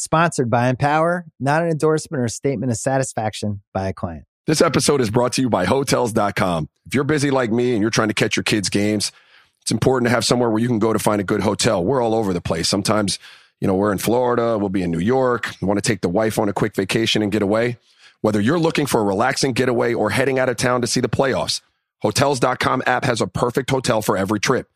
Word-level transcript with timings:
Sponsored 0.00 0.48
by 0.48 0.68
Empower, 0.70 1.26
not 1.38 1.62
an 1.62 1.68
endorsement 1.68 2.22
or 2.22 2.24
a 2.24 2.30
statement 2.30 2.72
of 2.72 2.78
satisfaction 2.78 3.60
by 3.74 3.86
a 3.86 3.92
client. 3.92 4.24
This 4.46 4.62
episode 4.62 5.02
is 5.02 5.10
brought 5.10 5.34
to 5.34 5.42
you 5.42 5.50
by 5.50 5.66
Hotels.com. 5.66 6.70
If 6.86 6.94
you're 6.94 7.04
busy 7.04 7.30
like 7.30 7.52
me 7.52 7.74
and 7.74 7.82
you're 7.82 7.90
trying 7.90 8.08
to 8.08 8.14
catch 8.14 8.34
your 8.34 8.42
kids' 8.42 8.70
games, 8.70 9.12
it's 9.60 9.70
important 9.70 10.08
to 10.08 10.10
have 10.14 10.24
somewhere 10.24 10.48
where 10.48 10.58
you 10.58 10.68
can 10.68 10.78
go 10.78 10.94
to 10.94 10.98
find 10.98 11.20
a 11.20 11.24
good 11.24 11.42
hotel. 11.42 11.84
We're 11.84 12.00
all 12.00 12.14
over 12.14 12.32
the 12.32 12.40
place. 12.40 12.66
Sometimes, 12.66 13.18
you 13.60 13.68
know, 13.68 13.74
we're 13.74 13.92
in 13.92 13.98
Florida, 13.98 14.56
we'll 14.56 14.70
be 14.70 14.80
in 14.80 14.90
New 14.90 15.00
York, 15.00 15.50
we 15.60 15.68
want 15.68 15.76
to 15.76 15.86
take 15.86 16.00
the 16.00 16.08
wife 16.08 16.38
on 16.38 16.48
a 16.48 16.54
quick 16.54 16.74
vacation 16.74 17.20
and 17.20 17.30
get 17.30 17.42
away. 17.42 17.76
Whether 18.22 18.40
you're 18.40 18.58
looking 18.58 18.86
for 18.86 19.02
a 19.02 19.04
relaxing 19.04 19.52
getaway 19.52 19.92
or 19.92 20.08
heading 20.08 20.38
out 20.38 20.48
of 20.48 20.56
town 20.56 20.80
to 20.80 20.86
see 20.86 21.00
the 21.00 21.10
playoffs, 21.10 21.60
Hotels.com 21.98 22.84
app 22.86 23.04
has 23.04 23.20
a 23.20 23.26
perfect 23.26 23.68
hotel 23.68 24.00
for 24.00 24.16
every 24.16 24.40
trip. 24.40 24.70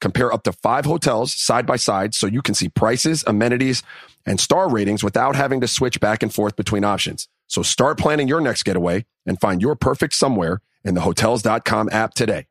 Compare 0.00 0.32
up 0.32 0.42
to 0.44 0.52
five 0.52 0.84
hotels 0.84 1.34
side 1.34 1.66
by 1.66 1.76
side 1.76 2.14
so 2.14 2.26
you 2.26 2.42
can 2.42 2.54
see 2.54 2.68
prices, 2.68 3.22
amenities, 3.26 3.82
and 4.26 4.40
star 4.40 4.68
ratings 4.68 5.04
without 5.04 5.36
having 5.36 5.60
to 5.60 5.68
switch 5.68 6.00
back 6.00 6.22
and 6.22 6.32
forth 6.32 6.56
between 6.56 6.84
options. 6.84 7.28
So 7.46 7.62
start 7.62 7.98
planning 7.98 8.28
your 8.28 8.40
next 8.40 8.62
getaway 8.62 9.04
and 9.26 9.40
find 9.40 9.60
your 9.60 9.74
perfect 9.74 10.14
somewhere 10.14 10.60
in 10.84 10.94
the 10.94 11.00
Hotels.com 11.02 11.88
app 11.92 12.14
today. 12.14 12.46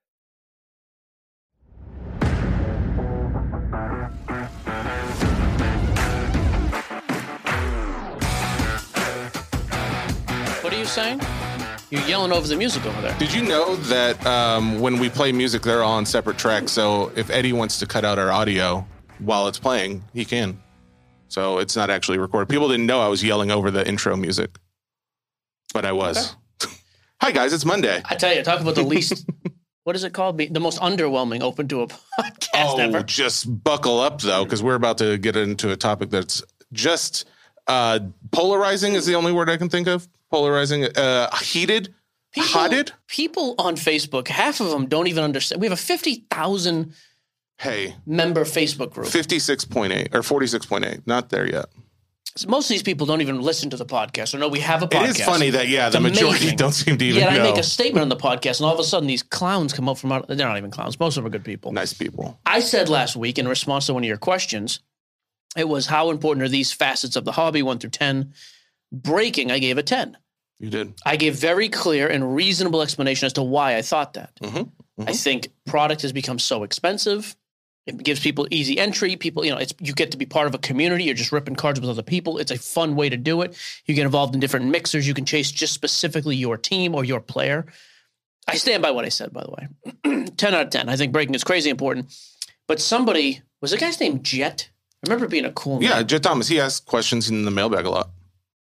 What 10.61 10.73
are 10.73 10.77
you 10.77 10.85
saying? 10.85 11.19
You're 11.89 12.01
yelling 12.03 12.31
over 12.31 12.47
the 12.47 12.55
music 12.55 12.85
over 12.85 13.01
there. 13.01 13.17
Did 13.17 13.33
you 13.33 13.41
know 13.43 13.75
that 13.75 14.23
um, 14.25 14.79
when 14.79 14.99
we 14.99 15.09
play 15.09 15.31
music, 15.31 15.63
they're 15.63 15.81
all 15.81 15.93
on 15.93 16.05
separate 16.05 16.37
tracks? 16.37 16.71
So 16.71 17.11
if 17.15 17.31
Eddie 17.31 17.53
wants 17.53 17.79
to 17.79 17.87
cut 17.87 18.05
out 18.05 18.19
our 18.19 18.31
audio 18.31 18.85
while 19.17 19.47
it's 19.47 19.57
playing, 19.57 20.03
he 20.13 20.23
can. 20.23 20.61
So 21.29 21.57
it's 21.57 21.75
not 21.75 21.89
actually 21.89 22.19
recorded. 22.19 22.47
People 22.49 22.67
didn't 22.69 22.85
know 22.85 23.01
I 23.01 23.07
was 23.07 23.23
yelling 23.23 23.49
over 23.49 23.71
the 23.71 23.87
intro 23.87 24.15
music, 24.15 24.57
but 25.73 25.83
I 25.85 25.91
was. 25.91 26.35
Hi 27.21 27.31
guys, 27.31 27.53
it's 27.53 27.65
Monday. 27.65 28.01
I 28.05 28.15
tell 28.15 28.33
you, 28.35 28.43
talk 28.43 28.61
about 28.61 28.75
the 28.75 28.83
least. 28.83 29.27
what 29.83 29.95
is 29.95 30.03
it 30.03 30.13
called? 30.13 30.37
Be- 30.37 30.47
The 30.47 30.59
most 30.59 30.79
underwhelming 30.79 31.41
open 31.41 31.67
to 31.69 31.81
a 31.81 31.87
podcast 32.19 32.47
Oh, 32.53 32.77
ever. 32.77 33.01
just 33.03 33.63
buckle 33.63 33.99
up 33.99 34.21
though, 34.21 34.43
because 34.43 34.61
we're 34.61 34.75
about 34.75 34.99
to 34.99 35.17
get 35.17 35.35
into 35.35 35.71
a 35.71 35.75
topic 35.75 36.11
that's 36.11 36.43
just 36.71 37.27
uh, 37.67 37.99
polarizing. 38.31 38.93
Is 38.93 39.07
the 39.07 39.15
only 39.15 39.31
word 39.31 39.49
I 39.49 39.57
can 39.57 39.69
think 39.69 39.87
of. 39.87 40.07
Polarizing, 40.31 40.85
uh, 40.85 41.35
heated, 41.37 41.93
hotted. 42.37 42.91
People 43.07 43.55
on 43.57 43.75
Facebook, 43.75 44.27
half 44.27 44.59
of 44.59 44.69
them 44.69 44.85
don't 44.87 45.07
even 45.07 45.23
understand. 45.23 45.61
We 45.61 45.67
have 45.67 45.73
a 45.73 45.81
fifty 45.81 46.25
thousand 46.29 46.93
Hey, 47.57 47.95
member 48.05 48.45
Facebook 48.45 48.93
group. 48.93 49.07
fifty-six 49.07 49.65
point 49.65 49.91
eight 49.91 50.15
or 50.15 50.23
forty-six 50.23 50.65
point 50.65 50.85
eight. 50.85 51.05
Not 51.07 51.29
there 51.29 51.49
yet. 51.49 51.65
Most 52.47 52.65
of 52.65 52.69
these 52.69 52.83
people 52.83 53.05
don't 53.07 53.19
even 53.21 53.41
listen 53.41 53.69
to 53.71 53.75
the 53.75 53.85
podcast 53.87 54.33
or 54.33 54.37
know 54.37 54.47
we 54.47 54.59
have 54.59 54.81
a 54.83 54.87
podcast. 54.87 55.03
It 55.09 55.19
is 55.19 55.25
funny 55.25 55.49
that 55.49 55.67
yeah, 55.67 55.87
It's 55.87 55.95
the 55.95 55.99
majority 55.99 56.37
amazing. 56.41 56.57
don't 56.57 56.71
seem 56.71 56.97
to 56.97 57.03
even 57.05 57.19
Yet 57.21 57.33
I 57.33 57.39
make 57.43 57.57
a 57.57 57.63
statement 57.63 58.03
on 58.03 58.07
the 58.09 58.15
podcast, 58.15 58.59
and 58.59 58.67
all 58.67 58.73
of 58.73 58.79
a 58.79 58.83
sudden 58.83 59.07
these 59.07 59.23
clowns 59.23 59.73
come 59.73 59.89
up 59.89 59.97
from 59.97 60.11
out. 60.11 60.27
They're 60.27 60.37
not 60.47 60.57
even 60.57 60.71
clowns. 60.71 60.97
Most 60.99 61.17
of 61.17 61.23
them 61.23 61.27
are 61.27 61.31
good 61.31 61.43
people. 61.43 61.73
nice 61.73 61.91
people. 61.91 62.39
I 62.45 62.59
said 62.61 62.87
last 62.87 63.15
week 63.17 63.39
in 63.39 63.47
response 63.47 63.87
to 63.87 63.93
one 63.95 64.03
of 64.03 64.07
your 64.07 64.17
questions, 64.17 64.79
it 65.57 65.67
was 65.67 65.87
how 65.87 66.11
important 66.11 66.43
are 66.45 66.49
these 66.49 66.71
facets 66.71 67.15
of 67.17 67.25
the 67.25 67.31
hobby, 67.33 67.61
one 67.63 67.79
through 67.79 67.89
10? 67.89 68.31
Breaking, 68.91 69.51
I 69.51 69.59
gave 69.59 69.77
a 69.77 69.83
10. 69.83 70.17
You 70.59 70.69
did. 70.69 70.93
I 71.05 71.15
gave 71.15 71.35
very 71.35 71.69
clear 71.69 72.07
and 72.07 72.35
reasonable 72.35 72.81
explanation 72.81 73.25
as 73.27 73.33
to 73.33 73.43
why 73.43 73.75
I 73.77 73.81
thought 73.81 74.13
that. 74.15 74.35
Mhm, 74.41 74.71
I 75.07 75.13
think 75.13 75.49
product 75.65 76.01
has 76.01 76.11
become 76.11 76.37
so 76.39 76.63
expensive. 76.63 77.35
It 77.85 78.03
gives 78.03 78.19
people 78.19 78.45
easy 78.51 78.77
entry. 78.77 79.15
People, 79.15 79.45
you 79.45 79.51
know, 79.51 79.57
it's 79.57 79.73
you 79.79 79.93
get 79.93 80.11
to 80.11 80.17
be 80.17 80.25
part 80.25 80.47
of 80.47 80.53
a 80.53 80.57
community. 80.57 81.05
You're 81.05 81.15
just 81.15 81.31
ripping 81.31 81.55
cards 81.55 81.79
with 81.79 81.89
other 81.89 82.03
people. 82.03 82.37
It's 82.37 82.51
a 82.51 82.57
fun 82.57 82.95
way 82.95 83.09
to 83.09 83.17
do 83.17 83.41
it. 83.41 83.55
You 83.85 83.95
get 83.95 84.05
involved 84.05 84.33
in 84.35 84.39
different 84.41 84.65
mixers. 84.67 85.07
You 85.07 85.13
can 85.13 85.25
chase 85.25 85.49
just 85.49 85.73
specifically 85.73 86.35
your 86.35 86.57
team 86.57 86.93
or 86.93 87.05
your 87.05 87.21
player. 87.21 87.65
I 88.47 88.55
stand 88.55 88.83
by 88.83 88.91
what 88.91 89.05
I 89.05 89.09
said, 89.09 89.31
by 89.31 89.43
the 89.43 89.51
way. 89.51 90.25
10 90.37 90.53
out 90.53 90.65
of 90.65 90.69
10. 90.71 90.89
I 90.89 90.97
think 90.97 91.13
breaking 91.13 91.35
is 91.35 91.43
crazy 91.43 91.69
important. 91.69 92.13
But 92.67 92.81
somebody, 92.81 93.41
was 93.61 93.73
a 93.73 93.77
guy's 93.77 93.99
name 93.99 94.21
Jet? 94.21 94.69
I 95.03 95.09
remember 95.09 95.27
being 95.27 95.45
a 95.45 95.51
cool. 95.51 95.81
Yeah, 95.81 96.03
Jet 96.03 96.23
Thomas. 96.23 96.47
He 96.47 96.59
asks 96.59 96.79
questions 96.85 97.29
in 97.29 97.45
the 97.45 97.51
mailbag 97.51 97.85
a 97.85 97.89
lot. 97.89 98.09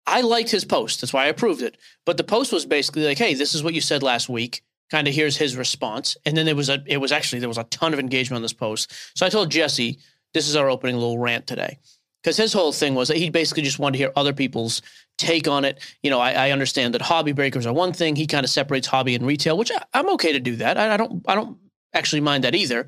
I 0.07 0.21
liked 0.21 0.51
his 0.51 0.65
post. 0.65 1.01
That's 1.01 1.13
why 1.13 1.25
I 1.25 1.29
approved 1.29 1.63
it. 1.63 1.77
But 2.05 2.17
the 2.17 2.25
post 2.25 2.53
was 2.53 2.67
basically 2.67 3.05
like, 3.05 3.19
"Hey, 3.19 3.35
this 3.35 3.55
is 3.55 3.63
what 3.63 3.75
you 3.75 3.81
said 3.81 4.03
last 4.03 4.29
week." 4.29 4.63
Kind 4.91 5.09
of 5.09 5.15
here's 5.15 5.37
his 5.37 5.57
response, 5.57 6.17
and 6.25 6.37
then 6.37 6.47
there 6.47 6.55
was 6.55 6.69
a. 6.69 6.83
It 6.87 6.99
was 6.99 7.13
actually 7.13 7.41
there 7.41 7.49
was 7.49 7.59
a 7.59 7.65
ton 7.65 7.93
of 7.93 7.99
engagement 7.99 8.37
on 8.37 8.43
this 8.43 8.53
post. 8.53 8.93
So 9.15 9.27
I 9.27 9.31
told 9.31 9.51
Jesse, 9.51 9.99
"This 10.33 10.49
is 10.49 10.55
our 10.55 10.71
opening 10.71 10.97
little 10.97 11.19
rant 11.19 11.47
today," 11.47 11.79
because 12.23 12.37
his 12.37 12.53
whole 12.53 12.73
thing 12.73 12.95
was 12.95 13.09
that 13.09 13.17
he 13.17 13.31
basically 13.31 13.65
just 13.65 13.81
wanted 13.81 13.95
to 13.95 13.99
hear 13.99 14.13
other 14.15 14.33
people's 14.33 14.83
take 15.19 15.49
on 15.49 15.65
it. 15.65 15.81
You 16.03 16.11
know, 16.11 16.21
I, 16.21 16.33
I 16.33 16.51
understand 16.53 16.95
that 16.95 17.03
hobby 17.03 17.33
breakers 17.33 17.67
are 17.67 17.73
one 17.73 17.93
thing. 17.93 18.15
He 18.15 18.29
kind 18.29 18.45
of 18.45 18.51
separates 18.51 18.87
hobby 18.87 19.17
and 19.17 19.27
retail, 19.27 19.59
which 19.59 19.73
I, 19.73 19.83
I'm 19.93 20.09
okay 20.11 20.33
to 20.33 20.41
do 20.41 20.55
that. 20.57 20.79
I, 20.79 20.95
I 20.95 20.97
don't. 20.97 21.25
I 21.27 21.35
don't 21.35 21.59
actually 21.93 22.21
mind 22.21 22.45
that 22.45 22.55
either. 22.55 22.87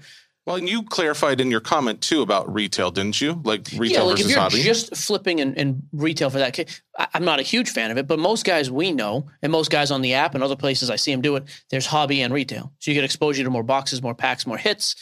Well, 0.49 0.57
and 0.57 0.67
you 0.67 0.83
clarified 0.83 1.43
in 1.43 1.51
your 1.51 1.61
comment 1.61 2.01
too 2.01 2.23
about 2.23 2.51
retail, 2.51 2.91
didn't 2.91 3.21
you? 3.21 3.39
Like 3.45 3.69
retail 3.77 3.91
yeah, 3.91 4.03
like 4.05 4.13
if 4.15 4.19
versus 4.21 4.31
you're 4.31 4.41
hobby. 4.41 4.63
just 4.63 4.97
flipping 4.97 5.43
and, 5.43 5.59
and 5.59 5.83
retail 5.93 6.31
for 6.31 6.39
that, 6.39 6.59
I, 6.99 7.07
I'm 7.13 7.27
not 7.27 7.39
a 7.39 7.43
huge 7.43 7.69
fan 7.69 7.91
of 7.91 7.99
it. 7.99 8.07
But 8.07 8.19
most 8.19 8.47
guys 8.47 8.71
we 8.71 8.91
know, 8.91 9.27
and 9.43 9.53
most 9.53 9.71
guys 9.71 9.91
on 9.91 10.01
the 10.01 10.15
app 10.15 10.35
and 10.35 10.43
other 10.43 10.57
places 10.57 10.89
I 10.89 10.97
see 10.97 11.13
them 11.13 11.21
do 11.21 11.37
it. 11.37 11.45
There's 11.69 11.85
hobby 11.85 12.23
and 12.23 12.33
retail, 12.33 12.73
so 12.79 12.91
you 12.91 12.95
get 12.95 13.05
exposure 13.05 13.45
to 13.45 13.51
more 13.51 13.63
boxes, 13.63 14.01
more 14.01 14.15
packs, 14.15 14.47
more 14.47 14.57
hits, 14.57 14.97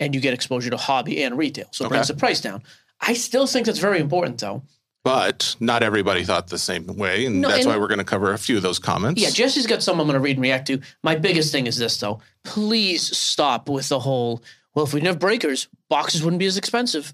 and 0.00 0.16
you 0.16 0.20
get 0.20 0.34
exposure 0.34 0.70
to 0.70 0.76
hobby 0.76 1.22
and 1.22 1.38
retail. 1.38 1.68
So 1.70 1.84
it 1.84 1.86
Okay. 1.86 1.94
brings 1.94 2.08
the 2.08 2.14
price 2.14 2.40
down. 2.40 2.64
I 3.00 3.12
still 3.14 3.46
think 3.46 3.66
that's 3.66 3.78
very 3.78 4.00
important, 4.00 4.40
though. 4.40 4.64
but 5.04 5.54
not 5.60 5.84
everybody 5.84 6.24
thought 6.24 6.48
the 6.48 6.58
same 6.58 6.84
way, 6.96 7.24
and 7.24 7.40
No, 7.40 7.46
that's 7.48 7.60
and- 7.60 7.68
why 7.68 7.78
we're 7.78 7.86
going 7.86 7.98
to 7.98 8.04
cover 8.04 8.32
a 8.32 8.36
few 8.38 8.56
of 8.56 8.62
those 8.64 8.80
comments. 8.80 9.22
Yeah, 9.22 9.30
Jesse's 9.30 9.66
got 9.68 9.80
some 9.80 10.00
I'm 10.00 10.08
going 10.08 10.14
to 10.14 10.20
read 10.20 10.36
and 10.36 10.42
react 10.42 10.66
to. 10.66 10.80
My 11.04 11.14
biggest 11.14 11.52
thing 11.52 11.68
is 11.68 11.76
this, 11.78 11.96
though. 11.98 12.18
Please 12.42 13.16
stop 13.16 13.68
with 13.68 13.88
the 13.88 14.00
whole, 14.00 14.42
well, 14.74 14.84
if 14.84 14.92
we 14.92 15.00
didn't 15.00 15.14
have 15.14 15.20
breakers, 15.20 15.68
boxes 15.88 16.22
wouldn't 16.22 16.40
be 16.40 16.46
as 16.46 16.56
expensive. 16.56 17.12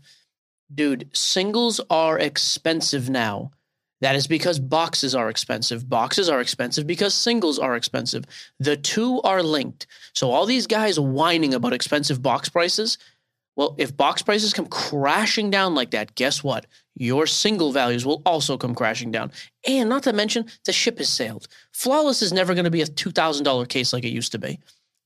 Dude, 0.72 1.08
singles 1.12 1.80
are 1.90 2.18
expensive 2.18 3.08
now. 3.08 3.52
That 4.00 4.16
is 4.16 4.26
because 4.26 4.58
boxes 4.58 5.14
are 5.14 5.30
expensive. 5.30 5.88
Boxes 5.88 6.28
are 6.28 6.40
expensive 6.40 6.86
because 6.86 7.14
singles 7.14 7.58
are 7.58 7.76
expensive. 7.76 8.24
The 8.58 8.76
two 8.76 9.22
are 9.22 9.42
linked. 9.42 9.86
So 10.12 10.30
all 10.30 10.46
these 10.46 10.66
guys 10.66 11.00
whining 11.00 11.54
about 11.54 11.72
expensive 11.72 12.20
box 12.20 12.48
prices, 12.48 12.98
well, 13.56 13.74
if 13.78 13.96
box 13.96 14.20
prices 14.20 14.52
come 14.52 14.66
crashing 14.66 15.48
down 15.48 15.74
like 15.74 15.92
that, 15.92 16.16
guess 16.16 16.42
what? 16.42 16.66
Your 16.96 17.26
single 17.26 17.72
values 17.72 18.04
will 18.04 18.20
also 18.26 18.58
come 18.58 18.74
crashing 18.74 19.10
down. 19.10 19.32
And 19.66 19.88
not 19.88 20.02
to 20.02 20.12
mention, 20.12 20.46
the 20.64 20.72
ship 20.72 20.98
has 20.98 21.08
sailed. 21.08 21.46
Flawless 21.72 22.20
is 22.20 22.32
never 22.32 22.52
going 22.54 22.64
to 22.64 22.70
be 22.70 22.82
a 22.82 22.86
$2,000 22.86 23.68
case 23.68 23.92
like 23.92 24.04
it 24.04 24.08
used 24.08 24.32
to 24.32 24.38
be. 24.38 24.58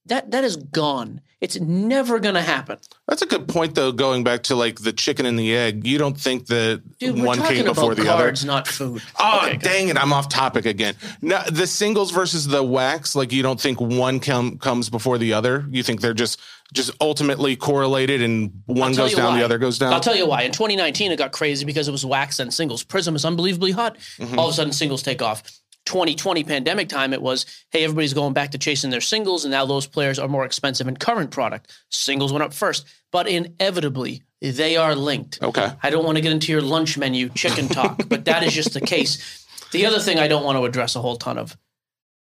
That 0.09 0.31
that 0.33 0.45
is 0.45 0.57
gone. 0.57 1.21
It's 1.41 1.61
never 1.61 2.19
gonna 2.19 2.43
happen. 2.43 2.79
That's 3.07 3.23
a 3.23 3.27
good 3.27 3.47
point, 3.47 3.77
though. 3.77 3.93
Going 3.93 4.25
back 4.25 4.43
to 4.45 4.57
like 4.57 4.81
the 4.81 4.93
chicken 4.93 5.25
and 5.25 5.39
the 5.39 5.55
egg, 5.55 5.87
you 5.87 5.97
don't 5.97 6.19
think 6.19 6.47
that 6.47 6.83
Dude, 6.99 7.23
one 7.23 7.41
came 7.41 7.65
before 7.65 7.95
the 7.95 8.03
other? 8.11 8.25
cards, 8.25 8.45
not 8.45 8.67
food. 8.67 9.03
Oh, 9.21 9.43
Okay, 9.45 9.57
dang 9.57 9.89
it! 9.89 9.97
I'm 9.97 10.13
off 10.13 10.29
topic 10.29 10.67
again. 10.67 10.97
No, 11.23 11.41
the 11.49 11.67
singles 11.69 12.11
versus 12.11 12.49
the 12.49 12.63
wax. 12.65 13.15
Like 13.15 13.33
you 13.33 13.43
don't 13.45 13.61
think 13.61 13.81
one 13.81 14.19
com- 14.19 14.59
comes 14.59 14.91
before 14.91 15.17
the 15.19 15.33
other. 15.35 15.65
You 15.71 15.85
think 15.85 16.01
they're 16.01 16.13
just 16.13 16.41
just 16.73 16.91
ultimately 17.01 17.55
correlated, 17.55 18.21
and 18.21 18.63
one 18.67 18.95
goes 18.95 19.15
down, 19.15 19.33
why. 19.35 19.39
the 19.39 19.45
other 19.45 19.59
goes 19.59 19.79
down. 19.79 19.93
I'll 19.93 20.01
tell 20.01 20.17
you 20.17 20.27
why. 20.27 20.43
In 20.43 20.51
2019, 20.53 21.13
it 21.13 21.17
got 21.17 21.31
crazy 21.33 21.65
because 21.65 21.87
it 21.87 21.93
was 21.93 22.05
wax 22.05 22.41
and 22.41 22.53
singles. 22.53 22.83
Prism 22.83 23.15
is 23.15 23.25
unbelievably 23.25 23.71
hot. 23.73 23.97
Mm-hmm. 24.19 24.39
All 24.39 24.49
of 24.49 24.53
a 24.53 24.57
sudden, 24.57 24.73
singles 24.73 25.03
take 25.03 25.23
off. 25.23 25.45
2020 25.89 26.45
pandemic 26.45 26.89
time, 26.91 27.15
it 27.15 27.23
was, 27.23 27.47
hey, 27.71 27.83
everybody's 27.83 28.13
going 28.13 28.35
back 28.35 28.51
to 28.51 28.59
chasing 28.59 28.91
their 28.91 29.01
singles, 29.01 29.45
and 29.45 29.51
now 29.51 29.65
those 29.65 29.87
players 29.87 30.19
are 30.19 30.29
more 30.29 30.45
expensive 30.45 30.87
in 30.87 30.99
current 30.99 31.31
product. 31.31 31.73
Singles 31.89 32.31
went 32.31 32.43
up 32.43 32.53
first, 32.53 32.87
but 33.11 33.27
inevitably, 33.27 34.23
they 34.43 34.77
are 34.77 34.95
linked. 34.95 35.43
Okay. 35.43 35.73
I 35.83 35.89
don't 35.89 36.05
want 36.05 36.17
to 36.17 36.23
get 36.23 36.31
into 36.31 36.53
your 36.53 36.61
lunch 36.61 36.99
menu 36.99 37.31
chicken 37.31 37.69
talk, 37.69 38.03
but 38.09 38.27
that 38.27 38.43
is 38.43 38.53
just 38.53 38.75
the 38.75 38.83
case. 38.83 39.47
The 39.73 39.87
other 39.87 39.99
thing 39.99 40.19
I 40.19 40.29
don't 40.29 40.45
want 40.45 40.59
to 40.59 40.65
address 40.65 40.95
a 40.95 41.01
whole 41.01 41.17
ton 41.17 41.39
of, 41.39 41.57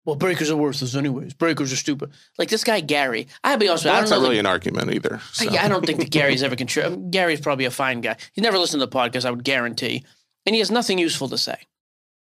well, 0.04 0.18
breakers 0.18 0.52
are 0.52 0.58
worthless 0.58 0.94
anyways. 0.94 1.34
Breakers 1.34 1.72
are 1.72 1.78
stupid. 1.78 2.12
Like 2.38 2.50
this 2.50 2.66
guy 2.66 2.82
Gary, 2.82 3.28
I'll 3.44 3.58
be 3.58 3.70
honest 3.70 3.86
with 3.86 3.94
you, 3.94 4.00
That's 4.00 4.12
not 4.12 4.22
really 4.22 4.38
an 4.38 4.46
argument 4.46 4.92
either. 4.94 5.22
so. 5.32 5.50
I, 5.50 5.64
I 5.64 5.68
don't 5.70 5.86
think 5.86 6.00
that 6.00 6.12
Gary's 6.12 6.44
ever 6.48 6.58
contributed. 6.58 7.10
Gary's 7.10 7.40
probably 7.40 7.66
a 7.66 7.72
fine 7.72 8.02
guy. 8.02 8.18
He 8.34 8.42
never 8.42 8.60
listened 8.60 8.82
to 8.82 8.86
the 8.86 8.92
podcast, 8.92 9.24
I 9.26 9.32
would 9.32 9.46
guarantee. 9.46 10.04
And 10.46 10.54
he 10.54 10.60
has 10.60 10.70
nothing 10.70 11.00
useful 11.00 11.30
to 11.30 11.38
say. 11.38 11.56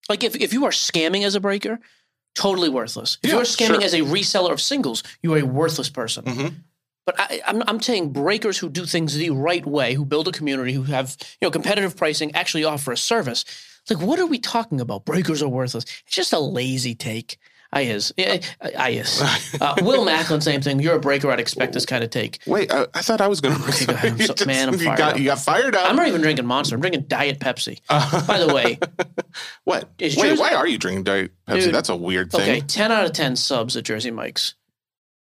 Like 0.08 0.24
if, 0.24 0.36
if 0.36 0.52
you 0.52 0.64
are 0.64 0.70
scamming 0.70 1.24
as 1.24 1.34
a 1.34 1.40
breaker, 1.40 1.78
totally 2.34 2.68
worthless. 2.68 3.18
If 3.22 3.30
Yeah, 3.30 3.36
you're 3.36 3.44
scamming 3.44 3.80
sure. 3.80 3.82
as 3.84 3.94
a 3.94 4.00
reseller 4.00 4.52
of 4.52 4.60
singles, 4.60 5.02
you 5.22 5.34
are 5.34 5.38
a 5.38 5.42
worthless 5.46 5.88
person. 5.90 6.24
Mhm. 6.24 6.54
But 7.06 7.18
I, 7.18 7.40
I'm, 7.46 7.62
I'm 7.66 7.80
saying 7.80 8.12
breakers 8.12 8.58
who 8.58 8.68
do 8.68 8.84
things 8.84 9.14
the 9.14 9.30
right 9.30 9.64
way, 9.66 9.94
who 9.94 10.04
build 10.04 10.28
a 10.28 10.32
community, 10.32 10.72
who 10.74 10.82
have 10.84 11.16
you 11.40 11.46
know 11.46 11.50
competitive 11.50 11.96
pricing, 11.96 12.34
actually 12.34 12.64
offer 12.64 12.92
a 12.92 12.96
service. 12.96 13.44
Like, 13.88 14.00
what 14.02 14.18
are 14.18 14.26
we 14.26 14.38
talking 14.38 14.80
about? 14.82 15.06
Breakers 15.06 15.42
are 15.42 15.48
worthless. 15.48 15.84
It's 16.06 16.14
just 16.14 16.32
a 16.34 16.38
lazy 16.38 16.94
take. 16.94 17.38
I 17.70 17.82
is. 17.82 18.14
I, 18.18 18.40
I 18.78 18.90
is. 18.90 19.20
Uh, 19.60 19.74
Will 19.82 20.04
Macklin, 20.06 20.40
same 20.40 20.62
thing. 20.62 20.80
You're 20.80 20.96
a 20.96 21.00
breaker. 21.00 21.30
I'd 21.30 21.38
expect 21.38 21.74
this 21.74 21.84
kind 21.84 22.02
of 22.02 22.08
take. 22.08 22.38
Wait, 22.46 22.72
I, 22.72 22.86
I 22.94 23.02
thought 23.02 23.20
I 23.20 23.28
was 23.28 23.42
going 23.42 23.56
to. 23.60 23.86
go 23.86 23.92
ahead. 23.92 24.12
I'm 24.12 24.18
so- 24.36 24.46
man, 24.46 24.68
I'm 24.68 24.74
you 24.74 24.86
fired 24.86 24.98
got 24.98 25.12
up. 25.12 25.18
you 25.18 25.24
got 25.26 25.38
fired 25.38 25.74
up. 25.76 25.88
I'm 25.90 25.94
not 25.96 26.08
even 26.08 26.22
drinking 26.22 26.46
Monster. 26.46 26.76
I'm 26.76 26.80
drinking 26.80 27.04
Diet 27.08 27.38
Pepsi. 27.40 27.80
By 28.26 28.38
the 28.38 28.52
way, 28.54 28.78
what? 29.64 29.90
Is 29.98 30.16
Wait, 30.16 30.30
Jersey- 30.30 30.40
why 30.40 30.54
are 30.54 30.66
you 30.66 30.78
drinking 30.78 31.04
Diet 31.04 31.32
Pepsi? 31.46 31.64
Dude, 31.64 31.74
That's 31.74 31.90
a 31.90 31.96
weird 31.96 32.30
thing. 32.32 32.40
okay, 32.40 32.60
10 32.60 32.90
out 32.90 33.04
of 33.04 33.12
10 33.12 33.36
subs 33.36 33.76
at 33.76 33.84
Jersey 33.84 34.10
Mike's. 34.10 34.54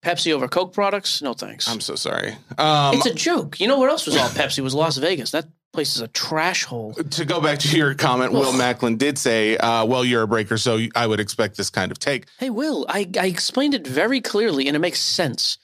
Pepsi 0.04 0.32
over 0.32 0.48
Coke 0.48 0.72
products? 0.72 1.24
No 1.24 1.34
thanks. 1.34 1.68
I'm 1.68 1.80
so 1.82 1.96
sorry. 1.96 2.34
Um, 2.60 2.94
it's 2.96 3.08
a 3.08 3.14
joke. 3.16 3.60
You 3.60 3.68
know 3.68 3.80
what 3.80 3.90
else 3.90 4.06
was 4.06 4.16
all 4.16 4.30
Pepsi? 4.30 4.62
Was 4.62 4.76
Las 4.76 4.98
Vegas. 4.98 5.32
That 5.32 5.48
place 5.76 5.96
is 5.96 6.02
a 6.02 6.08
trash 6.08 6.64
hole. 6.64 6.94
to 6.94 7.26
go 7.26 7.40
back 7.40 7.60
to 7.60 7.78
your 7.78 7.94
comment, 7.94 8.32
Will 8.32 8.54
Macklin 8.54 8.98
did 8.98 9.18
say, 9.18 9.58
uh, 9.58 9.86
"Well, 9.86 10.04
you're 10.04 10.24
a 10.24 10.28
breaker, 10.28 10.58
so 10.58 10.80
I 10.96 11.06
would 11.06 11.20
expect 11.20 11.58
this 11.58 11.70
kind 11.70 11.92
of 11.92 12.00
take." 12.00 12.26
Hey, 12.40 12.50
Will, 12.50 12.86
I, 12.90 13.08
I 13.20 13.28
explained 13.28 13.74
it 13.74 13.86
very 13.86 14.22
clearly 14.22 14.68
and 14.68 14.76
it 14.76 14.80
makes 14.80 15.00
sense. 15.00 15.58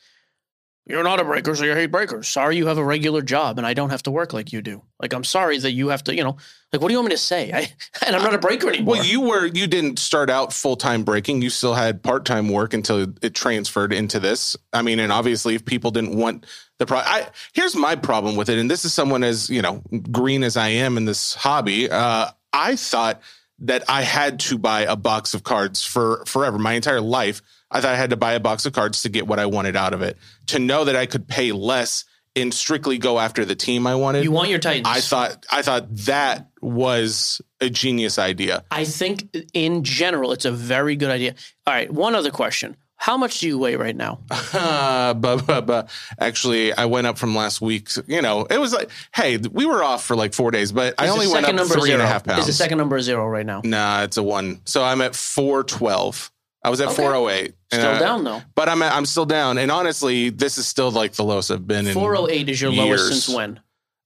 You're 0.88 1.04
not 1.04 1.20
a 1.20 1.24
breaker, 1.24 1.56
so 1.56 1.64
you 1.64 1.74
hate 1.74 1.92
breakers. 1.92 2.28
Sorry 2.28 2.58
you 2.58 2.66
have 2.66 2.80
a 2.80 2.84
regular 2.84 3.22
job 3.22 3.60
and 3.60 3.68
I 3.68 3.74
don't 3.74 3.92
have 3.92 4.02
to 4.04 4.12
work 4.12 4.34
like 4.34 4.52
you 4.52 4.62
do. 4.64 4.82
Like, 5.00 5.14
I'm 5.14 5.24
sorry 5.24 5.58
that 5.60 5.72
you 5.72 5.90
have 5.90 6.04
to, 6.06 6.16
you 6.16 6.24
know, 6.24 6.38
like, 6.74 6.82
what 6.82 6.88
do 6.88 6.94
you 6.94 6.98
want 6.98 7.10
me 7.10 7.16
to 7.16 7.22
say? 7.22 7.52
I, 7.54 7.72
and 8.06 8.16
I'm 8.16 8.24
not 8.24 8.34
a 8.34 8.40
breaker 8.40 8.68
anymore. 8.68 8.96
Well, 8.96 9.06
you 9.06 9.22
were 9.22 9.46
you 9.46 9.68
didn't 9.68 10.00
start 10.00 10.30
out 10.30 10.54
full 10.54 10.76
time 10.76 11.04
breaking. 11.04 11.44
You 11.44 11.50
still 11.50 11.76
had 11.76 12.02
part 12.02 12.26
time 12.26 12.50
work 12.50 12.74
until 12.74 13.14
it 13.22 13.36
transferred 13.36 13.94
into 13.94 14.20
this. 14.20 14.56
I 14.74 14.82
mean, 14.82 15.00
and 15.00 15.12
obviously, 15.12 15.54
if 15.54 15.66
people 15.66 15.92
didn't 15.92 16.18
want 16.18 16.46
the 16.82 16.88
pro, 16.88 16.98
I 16.98 17.28
here's 17.54 17.76
my 17.76 17.96
problem 17.96 18.36
with 18.36 18.50
it, 18.50 18.58
and 18.58 18.70
this 18.70 18.86
is 18.86 18.92
someone 18.92 19.24
as 19.24 19.50
you 19.50 19.62
know 19.62 19.84
green 20.12 20.44
as 20.44 20.58
I 20.58 20.70
am 20.70 20.98
in 20.98 21.06
this 21.06 21.36
hobby. 21.36 21.90
Uh, 21.90 22.32
I 22.52 22.76
thought 22.76 23.22
that 23.60 23.84
I 23.88 24.02
had 24.02 24.40
to 24.42 24.58
buy 24.58 24.82
a 24.82 24.96
box 24.96 25.36
of 25.36 25.44
cards 25.44 25.84
for 25.84 26.26
forever, 26.26 26.58
my 26.58 26.74
entire 26.74 27.00
life. 27.00 27.44
I 27.70 27.82
thought 27.82 27.94
I 27.94 27.98
had 27.98 28.10
to 28.10 28.18
buy 28.18 28.34
a 28.34 28.40
box 28.40 28.66
of 28.66 28.74
cards 28.74 29.04
to 29.04 29.10
get 29.10 29.28
what 29.28 29.38
I 29.38 29.46
wanted 29.46 29.76
out 29.76 29.94
of 29.94 30.02
it. 30.02 30.18
To 30.48 30.60
know 30.60 30.84
that 30.86 30.96
I 30.96 31.06
could 31.06 31.28
pay 31.28 31.52
less 31.52 32.04
and 32.36 32.52
strictly 32.52 32.98
go 32.98 33.20
after 33.20 33.46
the 33.46 33.56
team 33.56 33.86
I 33.86 33.96
wanted. 33.96 34.24
you 34.24 34.32
want 34.32 34.50
your 34.50 34.58
Titans. 34.58 34.88
I 34.88 35.02
thought 35.02 35.46
I 35.52 35.62
thought 35.62 35.96
that 36.08 36.50
was 36.62 37.42
a 37.60 37.70
genius 37.70 38.18
idea. 38.18 38.64
I 38.72 38.86
think 38.86 39.36
in 39.54 39.84
general, 39.84 40.32
it's 40.32 40.46
a 40.46 40.52
very 40.52 40.96
good 40.96 41.12
idea. 41.12 41.36
All 41.68 41.74
right, 41.76 41.92
one 41.92 42.16
other 42.16 42.32
question. 42.32 42.76
How 43.02 43.18
much 43.18 43.40
do 43.40 43.48
you 43.48 43.58
weigh 43.58 43.76
right 43.78 43.96
now? 43.96 44.20
Uh, 44.54 45.14
but, 45.16 45.48
but, 45.48 45.66
but 45.66 45.90
actually, 46.20 46.72
I 46.74 46.86
went 46.86 47.08
up 47.08 47.18
from 47.18 47.36
last 47.36 47.62
week. 47.62 47.90
You 48.08 48.22
know, 48.22 48.46
it 48.46 48.60
was 48.60 48.74
like, 48.74 48.90
hey, 49.16 49.38
we 49.38 49.66
were 49.66 49.84
off 49.84 50.04
for 50.06 50.16
like 50.16 50.34
four 50.36 50.52
days, 50.52 50.72
but 50.72 50.94
I 51.00 51.08
only 51.08 51.28
went 51.28 51.46
up 51.48 51.56
number 51.56 51.74
three 51.74 51.92
and 51.94 52.02
a 52.02 52.06
half 52.06 52.24
pounds. 52.24 52.42
Is 52.42 52.46
the 52.48 52.54
second 52.54 52.78
number 52.78 53.00
zero 53.02 53.28
right 53.28 53.46
now? 53.46 53.62
Nah, 53.64 54.04
it's 54.04 54.18
a 54.18 54.24
one. 54.24 54.62
So 54.66 54.84
I'm 54.84 55.02
at 55.02 55.16
four 55.16 55.64
twelve. 55.64 56.32
I 56.64 56.70
was 56.70 56.80
at 56.80 56.90
Okay. 56.90 56.98
four 56.98 57.16
oh 57.16 57.28
eight. 57.30 57.56
Still 57.74 57.98
down 58.00 58.24
though. 58.24 58.42
but 58.54 58.70
I'm 58.70 58.82
at, 58.84 58.94
I'm 58.94 59.06
still 59.08 59.26
down. 59.26 59.58
And 59.58 59.72
honestly, 59.72 60.30
this 60.30 60.58
is 60.60 60.68
still 60.68 60.92
like 60.92 61.14
the 61.14 61.24
lowest 61.24 61.50
I've 61.50 61.66
been 61.66 61.88
in. 61.88 61.94
408 61.96 62.50
is 62.50 62.62
your 62.62 62.72
lowest 62.72 63.08
since 63.08 63.30
when? 63.36 63.60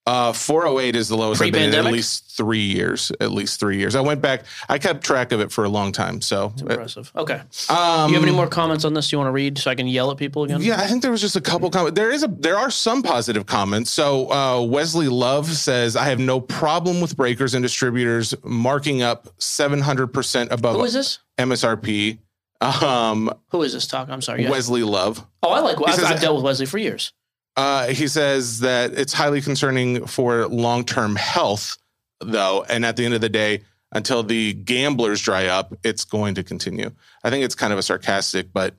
Uh, 0.08 0.32
408 0.34 0.96
is 0.96 1.08
the 1.10 1.18
lowest 1.18 1.42
I've 1.42 1.52
been 1.52 1.74
in 1.74 1.86
at 1.86 1.92
least 1.92 2.30
three 2.38 2.60
years. 2.60 3.12
At 3.20 3.32
least 3.32 3.60
three 3.60 3.78
years. 3.80 3.96
I 3.96 4.02
went 4.02 4.22
back. 4.22 4.44
I 4.70 4.78
kept 4.78 5.04
track 5.04 5.32
of 5.32 5.42
it 5.42 5.52
for 5.52 5.64
a 5.64 5.70
long 5.70 5.92
time. 5.92 6.22
So, 6.22 6.54
Impressive. 6.60 7.12
Okay. 7.16 7.42
um, 7.70 8.10
you 8.10 8.16
have 8.16 8.24
any 8.24 8.32
more 8.32 8.46
comments 8.48 8.86
on 8.86 8.94
this 8.94 9.12
you 9.12 9.18
want 9.18 9.28
to 9.30 9.32
read 9.32 9.58
so 9.58 9.72
I 9.72 9.76
can 9.76 9.88
yell 9.88 10.12
at 10.12 10.18
people 10.18 10.44
again? 10.44 10.62
Yeah, 10.62 10.80
I 10.80 10.86
think 10.86 11.02
there 11.02 11.10
was 11.10 11.22
just 11.22 11.36
a 11.36 11.42
couple 11.42 11.72
comments. 11.72 11.96
There 11.96 12.12
is 12.12 12.22
a 12.24 12.28
there 12.28 12.56
are 12.58 12.70
some 12.70 13.02
positive 13.02 13.48
comments. 13.48 13.90
So 13.90 14.32
uh, 14.32 14.62
Wesley 14.62 15.08
Love 15.08 15.48
says, 15.52 15.96
"I 15.96 16.04
have 16.06 16.20
no 16.20 16.40
problem 16.40 17.02
with 17.02 17.18
breakers 17.18 17.56
and 17.56 17.64
distributors 17.64 18.36
marking 18.44 19.02
up 19.02 19.28
seven 19.40 19.80
hundred 19.82 20.08
percent 20.14 20.52
above 20.52 20.76
Who 20.76 20.84
is 20.86 20.94
this? 20.94 21.18
MSRP." 21.40 22.20
Um, 22.62 23.32
Who 23.50 23.64
is 23.64 23.74
this 23.74 23.86
talk? 23.88 24.10
I'm 24.10 24.22
sorry. 24.22 24.44
Yes. 24.44 24.52
Wesley 24.52 24.84
Love. 24.84 25.26
oh, 25.44 25.50
I 25.50 25.60
like. 25.62 25.78
I've, 25.86 25.96
says- 25.96 26.06
I've 26.06 26.22
dealt 26.22 26.36
with 26.36 26.46
Wesley 26.46 26.66
for 26.68 26.78
years. 26.78 27.12
Uh, 27.56 27.88
he 27.88 28.08
says 28.08 28.60
that 28.60 28.94
it's 28.94 29.14
highly 29.14 29.42
concerning 29.42 30.06
for 30.08 30.48
long 30.48 30.84
term 30.84 31.16
health, 31.16 31.78
though, 32.20 32.66
and 32.70 32.86
at 32.86 32.98
the 32.98 33.06
end 33.06 33.14
of 33.14 33.22
the 33.22 33.30
day, 33.30 33.62
until 33.92 34.24
the 34.24 34.54
gamblers 34.54 35.22
dry 35.22 35.46
up, 35.48 35.74
it's 35.84 36.04
going 36.04 36.36
to 36.36 36.44
continue. 36.44 36.92
I 37.24 37.30
think 37.30 37.46
it's 37.46 37.56
kind 37.56 37.72
of 37.72 37.80
a 37.80 37.84
sarcastic, 37.84 38.52
but 38.52 38.76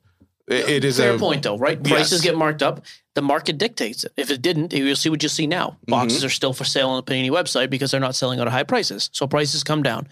it, 0.47 0.69
it 0.69 0.85
is 0.85 0.99
Fair 0.99 1.15
a 1.15 1.19
point, 1.19 1.43
though, 1.43 1.57
right? 1.57 1.83
Prices 1.83 2.13
Yes. 2.13 2.21
get 2.23 2.37
marked 2.37 2.63
up. 2.63 2.85
The 3.15 3.23
market 3.23 3.57
dictates 3.57 4.05
it. 4.05 4.13
If 4.17 4.31
it 4.31 4.43
didn't, 4.43 4.75
you'll 4.75 4.95
see 4.95 5.09
what 5.09 5.23
you 5.23 5.29
see 5.31 5.47
now. 5.47 5.69
Mm-hmm. 5.69 5.91
Boxes 5.93 6.25
are 6.25 6.29
still 6.29 6.53
for 6.53 6.65
sale 6.65 6.91
on 6.91 6.97
the 6.97 7.11
Panini 7.11 7.31
website 7.31 7.71
because 7.71 7.91
they're 7.91 7.99
not 8.01 8.15
selling 8.15 8.41
out 8.41 8.47
at 8.47 8.53
high 8.53 8.63
prices. 8.63 9.09
So 9.13 9.27
prices 9.27 9.65
come 9.65 9.83
down. 9.83 10.07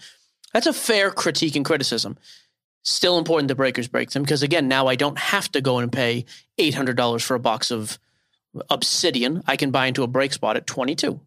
That's 0.53 0.65
a 0.67 0.73
fair 0.73 1.11
critique 1.11 1.55
and 1.55 1.63
criticism. 1.63 2.17
Still 2.81 3.17
important 3.17 3.47
the 3.47 3.55
breakers 3.55 3.87
break 3.87 4.09
them 4.11 4.23
because 4.23 4.41
again, 4.43 4.67
now 4.67 4.87
I 4.87 4.95
don't 4.95 5.17
have 5.17 5.51
to 5.51 5.61
go 5.61 5.77
and 5.79 5.91
pay 5.91 6.25
eight 6.57 6.73
hundred 6.73 6.97
dollars 6.97 7.23
for 7.23 7.35
a 7.35 7.39
box 7.39 7.71
of 7.71 7.97
obsidian. 8.69 9.43
I 9.47 9.55
can 9.55 9.71
buy 9.71 9.87
into 9.87 10.03
a 10.03 10.07
break 10.07 10.33
spot 10.33 10.55
at 10.57 10.65
twenty 10.67 10.95
two. 10.95 11.19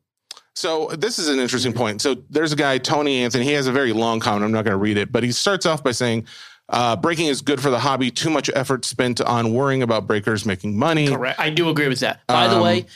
So 0.55 0.89
this 0.89 1.19
is 1.21 1.29
an 1.29 1.39
interesting 1.39 1.73
point. 1.73 2.03
So 2.03 2.17
there's 2.31 2.53
a 2.53 2.57
guy, 2.57 2.79
Tony 2.79 3.23
Anthony. 3.23 3.45
He 3.45 3.53
has 3.53 3.67
a 3.69 3.73
very 3.73 3.93
long 3.93 4.19
comment. 4.19 4.45
I'm 4.45 4.51
not 4.53 4.65
going 4.65 4.73
to 4.73 4.79
read 4.79 4.97
it, 4.99 5.13
but 5.13 5.23
he 5.23 5.31
starts 5.31 5.67
off 5.67 5.85
by 5.85 5.93
saying, 5.93 6.27
uh, 6.69 6.97
"Breaking 6.97 7.27
is 7.29 7.43
good 7.43 7.61
for 7.61 7.71
the 7.71 7.79
hobby. 7.79 8.11
Too 8.11 8.29
much 8.31 8.51
effort 8.55 8.85
spent 8.85 9.21
on 9.21 9.53
worrying 9.55 9.83
about 9.85 10.07
breakers 10.09 10.45
making 10.45 10.77
money. 10.77 11.07
Correct. 11.09 11.39
I 11.39 11.51
do 11.51 11.69
agree 11.69 11.87
with 11.89 12.01
that. 12.01 12.27
By 12.27 12.49
the 12.49 12.57
Um, 12.57 12.63
way, 12.63 12.87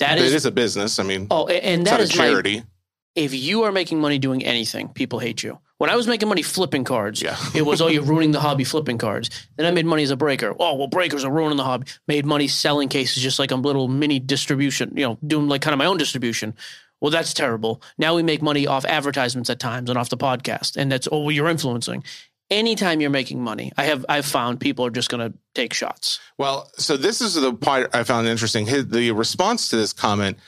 that 0.00 0.18
It 0.18 0.24
is, 0.24 0.34
is 0.34 0.46
a 0.46 0.50
business. 0.50 0.98
I 0.98 1.04
mean, 1.04 1.28
oh, 1.30 1.46
and 1.46 1.82
it's 1.82 1.90
that 1.90 2.00
is 2.00 2.16
my 2.16 2.26
charity. 2.26 2.64
if 3.14 3.32
you 3.34 3.62
are 3.62 3.72
making 3.72 4.00
money 4.00 4.18
doing 4.18 4.44
anything, 4.44 4.88
people 4.88 5.20
hate 5.20 5.44
you. 5.44 5.58
When 5.82 5.90
I 5.90 5.96
was 5.96 6.06
making 6.06 6.28
money 6.28 6.42
flipping 6.42 6.84
cards, 6.84 7.20
Yeah. 7.20 7.36
it 7.56 7.62
was, 7.62 7.82
oh, 7.82 7.88
you're 7.88 8.04
ruining 8.04 8.30
the 8.30 8.38
hobby 8.38 8.62
flipping 8.62 8.98
cards. 8.98 9.30
Then 9.56 9.66
I 9.66 9.72
made 9.72 9.84
money 9.84 10.04
as 10.04 10.12
a 10.12 10.16
breaker. 10.16 10.54
Oh, 10.56 10.76
well, 10.76 10.86
breakers 10.86 11.24
are 11.24 11.32
ruining 11.32 11.56
the 11.56 11.64
hobby. 11.64 11.88
Made 12.06 12.24
money 12.24 12.46
selling 12.46 12.88
cases 12.88 13.20
just 13.20 13.40
like 13.40 13.50
a 13.50 13.56
little 13.56 13.88
mini 13.88 14.20
distribution, 14.20 14.92
you 14.94 15.04
know, 15.04 15.18
doing 15.26 15.48
like 15.48 15.60
kind 15.60 15.74
of 15.74 15.78
my 15.78 15.86
own 15.86 15.96
distribution. 15.96 16.54
Well, 17.00 17.10
that's 17.10 17.34
terrible. 17.34 17.82
Now 17.98 18.14
we 18.14 18.22
make 18.22 18.42
money 18.42 18.64
off 18.64 18.84
advertisements 18.84 19.50
at 19.50 19.58
times 19.58 19.90
and 19.90 19.98
off 19.98 20.08
the 20.08 20.16
podcast. 20.16 20.76
And 20.76 20.92
that's, 20.92 21.08
oh, 21.10 21.18
well, 21.18 21.32
you're 21.32 21.48
influencing. 21.48 22.04
Anytime 22.48 23.00
you're 23.00 23.10
making 23.10 23.42
money, 23.42 23.72
I 23.76 23.82
have 23.86 24.06
I've 24.08 24.24
found 24.24 24.60
people 24.60 24.86
are 24.86 24.90
just 24.90 25.10
going 25.10 25.32
to 25.32 25.36
take 25.56 25.74
shots. 25.74 26.20
Well, 26.38 26.70
so 26.78 26.96
this 26.96 27.20
is 27.20 27.34
the 27.34 27.54
part 27.54 27.92
I 27.92 28.04
found 28.04 28.28
interesting. 28.28 28.66
His, 28.66 28.86
the 28.86 29.10
response 29.10 29.68
to 29.70 29.76
this 29.76 29.92
comment, 29.92 30.38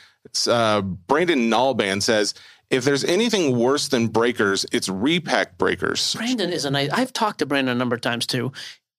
uh, 0.47 0.81
Brandon 0.81 1.51
Nalband 1.51 2.05
says, 2.05 2.35
"If 2.75 2.85
there's 2.85 3.05
anything 3.05 3.57
worse 3.59 3.89
than 3.89 4.09
breakers, 4.09 4.67
it's 4.73 4.89
repack 4.89 5.57
breakers." 5.59 6.15
Brandon 6.15 6.53
is 6.53 6.65
a 6.65 6.71
nice. 6.71 6.91
I've 6.91 7.13
talked 7.13 7.39
to 7.39 7.47
Brandon 7.47 7.77
a 7.77 7.79
number 7.79 7.95
of 7.95 8.03
times 8.03 8.27
too. 8.27 8.53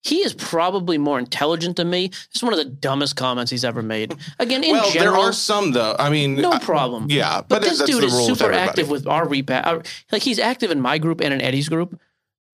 He 0.03 0.17
is 0.17 0.36
probably 0.36 1.00
more 1.00 1.17
intelligent 1.17 1.77
than 1.77 1.89
me. 1.89 2.10
This 2.10 2.27
is 2.36 2.44
one 2.44 2.53
of 2.53 2.60
the 2.60 2.65
dumbest 2.65 3.15
comments 3.15 3.50
he's 3.50 3.65
ever 3.65 3.82
made. 3.82 4.15
Again, 4.38 4.63
in 4.63 4.74
well, 4.74 4.91
general, 4.91 5.13
there 5.15 5.29
are 5.29 5.34
some 5.34 5.72
though. 5.72 5.96
I 5.98 6.12
mean, 6.12 6.36
no 6.36 6.51
I- 6.51 6.60
problem. 6.60 7.08
yeah, 7.10 7.38
but, 7.41 7.48
but, 7.50 7.63
this 7.63 7.82
dude 7.82 8.03
is 8.03 8.13
rule 8.13 8.29
with 8.29 8.38
super 8.38 8.53
active 8.53 8.88
with 8.89 9.08
our 9.08 9.27
repack. 9.27 9.88
Like 10.12 10.22
he's 10.22 10.38
active 10.38 10.70
in 10.70 10.79
my 10.79 11.00
group 11.00 11.22
and 11.22 11.34
in 11.34 11.41
Eddie's 11.41 11.70
group, 11.70 12.00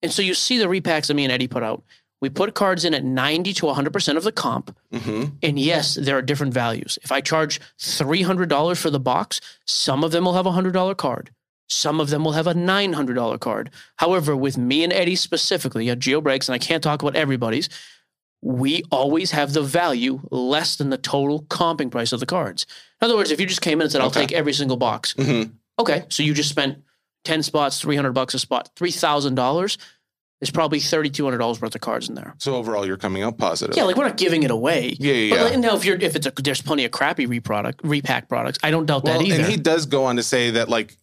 and 0.02 0.14
so 0.14 0.22
you 0.22 0.34
see 0.34 0.60
the 0.60 0.66
repacks 0.66 1.08
that 1.08 1.14
me 1.14 1.26
and 1.26 1.32
Eddie 1.32 1.50
put 1.50 1.62
out. 1.62 1.84
We 2.22 2.30
put 2.30 2.54
cards 2.54 2.86
in 2.86 2.94
at 2.94 3.04
90 3.04 3.52
to 3.54 3.66
100% 3.66 4.16
of 4.18 4.24
the 4.24 4.32
comp. 4.32 4.76
hmm 4.94 5.26
And 5.42 5.58
yes, 5.60 5.96
there 5.96 6.18
are 6.18 6.22
different 6.22 6.54
values. 6.54 7.00
If 7.04 7.12
I 7.12 7.20
charge 7.20 7.60
$300 7.80 8.78
for 8.78 8.90
the 8.92 9.00
box, 9.00 9.42
some 9.66 10.04
of 10.04 10.12
them 10.12 10.26
will 10.26 10.34
have 10.34 10.46
a 10.46 10.52
$100 10.52 10.96
card. 10.98 11.32
Some 11.68 12.00
of 12.00 12.10
them 12.10 12.24
will 12.24 12.34
have 12.34 12.48
a 12.48 12.54
$900 12.54 13.40
card. 13.40 13.72
However, 13.96 14.36
with 14.36 14.58
me 14.58 14.84
and 14.84 14.94
Eddie 14.94 15.16
specifically 15.16 15.90
at 15.90 16.00
Geo 16.00 16.22
Breaks, 16.22 16.48
and 16.48 16.54
I 16.54 16.60
can't 16.60 16.84
talk 16.84 17.02
about 17.02 17.16
everybody's, 17.16 17.70
we 18.44 18.84
always 18.92 19.32
have 19.32 19.54
the 19.54 19.62
value 19.62 20.20
less 20.32 20.76
than 20.76 20.90
the 20.90 20.98
total 20.98 21.44
comping 21.44 21.90
price 21.90 22.12
of 22.12 22.20
the 22.20 22.26
cards. 22.26 22.66
In 23.02 23.06
other 23.06 23.16
words, 23.16 23.32
if 23.32 23.40
you 23.40 23.46
just 23.48 23.62
came 23.62 23.80
in 23.80 23.84
and 23.84 23.92
said, 23.92 24.02
I'll 24.02 24.08
Okay. 24.08 24.22
take 24.22 24.32
every 24.32 24.54
single 24.54 24.78
box, 24.78 25.14
hmm 25.14 25.44
okay, 25.80 26.06
so 26.10 26.22
you 26.22 26.34
just 26.36 26.50
spent 26.50 26.80
10 27.24 27.42
spots, 27.44 27.80
300 27.82 28.12
bucks 28.14 28.34
a 28.36 28.40
spot, 28.40 28.70
$3,000. 28.76 29.78
There's 30.42 30.50
probably 30.52 30.80
$3,200 30.80 31.62
worth 31.62 31.76
of 31.76 31.82
cards 31.82 32.10
in 32.10 32.16
there. 32.16 32.34
So 32.40 32.56
overall, 32.56 32.84
you're 32.86 32.98
coming 32.98 33.22
out 33.22 33.38
positive. 33.38 33.78
Yeah, 33.78 33.84
like 33.84 33.96
we're 33.96 34.06
not 34.08 34.18
giving 34.18 34.42
it 34.42 34.50
away. 34.50 34.96
Yeah, 35.00 35.14
yeah, 35.14 35.30
But 35.30 35.36
yeah. 35.36 35.44
like, 35.52 35.60
now, 35.60 35.76
if 35.76 35.86
you're 35.86 35.98
if 35.98 36.16
it's 36.16 36.26
a 36.26 36.34
there's 36.36 36.64
plenty 36.64 36.84
of 36.84 36.90
crappy 36.92 37.28
reproduct 37.28 37.82
repack 37.84 38.28
products. 38.28 38.58
I 38.64 38.72
don't 38.72 38.88
doubt 38.88 39.04
Well, 39.04 39.20
that 39.20 39.26
either. 39.26 39.36
and 39.44 39.46
he 39.46 39.56
does 39.58 39.86
go 39.86 40.06
on 40.06 40.16
to 40.16 40.24
say 40.24 40.50
that 40.52 40.68
like 40.68 40.98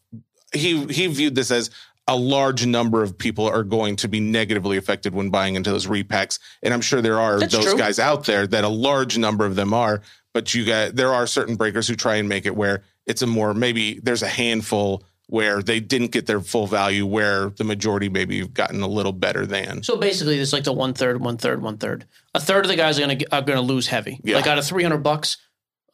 he 0.53 0.85
he 0.87 1.07
viewed 1.07 1.37
this 1.37 1.53
as 1.53 1.71
a 2.09 2.17
large 2.17 2.67
number 2.67 3.03
of 3.05 3.17
people 3.17 3.47
are 3.47 3.63
going 3.63 3.95
to 3.97 4.09
be 4.09 4.19
negatively 4.19 4.77
affected 4.77 5.15
when 5.15 5.31
buying 5.31 5.55
into 5.55 5.71
those 5.71 5.87
repacks, 5.87 6.41
and 6.65 6.75
I'm 6.75 6.81
sure 6.81 7.01
there 7.01 7.21
are 7.21 7.39
That's 7.39 7.53
those 7.55 7.65
true. 7.67 7.79
guys 7.79 7.99
out 8.01 8.25
there 8.25 8.45
that 8.49 8.65
a 8.65 8.69
large 8.69 9.19
number 9.19 9.47
of 9.47 9.55
them 9.55 9.73
are. 9.73 10.03
But 10.35 10.53
you 10.55 10.65
got 10.65 10.97
there 10.97 11.15
are 11.15 11.27
certain 11.29 11.55
breakers 11.55 11.87
who 11.87 11.95
try 11.95 12.17
and 12.17 12.29
make 12.29 12.45
it 12.45 12.57
where 12.57 12.83
it's 13.07 13.23
a 13.23 13.27
more 13.29 13.55
maybe 13.55 14.01
there's 14.03 14.23
a 14.23 14.29
handful 14.29 15.05
where 15.29 15.63
they 15.63 15.79
didn't 15.79 16.11
get 16.11 16.27
their 16.27 16.41
full 16.41 16.67
value, 16.67 17.05
where 17.05 17.51
the 17.51 17.65
majority 17.65 18.09
maybe 18.09 18.39
have 18.41 18.55
gotten 18.55 18.81
a 18.81 18.89
little 18.89 19.13
better 19.13 19.47
than. 19.47 19.83
so 19.83 19.97
basically, 19.97 20.39
it's 20.39 20.53
like 20.53 20.65
the 20.65 20.73
one 20.73 20.95
third, 20.95 21.21
one 21.21 21.37
third, 21.37 21.63
one 21.63 21.77
third. 21.77 22.07
A 22.35 22.41
third 22.41 22.65
of 22.65 22.71
the 22.71 22.77
guys 22.77 22.99
are 22.99 23.03
gonna 23.03 23.19
are 23.31 23.43
gonna 23.43 23.61
lose 23.61 23.87
heavy. 23.87 24.21
Yeah. 24.25 24.37
Like 24.37 24.47
out 24.47 24.59
of 24.59 24.67
three 24.67 24.83
hundred 24.83 25.03
bucks, 25.03 25.37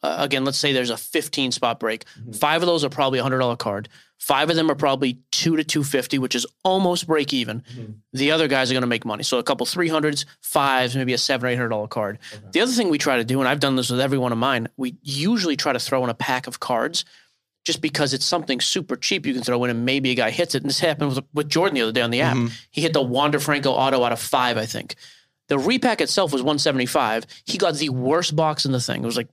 uh, 0.01 0.15
again, 0.19 0.45
let's 0.45 0.57
say 0.57 0.71
there's 0.71 0.89
a 0.89 0.97
fifteen 0.97 1.51
spot 1.51 1.79
break. 1.79 2.05
Mm-hmm. 2.19 2.31
Five 2.31 2.61
of 2.61 2.67
those 2.67 2.83
are 2.85 2.89
probably 2.89 3.19
a 3.19 3.23
hundred 3.23 3.39
dollar 3.39 3.57
card. 3.57 3.89
Five 4.17 4.49
of 4.49 4.55
them 4.55 4.71
are 4.71 4.75
probably 4.75 5.19
two 5.31 5.57
to 5.57 5.65
two 5.65 5.83
fifty, 5.83 6.17
which 6.17 6.33
is 6.33 6.47
almost 6.63 7.05
break 7.05 7.33
even. 7.33 7.61
Mm-hmm. 7.61 7.91
The 8.13 8.31
other 8.31 8.47
guys 8.47 8.71
are 8.71 8.73
going 8.73 8.81
to 8.81 8.87
make 8.87 9.03
money. 9.03 9.23
So 9.23 9.39
a 9.39 9.43
couple 9.43 9.65
three 9.65 9.89
hundreds, 9.89 10.25
fives, 10.39 10.95
maybe 10.95 11.11
a 11.11 11.17
seven 11.17 11.45
or 11.45 11.49
eight 11.49 11.57
hundred 11.57 11.69
dollar 11.69 11.87
card. 11.89 12.19
The 12.53 12.61
other 12.61 12.71
thing 12.71 12.87
we 12.87 12.97
try 12.97 13.17
to 13.17 13.25
do, 13.25 13.41
and 13.41 13.49
I've 13.49 13.59
done 13.59 13.75
this 13.75 13.89
with 13.89 13.99
every 13.99 14.17
one 14.17 14.31
of 14.31 14.37
mine, 14.37 14.69
we 14.77 14.95
usually 15.01 15.57
try 15.57 15.73
to 15.73 15.79
throw 15.79 16.03
in 16.05 16.09
a 16.09 16.13
pack 16.13 16.47
of 16.47 16.61
cards 16.61 17.03
just 17.65 17.81
because 17.81 18.13
it's 18.13 18.23
something 18.25 18.61
super 18.61 18.95
cheap 18.95 19.25
you 19.25 19.33
can 19.33 19.43
throw 19.43 19.63
in 19.65 19.69
and 19.71 19.83
maybe 19.85 20.11
a 20.11 20.15
guy 20.15 20.29
hits 20.29 20.55
it. 20.55 20.61
And 20.61 20.69
this 20.69 20.79
happened 20.79 21.09
with, 21.15 21.25
with 21.33 21.49
Jordan 21.49 21.75
the 21.75 21.81
other 21.81 21.91
day 21.91 22.01
on 22.01 22.11
the 22.11 22.21
app. 22.21 22.37
Mhm. 22.37 22.51
He 22.71 22.81
hit 22.81 22.93
the 22.93 23.01
Wander 23.01 23.39
Franco 23.39 23.71
auto 23.71 24.03
out 24.03 24.11
of 24.11 24.19
five, 24.19 24.57
I 24.57 24.65
think. 24.65 24.95
The 25.49 25.57
repack 25.59 25.99
itself 25.99 26.31
was 26.31 26.41
175. 26.41 27.25
He 27.45 27.57
got 27.57 27.75
the 27.75 27.89
worst 27.89 28.35
box 28.35 28.65
in 28.65 28.71
the 28.71 28.79
thing. 28.79 29.03
It 29.03 29.05
was 29.05 29.17
like, 29.17 29.27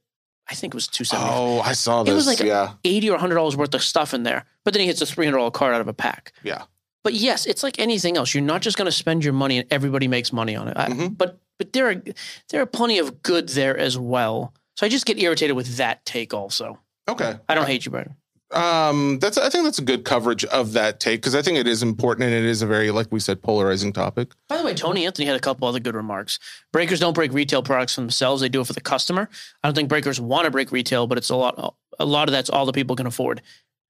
I 0.50 0.54
think 0.54 0.74
it 0.74 0.76
was 0.76 0.88
275. 0.88 1.38
Oh, 1.38 1.60
I 1.60 1.72
saw 1.72 2.02
this. 2.02 2.12
It 2.12 2.14
was 2.14 2.26
like- 2.26 2.40
yeah, 2.40 2.72
80 2.84 3.10
or 3.10 3.18
$100 3.18 3.54
worth 3.56 3.74
of 3.74 3.82
stuff 3.82 4.12
in 4.12 4.22
there. 4.24 4.44
But 4.64 4.74
then 4.74 4.80
he 4.80 4.86
hits 4.86 5.00
a 5.02 5.06
$300 5.06 5.50
card 5.52 5.74
out 5.74 5.80
of 5.80 5.88
a 5.88 5.94
pack. 5.94 6.32
yeah. 6.42 6.62
But 7.04 7.14
yes, 7.14 7.46
it's 7.46 7.64
like 7.64 7.80
anything 7.80 8.16
else. 8.16 8.32
You're 8.32 8.44
not 8.44 8.62
just 8.62 8.76
going 8.76 8.86
to 8.86 8.92
spend 8.92 9.24
your 9.24 9.32
money 9.32 9.58
and 9.58 9.66
everybody 9.72 10.06
makes 10.06 10.32
money 10.32 10.54
on 10.54 10.68
it. 10.68 10.76
I, 10.76 10.86
Mhm. 10.88 11.18
But 11.18 11.38
but 11.58 11.72
there 11.72 11.88
are 11.90 12.02
there 12.50 12.62
are 12.62 12.66
plenty 12.66 12.98
of 13.00 13.22
good 13.22 13.48
there 13.50 13.76
as 13.76 13.98
well. 13.98 14.54
So 14.76 14.86
I 14.86 14.88
just 14.88 15.04
get 15.04 15.18
irritated 15.18 15.56
with 15.56 15.78
that 15.78 16.04
take 16.04 16.32
also. 16.32 16.78
Okay. 17.08 17.34
I 17.48 17.54
don't 17.56 17.66
hate 17.66 17.84
you, 17.84 17.90
Brandon. 17.90 18.14
Um, 18.52 19.18
that's 19.18 19.38
I 19.38 19.48
think 19.48 19.64
that's 19.64 19.78
a 19.78 19.84
good 19.84 20.04
coverage 20.04 20.44
of 20.46 20.72
that 20.74 21.00
take 21.00 21.20
because 21.20 21.34
I 21.34 21.42
think 21.42 21.58
it 21.58 21.66
is 21.66 21.82
important 21.82 22.26
and 22.26 22.34
it 22.34 22.44
is 22.44 22.60
a 22.62 22.66
very 22.66 22.90
like 22.90 23.08
we 23.10 23.18
said 23.20 23.42
polarizing 23.42 23.92
topic. 23.92 24.32
By 24.48 24.58
the 24.58 24.64
way, 24.64 24.74
Tony 24.74 25.06
Anthony 25.06 25.26
had 25.26 25.36
a 25.36 25.40
couple 25.40 25.66
other 25.66 25.80
good 25.80 25.94
remarks. 25.94 26.38
Breakers 26.72 27.00
don't 27.00 27.14
break 27.14 27.32
retail 27.32 27.62
products 27.62 27.94
for 27.94 28.02
themselves; 28.02 28.40
they 28.42 28.48
do 28.48 28.60
it 28.60 28.66
for 28.66 28.72
the 28.74 28.80
customer. 28.80 29.28
I 29.62 29.68
don't 29.68 29.74
think 29.74 29.88
breakers 29.88 30.20
want 30.20 30.44
to 30.44 30.50
break 30.50 30.70
retail, 30.72 31.06
but 31.06 31.18
it's 31.18 31.30
a 31.30 31.36
lot. 31.36 31.74
A 31.98 32.04
lot 32.04 32.28
of 32.28 32.32
that's 32.32 32.50
all 32.50 32.66
the 32.66 32.72
people 32.72 32.96
can 32.96 33.06
afford. 33.06 33.42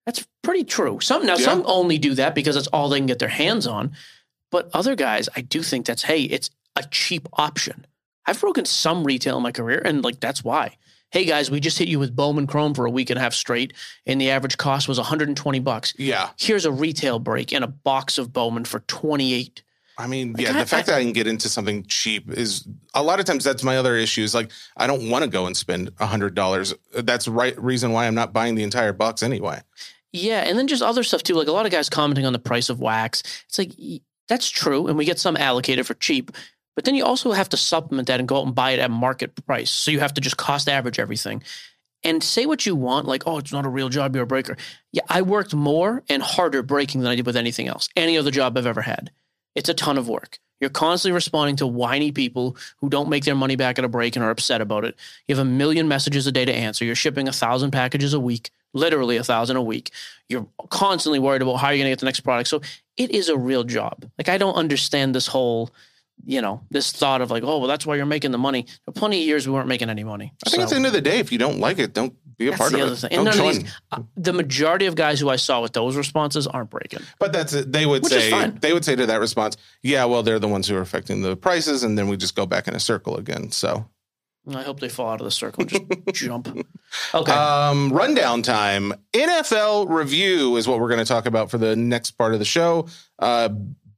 That's 0.07 0.27
pretty 0.43 0.65
true. 0.65 1.01
Some 1.01 1.27
now 1.27 1.37
Yeah. 1.37 1.45
some 1.45 1.63
only 1.67 1.99
do 1.99 2.15
that 2.15 2.35
because 2.35 2.55
that's 2.55 2.69
all 2.69 2.89
they 2.89 2.99
can 2.99 3.07
get 3.07 3.19
their 3.19 3.29
hands 3.29 3.67
on. 3.67 3.93
But 4.51 4.69
other 4.75 4.95
guys, 4.95 5.29
I 5.37 5.41
do 5.41 5.63
think 5.63 5.87
that's 5.87 6.03
hey, 6.03 6.23
it's 6.23 6.51
a 6.77 6.85
cheap 6.91 7.29
option. 7.35 7.87
I've 8.27 8.41
broken 8.41 8.65
some 8.65 9.03
retail 9.05 9.37
in 9.39 9.43
my 9.43 9.53
career, 9.53 9.83
and 9.85 10.05
like 10.05 10.21
that's 10.21 10.45
why. 10.45 10.77
Hey 11.13 11.27
guys, 11.27 11.51
we 11.51 11.61
just 11.61 11.79
hit 11.79 11.89
you 11.89 11.99
with 11.99 12.17
Bowman 12.17 12.47
Chrome 12.47 12.73
for 12.73 12.87
a 12.87 12.91
week 12.91 13.11
and 13.11 13.19
a 13.19 13.21
half 13.21 13.35
straight, 13.35 13.75
and 14.07 14.19
the 14.19 14.31
average 14.31 14.57
cost 14.57 14.89
was 14.89 14.97
120 14.97 15.59
bucks. 15.61 15.93
Yeah, 15.99 16.31
Here's 16.39 16.65
a 16.65 16.73
retail 16.73 17.19
break 17.19 17.53
and 17.53 17.63
a 17.63 17.69
box 17.69 18.17
of 18.17 18.33
Bowman 18.33 18.65
for 18.65 18.81
28. 18.81 19.63
I 19.99 20.07
mean, 20.07 20.33
Like, 20.33 20.43
yeah, 20.43 20.57
I- 20.57 20.61
the 20.61 20.67
fact 20.67 20.87
that 20.87 20.95
I 20.97 21.03
can 21.03 21.13
get 21.13 21.27
into 21.27 21.51
something 21.51 21.85
cheap 21.87 22.31
is 22.31 22.67
a 22.95 23.03
lot 23.03 23.21
of 23.21 23.27
times 23.27 23.45
that's 23.45 23.63
my 23.63 23.77
other 23.77 23.95
issue. 23.95 24.23
Is 24.23 24.35
like 24.35 24.51
I 24.79 24.87
don't 24.87 25.11
want 25.11 25.23
to 25.23 25.29
go 25.29 25.45
and 25.45 25.55
spend 25.55 25.91
hundred 26.01 26.35
dollars. 26.35 26.73
That's 26.95 27.27
the 27.27 27.31
right 27.31 27.63
reason 27.63 27.93
why 27.93 28.07
I'm 28.07 28.15
not 28.15 28.33
buying 28.33 28.55
the 28.55 28.63
entire 28.63 28.95
box 28.95 29.23
anyway. 29.23 29.61
Yeah, 30.15 30.41
and 30.41 30.59
then 30.59 30.67
just 30.67 30.83
other 30.83 31.03
stuff 31.03 31.23
too. 31.23 31.35
Like 31.35 31.47
a 31.49 31.53
lot 31.53 31.67
of 31.67 31.73
guys 31.73 31.91
commenting 31.91 32.25
on 32.25 32.33
the 32.33 32.39
price 32.39 32.71
of 32.71 32.81
wax. 32.81 33.23
It's 33.47 33.59
like 33.59 33.73
that's 34.29 34.49
true, 34.49 34.87
and 34.87 34.97
we 34.97 35.05
get 35.05 35.19
some 35.19 35.37
allocated 35.37 35.87
for 35.87 35.93
cheap. 35.95 36.33
But 36.75 36.85
then 36.85 36.95
you 36.95 37.05
also 37.05 37.33
have 37.33 37.49
to 37.51 37.57
supplement 37.57 38.09
that 38.09 38.19
and 38.19 38.29
go 38.29 38.39
out 38.39 38.47
and 38.47 38.55
buy 38.55 38.73
it 38.73 38.79
at 38.79 38.91
market 38.91 39.35
price. 39.47 39.71
So 39.71 39.91
you 39.91 40.01
have 40.01 40.15
to 40.15 40.21
just 40.21 40.37
cost 40.37 40.69
average 40.69 40.99
everything. 40.99 41.43
And 42.05 42.23
say 42.23 42.47
what 42.47 42.67
you 42.67 42.75
want, 42.75 43.07
like, 43.07 43.25
oh, 43.27 43.39
it's 43.39 43.53
not 43.53 43.67
a 43.67 43.69
real 43.69 43.89
job, 43.89 44.15
you're 44.15 44.25
a 44.25 44.27
breaker. 44.27 44.57
Yeah, 44.91 45.03
I 45.09 45.23
worked 45.23 45.55
more 45.55 46.03
and 46.09 46.23
harder 46.23 46.63
breaking 46.63 47.01
than 47.01 47.11
I 47.11 47.15
did 47.15 47.27
with 47.27 47.37
anything 47.37 47.69
else, 47.69 47.89
any 47.95 48.19
other 48.19 48.33
job 48.33 48.59
I've 48.59 48.67
ever 48.67 48.83
had. 48.83 49.11
It's 49.55 49.69
a 49.69 49.75
ton 49.75 49.99
of 49.99 50.09
work. 50.09 50.39
You're 50.61 50.71
constantly 50.71 51.15
responding 51.15 51.57
to 51.57 51.67
whiny 51.67 52.13
people 52.13 52.57
who 52.79 52.89
don't 52.89 53.09
make 53.09 53.25
their 53.25 53.35
money 53.35 53.57
back 53.57 53.79
at 53.79 53.85
a 53.85 53.89
break 53.89 54.15
and 54.15 54.25
are 54.25 54.31
upset 54.31 54.61
about 54.61 54.85
it. 54.85 54.97
You 55.27 55.35
have 55.35 55.45
a 55.45 55.49
million 55.49 55.89
messages 55.89 56.27
a 56.27 56.33
day 56.33 56.45
to 56.45 56.55
answer. 56.55 56.85
You're 56.85 56.95
shipping 56.95 57.27
a 57.27 57.33
thousand 57.33 57.73
packages 57.73 58.15
a 58.15 58.21
week, 58.21 58.51
literally 58.73 59.17
a 59.17 59.25
thousand 59.25 59.57
a 59.57 59.63
week. 59.63 59.91
You're 60.29 60.47
constantly 60.71 61.19
worried 61.19 61.43
about 61.43 61.57
how 61.57 61.71
you're 61.71 61.79
going 61.79 61.87
to 61.87 61.91
get 61.91 61.99
the 61.99 62.07
next 62.07 62.21
product. 62.21 62.49
So 62.49 62.63
it 62.97 63.11
is 63.11 63.29
a 63.29 63.37
real 63.37 63.65
job. 63.65 64.09
Like 64.19 64.29
I 64.29 64.39
don't 64.39 64.55
understand 64.55 65.17
this 65.17 65.27
whole, 65.27 65.71
you 66.25 66.41
know, 66.41 66.63
this 66.71 66.93
thought 66.93 67.21
of 67.21 67.31
like, 67.31 67.43
oh, 67.43 67.59
well, 67.59 67.69
that's 67.69 67.85
why 67.87 67.97
you're 67.97 68.07
making 68.07 68.31
the 68.33 68.39
money. 68.39 68.67
For 68.85 68.93
plenty 68.93 69.21
of 69.21 69.27
years, 69.27 69.47
we 69.47 69.53
weren't 69.55 69.69
making 69.69 69.91
any 69.91 70.05
money. 70.05 70.33
I 70.47 70.51
think 70.51 70.63
at 70.63 70.69
the 70.71 70.77
end 70.77 70.87
of 70.87 70.93
the 70.93 71.01
day, 71.01 71.19
if 71.19 71.33
you 71.33 71.39
don't 71.39 71.59
like 71.59 71.79
it, 71.79 71.93
don't 71.95 72.15
be 72.39 72.49
a 72.49 72.51
that's 72.51 72.61
part 72.61 72.73
the 72.73 72.79
of 72.79 72.87
other 72.87 72.93
it. 72.95 72.97
thing. 72.99 73.11
Don't 73.11 73.19
And 73.19 73.25
none 73.25 73.47
of 73.49 73.55
join. 73.55 73.63
these, 73.65 73.75
uh, 73.93 74.03
the 74.17 74.33
majority 74.33 74.87
of 74.87 74.95
guys 74.95 75.21
who 75.21 75.29
I 75.29 75.37
saw 75.37 75.61
with 75.61 75.73
those 75.73 75.97
responses 75.97 76.47
aren't 76.47 76.71
breaking. 76.71 77.01
But 77.19 77.33
that's 77.33 77.53
it. 77.53 77.73
They 77.73 77.87
would 77.87 78.03
Which 78.05 78.13
say 78.13 78.51
they 78.61 78.73
would 78.73 78.85
say 78.85 78.97
to 78.97 79.07
that 79.07 79.21
response, 79.21 79.57
yeah, 79.83 80.05
well, 80.07 80.23
they're 80.23 80.39
the 80.39 80.49
ones 80.49 80.69
who 80.69 80.77
are 80.77 80.81
affecting 80.81 81.23
the 81.23 81.37
prices, 81.37 81.83
and 81.83 81.99
then 81.99 82.09
we 82.09 82.17
just 82.17 82.35
go 82.37 82.47
back 82.47 82.69
in 82.69 82.75
a 82.75 82.81
circle 82.81 83.17
again. 83.17 83.51
So 83.51 83.87
I 84.53 84.63
hope 84.63 84.81
they 84.81 84.89
fall 84.89 85.11
out 85.11 85.21
of 85.21 85.25
the 85.25 85.31
circle 85.31 85.63
and 85.63 85.71
just 85.71 85.85
jump. 86.15 86.49
Okay. 87.15 87.33
Um, 87.33 87.93
rundown 87.93 88.43
time. 88.43 88.93
NFL 89.13 89.89
review 89.89 90.57
is 90.57 90.67
what 90.67 90.81
we're 90.81 90.89
going 90.89 90.99
to 90.99 91.05
talk 91.05 91.27
about 91.27 91.51
for 91.51 91.59
the 91.59 91.77
next 91.77 92.13
part 92.13 92.33
of 92.33 92.39
the 92.41 92.45
show. 92.45 92.89
Uh, 93.21 93.51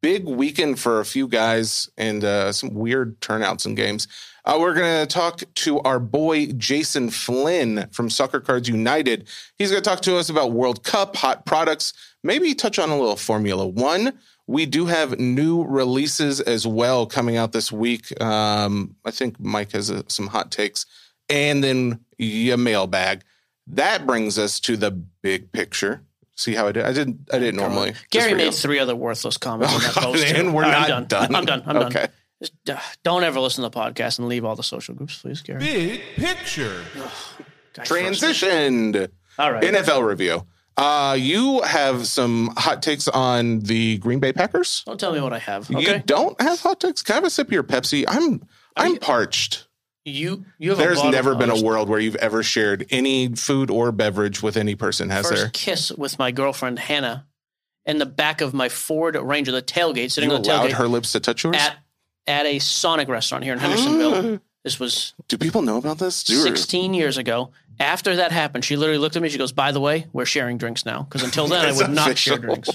big 0.04 0.26
weekend 0.26 0.78
for 0.78 1.00
a 1.00 1.04
few 1.06 1.26
guys 1.26 1.88
and 1.96 2.25
uh, 2.25 2.52
some 2.52 2.75
weird 2.75 3.18
turnouts 3.23 3.64
in 3.64 3.75
games. 3.75 4.06
Uh, 4.44 4.58
we're 4.61 4.75
going 4.75 5.00
to 5.00 5.06
talk 5.06 5.42
to 5.54 5.80
our 5.80 5.99
boy 5.99 6.44
Jason 6.58 7.08
Flynn 7.08 7.88
from 7.90 8.11
Soccer 8.11 8.38
Cards 8.38 8.68
United. 8.68 9.26
He's 9.56 9.70
going 9.70 9.82
to 9.82 9.88
talk 9.88 10.02
to 10.02 10.18
us 10.18 10.28
about 10.28 10.52
World 10.52 10.84
Cup, 10.84 11.16
hot 11.16 11.46
products, 11.46 11.94
maybe 12.23 12.54
touch 12.54 12.78
on 12.78 12.90
a 12.90 12.99
little 12.99 13.16
Formula 13.16 13.66
One. 13.66 14.12
We 14.46 14.66
do 14.66 14.84
have 14.84 15.18
new 15.18 15.64
releases 15.64 16.38
as 16.38 16.66
well 16.66 17.06
coming 17.06 17.38
out 17.38 17.52
this 17.52 17.73
week. 17.73 18.20
Um, 18.20 18.96
I 19.06 19.11
think 19.11 19.40
Mike 19.40 19.73
has 19.73 19.90
uh, 19.90 20.02
some 20.08 20.26
hot 20.26 20.50
takes. 20.50 20.84
And 21.30 21.64
then 21.64 22.00
your 22.18 22.58
mailbag. 22.58 23.23
That 23.66 24.06
brings 24.06 24.38
us 24.38 24.61
to 24.61 24.76
the 24.76 24.90
big 24.90 25.50
picture. 25.52 26.02
See 26.36 26.54
how 26.54 26.66
I 26.66 26.72
did? 26.72 26.84
I 26.84 26.92
didn't. 26.92 27.28
I 27.32 27.38
didn't 27.38 27.56
normally. 27.56 27.94
Gary 28.10 28.34
made 28.34 28.46
you. 28.46 28.50
three 28.52 28.78
other 28.80 28.96
worthless 28.96 29.36
comments 29.36 29.72
on 29.74 29.80
Oh, 29.80 29.84
that 29.84 29.94
post. 30.22 30.26
and 30.34 30.52
we're 30.54 30.64
All 30.64 30.70
right, 30.70 30.88
not 30.88 30.90
I'm 30.90 31.04
done. 31.06 31.34
I'm 31.34 31.44
done. 31.44 31.62
I'm 31.66 31.76
okay. 31.76 31.92
done. 32.00 32.08
Just, 32.42 32.52
uh, 32.68 32.78
don't 33.04 33.22
ever 33.22 33.38
listen 33.38 33.62
to 33.62 33.70
the 33.70 33.78
podcast 33.78 34.18
and 34.18 34.26
leave 34.28 34.44
all 34.44 34.56
the 34.56 34.62
social 34.64 34.94
groups, 34.94 35.18
please, 35.22 35.40
Gary. 35.42 35.60
Big 35.60 36.00
picture. 36.16 36.82
Guy 37.74 37.84
first. 37.84 37.92
Transitioned. 37.92 39.08
All 39.38 39.52
right. 39.52 39.62
NFL 39.62 40.06
review. 40.06 40.44
Uh, 40.76 41.16
you 41.18 41.62
have 41.62 42.06
some 42.08 42.50
hot 42.56 42.82
takes 42.82 43.06
on 43.06 43.60
the 43.60 43.98
Green 43.98 44.18
Bay 44.18 44.32
Packers. 44.32 44.82
Don't 44.86 44.98
tell 44.98 45.12
me 45.12 45.20
what 45.20 45.32
I 45.32 45.38
have. 45.38 45.70
You 45.70 45.78
Okay. 45.78 46.02
don't 46.04 46.38
have 46.40 46.58
hot 46.60 46.80
takes. 46.80 47.00
Can 47.00 47.12
I 47.12 47.16
have 47.16 47.24
a 47.24 47.30
sip 47.30 47.46
of 47.46 47.52
your 47.52 47.62
Pepsi? 47.62 48.04
I'm 48.08 48.42
I'm 48.76 48.94
you- 48.94 48.98
parched. 48.98 49.68
You 50.04 50.44
you 50.58 50.70
have. 50.70 50.78
There's 50.78 51.02
never 51.02 51.34
been 51.34 51.50
a 51.50 51.62
world 51.62 51.88
where 51.88 51.99
you've 51.99 52.16
ever 52.16 52.42
shared 52.42 52.87
any 52.90 53.28
food 53.34 53.70
or 53.70 53.90
beverage 53.90 54.42
with 54.42 54.56
any 54.56 54.75
person, 54.75 55.08
has 55.11 55.28
first 55.28 55.40
there? 55.42 55.50
kiss 55.52 55.90
with 55.92 56.18
my 56.18 56.30
girlfriend 56.30 56.78
Hannah 56.78 57.26
in 57.87 57.99
the 57.99 58.06
back 58.06 58.40
of 58.40 58.52
my 58.52 58.68
Ford 58.68 59.16
Ranger, 59.16 59.50
the 59.52 59.62
tailgate, 59.62 60.11
sitting 60.11 60.30
You 60.30 60.37
on 60.37 60.42
the 60.42 60.49
allowed 60.50 60.68
tailgate 60.70 60.73
her 60.75 60.88
lips 60.88 61.12
to 61.12 61.20
touch 61.20 61.44
yours? 61.44 61.56
at 61.58 61.76
at 62.26 62.44
a 62.46 62.58
Sonic 62.58 63.08
restaurant 63.08 63.44
here 63.44 63.52
in 63.52 63.58
Hendersonville. 63.58 64.40
This 64.64 64.80
was 64.80 65.12
Do 65.28 65.37
people 65.37 65.61
know 65.61 65.76
about 65.76 65.99
this? 65.99 66.25
Do 66.25 66.32
you- 66.32 66.40
16 66.42 66.94
years 66.94 67.18
ago. 67.18 67.50
After 67.78 68.16
that 68.16 68.32
happened, 68.32 68.64
she 68.64 68.76
literally 68.76 68.99
looked 68.99 69.14
at 69.14 69.20
me. 69.20 69.28
She 69.28 69.37
goes, 69.37 69.52
"By 69.52 69.73
the 69.73 69.80
way, 69.80 70.06
we're 70.14 70.25
sharing 70.25 70.56
drinks 70.58 70.87
now." 70.87 71.02
Because 71.02 71.23
until 71.23 71.49
then, 71.49 71.66
I 71.66 71.73
would 71.73 71.90
not 71.90 72.16
share 72.16 72.34
official. 72.38 72.38
drinks. 72.38 72.70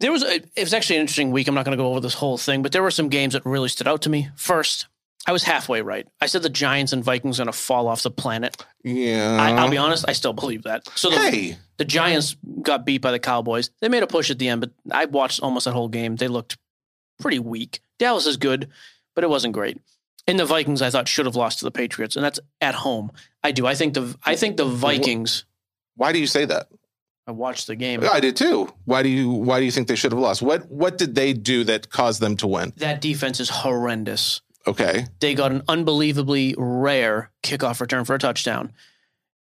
There 0.00 0.12
was 0.12 0.22
a, 0.22 0.36
it 0.36 0.50
was 0.60 0.72
actually 0.72 0.96
an 0.96 1.00
interesting 1.02 1.32
week. 1.32 1.48
I'm 1.48 1.54
not 1.54 1.64
going 1.66 1.76
to 1.76 1.82
go 1.82 1.90
over 1.90 2.00
this 2.00 2.14
whole 2.14 2.38
thing, 2.38 2.62
but 2.62 2.72
there 2.72 2.82
were 2.82 2.90
some 2.90 3.08
games 3.08 3.32
that 3.34 3.44
really 3.44 3.68
stood 3.68 3.88
out 3.88 4.02
to 4.02 4.08
me. 4.10 4.28
First, 4.36 4.86
I 5.26 5.32
was 5.32 5.42
halfway 5.42 5.82
right. 5.82 6.06
I 6.20 6.26
said 6.26 6.42
the 6.42 6.48
Giants 6.48 6.92
and 6.92 7.02
Vikings 7.02 7.40
are 7.40 7.44
going 7.44 7.52
to 7.52 7.58
fall 7.58 7.88
off 7.88 8.02
the 8.02 8.10
planet. 8.10 8.56
Yeah. 8.84 9.36
I, 9.40 9.52
I'll 9.52 9.70
be 9.70 9.76
honest, 9.76 10.04
I 10.06 10.12
still 10.12 10.32
believe 10.32 10.62
that. 10.62 10.88
So 10.94 11.10
the, 11.10 11.16
Hey, 11.16 11.58
the 11.78 11.84
Giants 11.84 12.36
got 12.62 12.86
beat 12.86 13.02
by 13.02 13.10
the 13.10 13.18
Cowboys. 13.18 13.70
They 13.80 13.88
made 13.88 14.04
a 14.04 14.06
push 14.06 14.30
at 14.30 14.38
the 14.38 14.48
end, 14.48 14.60
but 14.60 14.70
I 14.90 15.06
watched 15.06 15.40
almost 15.40 15.64
that 15.64 15.72
whole 15.72 15.88
game. 15.88 16.16
They 16.16 16.28
looked 16.28 16.56
pretty 17.18 17.40
weak. 17.40 17.80
Dallas 17.98 18.26
is 18.26 18.36
good, 18.36 18.68
but 19.14 19.24
it 19.24 19.30
wasn't 19.30 19.54
great. 19.54 19.78
And 20.28 20.38
the 20.38 20.44
Vikings, 20.44 20.82
I 20.82 20.90
thought, 20.90 21.08
should 21.08 21.26
have 21.26 21.36
lost 21.36 21.60
to 21.60 21.64
the 21.64 21.70
Patriots, 21.70 22.16
and 22.16 22.24
that's 22.24 22.40
at 22.60 22.74
home. 22.74 23.12
I 23.42 23.52
do. 23.52 23.66
I 23.66 23.74
think 23.74 23.94
the 23.94 24.16
I 24.24 24.34
think 24.34 24.56
the 24.56 24.64
Vikings. 24.64 25.44
why 25.94 26.12
do 26.12 26.18
you 26.18 26.26
say 26.26 26.44
that? 26.44 26.68
I 27.28 27.32
watched 27.32 27.66
the 27.66 27.76
game. 27.76 28.02
I 28.04 28.20
did 28.20 28.36
too. 28.36 28.72
Why 28.84 29.02
do 29.02 29.08
you 29.08 29.30
Why 29.30 29.58
do 29.60 29.64
you 29.64 29.70
think 29.70 29.88
they 29.88 29.96
should 29.96 30.12
have 30.12 30.20
lost? 30.20 30.42
What 30.42 30.68
What 30.70 30.98
did 30.98 31.14
they 31.14 31.32
do 31.32 31.64
that 31.64 31.90
caused 31.90 32.20
them 32.20 32.36
to 32.38 32.46
win? 32.46 32.72
That 32.76 33.00
defense 33.00 33.40
is 33.40 33.50
horrendous. 33.50 34.40
Okay. 34.66 35.06
They 35.20 35.34
got 35.34 35.52
an 35.52 35.62
unbelievably 35.68 36.54
rare 36.58 37.30
kickoff 37.42 37.80
return 37.80 38.04
for 38.04 38.14
a 38.14 38.18
touchdown. 38.18 38.72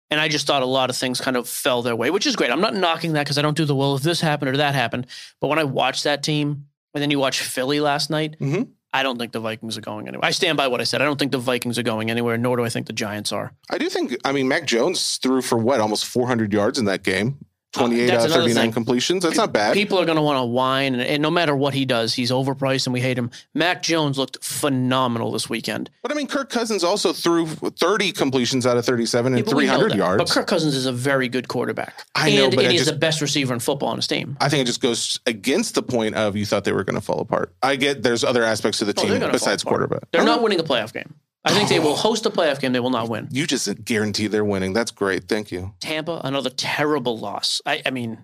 And 0.09 0.19
I 0.19 0.27
just 0.27 0.45
thought 0.47 0.61
a 0.61 0.65
lot 0.65 0.89
of 0.89 0.97
things 0.97 1.21
kind 1.21 1.37
of 1.37 1.47
fell 1.47 1.81
their 1.81 1.95
way, 1.95 2.09
which 2.09 2.27
is 2.27 2.35
great. 2.35 2.51
I'm 2.51 2.59
not 2.59 2.75
knocking 2.75 3.13
that 3.13 3.23
because 3.25 3.37
I 3.37 3.41
don't 3.41 3.55
do 3.55 3.63
the 3.65 3.75
well 3.75 3.95
if 3.95 4.01
this 4.03 4.19
happened 4.19 4.49
or 4.49 4.57
that 4.57 4.75
happened. 4.75 5.07
But 5.39 5.47
when 5.47 5.59
I 5.59 5.63
watched 5.63 6.03
that 6.03 6.21
team, 6.23 6.65
and 6.93 7.01
then 7.01 7.11
you 7.11 7.19
watch 7.19 7.39
Philly 7.39 7.79
last 7.79 8.09
night, 8.09 8.35
Mhm. 8.39 8.67
I 8.93 9.03
don't 9.03 9.17
think 9.17 9.31
the 9.31 9.39
Vikings 9.39 9.77
are 9.77 9.81
going 9.81 10.09
anywhere. 10.09 10.25
I 10.27 10.31
stand 10.31 10.57
by 10.57 10.67
what 10.67 10.81
I 10.81 10.83
said. 10.83 11.01
I 11.01 11.05
don't 11.05 11.17
think 11.17 11.31
the 11.31 11.37
Vikings 11.37 11.79
are 11.79 11.83
going 11.83 12.11
anywhere, 12.11 12.37
nor 12.37 12.57
do 12.57 12.65
I 12.65 12.69
think 12.69 12.87
the 12.87 12.93
Giants 12.93 13.31
are. 13.31 13.53
I 13.69 13.77
do 13.77 13.87
think. 13.89 14.17
I 14.25 14.33
mean, 14.33 14.49
Mac 14.49 14.65
Jones 14.65 15.15
threw 15.15 15.41
for 15.41 15.57
what 15.57 15.79
almost 15.79 16.05
400 16.05 16.51
yards 16.51 16.77
in 16.77 16.83
that 16.85 17.03
game. 17.03 17.37
28 17.73 18.03
Uh, 18.03 18.11
that's 18.11 18.23
out 18.25 18.29
of 18.39 18.43
39 18.43 18.63
thing. 18.63 18.71
completions. 18.73 19.23
That's 19.23 19.37
not 19.37 19.53
bad. 19.53 19.73
People 19.73 19.97
are 19.99 20.05
going 20.05 20.17
to 20.17 20.21
want 20.21 20.37
to 20.39 20.45
whine, 20.45 20.93
and, 20.93 21.01
and 21.01 21.21
no 21.21 21.31
matter 21.31 21.55
what 21.55 21.73
he 21.73 21.85
does, 21.85 22.13
he's 22.13 22.29
overpriced 22.31 22.85
and 22.85 22.93
we 22.93 22.99
hate 22.99 23.17
him. 23.17 23.31
Mac 23.53 23.81
Jones 23.81 24.17
looked 24.17 24.43
phenomenal 24.43 25.31
this 25.31 25.49
weekend. 25.49 25.89
But 26.01 26.11
I 26.11 26.15
mean, 26.15 26.27
Kirk 26.27 26.49
Cousins 26.49 26.83
also 26.83 27.13
threw 27.13 27.47
30 27.47 28.11
completions 28.11 28.65
out 28.65 28.75
of 28.77 28.85
37 28.85 29.33
and 29.33 29.39
Yeah, 29.39 29.45
but 29.45 29.55
we 29.55 29.65
know 29.67 29.75
300 29.77 29.97
yards. 29.97 30.17
But 30.23 30.29
Kirk 30.29 30.47
Cousins 30.47 30.75
is 30.75 30.85
a 30.85 30.91
very 30.91 31.29
good 31.29 31.47
quarterback. 31.47 32.05
I 32.15 32.35
know, 32.35 32.45
and, 32.45 32.55
but 32.55 32.65
and 32.65 32.73
just- 32.77 32.89
the 32.89 32.95
best 32.97 33.21
receiver 33.21 33.53
in 33.53 33.59
football 33.59 33.89
on 33.89 33.95
his 33.97 34.07
team. 34.07 34.35
I 34.41 34.49
think 34.49 34.61
it 34.63 34.65
just 34.65 34.81
goes 34.81 35.19
against 35.25 35.75
the 35.75 35.83
point 35.83 36.15
of 36.15 36.35
you 36.35 36.45
thought 36.45 36.63
they 36.65 36.73
were 36.73 36.83
going 36.83 36.95
to 36.95 37.01
fall 37.01 37.19
apart. 37.21 37.53
I 37.63 37.77
get 37.77 38.03
there's 38.03 38.23
other 38.23 38.43
aspects 38.43 38.79
to 38.79 38.85
the 38.85 38.93
Oh, 38.97 39.03
team 39.07 39.31
besides 39.31 39.63
quarterback. 39.63 40.03
They're 40.11 40.23
not 40.25 40.35
right. 40.35 40.43
winning 40.43 40.59
a 40.59 40.63
playoff 40.63 40.91
game. 40.93 41.13
I 41.43 41.53
think 41.53 41.69
they 41.69 41.79
will 41.79 41.95
host 41.95 42.25
a 42.25 42.29
playoff 42.29 42.59
game. 42.59 42.71
They 42.71 42.79
will 42.79 42.91
not 42.91 43.09
win. 43.09 43.27
You 43.31 43.47
just 43.47 43.83
guarantee 43.83 44.27
they're 44.27 44.45
winning. 44.45 44.73
That's 44.73 44.91
great. 44.91 45.27
Thank 45.27 45.51
you. 45.51 45.73
Tampa, 45.79 46.21
another 46.23 46.51
terrible 46.51 47.17
loss. 47.17 47.61
I, 47.65 47.81
I 47.85 47.89
mean, 47.89 48.19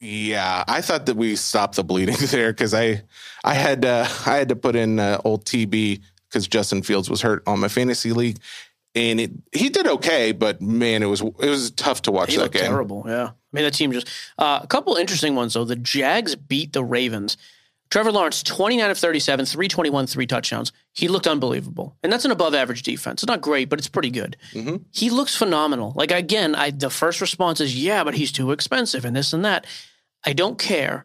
Yeah, 0.00 0.64
I 0.66 0.80
thought 0.80 1.06
that 1.06 1.16
we 1.16 1.36
stopped 1.36 1.76
the 1.76 1.84
bleeding 1.84 2.16
there 2.28 2.52
because 2.52 2.72
I, 2.72 3.02
I 3.44 3.54
had 3.54 3.84
uh, 3.84 4.08
I 4.26 4.36
had 4.36 4.48
to 4.48 4.56
put 4.56 4.74
in 4.74 4.98
uh, 4.98 5.20
old 5.24 5.44
TB 5.44 6.00
because 6.28 6.48
Justin 6.48 6.82
Fields 6.82 7.10
was 7.10 7.20
hurt 7.20 7.42
on 7.46 7.60
my 7.60 7.68
fantasy 7.68 8.12
league, 8.12 8.38
and 8.94 9.20
it 9.20 9.30
he 9.52 9.68
did 9.68 9.86
okay, 9.86 10.32
but 10.32 10.62
man, 10.62 11.02
it 11.02 11.06
was 11.06 11.20
it 11.20 11.48
was 11.48 11.70
tough 11.72 12.02
to 12.02 12.12
watch 12.12 12.32
he 12.32 12.38
that 12.38 12.52
game. 12.52 12.62
terrible. 12.62 13.04
Yeah. 13.06 13.26
I 13.26 13.56
mean, 13.56 13.64
that 13.64 13.74
team 13.74 13.92
just 13.92 14.08
uh, 14.38 14.60
a 14.62 14.66
couple 14.66 14.94
interesting 14.96 15.34
ones 15.34 15.54
though. 15.54 15.64
The 15.64 15.76
Jags 15.76 16.36
beat 16.36 16.72
the 16.72 16.82
Ravens. 16.82 17.36
Trevor 17.92 18.10
Lawrence, 18.10 18.42
29 18.42 18.90
of 18.90 18.96
37, 18.96 19.44
321, 19.44 20.06
three 20.06 20.26
touchdowns. 20.26 20.72
He 20.94 21.08
looked 21.08 21.26
unbelievable. 21.26 21.94
And 22.02 22.10
that's 22.10 22.24
an 22.24 22.30
above 22.30 22.54
average 22.54 22.84
defense. 22.84 23.22
It's 23.22 23.28
not 23.28 23.42
great, 23.42 23.68
but 23.68 23.78
it's 23.78 23.86
pretty 23.86 24.08
good. 24.08 24.38
Mhm. 24.54 24.86
He 24.92 25.10
looks 25.10 25.36
phenomenal. 25.36 25.92
Like, 25.94 26.10
again, 26.10 26.54
I, 26.54 26.70
the 26.70 26.88
first 26.88 27.20
response 27.20 27.60
is, 27.60 27.76
yeah, 27.76 28.02
but 28.02 28.14
he's 28.14 28.32
too 28.32 28.50
expensive 28.50 29.04
and 29.04 29.14
this 29.14 29.34
and 29.34 29.44
that. 29.44 29.66
I 30.24 30.32
don't 30.32 30.58
care. 30.58 31.04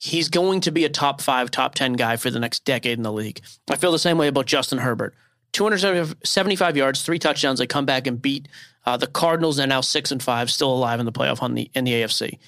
He's 0.00 0.28
going 0.28 0.62
to 0.62 0.72
be 0.72 0.84
a 0.84 0.88
top 0.88 1.20
five, 1.20 1.52
top 1.52 1.76
10 1.76 1.92
guy 1.92 2.16
for 2.16 2.28
the 2.28 2.40
next 2.40 2.64
decade 2.64 2.98
in 2.98 3.04
the 3.04 3.12
league. 3.12 3.40
I 3.70 3.76
feel 3.76 3.92
the 3.92 3.98
same 4.00 4.18
way 4.18 4.26
about 4.26 4.46
Justin 4.46 4.78
Herbert. 4.78 5.14
275 5.52 6.76
yards, 6.76 7.02
three 7.02 7.20
touchdowns. 7.20 7.60
They 7.60 7.68
come 7.68 7.86
back 7.86 8.08
and 8.08 8.20
beat 8.20 8.48
uh, 8.84 8.96
the 8.96 9.06
Cardinals. 9.06 9.58
They're 9.58 9.66
now 9.68 9.80
six 9.80 10.10
and 10.10 10.20
five, 10.20 10.50
still 10.50 10.72
alive 10.74 10.98
in 10.98 11.06
the 11.06 11.12
playoff 11.12 11.40
on 11.40 11.54
the 11.54 11.70
in 11.72 11.84
the 11.84 11.92
AFC. 11.92 12.38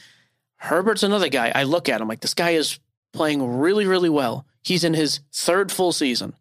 Herbert's 0.57 1.05
another 1.05 1.29
guy. 1.29 1.53
I 1.55 1.63
look 1.63 1.89
at 1.89 2.01
him 2.01 2.09
like 2.09 2.23
this 2.23 2.35
guy 2.35 2.51
is 2.51 2.81
playing 3.13 3.59
really, 3.59 3.87
really 3.87 4.09
well. 4.09 4.47
He's 4.63 4.85
in 4.85 4.95
his 4.95 5.21
third 5.33 5.73
full 5.73 5.93
season. 5.93 6.35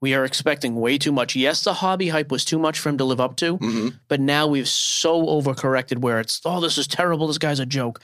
We 0.00 0.14
are 0.14 0.24
expecting 0.24 0.76
way 0.76 0.98
too 0.98 1.12
much. 1.12 1.34
Yes, 1.34 1.64
the 1.64 1.74
hobby 1.74 2.08
hype 2.08 2.30
was 2.30 2.44
too 2.44 2.58
much 2.58 2.78
for 2.78 2.90
him 2.90 2.98
to 2.98 3.04
live 3.04 3.20
up 3.20 3.36
to, 3.36 3.56
hmm 3.56 3.88
but 4.08 4.20
now 4.20 4.46
we've 4.46 4.68
so 4.68 5.24
overcorrected 5.24 5.98
where 5.98 6.20
it's 6.20 6.40
oh, 6.44 6.60
this 6.60 6.76
is 6.78 6.86
terrible. 6.86 7.26
This 7.26 7.38
guy's 7.38 7.58
a 7.60 7.66
joke. 7.66 8.00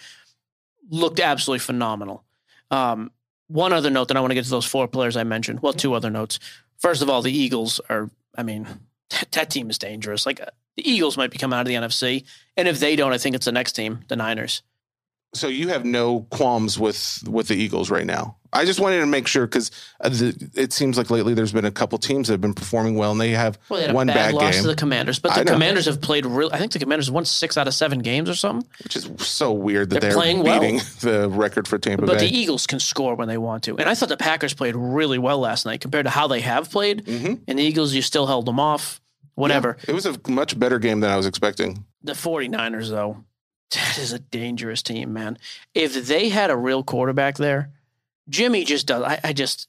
Looked 0.89 1.21
absolutely 1.21 1.61
phenomenal. 1.61 2.25
Um, 2.71 3.11
one 3.49 3.73
other 3.73 3.91
note 3.91 4.09
that 4.09 4.17
I 4.17 4.21
want 4.21 4.31
to 4.31 4.35
get 4.35 4.45
to 4.45 4.51
those 4.51 4.65
four 4.65 4.89
players 4.89 5.17
I 5.17 5.25
mentioned. 5.25 5.61
Well, 5.61 5.73
two 5.73 5.95
other 5.95 6.11
notes. 6.11 6.39
First 6.79 7.03
of 7.03 7.11
all, 7.11 7.21
the 7.23 7.37
Eagles 7.37 7.81
are. 7.91 8.11
I 8.37 8.43
mean, 8.43 8.67
that 9.33 9.51
team 9.51 9.69
is 9.71 9.79
dangerous. 9.79 10.25
Like 10.25 10.41
uh, 10.41 10.47
the 10.77 10.91
Eagles 10.91 11.17
might 11.17 11.31
be 11.31 11.39
coming 11.39 11.59
out 11.59 11.63
of 11.63 11.67
the 11.67 11.75
NFC, 11.75 12.25
and 12.57 12.67
if 12.67 12.81
they 12.81 12.97
don't, 12.97 13.13
I 13.13 13.19
think 13.19 13.37
it's 13.37 13.47
the 13.47 13.53
next 13.53 13.73
team, 13.73 14.01
the 14.09 14.17
Niners. 14.17 14.63
So 15.33 15.47
you 15.49 15.69
have 15.69 15.85
no 15.85 16.23
qualms 16.31 16.79
with 16.79 17.23
with 17.29 17.49
the 17.49 17.55
Eagles 17.55 17.89
right 17.91 18.07
now. 18.07 18.37
I 18.53 18.65
just 18.65 18.81
wanted 18.81 18.99
to 18.99 19.07
make 19.07 19.29
sure 19.29 19.47
because 19.47 19.71
it 20.03 20.73
seems 20.73 20.99
like 20.99 21.09
lately 21.09 21.35
there's 21.35 21.53
been 21.53 21.65
a 21.65 21.71
couple 21.71 21.97
teams 21.99 22.27
that 22.27 22.33
have 22.35 22.41
been 22.41 22.53
performing 22.53 22.97
well, 22.97 23.13
and 23.13 23.21
they 23.21 23.31
have 23.31 23.57
Well, 23.69 23.87
they 23.87 23.93
one 23.93 24.09
bad 24.09 24.15
bad 24.15 24.35
loss 24.35 24.55
game, 24.55 24.63
to 24.63 24.69
the 24.71 24.75
Commanders, 24.75 25.21
but 25.21 25.33
the. 25.37 25.45
Commanders 25.45 25.87
have 25.87 26.01
played 26.01 26.27
real. 26.27 26.51
I 26.53 26.59
think 26.59 26.73
the 26.73 26.81
Commanders 26.81 27.13
won 27.13 27.25
six 27.25 27.57
out 27.57 27.69
of 27.69 27.75
seven 27.75 28.01
games 28.01 28.29
or 28.29 28.35
something. 28.35 28.69
which 28.83 28.97
is 28.97 29.09
so 29.19 29.53
weird 29.53 29.91
that 29.91 30.01
They're 30.01 30.11
they're, 30.11 30.19
playing 30.19 30.43
well. 30.43 30.59
beating 30.61 30.79
the 31.01 31.29
record 31.31 31.69
for 31.69 31.79
Tampa 31.79 32.07
But 32.07 32.19
Bay. 32.19 32.29
the 32.29 32.37
Eagles 32.37 32.67
can 32.67 32.81
score 32.81 33.15
when 33.15 33.29
they 33.29 33.39
want 33.39 33.63
to. 33.65 33.79
And 33.79 33.89
I 33.89 33.95
thought 33.95 34.09
the 34.09 34.17
Packers 34.17 34.53
played 34.53 34.75
really 34.75 35.19
well 35.19 35.39
last 35.39 35.65
night 35.65 35.81
compared 35.81 36.07
to 36.07 36.11
how 36.11 36.27
they 36.27 36.41
have 36.41 36.73
played. 36.73 37.05
Mhm. 37.07 37.43
And 37.47 37.57
the 37.57 37.63
Eagles, 37.63 37.95
you 37.95 38.03
still 38.03 38.27
held 38.27 38.47
them 38.47 38.59
off. 38.59 39.01
Whatever. 39.37 39.77
It 39.87 39.93
was 39.95 40.07
a 40.07 40.17
much 40.29 40.59
better 40.59 40.81
game 40.81 40.99
than 41.01 41.11
I 41.13 41.17
was 41.17 41.25
expecting. 41.25 41.85
The 42.03 42.13
49ers, 42.15 42.91
though, 42.91 43.25
that 43.73 43.99
is 43.99 44.13
a 44.13 44.19
dangerous 44.19 44.83
team, 44.83 45.13
man. 45.13 45.39
If 45.75 46.07
they 46.07 46.29
had 46.29 46.51
a 46.51 46.57
real 46.57 46.83
quarterback 46.83 47.37
there, 47.37 47.71
Jimmy 48.29 48.65
just 48.65 48.87
does. 48.87 49.03
I, 49.03 49.21
I 49.25 49.33
just. 49.33 49.67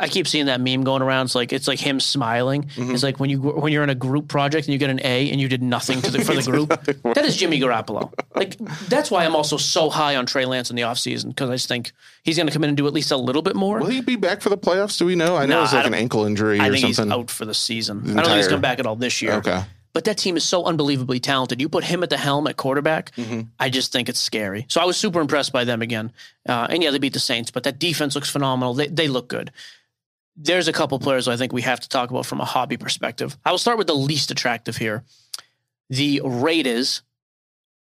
I 0.00 0.08
keep 0.08 0.26
seeing 0.26 0.46
that 0.46 0.60
meme 0.60 0.82
going 0.82 1.02
around. 1.02 1.26
It's 1.26 1.36
like 1.36 1.52
it's 1.52 1.68
like 1.68 1.78
him 1.78 2.00
smiling. 2.00 2.64
Mhm. 2.74 2.92
It's 2.94 3.04
like 3.04 3.20
when 3.20 3.30
you 3.30 3.38
when 3.40 3.72
you're 3.72 3.84
in 3.84 3.90
a 3.90 3.94
group 3.94 4.26
project 4.26 4.66
and 4.66 4.72
you 4.72 4.78
get 4.78 4.90
an 4.90 4.98
A 5.04 5.30
and 5.30 5.40
you 5.40 5.46
did 5.46 5.62
nothing 5.62 6.02
to 6.02 6.10
the, 6.10 6.24
for 6.24 6.34
the 6.34 6.42
group. 6.50 6.68
That 7.14 7.24
is 7.24 7.36
Jimmy 7.36 7.60
Garoppolo. 7.60 8.12
Like 8.34 8.56
that's 8.88 9.08
why 9.08 9.24
I'm 9.24 9.36
also 9.36 9.56
so 9.56 9.90
high 9.90 10.16
on 10.16 10.26
Trey 10.26 10.46
Lance 10.46 10.68
in 10.68 10.74
the 10.74 10.82
offseason 10.82 11.28
because 11.28 11.48
I 11.48 11.54
just 11.54 11.68
think 11.68 11.92
he's 12.24 12.36
going 12.36 12.48
to 12.48 12.52
come 12.52 12.64
in 12.64 12.70
and 12.70 12.76
do 12.76 12.88
at 12.88 12.92
least 12.92 13.12
a 13.12 13.16
little 13.16 13.42
bit 13.42 13.54
more. 13.54 13.78
Will 13.78 13.86
he 13.86 14.00
be 14.00 14.16
back 14.16 14.40
for 14.40 14.48
the 14.48 14.58
playoffs? 14.58 14.98
Do 14.98 15.04
we 15.06 15.14
know? 15.14 15.36
I 15.36 15.46
know 15.46 15.58
Nah, 15.58 15.64
it's 15.64 15.72
like 15.72 15.86
an 15.86 15.94
ankle 15.94 16.24
injury 16.24 16.58
I 16.58 16.70
or 16.70 16.72
think 16.72 16.92
something. 16.96 17.12
he's 17.12 17.20
out 17.20 17.30
for 17.30 17.44
the 17.44 17.54
season. 17.54 18.02
The 18.02 18.12
I 18.14 18.14
don't 18.16 18.24
think 18.24 18.36
he's 18.38 18.48
come 18.48 18.60
back 18.60 18.80
at 18.80 18.86
all 18.86 18.96
this 18.96 19.22
year. 19.22 19.34
Okay. 19.34 19.62
But 19.94 20.04
that 20.04 20.18
team 20.18 20.36
is 20.36 20.44
so 20.44 20.64
unbelievably 20.64 21.20
talented. 21.20 21.60
You 21.60 21.68
put 21.68 21.84
him 21.84 22.02
at 22.02 22.10
the 22.10 22.16
helm 22.18 22.46
at 22.48 22.56
quarterback, 22.56 23.14
Mhm. 23.14 23.48
I 23.60 23.70
just 23.70 23.92
think 23.92 24.08
it's 24.08 24.18
scary. 24.20 24.66
So 24.68 24.80
I 24.80 24.84
was 24.84 24.96
super 24.96 25.20
impressed 25.20 25.52
by 25.52 25.64
them 25.64 25.80
again. 25.82 26.12
Uh, 26.48 26.66
and 26.68 26.82
yeah, 26.82 26.90
they 26.90 26.98
beat 26.98 27.12
the 27.12 27.20
Saints, 27.20 27.50
but 27.52 27.62
that 27.62 27.78
defense 27.78 28.14
looks 28.16 28.28
phenomenal. 28.28 28.74
They, 28.74 28.88
they 28.88 29.06
look 29.08 29.28
good. 29.28 29.52
There's 30.36 30.66
a 30.66 30.72
couple 30.72 30.98
players 30.98 31.28
I 31.28 31.36
think 31.36 31.52
we 31.52 31.62
have 31.62 31.78
to 31.78 31.88
talk 31.88 32.10
about 32.10 32.26
from 32.26 32.40
a 32.40 32.44
hobby 32.44 32.76
perspective. 32.76 33.38
I 33.44 33.52
will 33.52 33.58
start 33.58 33.78
with 33.78 33.86
the 33.86 33.94
least 33.94 34.32
attractive 34.32 34.76
here. 34.78 35.04
The 35.90 36.20
Raiders. 36.24 37.02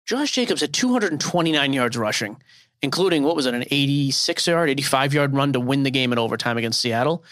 Josh 0.04 0.32
Jacobs 0.32 0.60
had 0.62 0.74
229 0.74 1.72
yards 1.72 1.96
rushing, 1.96 2.36
including 2.82 3.22
what 3.22 3.36
was 3.36 3.46
it, 3.46 3.54
an 3.54 3.64
86 3.70 4.46
yard, 4.48 4.68
85 4.68 5.14
yard 5.14 5.32
run 5.32 5.52
to 5.52 5.60
win 5.60 5.84
the 5.84 5.90
game 5.92 6.12
in 6.12 6.18
overtime 6.18 6.58
against 6.58 6.80
Seattle. 6.80 7.22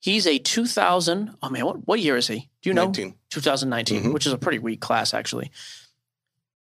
He's 0.00 0.26
a 0.26 0.38
2000. 0.38 1.34
Oh 1.42 1.50
man, 1.50 1.64
what, 1.66 1.86
what 1.88 2.00
year 2.00 2.16
is 2.16 2.28
he? 2.28 2.48
Do 2.62 2.70
you 2.70 2.74
know? 2.74 2.84
19. 2.86 3.14
2019, 3.30 4.02
Mhm. 4.04 4.12
which 4.14 4.26
is 4.26 4.32
a 4.32 4.38
pretty 4.38 4.58
weak 4.58 4.80
class, 4.80 5.12
actually. 5.12 5.50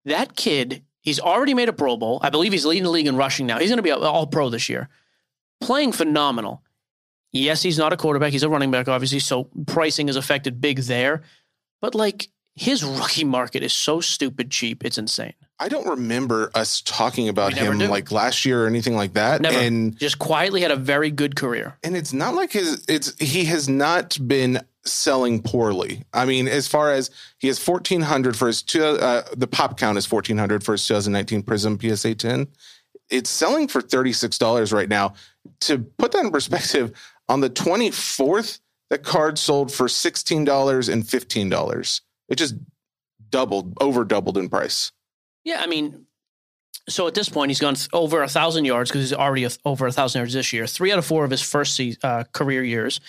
That 0.04 0.36
kid, 0.36 0.82
he's 1.00 1.18
already 1.20 1.54
made 1.54 1.68
a 1.68 1.72
Pro 1.72 1.96
Bowl. 1.96 2.20
I 2.22 2.30
believe 2.30 2.52
he's 2.52 2.66
leading 2.66 2.82
the 2.84 2.90
league 2.90 3.06
in 3.06 3.16
rushing 3.16 3.46
now. 3.46 3.58
He's 3.58 3.70
going 3.70 3.78
to 3.78 3.82
be 3.82 3.90
all 3.90 4.26
pro 4.26 4.50
this 4.50 4.68
year. 4.68 4.88
Playing 5.60 5.92
phenomenal. 5.92 6.62
Yes, 7.32 7.62
he's 7.62 7.78
not 7.78 7.92
a 7.92 7.96
quarterback. 7.96 8.32
He's 8.32 8.42
a 8.42 8.48
running 8.48 8.70
back, 8.70 8.86
obviously. 8.88 9.18
So 9.20 9.44
pricing 9.66 10.08
is 10.08 10.16
affected 10.16 10.60
big 10.60 10.78
there. 10.80 11.22
But 11.80 11.94
like 11.94 12.28
his 12.56 12.84
rookie 12.84 13.24
market 13.24 13.62
is 13.62 13.72
so 13.72 14.00
stupid 14.00 14.50
cheap. 14.50 14.84
It's 14.84 14.98
insane. 14.98 15.34
I 15.58 15.68
don't 15.68 15.86
remember 15.86 16.50
us 16.54 16.80
talking 16.80 17.28
about 17.28 17.54
him 17.54 17.78
do. 17.78 17.86
like 17.86 18.10
last 18.10 18.44
year 18.44 18.64
or 18.64 18.66
anything 18.66 18.96
like 18.96 19.14
that. 19.14 19.40
Never. 19.40 19.56
And 19.58 19.96
Just 19.96 20.18
quietly 20.18 20.60
had 20.60 20.70
a 20.72 20.76
very 20.76 21.10
good 21.10 21.36
career. 21.36 21.78
and 21.84 21.96
it's 21.96 22.12
not 22.12 22.34
like 22.34 22.52
his 22.52 22.84
it's 22.88 23.16
he 23.18 23.44
has 23.46 23.68
not 23.68 24.18
been 24.26 24.60
selling 24.84 25.40
poorly. 25.42 26.04
I 26.12 26.24
mean, 26.26 26.48
as 26.48 26.66
far 26.68 26.92
as 26.92 27.10
he 27.38 27.46
has 27.48 27.58
fourteen 27.58 28.00
hundred 28.02 28.36
for 28.36 28.48
his 28.48 28.62
two, 28.62 28.84
uh, 28.84 29.22
the 29.36 29.46
pop 29.46 29.78
count 29.78 29.96
is 29.96 30.06
fourteen 30.06 30.38
hundred 30.38 30.64
for 30.64 30.72
his 30.72 30.86
2019 30.86 31.42
Prism 31.42 31.78
PSA 31.80 32.14
10. 32.16 32.48
It's 33.10 33.30
selling 33.30 33.68
for 33.68 33.80
thirty 33.80 34.12
six 34.12 34.38
dollars 34.38 34.72
right 34.72 34.88
now. 34.88 35.14
To 35.62 35.78
put 35.78 36.12
that 36.12 36.24
in 36.24 36.30
perspective, 36.30 36.92
on 37.28 37.40
the 37.40 37.48
twenty 37.48 37.90
fourth 37.90 38.58
that 38.90 39.02
card 39.02 39.38
sold 39.38 39.72
for 39.72 39.86
$16 39.86 40.92
and 40.92 41.02
$15. 41.04 42.00
It 42.28 42.36
just 42.36 42.54
doubled, 43.30 43.76
over 43.80 44.04
doubled 44.04 44.38
in 44.38 44.48
price. 44.48 44.92
Yeah, 45.44 45.60
I 45.60 45.66
mean, 45.66 46.06
so 46.88 47.06
at 47.06 47.14
this 47.14 47.28
point, 47.28 47.50
he's 47.50 47.60
gone 47.60 47.74
th- 47.74 47.88
over 47.92 48.22
a 48.22 48.28
thousand 48.28 48.64
yards 48.64 48.90
because 48.90 49.02
he's 49.02 49.12
already 49.12 49.46
over 49.64 49.86
a 49.86 49.92
thousand 49.92 50.20
yards 50.20 50.34
this 50.34 50.52
year. 50.52 50.66
Three 50.66 50.92
out 50.92 50.98
of 50.98 51.06
four 51.06 51.24
of 51.24 51.30
his 51.30 51.42
first 51.42 51.80
uh, 52.02 52.24
career 52.32 52.62
years. 52.62 53.00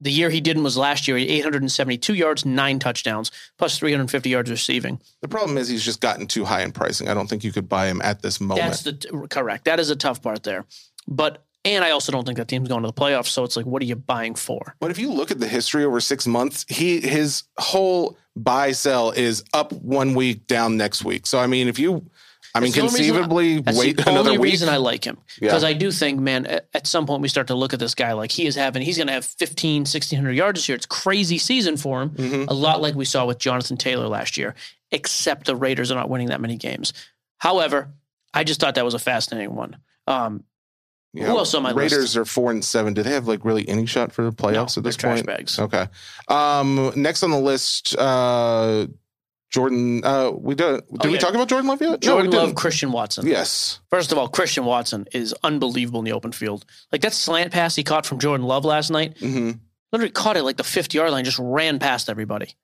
The 0.00 0.12
year 0.12 0.30
he 0.30 0.40
didn't 0.40 0.62
was 0.62 0.76
last 0.76 1.08
year. 1.08 1.16
He 1.16 1.24
had 1.24 1.38
872 1.38 2.14
yards, 2.14 2.46
nine 2.46 2.78
touchdowns, 2.78 3.32
plus 3.58 3.78
350 3.78 4.30
yards 4.30 4.48
receiving. 4.48 5.00
The 5.22 5.28
problem 5.28 5.58
is 5.58 5.66
he's 5.68 5.84
just 5.84 6.00
gotten 6.00 6.28
too 6.28 6.44
high 6.44 6.62
in 6.62 6.70
pricing. 6.70 7.08
I 7.08 7.14
don't 7.14 7.28
think 7.28 7.42
you 7.42 7.50
could 7.50 7.68
buy 7.68 7.86
him 7.86 8.00
at 8.02 8.22
this 8.22 8.40
moment. 8.40 8.68
That's 8.68 8.82
the 8.82 9.26
correct. 9.28 9.64
That 9.64 9.80
is 9.80 9.90
a 9.90 9.96
tough 9.96 10.22
part 10.22 10.44
there. 10.44 10.66
But 11.08 11.44
and 11.76 11.84
I 11.84 11.90
also 11.90 12.12
don't 12.12 12.24
think 12.24 12.38
that 12.38 12.48
team's 12.48 12.68
going 12.68 12.82
to 12.82 12.88
the 12.88 12.92
playoffs. 12.92 13.28
So 13.28 13.44
it's 13.44 13.56
like, 13.56 13.66
what 13.66 13.82
are 13.82 13.86
you 13.86 13.96
buying 13.96 14.34
for? 14.34 14.74
But 14.80 14.90
if 14.90 14.98
you 14.98 15.12
look 15.12 15.30
at 15.30 15.40
the 15.40 15.48
history 15.48 15.84
over 15.84 16.00
six 16.00 16.26
months, 16.26 16.64
he 16.68 17.00
his 17.00 17.44
whole 17.58 18.16
buy 18.36 18.72
sell 18.72 19.10
is 19.10 19.42
up 19.52 19.72
one 19.72 20.14
week, 20.14 20.46
down 20.46 20.76
next 20.76 21.04
week. 21.04 21.26
So 21.26 21.38
I 21.38 21.46
mean, 21.46 21.68
if 21.68 21.78
you, 21.78 22.08
I 22.54 22.60
mean, 22.60 22.70
That's 22.72 22.74
the 22.76 22.80
only 22.80 22.94
I- 22.94 22.96
conceivably 22.96 23.60
That's 23.60 23.78
wait 23.78 23.96
the 23.96 24.08
another 24.08 24.30
only 24.30 24.38
week. 24.38 24.52
reason 24.52 24.68
I 24.68 24.76
like 24.78 25.04
him 25.04 25.18
Yeah. 25.40 25.48
because 25.48 25.64
I 25.64 25.72
do 25.74 25.90
think, 25.90 26.18
man, 26.20 26.46
at, 26.46 26.68
at 26.72 26.86
some 26.86 27.06
point 27.06 27.20
we 27.22 27.28
start 27.28 27.48
to 27.48 27.54
look 27.54 27.72
at 27.74 27.78
this 27.80 27.94
guy 27.94 28.12
like 28.12 28.30
he 28.32 28.46
is 28.46 28.54
having, 28.54 28.82
he's 28.82 28.96
going 28.96 29.08
to 29.08 29.12
have 29.12 29.24
15, 29.24 29.80
1600 29.82 30.32
yards 30.32 30.58
this 30.60 30.68
year. 30.68 30.76
It's 30.76 30.86
crazy 30.86 31.38
season 31.38 31.76
for 31.76 32.02
him, 32.02 32.10
Mhm. 32.10 32.48
a 32.48 32.54
lot 32.54 32.80
like 32.80 32.94
we 32.94 33.04
saw 33.04 33.26
with 33.26 33.38
Jonathan 33.38 33.76
Taylor 33.76 34.08
last 34.08 34.36
year, 34.38 34.54
except 34.92 35.46
the 35.46 35.56
Raiders 35.56 35.90
are 35.90 35.96
not 35.96 36.08
winning 36.08 36.28
that 36.28 36.40
many 36.40 36.56
games. 36.56 36.92
However, 37.38 37.92
I 38.32 38.44
just 38.44 38.60
thought 38.60 38.74
that 38.76 38.84
was 38.84 38.94
a 38.94 38.98
fascinating 38.98 39.54
one. 39.54 39.76
Um, 40.06 40.44
Yeah. 41.14 41.26
Who 41.26 41.38
else 41.38 41.54
on 41.54 41.62
my 41.62 41.72
Raiders 41.72 41.98
list? 42.00 42.16
are 42.18 42.24
four 42.24 42.50
and 42.50 42.64
seven. 42.64 42.92
Do 42.94 43.02
they 43.02 43.10
have 43.12 43.26
like 43.26 43.44
really 43.44 43.66
any 43.68 43.86
shot 43.86 44.12
for 44.12 44.22
the 44.24 44.30
playoffs 44.32 44.76
no, 44.76 44.80
at 44.80 44.84
this 44.84 44.96
point? 44.96 45.26
bags. 45.26 45.58
Okay. 45.58 45.86
Um, 46.28 46.92
next 46.96 47.22
on 47.22 47.30
the 47.30 47.38
list, 47.40 47.96
uh, 47.98 48.86
Jordan. 49.50 50.04
Uh, 50.04 50.30
we 50.32 50.54
did. 50.54 50.76
Did 50.76 50.84
Oh, 51.00 51.06
we 51.08 51.14
yeah. 51.14 51.18
talk 51.18 51.34
about 51.34 51.48
Jordan 51.48 51.68
Love 51.68 51.80
yet? 51.80 52.00
Jordan 52.00 52.30
no, 52.30 52.38
we 52.40 52.46
Love. 52.48 52.54
Christian 52.54 52.92
Watson. 52.92 53.26
Yes. 53.26 53.80
First 53.90 54.12
of 54.12 54.18
all, 54.18 54.28
Christian 54.28 54.64
Watson 54.66 55.06
is 55.12 55.34
unbelievable 55.42 56.00
in 56.00 56.04
the 56.04 56.12
open 56.12 56.32
field. 56.32 56.66
Like 56.92 57.00
that 57.00 57.14
slant 57.14 57.52
pass 57.52 57.74
he 57.74 57.82
caught 57.82 58.04
from 58.04 58.18
Jordan 58.18 58.46
Love 58.46 58.64
last 58.64 58.90
night, 58.90 59.18
hmm 59.18 59.52
literally 59.90 60.10
caught 60.12 60.36
it 60.36 60.42
like 60.42 60.58
the 60.58 60.64
50 60.64 60.98
yard 60.98 61.10
line, 61.10 61.24
just 61.24 61.38
ran 61.38 61.78
past 61.78 62.10
everybody. 62.10 62.54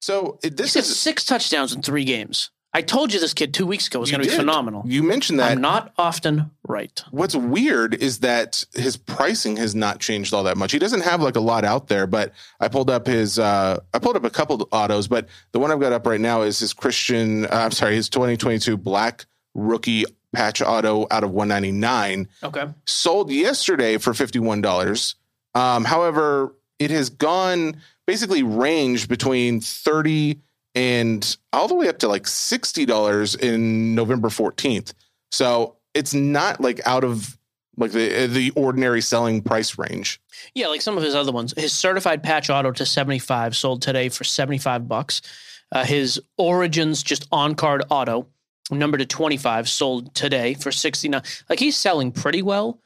So 0.00 0.40
this 0.42 0.74
He's 0.74 0.84
is 0.88 0.98
six 0.98 1.24
touchdowns 1.24 1.72
in 1.72 1.80
three 1.80 2.04
games. 2.04 2.50
I 2.74 2.80
told 2.80 3.12
you 3.12 3.20
this 3.20 3.34
kid 3.34 3.52
two 3.52 3.66
weeks 3.66 3.86
ago 3.86 4.00
was 4.00 4.10
going 4.10 4.22
to 4.22 4.28
be 4.28 4.34
phenomenal. 4.34 4.82
You 4.86 5.02
mentioned 5.02 5.38
that. 5.40 5.52
I'm 5.52 5.60
not 5.60 5.92
often 5.98 6.50
right. 6.66 7.02
What's 7.10 7.34
weird 7.34 7.94
is 7.94 8.20
that 8.20 8.64
his 8.74 8.96
pricing 8.96 9.56
has 9.58 9.74
not 9.74 10.00
changed 10.00 10.32
all 10.32 10.44
that 10.44 10.56
much. 10.56 10.72
He 10.72 10.78
doesn't 10.78 11.02
have 11.02 11.20
like 11.20 11.36
a 11.36 11.40
lot 11.40 11.64
out 11.64 11.88
there, 11.88 12.06
but 12.06 12.32
I 12.60 12.68
pulled 12.68 12.88
up 12.88 13.06
his 13.06 13.38
uh 13.38 13.80
I 13.92 13.98
pulled 13.98 14.16
up 14.16 14.24
a 14.24 14.30
couple 14.30 14.66
autos, 14.72 15.06
but 15.06 15.28
the 15.52 15.58
one 15.58 15.70
I've 15.70 15.80
got 15.80 15.92
up 15.92 16.06
right 16.06 16.20
now 16.20 16.42
is 16.42 16.58
his 16.60 16.72
Christian 16.72 17.44
uh, 17.44 17.48
I'm 17.52 17.72
sorry, 17.72 17.94
his 17.94 18.08
2022 18.08 18.78
black 18.78 19.26
rookie 19.54 20.04
patch 20.32 20.62
auto 20.62 21.06
out 21.10 21.24
of 21.24 21.30
199 21.30 22.26
Okay. 22.42 22.64
sold 22.86 23.30
yesterday 23.30 23.98
for 23.98 24.12
$51. 24.14 25.14
Um 25.54 25.84
however, 25.84 26.54
it 26.78 26.90
has 26.90 27.10
gone 27.10 27.82
basically 28.06 28.42
ranged 28.42 29.10
between 29.10 29.60
30 29.60 30.40
and 30.74 31.36
all 31.52 31.68
the 31.68 31.74
way 31.74 31.88
up 31.88 31.98
to 31.98 32.08
like 32.08 32.24
$60 32.24 33.38
in 33.40 33.94
November 33.94 34.28
14th. 34.28 34.94
So 35.30 35.76
it's 35.94 36.14
not 36.14 36.60
like 36.60 36.80
out 36.86 37.04
of 37.04 37.36
like 37.78 37.92
the 37.92 38.26
the 38.26 38.50
ordinary 38.50 39.00
selling 39.00 39.40
price 39.40 39.78
range. 39.78 40.20
Yeah, 40.54 40.66
like 40.68 40.82
some 40.82 40.96
of 40.98 41.02
his 41.02 41.14
other 41.14 41.32
ones. 41.32 41.54
His 41.56 41.72
certified 41.72 42.22
patch 42.22 42.50
auto 42.50 42.70
to 42.72 42.84
75 42.84 43.56
sold 43.56 43.80
today 43.82 44.08
for 44.10 44.24
75 44.24 44.86
bucks. 44.88 45.22
Uh, 45.70 45.84
his 45.84 46.20
Origins 46.36 47.02
just 47.02 47.26
on 47.32 47.54
card 47.54 47.82
auto 47.88 48.26
number 48.70 48.98
to 48.98 49.06
25 49.06 49.68
sold 49.68 50.14
today 50.14 50.52
for 50.54 50.70
69. 50.70 51.22
Like 51.48 51.58
he's 51.58 51.76
selling 51.76 52.12
pretty 52.12 52.42
well, 52.42 52.78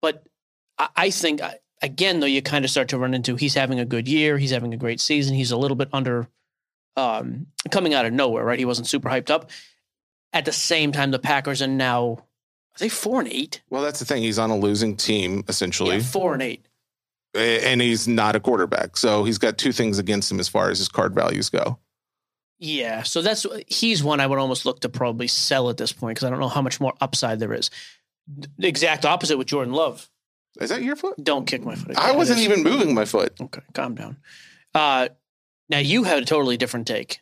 but 0.00 0.24
I, 0.78 0.88
I 0.96 1.10
think 1.10 1.40
I- 1.42 1.58
again 1.82 2.20
though 2.20 2.26
you 2.26 2.40
kind 2.42 2.64
of 2.64 2.70
start 2.70 2.88
to 2.88 2.98
run 2.98 3.14
into 3.14 3.34
he's 3.34 3.54
having 3.54 3.80
a 3.80 3.84
good 3.84 4.06
year, 4.06 4.38
he's 4.38 4.52
having 4.52 4.72
a 4.72 4.76
great 4.76 5.00
season, 5.00 5.34
he's 5.34 5.50
a 5.50 5.56
little 5.56 5.76
bit 5.76 5.88
under 5.92 6.28
um 6.96 7.46
coming 7.70 7.94
out 7.94 8.06
of 8.06 8.12
nowhere, 8.12 8.44
right? 8.44 8.58
He 8.58 8.64
wasn't 8.64 8.88
super 8.88 9.08
hyped 9.08 9.30
up. 9.30 9.50
At 10.32 10.44
the 10.44 10.52
same 10.52 10.92
time 10.92 11.10
the 11.10 11.18
Packers 11.18 11.62
are 11.62 11.66
now 11.66 12.18
are 12.74 12.78
they 12.78 12.88
4 12.88 13.20
and 13.20 13.28
8? 13.32 13.62
Well, 13.70 13.82
that's 13.82 13.98
the 13.98 14.04
thing. 14.04 14.22
He's 14.22 14.38
on 14.38 14.50
a 14.50 14.56
losing 14.56 14.96
team 14.96 15.42
essentially, 15.48 15.96
Yeah, 15.96 16.02
4 16.02 16.34
and 16.34 16.42
8. 16.42 16.66
and 17.34 17.80
he's 17.80 18.06
not 18.06 18.36
a 18.36 18.40
quarterback. 18.40 18.96
So 18.96 19.24
he's 19.24 19.38
got 19.38 19.58
two 19.58 19.72
things 19.72 19.98
against 19.98 20.30
him 20.30 20.38
as 20.40 20.48
far 20.48 20.70
as 20.70 20.78
his 20.78 20.88
card 20.88 21.14
values 21.14 21.48
go. 21.50 21.78
Yeah, 22.60 23.04
so 23.04 23.22
that's 23.22 23.46
he's 23.68 24.02
one 24.02 24.18
I 24.20 24.26
would 24.26 24.38
almost 24.40 24.66
look 24.66 24.80
to 24.80 24.88
probably 24.88 25.28
sell 25.28 25.70
at 25.70 25.76
this 25.76 25.92
point 25.92 26.16
because 26.16 26.26
I 26.26 26.30
don't 26.30 26.40
know 26.40 26.48
how 26.48 26.62
much 26.62 26.80
more 26.80 26.92
upside 27.00 27.38
there 27.38 27.52
is. 27.52 27.70
The 28.58 28.66
exact 28.66 29.04
opposite 29.06 29.38
with 29.38 29.46
Jordan 29.46 29.72
Love. 29.72 30.08
Is 30.60 30.70
that 30.70 30.82
your 30.82 30.96
foot? 30.96 31.22
Don't 31.22 31.46
kick 31.46 31.64
my 31.64 31.76
foot. 31.76 31.96
I 31.96 32.12
wasn't 32.16 32.40
even 32.40 32.64
moving 32.64 32.94
my 32.94 33.04
foot. 33.04 33.32
Okay, 33.40 33.60
calm 33.74 33.94
down. 33.94 34.16
Uh, 34.74 35.08
now 35.68 35.78
you 35.78 36.04
had 36.04 36.22
a 36.22 36.26
totally 36.26 36.56
different 36.56 36.86
take. 36.86 37.20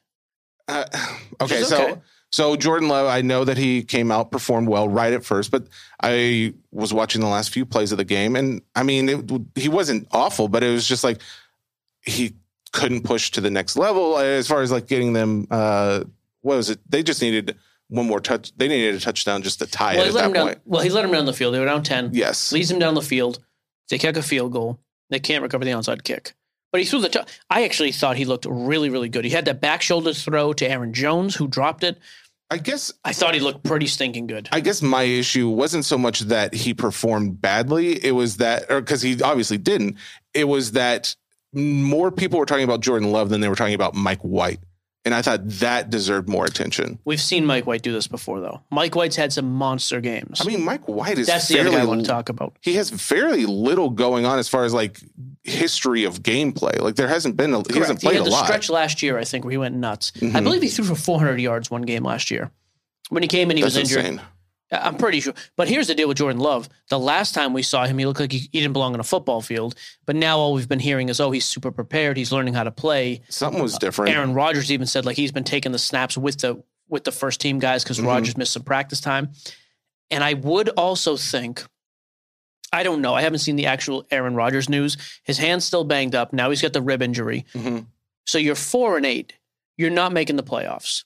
Uh, 0.69 0.85
okay, 1.41 1.59
is 1.59 1.69
so 1.69 2.03
so 2.33 2.57
Jordan 2.57 2.89
Love, 2.89 3.07
I 3.07 3.23
know 3.23 3.45
that 3.45 3.57
he 3.57 3.83
came 3.83 4.11
out 4.11 4.31
performed 4.31 4.69
well 4.69 4.89
right 4.89 5.13
at 5.13 5.25
first, 5.25 5.51
but 5.51 5.69
I 6.03 6.55
was 6.73 6.93
watching 6.93 7.21
the 7.21 7.29
last 7.29 7.51
few 7.51 7.65
plays 7.65 7.93
of 7.93 7.99
the 7.99 8.05
game, 8.05 8.37
and 8.37 8.63
I 8.75 8.83
mean, 8.83 9.09
it, 9.09 9.31
he 9.55 9.69
wasn't 9.69 10.09
awful, 10.11 10.49
but 10.49 10.63
it 10.63 10.71
was 10.73 10.87
just 10.87 11.05
like 11.05 11.21
he 12.03 12.35
couldn't 12.73 13.03
push 13.05 13.31
to 13.33 13.41
the 13.41 13.51
next 13.51 13.77
level 13.77 14.19
as 14.19 14.49
far 14.49 14.63
as 14.63 14.71
like 14.73 14.87
getting 14.87 15.13
them. 15.13 15.47
Uh, 15.51 16.05
what 16.43 16.57
was 16.57 16.71
it? 16.71 16.79
They 16.89 17.03
just 17.03 17.23
needed 17.23 17.57
one 17.89 18.07
more 18.07 18.21
touch. 18.21 18.53
They 18.57 18.69
needed 18.69 18.95
a 18.97 19.01
touchdown 19.01 19.43
just 19.43 19.61
to 19.61 19.67
tie 19.67 19.95
Well, 19.97 20.03
it 20.03 20.05
he 20.05 20.09
at 20.11 20.15
let 20.15 20.21
that 20.21 20.27
him 20.27 20.33
down. 20.33 20.47
point. 20.49 20.61
Well, 20.65 20.83
he 20.83 20.91
let 20.91 21.05
him 21.05 21.13
down 21.13 21.27
the 21.27 21.33
field. 21.33 21.55
They 21.55 21.61
were 21.61 21.67
down 21.67 21.83
ten. 21.83 22.11
Yes, 22.13 22.53
Leads 22.53 22.71
him 22.71 22.79
down 22.79 22.95
the 22.95 23.03
field. 23.03 23.39
They 23.89 23.99
kick 23.99 24.17
a 24.17 24.23
field 24.23 24.53
goal. 24.53 24.81
They 25.11 25.21
can't 25.21 25.43
recover 25.43 25.65
the 25.65 25.71
onside 25.71 26.03
kick. 26.03 26.35
But 26.77 26.83
he 26.83 26.87
threw 26.91 27.01
the. 27.01 27.09
T- 27.09 27.21
I 27.49 27.65
actually 27.65 27.91
thought 27.91 28.19
he 28.19 28.27
looked 28.27 28.45
really, 28.45 28.91
really 28.91 29.09
good. 29.09 29.25
He 29.25 29.31
had 29.31 29.47
that 29.47 29.63
back 29.63 29.81
shoulder 29.81 30.13
throw 30.13 30.53
to 30.53 30.71
Aaron 30.71 30.93
Jones, 30.93 31.35
who 31.35 31.49
dropped 31.49 31.83
it. 31.83 31.97
I 32.51 32.59
guess 32.59 32.93
I 33.03 33.15
thought 33.15 33.33
he 33.33 33.41
looked 33.41 33.65
pretty 33.65 33.87
stinking 33.87 34.27
good. 34.27 34.51
I 34.53 34.61
guess 34.61 34.83
my 34.83 35.05
issue 35.05 35.49
wasn't 35.49 35.87
so 35.87 35.97
much 35.97 36.21
that 36.21 36.53
he 36.53 36.75
performed 36.75 37.41
badly. 37.41 38.05
It 38.05 38.11
was 38.11 38.37
that, 38.37 38.71
or 38.71 38.83
because 38.83 39.01
he 39.01 39.23
obviously 39.23 39.57
didn't. 39.57 39.97
It 40.35 40.49
was 40.49 40.73
that 40.73 41.17
more 41.55 42.13
people 42.13 42.39
were 42.39 42.45
talking 42.45 42.65
about 42.65 42.81
Jordan 42.81 43.11
Love 43.11 43.31
than 43.31 43.41
they 43.41 43.49
were 43.49 43.57
talking 43.57 43.73
about 43.73 43.95
Mike 43.95 44.21
White, 44.21 44.61
and 45.07 45.15
I 45.15 45.23
thought 45.23 45.41
that 45.49 45.89
deserved 45.89 46.29
more 46.29 46.45
attention. 46.45 46.99
We've 47.07 47.21
seen 47.21 47.47
Mike 47.47 47.67
White 47.67 47.81
do 47.83 47.93
this 47.93 48.07
before, 48.09 48.41
though. 48.41 48.61
Mike 48.71 48.95
White's 48.95 49.17
had 49.17 49.33
some 49.33 49.51
monster 49.51 50.03
games. 50.03 50.41
I 50.43 50.45
mean, 50.45 50.63
Mike 50.63 50.87
White 50.87 51.17
is 51.19 51.27
that's 51.29 51.49
the 51.49 51.61
other 51.61 51.71
guy 51.71 51.81
I 51.81 51.85
want 51.85 52.03
to 52.03 52.07
talk 52.07 52.29
about. 52.29 52.55
He 52.61 52.75
has 52.75 52.91
fairly 52.91 53.47
little 53.47 53.89
going 53.89 54.27
on 54.27 54.39
as 54.39 54.49
far 54.49 54.65
as 54.65 54.75
like 54.75 55.01
history 55.45 56.05
of 56.05 56.23
gameplay. 56.23 56.79
Like 56.81 56.97
there 56.97 57.09
hasn't 57.09 57.37
been 57.37 57.55
a, 57.55 57.59
he 57.73 57.79
hasn't 57.79 58.01
Correct. 58.01 58.03
He 58.03 58.07
played 58.09 58.17
had 58.17 58.23
a 58.23 58.25
the 58.25 58.31
lot. 58.31 58.45
stretch 58.45 58.69
last 58.69 59.03
year, 59.03 59.17
I 59.19 59.25
think, 59.25 59.45
where 59.45 59.53
he 59.53 59.59
went 59.59 59.77
nuts. 59.77 60.13
I 60.17 60.19
Mhm. 60.27 60.43
believe 60.45 60.61
he 60.63 60.69
threw 60.69 60.85
for 60.85 60.95
400 60.97 61.41
yards 61.41 61.71
one 61.71 61.83
game 61.83 62.03
last 62.03 62.31
year. 62.31 62.51
When 63.09 63.23
he 63.23 63.29
came 63.29 63.51
in, 63.53 63.57
he 63.57 63.63
That's 63.63 63.77
was 63.77 63.91
injured. 63.93 64.05
insane. 64.05 64.21
I'm 64.73 64.97
pretty 64.97 65.21
sure. 65.21 65.33
But 65.57 65.69
here's 65.69 65.87
the 65.87 65.95
deal 65.95 66.09
with 66.09 66.17
Jordan 66.17 66.41
Love. 66.41 66.69
The 66.89 66.99
last 66.99 67.35
time 67.35 67.53
we 67.53 67.63
saw 67.63 67.87
him, 67.87 67.99
he 67.99 68.07
looked 68.07 68.19
like 68.19 68.33
he, 68.33 68.39
he 68.53 68.61
didn't 68.61 68.73
belong 68.73 68.95
on 68.95 69.01
a 69.01 69.05
football 69.05 69.41
field. 69.41 69.77
But 70.07 70.17
now 70.17 70.39
all 70.39 70.55
we've 70.55 70.69
been 70.69 70.81
hearing 70.81 71.09
is, 71.09 71.21
oh, 71.21 71.31
he's 71.31 71.45
super 71.45 71.71
prepared. 71.71 72.17
He's 72.17 72.33
learning 72.33 72.55
how 72.55 72.65
to 72.65 72.73
play. 72.73 73.23
Something 73.29 73.63
was 73.63 73.79
different. 73.79 74.13
Aaron 74.15 74.35
Rodgers 74.35 74.73
even 74.73 74.87
said 74.89 75.05
like 75.07 75.17
he's 75.17 75.31
been 75.33 75.45
taking 75.45 75.71
the 75.73 75.79
snaps 75.79 76.19
with 76.19 76.39
the 76.41 76.63
with 76.89 77.05
the 77.05 77.13
first 77.13 77.41
team 77.41 77.59
guys 77.59 77.83
because 77.85 77.99
Mhm. 77.99 78.07
Rodgers 78.07 78.37
missed 78.37 78.53
some 78.53 78.63
practice 78.65 79.01
time. 79.01 79.31
And 80.11 80.23
I 80.23 80.35
would 80.35 80.69
also 80.71 81.17
think, 81.17 81.65
I 82.73 82.83
don't 82.83 83.01
know, 83.01 83.15
I 83.15 83.23
haven't 83.23 83.41
seen 83.41 83.57
the 83.57 83.67
actual 83.67 84.05
Aaron 84.11 84.35
Rodgers 84.35 84.69
news. 84.69 84.97
His 85.25 85.39
hand's 85.39 85.65
still 85.65 85.85
banged 85.85 86.15
up. 86.15 86.33
Now 86.33 86.51
he's 86.51 86.63
got 86.63 86.73
the 86.73 86.83
rib 86.83 87.03
injury. 87.03 87.45
Mhm. 87.55 87.87
So 88.25 88.39
you're 88.39 88.55
four 88.57 88.97
and 88.97 89.07
eight. 89.07 89.35
You're 89.77 89.91
not 89.91 90.13
making 90.13 90.37
the 90.37 90.43
playoffs. 90.43 91.05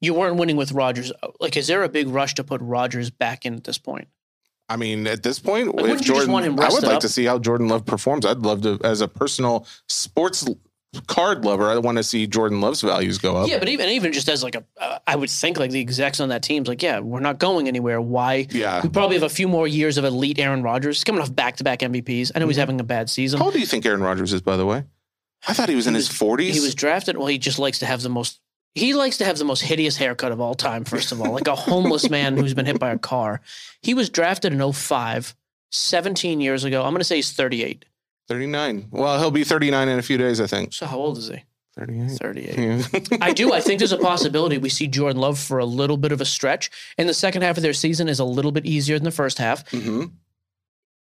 You 0.00 0.14
weren't 0.14 0.36
winning 0.36 0.56
with 0.56 0.72
Rodgers. 0.72 1.12
Like, 1.40 1.56
is 1.56 1.66
there 1.66 1.82
a 1.82 1.88
big 1.88 2.08
rush 2.08 2.34
to 2.34 2.44
put 2.44 2.60
Rodgers 2.60 3.10
back 3.10 3.44
in 3.44 3.54
at 3.54 3.64
this 3.64 3.78
point? 3.78 4.08
I 4.68 4.76
mean, 4.76 5.06
at 5.06 5.22
this 5.22 5.38
point, 5.38 5.74
wouldn't 5.74 6.00
if 6.00 6.06
Jordan, 6.06 6.34
I 6.34 6.48
would 6.68 6.82
like 6.82 6.96
up? 6.96 7.00
to 7.00 7.08
see 7.08 7.24
how 7.24 7.38
Jordan 7.38 7.68
Love 7.68 7.86
performs. 7.86 8.26
I'd 8.26 8.38
love 8.38 8.62
to, 8.62 8.78
as 8.84 9.00
a 9.00 9.08
personal 9.08 9.66
sports 9.88 10.46
card 11.06 11.44
lover, 11.44 11.70
I 11.70 11.78
want 11.78 11.96
to 11.98 12.02
see 12.04 12.26
Jordan 12.26 12.60
Love's 12.60 12.82
values 12.82 13.16
go 13.18 13.36
up. 13.36 13.48
Yeah, 13.48 13.58
but 13.58 13.68
even 13.68 13.88
even 13.88 14.12
just 14.12 14.28
as 14.28 14.42
like 14.44 14.54
a, 14.54 14.64
uh, 14.80 14.98
I 15.06 15.16
would 15.16 15.30
think 15.30 15.58
like 15.58 15.70
the 15.70 15.80
execs 15.80 16.20
on 16.20 16.28
that 16.28 16.42
team's 16.42 16.68
like, 16.68 16.82
yeah, 16.82 17.00
we're 17.00 17.20
not 17.20 17.38
going 17.38 17.66
anywhere. 17.66 17.98
Why? 18.00 18.46
Yeah. 18.50 18.82
We 18.82 18.90
probably 18.90 19.16
have 19.16 19.22
a 19.22 19.28
few 19.30 19.48
more 19.48 19.66
years 19.66 19.96
of 19.98 20.04
elite 20.04 20.38
Aaron 20.38 20.62
Rodgers. 20.62 20.98
He's 20.98 21.04
coming 21.04 21.22
off 21.22 21.34
back 21.34 21.56
to 21.56 21.64
back 21.64 21.80
MVPs. 21.80 22.32
I 22.34 22.38
know 22.38 22.46
he's 22.46 22.56
Mm-hmm. 22.56 22.60
having 22.60 22.80
a 22.80 22.84
bad 22.84 23.08
season. 23.08 23.38
How 23.38 23.46
old 23.46 23.54
do 23.54 23.60
you 23.60 23.66
think 23.66 23.84
Aaron 23.86 24.02
Rodgers 24.02 24.32
is, 24.34 24.42
by 24.42 24.56
the 24.58 24.66
way? 24.66 24.84
I 25.46 25.54
thought 25.54 25.68
he 25.70 25.76
was 25.76 25.86
in 25.86 25.94
his 25.94 26.08
forties. 26.08 26.54
He 26.54 26.60
was 26.60 26.74
drafted. 26.74 27.16
Well, 27.16 27.28
he 27.28 27.38
just 27.38 27.58
likes 27.58 27.78
to 27.78 27.86
have 27.86 28.02
the 28.02 28.08
most. 28.10 28.40
He 28.74 28.94
likes 28.94 29.18
to 29.18 29.24
have 29.24 29.38
the 29.38 29.44
most 29.44 29.62
hideous 29.62 29.96
haircut 29.96 30.32
of 30.32 30.40
all 30.40 30.54
time. 30.54 30.84
First 30.84 31.10
of 31.12 31.20
all, 31.20 31.32
like 31.32 31.48
a 31.48 31.54
homeless 31.54 32.10
man 32.10 32.36
who's 32.36 32.54
been 32.54 32.66
hit 32.66 32.78
by 32.78 32.90
a 32.90 32.98
car. 32.98 33.40
He 33.82 33.94
was 33.94 34.08
drafted 34.10 34.52
in 34.52 34.72
05, 34.72 35.34
17 35.70 36.40
years 36.40 36.64
ago. 36.64 36.84
I'm 36.84 36.90
going 36.92 37.00
to 37.00 37.04
say 37.04 37.16
he's 37.16 37.32
38. 37.32 37.84
39. 38.28 38.88
Well, 38.90 39.18
he'll 39.18 39.30
be 39.30 39.44
39 39.44 39.88
in 39.88 39.98
a 39.98 40.02
few 40.02 40.18
days, 40.18 40.40
I 40.40 40.46
think. 40.46 40.74
So 40.74 40.86
how 40.86 40.98
old 40.98 41.18
is 41.18 41.28
he? 41.28 41.42
38. 41.78 42.10
38. 42.10 42.58
Yeah. 42.58 43.18
I 43.20 43.32
do. 43.32 43.52
I 43.52 43.60
think 43.60 43.78
there's 43.78 43.92
a 43.92 43.98
possibility 44.12 44.58
we 44.58 44.68
see 44.68 44.86
Jordan 44.86 45.20
Love 45.20 45.38
for 45.38 45.58
a 45.58 45.64
little 45.64 45.96
bit 45.96 46.12
of 46.12 46.20
a 46.20 46.24
stretch. 46.24 46.70
And 46.98 47.08
the 47.08 47.14
second 47.14 47.42
half 47.42 47.56
of 47.56 47.62
their 47.62 47.72
season 47.72 48.08
is 48.08 48.18
a 48.18 48.24
little 48.24 48.52
bit 48.52 48.66
easier 48.66 48.98
than 48.98 49.04
the 49.04 49.10
first 49.10 49.38
half. 49.38 49.64
Mm-hmm. 49.70 50.06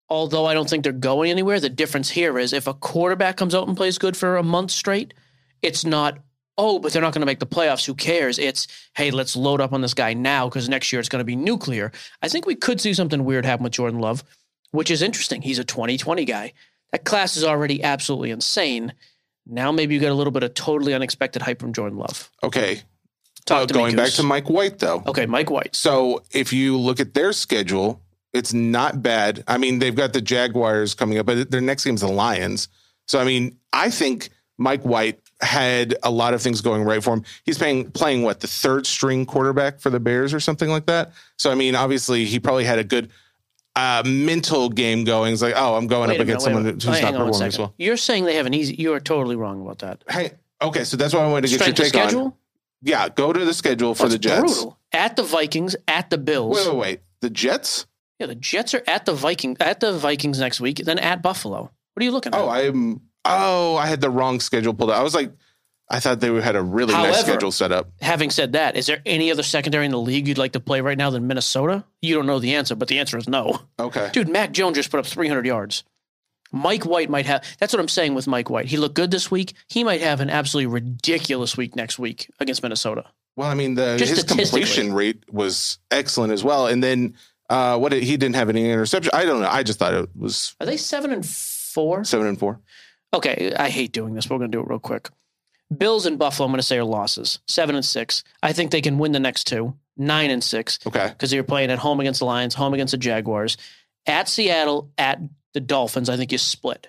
Although 0.09 0.45
I 0.45 0.53
don't 0.53 0.69
think 0.69 0.83
they're 0.83 0.93
going 0.93 1.31
anywhere. 1.31 1.59
The 1.59 1.69
difference 1.69 2.11
here 2.11 2.39
is 2.39 2.53
if 2.53 2.67
a 2.67 2.73
quarterback 2.73 3.37
comes 3.37 3.53
out 3.53 3.67
and 3.67 3.75
plays 3.75 3.97
good 3.97 4.15
for 4.15 4.37
a 4.37 4.43
month 4.43 4.71
straight, 4.71 5.13
it's 5.61 5.83
not, 5.83 6.19
oh, 6.57 6.79
but 6.79 6.91
they're 6.91 7.01
not 7.01 7.13
going 7.13 7.21
to 7.21 7.25
make 7.27 7.39
the 7.39 7.45
playoffs. 7.47 7.85
Who 7.85 7.93
cares? 7.93 8.39
It's, 8.39 8.67
hey, 8.95 9.11
let's 9.11 9.35
load 9.35 9.61
up 9.61 9.73
on 9.73 9.81
this 9.81 9.93
guy 9.93 10.13
now 10.13 10.47
because 10.49 10.67
next 10.67 10.91
year 10.91 10.99
it's 10.99 11.09
going 11.09 11.19
to 11.19 11.25
be 11.25 11.35
nuclear. 11.35 11.91
I 12.21 12.29
think 12.29 12.45
we 12.45 12.55
could 12.55 12.81
see 12.81 12.93
something 12.93 13.23
weird 13.25 13.45
happen 13.45 13.63
with 13.63 13.73
Jordan 13.73 13.99
Love, 13.99 14.23
which 14.71 14.89
is 14.91 15.01
interesting. 15.01 15.41
He's 15.41 15.59
a 15.59 15.63
2020 15.63 16.25
guy. 16.25 16.53
That 16.91 17.03
class 17.03 17.37
is 17.37 17.43
already 17.43 17.83
absolutely 17.83 18.31
insane. 18.31 18.93
Now 19.45 19.71
maybe 19.71 19.93
you 19.93 19.99
get 19.99 20.11
a 20.11 20.15
little 20.15 20.31
bit 20.31 20.43
of 20.43 20.53
totally 20.53 20.93
unexpected 20.93 21.41
hype 21.41 21.59
from 21.59 21.73
Jordan 21.73 21.97
Love. 21.97 22.29
Okay. 22.43 22.81
Talk 23.45 23.63
Uh, 23.63 23.65
to 23.67 23.73
going 23.73 23.95
back 23.95 24.11
to 24.13 24.23
Mike 24.23 24.49
White, 24.49 24.79
though. 24.79 25.03
Okay, 25.07 25.25
Mike 25.25 25.49
White. 25.49 25.75
So 25.75 26.23
if 26.31 26.51
you 26.51 26.77
look 26.77 26.99
at 26.99 27.13
their 27.13 27.31
schedule, 27.33 28.01
it's 28.33 28.53
not 28.53 29.01
bad. 29.01 29.43
I 29.47 29.57
mean, 29.57 29.79
they've 29.79 29.95
got 29.95 30.11
the 30.13 30.21
Jaguars 30.21 30.93
coming 30.93 31.17
up, 31.17 31.25
but 31.27 31.49
their 31.49 31.61
next 31.61 31.85
game's 31.85 32.01
the 32.01 32.07
Lions. 32.09 32.67
So 33.07 33.19
I 33.19 33.23
mean, 33.23 33.57
I 33.71 33.89
think 33.89 34.29
Mike 34.57 34.81
White 34.83 35.19
had 35.41 35.95
a 36.03 36.09
lot 36.11 36.33
of 36.33 36.41
things 36.41 36.61
going 36.61 36.83
right 36.83 37.03
for 37.03 37.13
him. 37.13 37.23
He's 37.43 37.57
playing 37.57 37.91
playing 37.91 38.23
what 38.23 38.39
the 38.39 38.47
third 38.47 38.87
string 38.87 39.25
quarterback 39.25 39.79
for 39.79 39.89
the 39.89 39.99
Bears 39.99 40.33
or 40.33 40.39
something 40.39 40.69
like 40.69 40.85
that. 40.87 41.11
So 41.37 41.51
I 41.51 41.55
mean, 41.55 41.75
obviously 41.75 42.25
he 42.25 42.39
probably 42.39 42.63
had 42.63 42.79
a 42.79 42.83
good 42.83 43.09
uh, 43.75 44.01
mental 44.05 44.69
game 44.69 45.03
going. 45.03 45.33
It's 45.33 45.41
like, 45.41 45.53
oh, 45.55 45.75
I'm 45.75 45.87
going 45.87 46.09
Wait 46.09 46.19
up 46.19 46.25
minute, 46.25 46.31
against 46.31 46.45
someone 46.45 46.65
who's 46.65 46.85
not 46.85 47.03
on 47.03 47.13
performing 47.13 47.47
as 47.47 47.59
well. 47.59 47.73
You're 47.77 47.97
saying 47.97 48.25
they 48.25 48.35
have 48.35 48.47
an 48.47 48.53
easy. 48.53 48.75
You 48.75 48.93
are 48.93 48.99
totally 48.99 49.35
wrong 49.35 49.61
about 49.61 49.79
that. 49.79 50.03
Hey, 50.09 50.31
okay, 50.61 50.83
so 50.83 50.97
that's 50.97 51.13
why 51.13 51.21
I 51.21 51.27
wanted 51.27 51.49
to 51.49 51.57
get 51.57 51.61
Strength 51.61 51.79
your 51.79 51.85
take 51.85 51.95
on. 52.01 52.09
schedule 52.09 52.37
Yeah, 52.81 53.09
go 53.09 53.31
to 53.31 53.45
the 53.45 53.53
schedule 53.53 53.93
for 53.93 54.03
That's 54.03 54.13
the 54.13 54.19
Jets. 54.19 54.39
brutal. 54.39 54.79
At 54.91 55.15
the 55.15 55.23
Vikings, 55.23 55.75
at 55.87 56.09
the 56.09 56.17
Bills. 56.17 56.57
Wait, 56.57 56.67
wait, 56.67 56.77
wait. 56.77 56.99
The 57.21 57.29
Jets? 57.29 57.85
Yeah, 58.19 58.27
the 58.27 58.35
Jets 58.35 58.73
are 58.73 58.83
at 58.87 59.05
the 59.05 59.13
Viking 59.13 59.55
at 59.59 59.79
the 59.79 59.93
Vikings 59.93 60.39
next 60.39 60.59
week, 60.59 60.77
then 60.83 60.97
at 60.97 61.21
Buffalo. 61.21 61.61
What 61.61 62.01
are 62.01 62.03
you 62.03 62.11
looking 62.11 62.33
at? 62.33 62.39
Oh, 62.39 62.49
I'm. 62.49 63.01
Oh, 63.27 63.75
I 63.75 63.87
had 63.87 64.01
the 64.01 64.09
wrong 64.09 64.39
schedule 64.39 64.73
pulled 64.73 64.91
out. 64.91 64.97
I 64.99 65.03
was 65.03 65.15
like, 65.15 65.31
I 65.89 65.99
thought 65.99 66.19
they 66.19 66.33
had 66.41 66.55
a 66.55 66.61
really 66.61 66.93
nice 66.93 67.05
However- 67.15 67.17
schedule 67.31 67.51
set 67.51 67.71
up. 67.71 67.89
Having 68.01 68.31
said 68.31 68.53
that, 68.53 68.75
is 68.75 68.87
there 68.87 69.01
any 69.05 69.31
other 69.31 69.43
secondary 69.43 69.85
in 69.85 69.91
the 69.91 69.99
league 69.99 70.27
you'd 70.27 70.37
like 70.37 70.51
to 70.53 70.59
play 70.59 70.81
right 70.81 70.97
now 70.97 71.09
than 71.09 71.27
Minnesota? 71.27 71.85
You 72.01 72.13
don't 72.15 72.25
know 72.25 72.39
the 72.39 72.55
answer, 72.55 72.75
but 72.75 72.87
the 72.89 72.99
answer 72.99 73.17
is 73.17 73.27
no. 73.27 73.61
Okay. 73.79 74.09
Dude, 74.11 74.27
Mac 74.29 74.51
Jones 74.51 74.75
just 74.75 74.91
put 74.91 74.99
up 74.99 75.05
300 75.05 75.45
yards. 75.45 75.83
Mike 76.51 76.85
White 76.85 77.09
might 77.09 77.25
have. 77.25 77.43
That's 77.59 77.73
what 77.73 77.79
I'm 77.79 77.87
saying 77.89 78.15
with 78.15 78.25
Mike 78.27 78.49
White. 78.49 78.67
He 78.67 78.77
looked 78.77 78.95
good 78.95 79.11
this 79.11 79.29
week. 79.29 79.53
He 79.67 79.83
might 79.83 80.01
have 80.01 80.21
an 80.21 80.29
absolutely 80.29 80.67
ridiculous 80.67 81.57
week 81.57 81.75
next 81.75 81.99
week 81.99 82.29
against 82.39 82.63
Minnesota. 82.63 83.05
Well, 83.35 83.49
I 83.49 83.53
mean, 83.53 83.75
the 83.75 83.97
Just 83.97 84.15
his 84.15 84.23
completion 84.23 84.93
rate 84.93 85.23
was 85.31 85.77
excellent 85.91 86.31
as 86.33 86.43
well. 86.43 86.67
And 86.67 86.81
then 86.83 87.15
uh, 87.49 87.77
what? 87.77 87.89
Did, 87.89 88.03
he 88.03 88.15
didn't 88.17 88.35
have 88.35 88.49
any 88.49 88.69
interception. 88.71 89.11
I 89.13 89.25
don't 89.25 89.41
know. 89.41 89.49
I 89.49 89.63
just 89.63 89.77
thought 89.77 89.93
it 89.93 90.09
was 90.15 90.55
Are 90.59 90.65
they 90.65 90.77
seven 90.77 91.11
and 91.11 91.25
four? 91.25 92.03
seven 92.05 92.27
and 92.27 92.39
four. 92.39 92.59
Okay, 93.13 93.53
I 93.57 93.69
hate 93.69 93.91
doing 93.91 94.13
this. 94.13 94.27
but 94.27 94.35
We're 94.35 94.39
going 94.39 94.51
to 94.51 94.57
do 94.57 94.61
it 94.61 94.67
real 94.69 94.79
quick. 94.79 95.09
Bills 95.75 96.05
and 96.05 96.17
Buffalo, 96.17 96.45
I'm 96.45 96.51
going 96.51 96.59
to 96.59 96.63
say 96.63 96.77
are 96.77 96.83
losses. 96.83 97.39
Seven 97.47 97.75
and 97.75 97.83
six. 97.85 98.23
I 98.41 98.53
think 98.53 98.71
they 98.71 98.81
can 98.81 98.97
win 98.99 99.11
the 99.11 99.19
next 99.19 99.45
two. 99.45 99.75
Nine 99.97 100.29
and 100.29 100.43
six 100.43 100.77
Okay. 100.85 101.07
because 101.09 101.31
they're 101.31 101.43
playing 101.43 101.71
at 101.71 101.79
home 101.79 101.99
against 101.99 102.19
the 102.19 102.25
Lions, 102.25 102.53
home 102.53 102.73
against 102.73 102.91
the 102.91 102.97
Jaguars, 102.97 103.57
at 104.05 104.29
Seattle, 104.29 104.91
at 104.97 105.19
the 105.53 105.59
Dolphins. 105.59 106.07
I 106.09 106.17
think 106.17 106.31
you 106.31 106.37
split. 106.37 106.87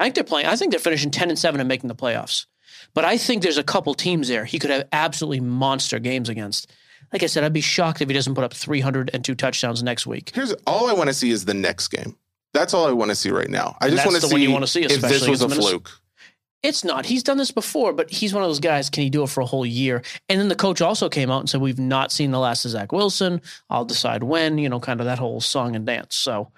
I 0.00 0.04
think 0.04 0.16
they're 0.16 0.24
playing. 0.24 0.46
I 0.48 0.56
think 0.56 0.72
they're 0.72 0.80
finishing 0.80 1.10
ten 1.12 1.28
and 1.30 1.38
seven 1.38 1.60
and 1.60 1.68
making 1.68 1.86
the 1.88 1.94
playoffs. 1.94 2.46
But 2.92 3.04
I 3.04 3.18
think 3.18 3.42
there's 3.42 3.58
a 3.58 3.62
couple 3.62 3.94
teams 3.94 4.26
there 4.28 4.44
he 4.44 4.58
could 4.58 4.70
have 4.70 4.88
absolutely 4.92 5.40
monster 5.40 5.98
games 6.00 6.28
against. 6.28 6.72
Like 7.12 7.22
I 7.22 7.26
said, 7.26 7.44
I'd 7.44 7.52
be 7.52 7.60
shocked 7.60 8.00
if 8.02 8.08
he 8.08 8.14
doesn't 8.14 8.34
put 8.34 8.42
up 8.44 8.52
302 8.52 9.34
touchdowns 9.36 9.82
next 9.82 10.06
week. 10.06 10.32
Here's 10.34 10.52
all 10.66 10.88
I 10.88 10.92
want 10.92 11.08
to 11.08 11.14
see 11.14 11.30
is 11.30 11.44
the 11.44 11.54
next 11.54 11.88
game. 11.88 12.16
That's 12.52 12.74
all 12.74 12.86
I 12.86 12.92
want 12.92 13.10
to 13.10 13.14
see 13.14 13.30
right 13.30 13.48
now. 13.50 13.76
I 13.80 13.86
And 13.86 13.94
just 13.94 14.06
want 14.06 14.16
to 14.16 14.22
the 14.22 14.28
see 14.28 14.42
you 14.42 14.50
wanna 14.50 14.66
see, 14.66 14.82
if 14.82 15.00
this 15.00 15.26
was 15.26 15.42
a 15.42 15.48
Minnesota. 15.48 15.68
fluke. 15.78 15.90
It's 16.62 16.84
not. 16.84 17.06
He's 17.06 17.22
done 17.22 17.38
this 17.38 17.50
before, 17.50 17.92
but 17.94 18.10
he's 18.10 18.34
one 18.34 18.42
of 18.42 18.48
those 18.48 18.60
guys. 18.60 18.90
Can 18.90 19.02
he 19.02 19.08
do 19.08 19.22
it 19.22 19.30
for 19.30 19.40
a 19.40 19.46
whole 19.46 19.64
year? 19.64 20.02
And 20.28 20.38
then 20.38 20.48
the 20.48 20.54
coach 20.54 20.82
also 20.82 21.08
came 21.08 21.30
out 21.30 21.40
and 21.40 21.48
said, 21.48 21.60
"We've 21.62 21.78
not 21.78 22.12
seen 22.12 22.32
the 22.32 22.38
last 22.38 22.64
of 22.66 22.72
Zach 22.72 22.92
Wilson. 22.92 23.40
I'll 23.70 23.86
decide 23.86 24.22
when." 24.22 24.58
You 24.58 24.68
know, 24.68 24.78
kind 24.80 25.00
of 25.00 25.06
that 25.06 25.18
whole 25.18 25.40
song 25.40 25.74
and 25.74 25.86
dance. 25.86 26.16
So, 26.16 26.50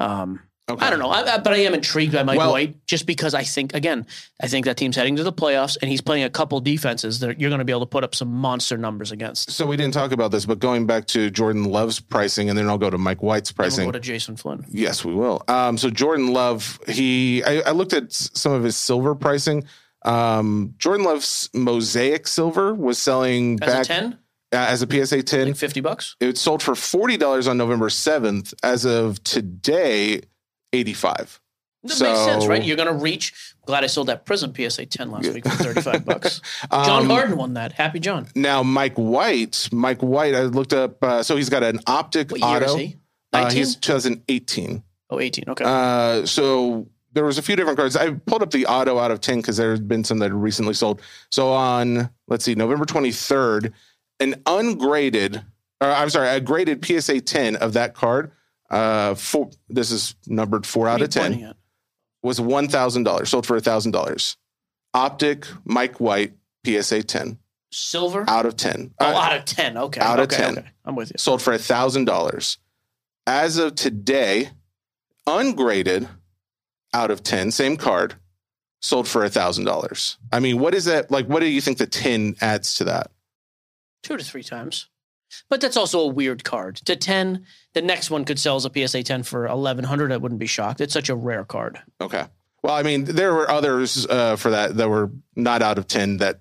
um, 0.00 0.40
Okay. 0.70 0.86
I 0.86 0.90
don't 0.90 1.00
know, 1.00 1.10
I, 1.10 1.22
I, 1.34 1.38
but 1.38 1.52
I 1.52 1.56
am 1.58 1.74
intrigued 1.74 2.12
by 2.12 2.22
Mike 2.22 2.38
Well- 2.38 2.52
White 2.52 2.86
just 2.86 3.04
because 3.04 3.34
I 3.34 3.42
think, 3.42 3.74
again, 3.74 4.06
I 4.40 4.46
think 4.46 4.64
that 4.66 4.76
team's 4.76 4.94
heading 4.94 5.16
to 5.16 5.24
the 5.24 5.32
playoffs, 5.32 5.76
and 5.82 5.90
he's 5.90 6.00
playing 6.00 6.22
a 6.22 6.30
couple 6.30 6.60
defenses 6.60 7.18
that 7.18 7.40
you're 7.40 7.50
going 7.50 7.58
to 7.58 7.64
be 7.64 7.72
able 7.72 7.80
to 7.80 7.86
put 7.86 8.04
up 8.04 8.14
some 8.14 8.28
monster 8.28 8.78
numbers 8.78 9.10
against. 9.10 9.50
So 9.50 9.66
we 9.66 9.76
didn't 9.76 9.92
talk 9.94 10.12
about 10.12 10.30
this, 10.30 10.46
but 10.46 10.60
going 10.60 10.86
back 10.86 11.06
to 11.08 11.30
Jordan 11.30 11.64
Love's 11.64 11.98
pricing, 11.98 12.48
and 12.48 12.56
then 12.56 12.68
I'll 12.68 12.78
go 12.78 12.90
to 12.90 12.96
Mike 12.98 13.22
White's 13.24 13.50
Then 13.50 13.56
we'll 13.64 13.68
pricing. 13.70 13.84
go 13.86 13.92
to 13.92 14.00
Jason 14.00 14.36
Flynn. 14.36 14.64
Yes, 14.70 15.04
we 15.04 15.12
will. 15.14 15.42
Um, 15.48 15.76
so 15.78 15.90
Jordan 15.90 16.32
Love, 16.32 16.78
he, 16.86 17.42
I, 17.42 17.60
I 17.62 17.70
looked 17.72 17.92
at 17.92 18.12
some 18.12 18.52
of 18.52 18.62
his 18.62 18.76
silver 18.76 19.16
pricing. 19.16 19.64
Um, 20.04 20.74
Jordan 20.78 21.04
Love's 21.04 21.50
Mosaic 21.54 22.26
Silver 22.28 22.72
was 22.74 22.98
selling 22.98 23.58
As 23.62 23.72
back 23.72 23.84
a 23.84 23.88
ten, 23.88 24.12
uh, 24.52 24.56
as 24.56 24.82
a 24.82 24.86
PSA 24.86 25.22
10. 25.22 25.46
like 25.48 25.56
fifty 25.56 25.80
bucks. 25.80 26.16
it 26.20 26.36
sold 26.38 26.62
for 26.62 26.74
forty 26.74 27.16
dollars 27.16 27.46
on 27.46 27.56
November 27.56 27.88
seventh. 27.88 28.52
As 28.64 28.84
of 28.84 29.22
today, 29.22 30.22
eighty 30.72 30.92
five. 30.92 31.40
That 31.84 32.00
makes 32.00 32.20
sense, 32.20 32.46
right? 32.46 32.62
You're 32.62 32.76
going 32.76 32.86
to 32.88 32.94
reach. 32.94 33.54
Glad 33.66 33.82
I 33.82 33.88
sold 33.88 34.06
that 34.06 34.24
Prism 34.24 34.54
PSA 34.54 34.86
ten 34.86 35.10
last 35.10 35.32
week 35.32 35.42
for 35.44 35.50
thirty 35.50 35.80
five 35.80 36.04
bucks. 36.04 36.40
Um, 36.70 36.84
John 36.84 37.06
Harden 37.06 37.36
won 37.36 37.54
that. 37.54 37.72
Happy 37.72 37.98
John. 37.98 38.28
Now, 38.36 38.62
Mike 38.62 38.94
White, 38.94 39.68
Mike 39.72 40.00
White, 40.00 40.34
I 40.34 40.42
looked 40.42 40.72
up. 40.72 41.02
Uh, 41.02 41.22
so 41.24 41.36
he's 41.36 41.48
got 41.50 41.62
an 41.64 41.80
optic 41.86 42.30
What 42.30 42.40
year 42.40 42.48
auto. 42.48 42.66
is 42.66 42.74
he? 42.76 42.96
Uh, 43.32 43.40
19? 43.42 43.58
he's 43.58 43.76
2018. 43.76 44.82
oh, 45.10 45.20
18. 45.20 45.44
Okay. 45.48 45.64
Uh, 45.66 46.24
so 46.24 46.86
there 47.14 47.24
was 47.24 47.36
a 47.38 47.42
few 47.42 47.56
different 47.56 47.78
cards. 47.78 47.96
I 47.96 48.10
pulled 48.12 48.42
up 48.42 48.50
the 48.52 48.66
auto 48.66 48.98
out 48.98 49.10
of 49.10 49.20
10 49.20 49.38
because 49.38 49.56
there's 49.56 49.80
been 49.80 50.04
some 50.04 50.18
that 50.20 50.32
recently 50.32 50.74
sold. 50.74 51.02
So 51.30 51.52
on, 51.52 52.08
let's 52.28 52.44
see, 52.44 52.54
November 52.54 52.84
23rd, 52.86 53.72
an 54.20 54.36
ungraded, 54.46 55.42
or 55.80 55.88
I'm 55.88 56.10
sorry, 56.10 56.28
a 56.28 56.40
graded 56.40 56.84
PSA 56.84 57.20
10 57.22 57.56
of 57.56 57.72
that 57.74 57.94
card, 57.94 58.30
uh, 58.72 59.14
four, 59.14 59.50
this 59.68 59.90
is 59.92 60.16
numbered 60.26 60.66
four 60.66 60.88
out 60.88 61.00
of 61.02 61.10
10, 61.10 61.44
at? 61.44 61.56
was 62.22 62.40
$1,000, 62.40 63.26
sold 63.28 63.46
for 63.46 63.60
$1,000. 63.60 64.36
Optic, 64.94 65.46
Mike 65.64 66.00
White, 66.00 66.32
PSA 66.66 67.02
10, 67.04 67.38
Silver? 67.70 68.24
out 68.28 68.46
of 68.46 68.56
10. 68.56 68.94
oh, 69.00 69.04
Uh, 69.06 69.08
out 69.18 69.36
of 69.36 69.44
10. 69.44 69.76
Okay. 69.78 70.00
out 70.00 70.18
of 70.20 70.28
10. 70.28 70.58
Okay. 70.58 70.68
I'm 70.84 70.96
with 70.96 71.10
you. 71.10 71.18
sold 71.18 71.40
for 71.42 71.52
$1,000. 71.54 72.56
As 73.26 73.56
of 73.58 73.74
today, 73.76 74.50
ungraded 75.26 76.08
out 76.92 77.10
of 77.10 77.22
10, 77.22 77.50
same 77.52 77.76
card, 77.76 78.14
sold 78.80 79.06
for 79.08 79.22
$1,000. 79.22 80.16
I 80.32 80.40
mean, 80.40 80.58
what 80.58 80.74
is 80.74 80.84
that? 80.86 81.10
Like, 81.10 81.26
what 81.26 81.40
do 81.40 81.46
you 81.46 81.60
think 81.60 81.78
the 81.78 81.86
10 81.86 82.36
adds 82.40 82.74
to 82.76 82.84
that? 82.84 83.10
Two 84.02 84.16
to 84.16 84.24
three 84.24 84.42
times. 84.42 84.88
But 85.48 85.60
that's 85.60 85.76
also 85.76 86.00
a 86.00 86.06
weird 86.06 86.44
card. 86.44 86.76
To 86.76 86.96
10, 86.96 87.44
the 87.74 87.82
next 87.82 88.10
one 88.10 88.24
could 88.24 88.38
sell 88.38 88.56
as 88.56 88.64
a 88.64 88.70
PSA 88.74 89.02
10 89.02 89.22
for 89.22 89.42
1100 89.48 90.12
I 90.12 90.16
wouldn't 90.16 90.38
be 90.38 90.46
shocked. 90.46 90.80
It's 90.80 90.92
such 90.92 91.08
a 91.08 91.14
rare 91.14 91.44
card. 91.44 91.80
Okay. 92.00 92.24
Well, 92.62 92.74
I 92.74 92.82
mean, 92.82 93.04
there 93.04 93.34
were 93.34 93.50
others 93.50 94.06
uh, 94.06 94.36
for 94.36 94.50
that 94.50 94.76
that 94.76 94.88
were 94.88 95.10
not 95.34 95.62
out 95.62 95.78
of 95.78 95.88
10 95.88 96.18
that 96.18 96.40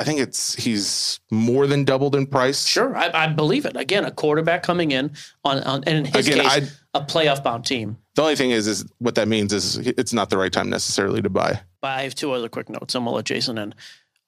I 0.00 0.04
think 0.04 0.18
it's 0.18 0.54
he's 0.54 1.20
more 1.30 1.66
than 1.66 1.84
doubled 1.84 2.16
in 2.16 2.26
price. 2.26 2.66
Sure, 2.66 2.96
I, 2.96 3.10
I 3.12 3.26
believe 3.26 3.66
it. 3.66 3.76
Again, 3.76 4.06
a 4.06 4.10
quarterback 4.10 4.62
coming 4.62 4.92
in 4.92 5.12
on, 5.44 5.62
on 5.64 5.84
and 5.84 5.98
in 5.98 6.04
his 6.06 6.26
Again, 6.26 6.48
case, 6.48 6.80
a 6.94 7.02
playoff 7.02 7.44
bound 7.44 7.66
team. 7.66 7.98
The 8.14 8.22
only 8.22 8.34
thing 8.34 8.50
is, 8.50 8.66
is 8.66 8.86
what 8.98 9.14
that 9.16 9.28
means 9.28 9.52
is 9.52 9.76
it's 9.76 10.14
not 10.14 10.30
the 10.30 10.38
right 10.38 10.50
time 10.52 10.70
necessarily 10.70 11.20
to 11.20 11.28
buy. 11.28 11.60
But 11.82 11.88
I 11.88 12.02
have 12.04 12.14
two 12.14 12.32
other 12.32 12.48
quick 12.48 12.70
notes. 12.70 12.94
I'm 12.94 13.04
gonna 13.04 13.14
let 13.14 13.26
Jason 13.26 13.58
in. 13.58 13.74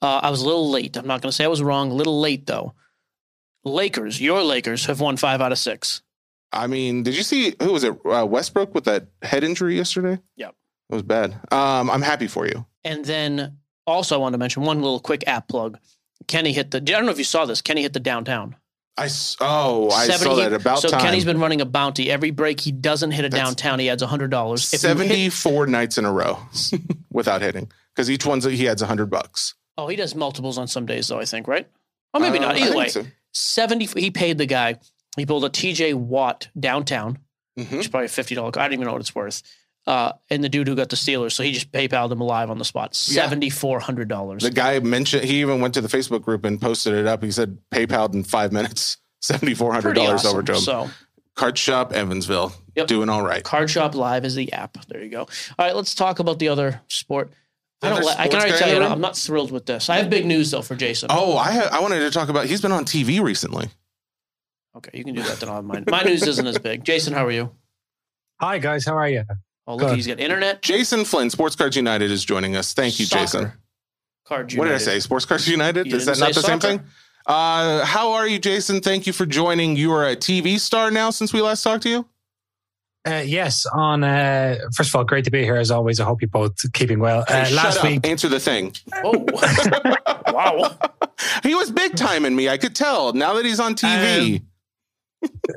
Uh, 0.03 0.21
I 0.23 0.29
was 0.29 0.43
a 0.43 0.47
little 0.47 0.69
late. 0.69 0.97
I'm 0.97 1.07
not 1.07 1.23
gonna 1.23 1.33
say 1.33 1.45
I 1.45 1.49
was 1.49 1.63
wrong. 1.63 1.91
A 1.91 1.95
little 1.95 2.21
late 2.21 2.47
though. 2.47 2.75
Lakers, 3.65 4.21
your 4.21 4.43
Lakers 4.43 4.87
have 4.87 5.01
won 5.01 5.17
five 5.17 5.41
out 5.41 5.53
of 5.53 5.59
six. 5.59 6.03
I 6.53 6.67
mean, 6.67 7.03
did 7.03 7.17
you 7.17 7.23
see 7.23 7.55
who 7.63 7.73
was 7.73 7.85
it? 7.85 7.95
Uh, 8.05 8.27
Westbrook 8.27 8.75
with 8.75 8.85
that 8.85 9.07
head 9.23 9.45
injury 9.45 9.77
yesterday. 9.77 10.21
Yep. 10.37 10.55
it 10.91 10.95
was 10.95 11.03
bad. 11.03 11.33
Um, 11.51 11.91
I'm 11.91 12.03
happy 12.03 12.27
for 12.27 12.47
you. 12.47 12.67
And 12.85 13.05
then 13.05 13.59
also 13.87 14.17
I 14.17 14.19
wanted 14.19 14.33
to 14.33 14.39
mention 14.39 14.63
one 14.65 14.83
little 14.83 15.01
quick 15.01 15.27
app 15.27 15.49
plug. 15.49 15.79
Kenny 16.27 16.53
hit 16.53 16.71
the. 16.71 16.79
I 16.79 16.81
don't 16.81 17.07
know 17.07 17.11
if 17.13 17.19
you 17.19 17.25
saw 17.25 17.47
this. 17.47 17.63
Kenny 17.63 17.83
hit 17.83 17.93
the 17.95 18.01
downtown. 18.01 18.57
I 18.99 19.09
oh, 19.41 19.89
I 19.91 20.07
70 20.07 20.25
saw 20.25 20.35
that 20.35 20.53
about 20.53 20.81
so 20.81 20.89
time. 20.91 21.01
Kenny's 21.01 21.25
been 21.25 21.41
running 21.41 21.63
a 21.63 21.65
bounty 21.65 22.11
every 22.11 22.31
break. 22.31 22.61
He 22.61 22.73
doesn't 22.73 23.13
hit 23.13 23.25
a 23.25 23.31
That's- 23.31 23.49
downtown. 23.49 23.79
He 23.79 23.89
adds 23.89 24.03
hundred 24.03 24.31
dollars. 24.31 24.69
seventy 24.69 25.31
four 25.31 25.67
nights 25.67 25.97
in 25.97 26.05
a 26.05 26.13
row 26.13 26.39
without 27.11 27.41
hitting 27.41 27.73
because 27.95 28.11
each 28.11 28.27
one's 28.27 28.45
he 28.45 28.69
adds 28.69 28.83
hundred 28.83 29.07
bucks. 29.07 29.55
Oh, 29.79 29.89
he 29.89 29.97
does 29.97 30.15
multiples 30.15 30.59
on 30.59 30.69
some 30.69 30.85
days 30.85 31.09
though. 31.09 31.19
I 31.19 31.25
think 31.25 31.49
right. 31.49 31.67
Or 32.13 32.21
maybe 32.21 32.39
Uh, 32.39 32.43
not. 32.43 32.59
Either 32.59 32.77
way, 32.77 32.89
so. 32.89 33.05
Seventy. 33.33 33.87
He 33.87 34.11
paid 34.11 34.39
the 34.39 34.47
guy. 34.47 34.77
He 35.17 35.27
pulled 35.27 35.45
a 35.45 35.51
TJ 35.51 35.95
Watt 35.95 36.49
downtown, 36.59 37.19
Mhm. 37.59 37.71
which 37.73 37.81
is 37.81 37.89
probably 37.89 38.07
a 38.07 38.09
fifty 38.09 38.35
dollar. 38.35 38.51
I 38.59 38.63
don't 38.65 38.73
even 38.75 38.87
know 38.87 38.93
what 38.93 39.01
it's 39.01 39.15
worth. 39.15 39.43
uh, 39.85 40.13
and 40.31 40.45
the 40.45 40.49
dude 40.49 40.69
who 40.69 40.77
got 40.77 40.89
the 40.91 40.95
Steelers. 40.97 41.33
So 41.33 41.43
he 41.43 41.51
just 41.51 41.73
PayPal'd 41.73 42.13
him 42.13 42.21
live 42.21 42.51
on 42.51 42.59
the 42.59 42.65
spot, 42.65 42.95
seventy 42.95 43.51
four 43.51 43.81
hundred 43.81 44.07
dollars. 44.07 44.45
The 44.45 44.51
guy 44.53 44.79
mentioned 44.79 45.25
he 45.25 45.41
even 45.41 45.61
went 45.61 45.75
to 45.75 45.81
the 45.81 45.89
Facebook 45.89 46.23
group 46.23 46.45
and 46.45 46.61
posted 46.61 46.95
it 46.95 47.07
up. 47.09 47.21
He 47.25 47.33
said 47.33 47.59
PayPal'd 47.75 48.15
in 48.15 48.23
five 48.23 48.53
minutes, 48.53 48.99
seventy 49.21 49.55
four 49.55 49.73
hundred 49.73 49.95
dollars 49.95 50.21
awesome. 50.25 50.31
over 50.31 50.43
to 50.45 50.53
him. 50.53 50.59
So 50.61 50.91
Card 51.35 51.59
Shop 51.59 51.93
Evansville, 51.93 52.55
Yep. 52.77 52.87
doing 52.87 53.09
all 53.09 53.23
right. 53.25 53.43
Card 53.43 53.69
Shop 53.71 53.97
Live 53.97 54.25
is 54.25 54.37
the 54.37 54.53
app. 54.53 54.79
There 54.87 55.03
you 55.03 55.11
go. 55.11 55.23
All 55.23 55.29
right, 55.59 55.75
let's 55.75 55.97
talk 55.97 56.21
about 56.21 56.39
the 56.39 56.47
other 56.49 56.81
sport. 56.87 57.33
I 57.83 57.89
don't. 57.89 57.99
Other 57.99 58.07
Li- 58.07 58.15
I 58.19 58.29
can 58.29 58.41
already 58.41 58.59
tell 58.59 58.69
you. 58.69 58.83
I'm 58.83 59.01
not 59.01 59.17
thrilled 59.17 59.51
with 59.51 59.67
this. 59.67 59.89
I 59.91 59.97
have 59.97 60.09
big 60.11 60.25
news 60.27 60.51
though 60.51 60.63
for 60.63 60.77
Jason. 60.77 61.09
Oh, 61.11 61.37
I 61.37 61.53
ha- 61.53 61.69
I 61.73 61.81
wanted 61.81 62.01
to 62.01 62.11
talk 62.11 62.29
about. 62.29 62.47
He's 62.47 62.61
been 62.61 62.73
on 62.73 62.85
TV 62.85 63.21
recently. 63.21 63.69
Okay, 64.77 64.91
you 64.97 65.05
can 65.05 65.15
do 65.15 65.23
that. 65.23 65.41
Then 65.41 65.49
I'll 65.49 65.57
have 65.57 65.65
mine. 65.65 65.85
My 65.89 66.03
news 66.03 66.27
isn't 66.27 66.47
as 66.47 66.59
big. 66.59 66.85
Jason, 66.85 67.13
how 67.13 67.27
are 67.27 67.31
you? 67.31 67.51
Hi 68.41 68.59
guys, 68.59 68.85
how 68.85 68.97
are 68.97 69.09
you? 69.09 69.25
Oh, 69.67 69.77
look, 69.77 69.91
Good. 69.91 69.97
he's 69.97 70.07
got 70.07 70.19
internet. 70.19 70.63
Jason 70.63 71.05
Flynn, 71.05 71.31
Sports 71.31 71.55
Cards 71.55 71.77
United, 71.77 72.11
is 72.11 72.25
joining 72.25 72.57
us. 72.57 72.73
Thank 72.75 72.99
you, 72.99 73.07
Soccer. 73.07 73.23
Jason. 73.23 73.53
Card 74.25 74.55
What 74.55 74.65
did 74.65 74.75
I 74.75 74.79
say? 74.79 74.99
Sports 75.01 75.25
Cards 75.27 75.49
United? 75.49 75.87
You 75.87 75.97
is 75.97 76.07
that 76.07 76.17
didn't 76.17 76.35
the 76.35 76.41
say 76.41 76.49
same 76.49 76.59
thing? 76.61 76.81
Uh, 77.27 77.85
how 77.85 78.13
are 78.13 78.27
you, 78.27 78.39
Jason? 78.39 78.81
Thank 78.81 79.07
you 79.07 79.13
for 79.13 79.27
joining. 79.27 79.77
You 79.77 79.93
are 79.93 80.09
a 80.09 80.17
TV 80.17 80.59
star 80.59 80.91
now 80.91 81.11
since 81.11 81.33
we 81.33 81.41
last 81.41 81.63
talked 81.63 81.85
to 81.85 81.89
you. 81.89 82.09
Uh, 83.09 83.23
yes, 83.27 83.67
on 83.67 84.05
uh, 84.05 84.57
first 84.77 84.91
of 84.91 84.95
all, 84.97 85.03
great 85.05 85.25
to 85.25 85.31
be 85.31 85.43
here 85.43 85.57
as 85.57 85.71
always. 85.73 85.99
I 85.99 86.05
hope 86.05 86.23
you're 86.23 86.29
both 86.29 86.55
keeping 86.73 87.01
well. 87.01 87.25
Hey, 87.27 87.41
Uh, 87.41 87.45
shut 87.47 87.55
last 87.57 87.79
up. 87.79 87.85
week, 87.85 88.07
Answer 88.07 88.29
the 88.29 88.39
thing. 88.41 88.73
Oh, 89.05 89.27
wow. 90.33 90.77
he 91.43 91.55
was 91.55 91.71
big 91.73 91.97
time 91.97 92.25
in 92.25 92.35
me. 92.37 92.49
I 92.49 92.57
could 92.59 92.75
tell. 92.77 93.13
Now 93.13 93.35
that 93.35 93.45
he's 93.45 93.59
on 93.59 93.75
TV, 93.75 94.43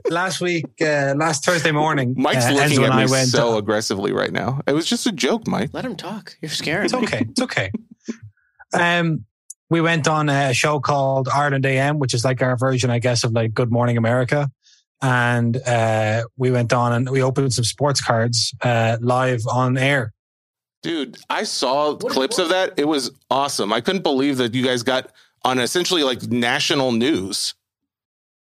last 0.10 0.42
week, 0.42 0.66
uh, 0.82 1.14
last 1.18 1.46
Thursday 1.46 1.72
morning, 1.72 2.16
Mike's 2.18 2.46
uh, 2.48 2.52
looking 2.52 2.80
Enzo 2.80 2.84
at 2.84 2.90
and 2.92 2.96
me 2.98 3.04
I 3.04 3.06
went. 3.06 3.28
so 3.30 3.58
aggressively 3.58 4.12
right 4.12 4.32
now. 4.32 4.62
It 4.68 4.74
was 4.74 4.88
just 4.88 5.06
a 5.06 5.12
joke, 5.12 5.48
Mike. 5.48 5.70
Let 5.74 5.86
him 5.86 5.96
talk. 5.96 6.36
You're 6.42 6.50
scaring 6.50 6.86
it's 6.86 6.94
me. 6.94 7.04
okay. 7.04 7.26
It's 7.30 7.42
okay. 7.42 7.72
Um, 8.74 9.26
we 9.70 9.82
went 9.82 10.08
on 10.08 10.30
a 10.30 10.54
show 10.54 10.80
called 10.80 11.28
Ireland 11.30 11.66
AM, 11.66 12.00
which 12.00 12.14
is 12.14 12.26
like 12.26 12.42
our 12.42 12.58
version, 12.58 12.90
I 12.90 13.00
guess, 13.00 13.24
of 13.24 13.32
like 13.34 13.54
Good 13.54 13.72
Morning 13.72 13.98
America. 13.98 14.50
And 15.02 15.58
uh, 15.68 16.24
we 16.38 16.52
went 16.52 16.74
on 16.74 16.94
and 16.94 17.10
we 17.10 17.22
opened 17.22 17.54
some 17.54 17.66
sports 17.66 18.02
cards 18.02 18.54
uh, 18.62 18.98
live 19.02 19.42
on 19.52 19.78
air. 19.78 20.14
Dude, 20.84 21.18
I 21.30 21.44
saw 21.44 21.94
What- 21.96 22.12
clips 22.12 22.38
of 22.40 22.50
that. 22.50 22.74
It 22.78 22.88
was 22.88 23.12
awesome. 23.30 23.74
I 23.74 23.82
couldn't 23.82 24.04
believe 24.04 24.38
that 24.38 24.54
you 24.54 24.64
guys 24.64 24.84
got 24.84 25.12
on 25.44 25.60
essentially 25.60 26.04
like 26.04 26.24
national 26.24 26.92
news. 26.92 27.54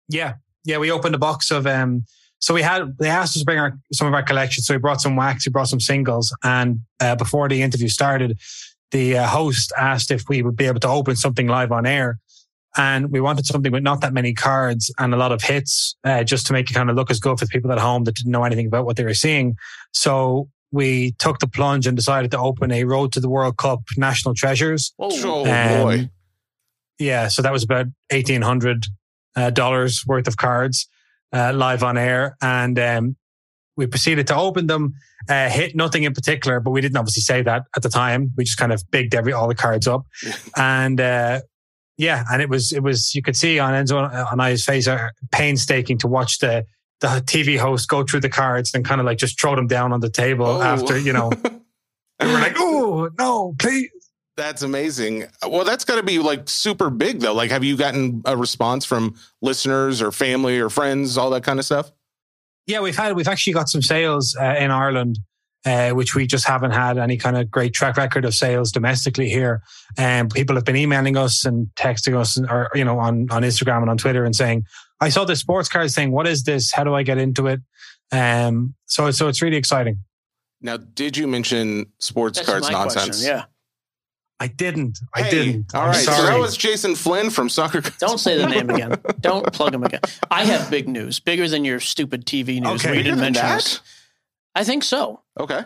Yeah, 0.07 0.35
yeah. 0.65 0.77
We 0.77 0.91
opened 0.91 1.15
a 1.15 1.19
box 1.19 1.51
of 1.51 1.65
um. 1.65 2.05
So 2.39 2.55
we 2.55 2.63
had 2.63 2.97
they 2.97 3.07
asked 3.09 3.35
us 3.37 3.41
to 3.41 3.45
bring 3.45 3.59
our 3.59 3.73
some 3.93 4.07
of 4.07 4.13
our 4.13 4.23
collections. 4.23 4.65
So 4.65 4.73
we 4.73 4.79
brought 4.79 4.99
some 5.01 5.15
wax, 5.15 5.45
we 5.47 5.51
brought 5.51 5.67
some 5.67 5.79
singles, 5.79 6.35
and 6.43 6.81
uh, 6.99 7.15
before 7.15 7.47
the 7.47 7.61
interview 7.61 7.87
started, 7.87 8.39
the 8.91 9.19
uh, 9.19 9.27
host 9.27 9.71
asked 9.77 10.09
if 10.11 10.27
we 10.27 10.41
would 10.41 10.55
be 10.55 10.65
able 10.65 10.79
to 10.81 10.87
open 10.89 11.15
something 11.15 11.47
live 11.47 11.71
on 11.71 11.85
air, 11.85 12.19
and 12.77 13.11
we 13.11 13.19
wanted 13.21 13.45
something 13.45 13.71
with 13.71 13.83
not 13.83 14.01
that 14.01 14.13
many 14.13 14.33
cards 14.33 14.93
and 14.97 15.13
a 15.13 15.17
lot 15.17 15.31
of 15.31 15.41
hits, 15.41 15.95
uh, 16.03 16.23
just 16.23 16.47
to 16.47 16.53
make 16.53 16.69
it 16.69 16.73
kind 16.73 16.89
of 16.89 16.95
look 16.95 17.11
as 17.11 17.19
good 17.19 17.37
for 17.39 17.45
the 17.45 17.49
people 17.49 17.71
at 17.71 17.79
home 17.79 18.03
that 18.05 18.15
didn't 18.15 18.31
know 18.31 18.43
anything 18.43 18.67
about 18.67 18.85
what 18.85 18.95
they 18.97 19.03
were 19.03 19.13
seeing. 19.13 19.55
So 19.93 20.47
we 20.71 21.11
took 21.19 21.39
the 21.39 21.47
plunge 21.47 21.85
and 21.85 21.97
decided 21.97 22.31
to 22.31 22.39
open 22.39 22.71
a 22.71 22.83
Road 22.85 23.11
to 23.13 23.19
the 23.19 23.29
World 23.29 23.57
Cup 23.57 23.81
National 23.97 24.33
Treasures. 24.33 24.93
Oh 24.99 25.41
Um, 25.41 25.83
boy. 25.83 26.09
Yeah, 26.99 27.27
so 27.27 27.41
that 27.41 27.51
was 27.51 27.63
about 27.63 27.87
eighteen 28.11 28.41
hundred 28.43 28.85
uh, 29.35 29.49
dollars 29.49 30.03
worth 30.05 30.27
of 30.27 30.37
cards 30.37 30.87
uh, 31.33 31.51
live 31.53 31.83
on 31.83 31.97
air, 31.97 32.37
and 32.41 32.77
um, 32.79 33.15
we 33.75 33.87
proceeded 33.87 34.27
to 34.27 34.35
open 34.35 34.67
them. 34.67 34.93
Uh, 35.29 35.49
hit 35.49 35.75
nothing 35.75 36.03
in 36.03 36.13
particular, 36.13 36.59
but 36.59 36.71
we 36.71 36.81
didn't 36.81 36.97
obviously 36.97 37.21
say 37.21 37.41
that 37.41 37.63
at 37.75 37.81
the 37.83 37.89
time. 37.89 38.31
We 38.37 38.43
just 38.43 38.57
kind 38.57 38.71
of 38.71 38.83
bigged 38.91 39.13
every 39.15 39.33
all 39.33 39.47
the 39.47 39.55
cards 39.55 39.87
up, 39.87 40.05
and 40.55 41.01
uh, 41.01 41.41
yeah, 42.01 42.23
and 42.31 42.41
it 42.41 42.49
was 42.49 42.71
it 42.73 42.81
was 42.81 43.13
you 43.13 43.21
could 43.21 43.35
see 43.35 43.59
on 43.59 43.73
Enzo 43.73 44.31
and 44.31 44.41
I's 44.41 44.65
face 44.65 44.87
uh, 44.87 45.09
painstaking 45.31 45.99
to 45.99 46.07
watch 46.07 46.39
the 46.39 46.65
the 46.99 47.07
TV 47.25 47.57
host 47.57 47.87
go 47.87 48.03
through 48.03 48.21
the 48.21 48.29
cards 48.29 48.73
and 48.73 48.83
kind 48.83 48.99
of 48.99 49.05
like 49.05 49.17
just 49.19 49.39
throw 49.39 49.55
them 49.55 49.67
down 49.67 49.93
on 49.93 49.99
the 49.99 50.09
table 50.09 50.45
Oh. 50.47 50.61
after 50.61 50.97
you 50.97 51.13
know, 51.13 51.31
and 51.43 52.29
we're 52.29 52.39
like, 52.41 52.55
oh 52.57 53.09
no, 53.19 53.53
please. 53.59 53.89
That's 54.37 54.61
amazing. 54.63 55.25
Well, 55.47 55.65
that's 55.65 55.85
got 55.85 55.97
to 55.97 56.03
be 56.03 56.17
like 56.17 56.49
super 56.49 56.89
big 56.89 57.19
though. 57.19 57.33
Like, 57.33 57.51
have 57.51 57.63
you 57.63 57.77
gotten 57.77 58.23
a 58.25 58.35
response 58.35 58.85
from 58.85 59.15
listeners 59.41 60.01
or 60.01 60.11
family 60.11 60.59
or 60.59 60.69
friends, 60.69 61.17
all 61.17 61.29
that 61.31 61.43
kind 61.43 61.59
of 61.59 61.65
stuff? 61.65 61.91
Yeah, 62.65 62.79
we've 62.79 62.95
had 62.97 63.15
we've 63.15 63.27
actually 63.27 63.53
got 63.53 63.69
some 63.69 63.81
sales 63.83 64.35
uh, 64.39 64.55
in 64.57 64.71
Ireland, 64.71 65.19
uh, 65.65 65.91
which 65.91 66.15
we 66.15 66.25
just 66.25 66.45
haven't 66.47 66.71
had 66.71 66.97
any 66.97 67.17
kind 67.17 67.37
of 67.37 67.49
great 67.51 67.73
track 67.73 67.97
record 67.97 68.25
of 68.25 68.33
sales 68.33 68.71
domestically 68.71 69.29
here. 69.29 69.61
And 69.97 70.31
people 70.31 70.55
have 70.55 70.65
been 70.65 70.75
emailing 70.75 71.17
us 71.17 71.45
and 71.45 71.67
texting 71.75 72.15
us, 72.17 72.39
or 72.39 72.69
you 72.75 72.83
know, 72.85 72.99
on 72.99 73.29
on 73.31 73.43
Instagram 73.43 73.81
and 73.81 73.89
on 73.89 73.97
Twitter, 73.97 74.25
and 74.25 74.35
saying, 74.35 74.65
"I 74.99 75.09
saw 75.09 75.25
this 75.25 75.39
sports 75.39 75.69
card 75.69 75.91
thing. 75.91 76.11
What 76.11 76.27
is 76.27 76.43
this? 76.43 76.71
How 76.71 76.83
do 76.83 76.93
I 76.95 77.03
get 77.03 77.17
into 77.17 77.47
it?" 77.47 77.59
Um, 78.11 78.73
so 78.85 79.11
so 79.11 79.27
it's 79.27 79.41
really 79.41 79.57
exciting. 79.57 79.99
Now, 80.61 80.77
did 80.77 81.17
you 81.17 81.27
mention 81.27 81.87
sports 81.99 82.37
That's 82.37 82.49
cards 82.49 82.69
nonsense? 82.69 83.05
question. 83.19 83.27
Yeah. 83.27 83.45
I 84.39 84.47
didn't. 84.47 84.99
I 85.13 85.21
Hey, 85.23 85.29
didn't. 85.31 85.75
All 85.75 85.85
right. 85.85 85.95
I'm. 85.97 86.03
So 86.03 86.11
that 86.23 86.39
was 86.39 86.57
Jason 86.57 86.95
Flynn 86.95 87.29
from 87.29 87.47
Soccer. 87.47 87.81
Don't 87.99 88.17
say 88.17 88.37
the 88.39 88.47
name 88.47 88.69
again. 88.71 88.95
Don't 89.19 89.51
plug 89.53 89.73
him 89.75 89.83
again. 89.83 89.99
I 90.31 90.45
have 90.45 90.69
big 90.71 90.87
news, 90.87 91.19
bigger 91.19 91.47
than 91.47 91.63
your 91.63 91.79
stupid 91.79 92.25
TV 92.25 92.59
news. 92.59 92.81
Okay. 92.83 92.89
where 92.89 92.95
you 92.95 93.03
Bigger 93.03 93.09
didn't 93.11 93.19
mention 93.19 93.43
that? 93.45 93.55
this. 93.57 93.81
I 94.55 94.63
think 94.63 94.83
so. 94.83 95.21
Okay. 95.39 95.63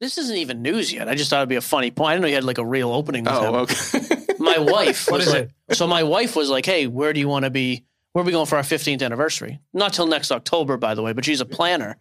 This 0.00 0.18
isn't 0.18 0.36
even 0.36 0.62
news 0.62 0.92
yet. 0.92 1.08
I 1.08 1.14
just 1.14 1.30
thought 1.30 1.38
it'd 1.38 1.48
be 1.48 1.56
a 1.56 1.60
funny 1.60 1.90
point. 1.90 2.10
I 2.10 2.12
didn't 2.14 2.22
know 2.22 2.28
you 2.28 2.34
had 2.34 2.44
like 2.44 2.58
a 2.58 2.66
real 2.66 2.92
opening 2.92 3.24
with 3.24 3.32
oh, 3.32 3.42
him. 3.42 3.54
Oh, 3.54 3.58
okay. 3.60 4.16
My 4.38 4.58
wife 4.58 5.10
What 5.10 5.18
was 5.18 5.28
is 5.28 5.32
like, 5.32 5.50
so 5.72 5.86
my 5.86 6.02
wife 6.02 6.36
was 6.36 6.50
like, 6.50 6.66
"Hey, 6.66 6.86
where 6.86 7.12
do 7.12 7.18
you 7.18 7.26
want 7.26 7.46
to 7.46 7.50
be? 7.50 7.86
Where 8.12 8.22
are 8.22 8.26
we 8.26 8.32
going 8.32 8.46
for 8.46 8.56
our 8.56 8.62
15th 8.62 9.02
anniversary? 9.02 9.60
Not 9.72 9.94
till 9.94 10.06
next 10.06 10.30
October, 10.30 10.76
by 10.76 10.94
the 10.94 11.02
way. 11.02 11.14
But 11.14 11.24
she's 11.24 11.40
a 11.40 11.46
planner. 11.46 11.96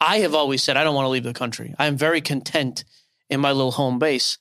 I 0.00 0.18
have 0.18 0.34
always 0.34 0.62
said 0.62 0.76
I 0.76 0.84
don't 0.84 0.94
want 0.94 1.06
to 1.06 1.10
leave 1.10 1.24
the 1.24 1.32
country. 1.32 1.74
I 1.78 1.86
am 1.86 1.96
very 1.96 2.20
content 2.20 2.84
in 3.30 3.40
my 3.40 3.52
little 3.52 3.72
home 3.72 3.98
base. 3.98 4.38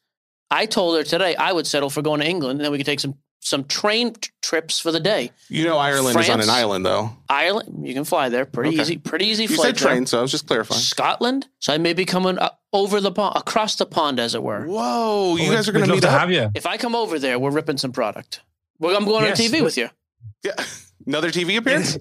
I 0.51 0.65
told 0.65 0.97
her 0.97 1.03
today 1.03 1.35
I 1.35 1.53
would 1.53 1.65
settle 1.65 1.89
for 1.89 2.01
going 2.01 2.19
to 2.19 2.27
England, 2.27 2.59
and 2.59 2.65
then 2.65 2.71
we 2.71 2.77
could 2.77 2.85
take 2.85 2.99
some 2.99 3.15
some 3.45 3.65
train 3.65 4.13
t- 4.13 4.29
trips 4.41 4.79
for 4.79 4.91
the 4.91 4.99
day. 4.99 5.31
you 5.49 5.65
know, 5.65 5.77
Ireland 5.77 6.19
is 6.19 6.29
on 6.29 6.41
an 6.41 6.49
island, 6.49 6.85
though. 6.85 7.11
Ireland, 7.29 7.85
you 7.87 7.93
can 7.93 8.03
fly 8.05 8.29
there, 8.29 8.45
pretty 8.45 8.69
Okay. 8.71 8.81
easy, 8.81 8.97
pretty 8.97 9.25
easy 9.25 9.43
You 9.43 9.49
flight. 9.55 9.77
said 9.77 9.77
train, 9.77 10.05
so 10.05 10.19
I 10.19 10.21
was 10.21 10.31
just 10.31 10.47
clarifying. 10.47 10.81
Scotland, 10.81 11.47
so 11.59 11.73
I 11.73 11.77
may 11.77 11.93
be 11.93 12.05
coming 12.05 12.37
uh, 12.39 12.49
over 12.71 13.01
the 13.01 13.11
pond, 13.11 13.35
across 13.37 13.75
the 13.75 13.85
pond, 13.85 14.19
as 14.19 14.33
it 14.35 14.41
were. 14.43 14.65
Whoa, 14.65 15.35
you 15.35 15.43
We'd- 15.43 15.55
guys 15.55 15.67
are 15.67 15.71
going 15.73 15.85
to 15.85 15.89
love 15.91 15.97
meet 15.97 16.01
to 16.07 16.11
up. 16.11 16.19
have 16.19 16.31
you. 16.31 16.49
If 16.55 16.65
I 16.65 16.77
come 16.77 16.95
over 16.95 17.19
there, 17.19 17.37
we're 17.37 17.51
ripping 17.51 17.77
some 17.77 17.91
product. 17.91 18.41
Well, 18.79 18.95
I'm 18.95 19.05
going 19.05 19.25
Yes. 19.25 19.39
on 19.39 19.45
TV 19.45 19.61
with 19.63 19.77
you. 19.77 19.89
Yeah. 20.43 20.53
Another 21.07 21.29
TV 21.31 21.57
appearance? 21.57 21.97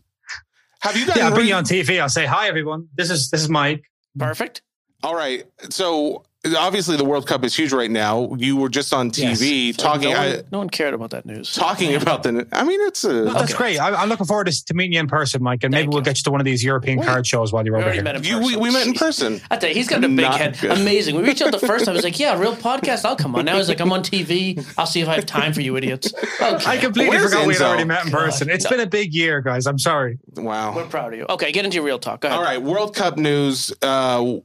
Have 0.80 0.96
you 0.96 1.06
gotten 1.06 1.20
Yeah, 1.22 1.28
I'll 1.28 1.34
bring 1.34 1.48
you 1.48 1.54
on 1.54 1.64
TV. 1.64 2.00
I'll 2.00 2.08
say 2.08 2.24
hi, 2.26 2.48
everyone. 2.48 2.88
This 2.94 3.10
is 3.10 3.30
this 3.30 3.40
is 3.42 3.48
Mike. 3.48 3.84
Perfect. 4.18 4.62
All 5.04 5.14
right. 5.14 5.44
So 5.70 6.24
obviously 6.56 6.96
the 6.96 7.04
World 7.04 7.26
Cup 7.26 7.44
is 7.44 7.54
huge 7.56 7.72
right 7.72 7.90
now. 7.90 8.34
You 8.36 8.56
were 8.56 8.68
just 8.68 8.92
on 8.92 9.10
TV 9.10 9.76
talking 9.76 10.10
no, 10.10 10.18
one, 10.18 10.18
I, 10.18 10.42
no 10.50 10.58
one 10.58 10.68
cared 10.70 10.92
about 10.94 11.10
that 11.10 11.24
news. 11.24 11.52
talking 11.54 11.94
about 11.94 12.22
the. 12.24 12.46
I 12.52 12.64
mean, 12.64 12.80
it's 12.86 13.04
a. 13.04 13.12
No, 13.12 13.24
that's 13.32 13.52
Okay. 13.52 13.56
great. 13.56 13.78
I, 13.78 13.94
I'm 13.94 14.08
looking 14.08 14.26
forward 14.26 14.48
to, 14.48 14.64
to 14.66 14.74
meeting 14.74 14.94
you 14.94 15.00
in 15.00 15.06
person, 15.06 15.42
Mike, 15.42 15.62
and 15.62 15.70
maybe 15.70 15.82
Thank 15.84 15.92
we'll 15.92 16.02
get 16.02 16.18
you 16.18 16.24
to 16.24 16.30
one 16.32 16.40
of 16.40 16.44
these 16.44 16.64
European 16.64 16.98
Wait. 16.98 17.06
card 17.06 17.26
shows 17.26 17.52
while 17.52 17.64
you're 17.64 17.76
We 17.76 17.82
over 17.84 17.92
here. 17.92 18.02
met 18.02 18.24
You, 18.24 18.38
we, 18.40 18.56
we 18.56 18.70
met 18.72 18.86
in 18.86 18.94
person. 18.94 19.40
I 19.50 19.56
tell 19.56 19.68
you, 19.68 19.74
he's 19.76 19.88
got 19.88 19.98
a 20.04 20.08
big 20.08 20.16
Not 20.18 20.38
head. 20.40 20.58
good. 20.60 20.72
Amazing. 20.72 21.16
We 21.16 21.22
reached 21.22 21.42
out 21.42 21.52
the 21.52 21.58
first 21.66 21.84
time. 21.84 21.92
I 21.92 21.96
was 21.96 22.04
like, 22.04 22.18
yeah, 22.18 22.36
real 22.38 22.56
podcast. 22.56 23.04
I'll 23.04 23.16
come 23.16 23.36
on. 23.36 23.44
Now 23.44 23.56
he's 23.56 23.68
like, 23.68 23.80
I'm 23.80 23.92
on 23.92 24.02
TV. 24.02 24.64
I'll 24.76 24.86
see 24.86 25.00
if 25.00 25.08
I 25.08 25.14
have 25.14 25.26
time 25.26 25.52
for 25.52 25.60
you 25.60 25.76
idiots. 25.76 26.12
Okay. 26.40 26.64
I 26.66 26.76
completely 26.78 27.10
Where's 27.16 27.30
forgot 27.32 27.46
we'd 27.46 27.60
already 27.60 27.84
met 27.84 28.04
in 28.06 28.10
God. 28.10 28.18
person. 28.24 28.50
It's 28.50 28.64
No. 28.64 28.70
been 28.70 28.80
a 28.80 28.86
big 28.86 29.14
year, 29.14 29.40
guys. 29.42 29.66
I'm 29.66 29.78
sorry. 29.78 30.18
Wow. 30.36 30.74
We're 30.74 30.86
proud 30.86 31.12
of 31.12 31.18
you. 31.18 31.26
Okay, 31.28 31.52
get 31.52 31.64
into 31.64 31.76
your 31.76 31.84
real 31.84 31.98
talk. 31.98 32.22
Go 32.22 32.28
ahead. 32.28 32.38
All 32.38 32.44
right. 32.44 32.60
World 32.60 32.94
Cup 32.96 33.16
news. 33.16 33.72
Uh, 33.80 34.38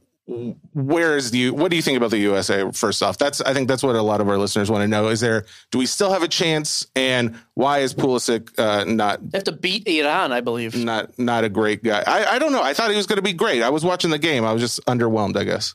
where 0.74 1.16
is 1.16 1.30
the? 1.30 1.50
What 1.50 1.70
do 1.70 1.76
you 1.76 1.82
think 1.82 1.96
about 1.96 2.10
the 2.10 2.18
USA? 2.18 2.70
First 2.72 3.02
off, 3.02 3.16
that's 3.16 3.40
I 3.40 3.54
think 3.54 3.66
that's 3.66 3.82
what 3.82 3.96
a 3.96 4.02
lot 4.02 4.20
of 4.20 4.28
our 4.28 4.36
listeners 4.36 4.70
want 4.70 4.82
to 4.82 4.88
know. 4.88 5.08
Is 5.08 5.20
there? 5.20 5.46
Do 5.70 5.78
we 5.78 5.86
still 5.86 6.12
have 6.12 6.22
a 6.22 6.28
chance? 6.28 6.86
And 6.94 7.38
why 7.54 7.78
is 7.78 7.94
Pulisic 7.94 8.50
uh, 8.58 8.84
not 8.84 9.20
They 9.30 9.38
have 9.38 9.44
to 9.44 9.52
beat 9.52 9.88
Iran, 9.88 10.32
I 10.32 10.42
believe. 10.42 10.76
not 10.76 11.18
not 11.18 11.44
a 11.44 11.48
great 11.48 11.82
guy? 11.82 12.04
I, 12.06 12.34
I 12.34 12.38
don't 12.38 12.52
know. 12.52 12.62
I 12.62 12.74
thought 12.74 12.90
he 12.90 12.96
was 12.96 13.06
going 13.06 13.16
to 13.16 13.22
be 13.22 13.32
great. 13.32 13.62
I 13.62 13.70
was 13.70 13.84
watching 13.84 14.10
the 14.10 14.18
game. 14.18 14.44
I 14.44 14.52
was 14.52 14.60
just 14.60 14.84
underwhelmed. 14.84 15.36
I 15.36 15.44
guess. 15.44 15.74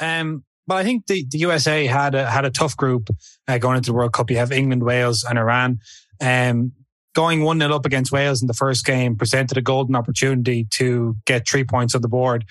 Um, 0.00 0.44
but 0.66 0.76
I 0.76 0.84
think 0.84 1.06
the, 1.06 1.24
the 1.28 1.38
USA 1.38 1.86
had 1.86 2.14
a, 2.14 2.28
had 2.28 2.44
a 2.44 2.50
tough 2.50 2.76
group 2.76 3.08
uh, 3.46 3.58
going 3.58 3.76
into 3.76 3.90
the 3.90 3.94
World 3.94 4.12
Cup. 4.12 4.30
You 4.30 4.38
have 4.38 4.52
England, 4.52 4.82
Wales, 4.82 5.24
and 5.28 5.38
Iran. 5.38 5.78
Um, 6.20 6.72
going 7.14 7.42
1 7.42 7.58
0 7.58 7.74
up 7.74 7.86
against 7.86 8.12
Wales 8.12 8.40
in 8.40 8.48
the 8.48 8.54
first 8.54 8.84
game 8.84 9.16
presented 9.16 9.58
a 9.58 9.62
golden 9.62 9.96
opportunity 9.96 10.66
to 10.70 11.16
get 11.26 11.48
three 11.48 11.64
points 11.64 11.94
on 11.94 12.02
the 12.02 12.08
board. 12.08 12.44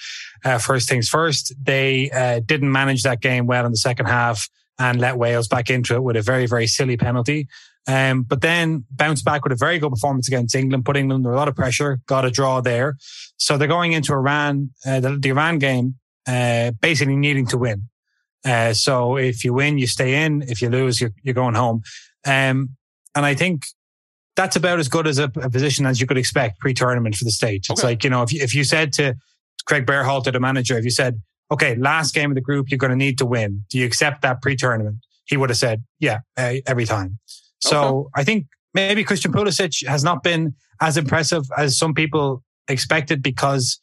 Uh, 0.43 0.57
first 0.57 0.89
things 0.89 1.07
first, 1.07 1.53
they 1.61 2.09
uh, 2.11 2.41
didn't 2.45 2.71
manage 2.71 3.03
that 3.03 3.21
game 3.21 3.47
well 3.47 3.65
in 3.65 3.71
the 3.71 3.77
second 3.77 4.07
half 4.07 4.49
and 4.77 4.99
let 4.99 5.17
Wales 5.17 5.47
back 5.47 5.69
into 5.69 5.95
it 5.95 6.03
with 6.03 6.15
a 6.15 6.21
very, 6.21 6.45
very 6.45 6.67
silly 6.67 6.97
penalty. 6.97 7.47
Um, 7.87 8.23
but 8.23 8.41
then 8.41 8.85
bounced 8.91 9.25
back 9.25 9.43
with 9.43 9.51
a 9.51 9.55
very 9.55 9.79
good 9.79 9.89
performance 9.89 10.27
against 10.27 10.55
England, 10.55 10.85
putting 10.85 11.07
them 11.07 11.17
under 11.17 11.31
a 11.31 11.35
lot 11.35 11.47
of 11.47 11.55
pressure, 11.55 11.99
got 12.05 12.25
a 12.25 12.31
draw 12.31 12.61
there. 12.61 12.97
So 13.37 13.57
they're 13.57 13.67
going 13.67 13.93
into 13.93 14.13
Iran, 14.13 14.71
uh, 14.85 14.99
the, 14.99 15.17
the 15.17 15.29
Iran 15.29 15.59
game 15.59 15.95
uh, 16.27 16.71
basically 16.81 17.15
needing 17.15 17.47
to 17.47 17.57
win. 17.57 17.89
Uh, 18.45 18.73
so 18.73 19.17
if 19.17 19.43
you 19.43 19.53
win, 19.53 19.77
you 19.77 19.87
stay 19.87 20.23
in. 20.23 20.43
If 20.43 20.61
you 20.61 20.69
lose, 20.69 21.01
you're, 21.01 21.11
you're 21.23 21.33
going 21.33 21.55
home. 21.55 21.81
Um, 22.25 22.75
and 23.15 23.25
I 23.25 23.33
think 23.33 23.63
that's 24.39 24.55
about 24.55 24.79
as 24.79 24.87
good 24.87 25.05
as 25.05 25.19
a, 25.19 25.25
a 25.41 25.49
position 25.49 25.85
as 25.85 25.99
you 25.99 26.07
could 26.07 26.17
expect 26.17 26.59
pre-tournament 26.61 27.13
for 27.13 27.25
the 27.25 27.31
stage. 27.31 27.69
It's 27.69 27.81
Okay. 27.81 27.87
like, 27.89 28.03
you 28.05 28.09
know, 28.09 28.23
if 28.23 28.31
you, 28.31 28.41
if 28.41 28.55
you 28.55 28.63
said 28.63 28.93
to 28.93 29.15
Craig 29.65 29.85
Berhalter, 29.85 30.31
the 30.31 30.39
manager, 30.39 30.77
if 30.77 30.85
you 30.85 30.91
said, 30.91 31.21
okay, 31.51 31.75
last 31.75 32.13
game 32.13 32.31
of 32.31 32.35
the 32.35 32.41
group, 32.49 32.69
you're 32.69 32.77
going 32.77 32.91
to 32.91 32.95
need 33.05 33.17
to 33.17 33.25
win. 33.25 33.65
Do 33.69 33.77
you 33.77 33.85
accept 33.85 34.21
that 34.21 34.41
pre-tournament? 34.41 34.97
He 35.25 35.35
would 35.35 35.49
have 35.49 35.57
said, 35.57 35.83
yeah, 35.99 36.19
uh, 36.37 36.53
every 36.65 36.85
time. 36.85 37.19
So 37.59 38.09
I 38.15 38.23
think 38.23 38.47
maybe 38.73 39.03
Christian 39.03 39.33
Pulisic 39.33 39.85
has 39.85 40.05
not 40.05 40.23
been 40.23 40.55
as 40.79 40.95
impressive 40.95 41.43
as 41.57 41.77
some 41.77 41.93
people 41.93 42.41
expected 42.69 43.21
because 43.21 43.81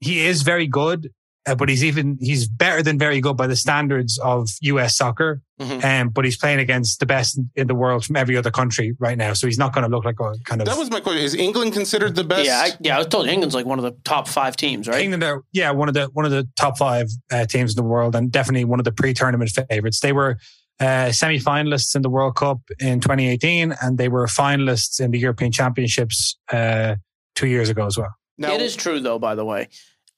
he 0.00 0.24
is 0.24 0.40
very 0.40 0.66
good, 0.66 1.10
uh, 1.46 1.54
but 1.54 1.68
he's 1.68 1.84
even, 1.84 2.18
he's 2.20 2.48
better 2.48 2.82
than 2.82 2.98
very 2.98 3.20
good 3.20 3.36
by 3.36 3.46
the 3.46 3.56
standards 3.56 4.18
of 4.18 4.48
US 4.62 4.96
soccer. 4.96 5.42
Mhm. 5.60 5.82
Um, 5.84 6.08
but 6.10 6.24
he's 6.26 6.36
playing 6.36 6.58
against 6.58 7.00
the 7.00 7.06
best 7.06 7.40
in 7.54 7.66
the 7.66 7.74
world 7.74 8.04
from 8.04 8.16
every 8.16 8.36
other 8.36 8.50
country 8.50 8.94
right 8.98 9.16
now. 9.16 9.32
So 9.32 9.46
he's 9.46 9.56
not 9.58 9.72
going 9.72 9.84
to 9.84 9.90
look 9.90 10.04
like 10.04 10.20
a 10.20 10.34
kind 10.44 10.60
of 10.60 10.66
That 10.66 10.76
was 10.76 10.90
my 10.90 11.00
question. 11.00 11.22
Is 11.24 11.34
England 11.34 11.72
considered 11.72 12.14
the 12.14 12.24
best? 12.24 12.44
Yeah, 12.46 12.58
I, 12.62 12.72
yeah. 12.80 12.96
I 12.96 12.98
was 12.98 13.06
told 13.06 13.26
England's 13.26 13.54
like 13.54 13.64
one 13.64 13.78
of 13.78 13.84
the 13.84 13.96
top 14.04 14.28
five 14.28 14.56
teams, 14.56 14.86
right? 14.86 15.00
England 15.00 15.22
are 15.24 15.42
yeah 15.52 15.70
one 15.70 15.88
of 15.88 15.94
the 15.94 16.06
one 16.12 16.26
of 16.26 16.30
the 16.30 16.46
top 16.56 16.76
five 16.76 17.08
uh, 17.32 17.46
teams 17.46 17.72
in 17.72 17.76
the 17.76 17.88
world 17.88 18.14
and 18.14 18.30
definitely 18.30 18.64
one 18.64 18.78
of 18.80 18.84
the 18.84 18.92
pre-tournament 18.92 19.50
favorites. 19.70 20.00
They 20.00 20.12
were 20.12 20.36
uh, 20.78 21.10
semi-finalists 21.10 21.96
in 21.96 22.02
the 22.02 22.10
World 22.10 22.36
Cup 22.36 22.60
in 22.78 23.00
2018 23.00 23.74
and 23.80 23.96
they 23.96 24.08
were 24.08 24.26
finalists 24.26 25.00
in 25.00 25.10
the 25.10 25.18
European 25.18 25.52
Championships 25.52 26.36
uh, 26.52 26.96
two 27.34 27.46
years 27.46 27.70
ago 27.70 27.86
as 27.86 27.96
well. 27.96 28.14
Now, 28.36 28.52
it 28.52 28.60
is 28.60 28.76
true 28.76 29.00
though. 29.00 29.18
By 29.18 29.34
the 29.34 29.44
way, 29.46 29.68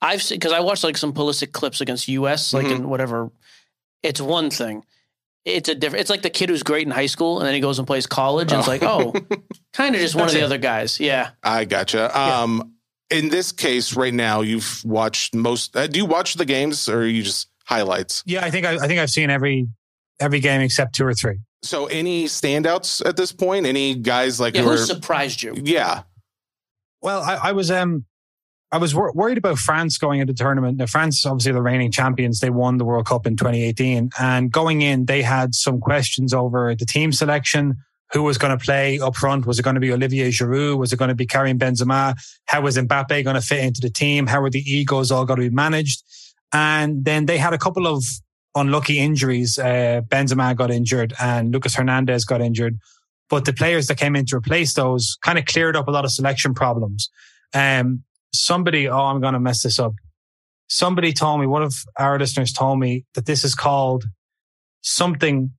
I've 0.01 0.23
seen 0.23 0.37
because 0.39 0.53
I 0.53 0.61
watched 0.61 0.85
like 0.85 0.97
some 0.97 1.13
Pulisic 1.13 1.53
clips 1.53 1.81
against 1.81 2.09
US, 2.09 2.53
like 2.55 2.67
Mhm. 2.67 2.77
in 2.77 2.89
whatever. 2.89 3.31
It's 4.03 4.21
one 4.21 4.51
thing. 4.51 4.85
It's 5.45 5.69
a 5.69 5.75
different. 5.75 6.03
It's 6.03 6.11
like 6.11 6.23
the 6.23 6.31
kid 6.31 6.49
who's 6.51 6.63
great 6.63 6.87
in 6.87 6.93
high 6.93 7.07
school 7.07 7.39
and 7.39 7.47
then 7.47 7.55
he 7.55 7.61
goes 7.61 7.79
and 7.79 7.87
plays 7.87 8.07
college, 8.07 8.53
and 8.53 8.61
it's 8.61 8.69
Oh. 8.69 8.71
like, 8.71 8.83
oh, 8.83 9.13
kind 9.73 9.95
of 9.95 10.01
just 10.01 10.15
one 10.15 10.27
of 10.27 10.33
the 10.33 10.41
it. 10.41 10.45
other 10.45 10.59
guys. 10.59 11.01
Yeah. 11.01 11.31
I 11.43 11.65
gotcha. 11.65 12.17
Um, 12.19 12.75
in 13.11 13.29
this 13.31 13.51
case, 13.53 13.97
right 13.97 14.13
now, 14.13 14.43
you've 14.43 14.83
watched 14.85 15.35
most. 15.35 15.75
Uh, 15.77 15.87
do 15.87 15.99
you 15.99 16.05
watch 16.07 16.35
the 16.35 16.45
games 16.45 16.89
or 16.89 16.99
are 17.01 17.07
you 17.07 17.23
just 17.23 17.49
highlights? 17.65 18.23
Yeah, 18.27 18.45
I 18.45 18.51
think 18.51 18.67
I, 18.67 18.75
I 18.75 18.87
think 18.87 19.01
I've 19.01 19.11
seen 19.11 19.31
every 19.31 19.67
every 20.21 20.41
game 20.41 20.61
except 20.61 20.95
two 20.95 21.07
or 21.07 21.15
three. 21.15 21.39
So, 21.63 21.87
any 21.87 22.27
standouts 22.27 23.05
at 23.07 23.17
this 23.17 23.33
point? 23.33 23.67
Any 23.67 23.95
guys 23.95 24.39
like 24.39 24.55
Yeah. 24.55 24.63
who 24.63 24.69
Who 24.69 24.75
are? 24.75 24.79
surprised 24.79 25.43
you? 25.43 25.55
yeah, 25.57 26.03
Well, 27.01 27.23
I, 27.23 27.35
I 27.49 27.53
was 27.53 27.71
um 27.71 28.05
I 28.71 28.79
was 28.79 28.95
wor- 28.95 29.13
worried 29.13 29.39
about 29.39 29.59
France 29.59 29.97
going 29.97 30.21
into 30.21 30.33
the 30.33 30.37
tournament. 30.37 30.77
Now, 30.77 30.87
France, 30.87 31.25
obviously, 31.25 31.53
the 31.53 31.63
reigning 31.63 31.91
champions. 31.91 32.41
They 32.41 32.51
won 32.51 32.77
the 32.77 32.85
World 32.85 33.07
Cup 33.07 33.27
in 33.27 33.37
2018, 33.37 34.11
and 34.21 34.53
going 34.53 34.83
in, 34.83 35.07
they 35.07 35.23
had 35.23 35.55
some 35.55 35.81
questions 35.81 36.35
over 36.35 36.75
the 36.75 36.87
team 36.87 37.13
selection. 37.13 37.77
Who 38.13 38.23
was 38.23 38.39
going 38.39 38.57
to 38.57 38.65
play 38.65 38.99
up 38.99 39.17
front? 39.17 39.45
Was 39.45 39.59
it 39.59 39.63
going 39.63 39.75
to 39.75 39.81
be 39.81 39.93
Olivier 39.93 40.31
Giroud? 40.31 40.79
Was 40.79 40.95
it 40.95 40.99
going 40.99 41.11
to 41.11 41.15
be 41.15 41.27
Karim 41.27 41.59
Benzema? 41.59 42.15
How 42.47 42.63
was 42.63 42.79
Mbappe 42.79 43.23
going 43.23 43.37
to 43.37 43.43
fit 43.43 43.63
into 43.63 43.83
the 43.83 43.91
team? 43.91 44.27
How 44.27 44.41
were 44.41 44.49
the 44.49 44.61
egos 44.61 45.11
all 45.11 45.27
going 45.27 45.41
to 45.41 45.51
be 45.51 45.55
managed? 45.55 46.03
And 46.51 47.05
then 47.05 47.27
they 47.27 47.37
had 47.37 47.53
a 47.53 47.59
couple 47.59 47.87
of 47.87 48.03
unlucky 48.55 48.99
injuries. 48.99 49.59
Uh, 49.59 50.01
Benzema 50.09 50.57
got 50.57 50.71
injured 50.71 51.13
and 51.21 51.53
Lucas 51.53 51.75
Hernandez 51.75 52.25
got 52.25 52.41
injured. 52.41 52.79
But 53.29 53.45
the 53.45 53.53
players 53.53 53.89
that 53.89 53.99
came 53.99 54.17
in 54.17 54.25
to 54.27 54.37
replace 54.37 54.73
those 54.73 55.19
kind 55.23 55.39
of 55.39 55.45
cleared 55.45 55.77
up 55.77 55.87
a 55.87 55.91
lot 55.91 56.07
of 56.07 56.11
selection 56.11 56.55
problems. 56.55 57.11
Um, 57.53 58.05
somebody, 58.33 58.89
oh, 58.89 58.99
I'm 58.99 59.21
going 59.21 59.35
to 59.35 59.41
mess 59.41 59.63
this 59.63 59.79
up. 59.79 59.95
Somebody 60.69 61.13
told 61.13 61.41
me, 61.41 61.47
one 61.47 61.63
of 61.63 61.75
our 61.99 62.19
listeners 62.19 62.53
told 62.53 62.79
me 62.79 63.05
that 63.15 63.27
this 63.27 63.45
is 63.45 63.55
called 63.55 64.05
something 64.83 65.51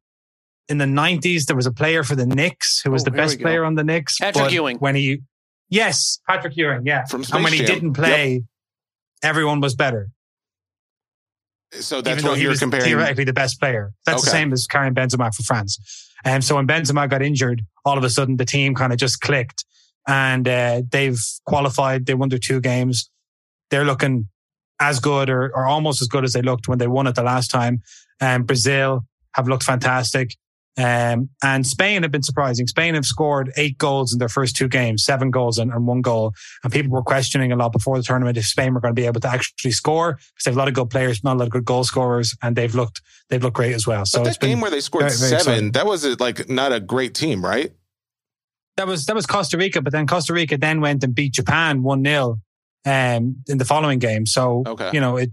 in 0.68 0.78
the 0.78 0.86
90s. 0.86 1.46
There 1.46 1.56
was 1.56 1.66
a 1.66 1.72
player 1.72 2.04
for 2.04 2.16
the 2.16 2.26
Knicks 2.28 2.82
who 2.84 2.92
was 2.92 3.02
Oh, 3.02 3.06
the 3.06 3.12
best 3.12 3.40
player 3.42 3.66
on 3.66 3.76
the 3.76 3.84
Knicks. 3.84 4.18
Patrick 4.20 4.52
Ewing. 4.52 4.78
When 4.78 4.96
he, 4.96 5.22
yes, 5.70 6.20
Patrick 6.28 6.56
Ewing, 6.56 6.86
yeah. 6.86 7.06
From 7.06 7.24
and 7.34 7.44
when 7.44 7.54
he 7.54 7.60
Jam. 7.60 7.68
didn't 7.68 7.94
play, 7.94 8.44
everyone 9.24 9.62
was 9.62 9.74
better. 9.76 10.10
so 11.72 12.02
that's 12.02 12.20
even 12.20 12.30
what 12.32 12.40
you're 12.40 12.56
comparing. 12.56 12.86
theoretically 12.86 13.24
the 13.24 13.34
best 13.34 13.60
player. 13.60 13.92
That's 14.06 14.24
the 14.24 14.30
same 14.30 14.54
as 14.54 14.68
Karim 14.68 14.94
Benzema 14.94 15.34
for 15.34 15.44
France. 15.44 15.80
And 16.26 16.44
so 16.44 16.56
when 16.56 16.68
Benzema 16.68 17.10
got 17.10 17.22
injured, 17.22 17.64
all 17.86 17.98
of 17.98 18.04
a 18.04 18.10
sudden 18.10 18.38
the 18.38 18.46
team 18.46 18.76
kind 18.76 18.92
of 18.94 19.00
just 19.00 19.22
clicked 19.22 19.66
and 20.08 20.47
uh, 20.47 20.82
they've 20.89 21.20
qualified. 21.45 22.06
They 22.06 22.14
won 22.14 22.30
their 22.30 22.39
two 22.39 22.62
games. 22.62 23.10
They're 23.70 23.86
looking 23.86 24.28
as 24.80 25.00
good 25.00 25.30
or, 25.30 25.52
or 25.56 25.68
almost 25.68 26.02
as 26.02 26.08
good 26.08 26.24
as 26.24 26.34
they 26.34 26.41
looked 26.41 26.68
when 26.68 26.78
they 26.78 26.88
won 26.88 27.08
it 27.08 27.16
the 27.16 27.24
last 27.24 27.52
time. 27.52 27.82
And 28.20 28.47
Brazil 28.47 29.06
have 29.34 29.47
looked 29.47 29.64
fantastic. 29.64 30.36
Um, 30.78 31.30
and 31.43 31.68
Spain 31.68 32.04
have 32.04 32.12
been 32.12 32.24
surprising. 32.24 32.66
Spain 32.66 32.93
have 32.95 33.06
scored 33.06 33.52
eight 33.58 33.78
goals 33.78 34.14
in 34.14 34.20
their 34.20 34.30
first 34.30 34.56
two 34.56 34.70
games, 34.70 35.04
seven 35.04 35.30
goals 35.30 35.58
and, 35.58 35.72
and 35.74 35.86
one 35.86 36.02
goal. 36.02 36.34
And 36.64 36.72
people 36.72 36.91
were 36.91 37.02
questioning 37.02 37.52
a 37.52 37.58
lot 37.58 37.74
before 37.74 37.97
the 37.97 38.04
tournament 38.04 38.38
if 38.38 38.45
Spain 38.45 38.74
were 38.74 38.80
going 38.80 38.95
to 38.95 39.00
be 39.00 39.06
able 39.06 39.20
to 39.22 39.28
actually 39.28 39.72
score 39.72 40.14
because 40.14 40.45
they 40.45 40.52
have 40.52 40.56
a 40.56 40.60
lot 40.60 40.68
of 40.70 40.74
good 40.74 40.89
players, 40.89 41.22
not 41.22 41.36
a 41.36 41.39
lot 41.39 41.45
of 41.45 41.52
good 41.52 41.66
goal 41.66 41.84
scorers, 41.84 42.34
and 42.41 42.56
they've 42.56 42.74
looked 42.74 43.02
they've 43.30 43.43
looked 43.43 43.58
great 43.58 43.74
as 43.74 43.86
well. 43.86 44.06
So 44.06 44.20
but 44.20 44.30
that 44.30 44.39
game 44.39 44.62
where 44.62 44.72
they 44.72 44.80
scored 44.80 45.04
very, 45.04 45.18
very 45.18 45.30
seven, 45.30 45.39
exciting. 45.39 45.72
that 45.74 45.86
was 45.86 46.20
like 46.22 46.47
not 46.47 46.72
a 46.72 46.80
great 46.80 47.14
team, 47.14 47.43
right? 47.43 47.74
That 48.78 48.88
was 48.88 49.06
that 49.08 49.16
was 49.16 49.26
Costa 49.26 49.58
Rica, 49.58 49.82
but 49.82 49.92
then 49.94 50.08
Costa 50.08 50.34
Rica 50.34 50.58
then 50.58 50.82
went 50.82 51.04
and 51.04 51.14
beat 51.14 51.34
Japan 51.34 51.84
one 51.84 52.04
0 52.04 52.40
um, 52.86 53.44
in 53.48 53.58
the 53.58 53.66
following 53.66 54.00
game. 54.00 54.26
So 54.26 54.64
Okay. 54.66 54.90
you 54.94 55.00
know 55.00 55.18
it. 55.18 55.32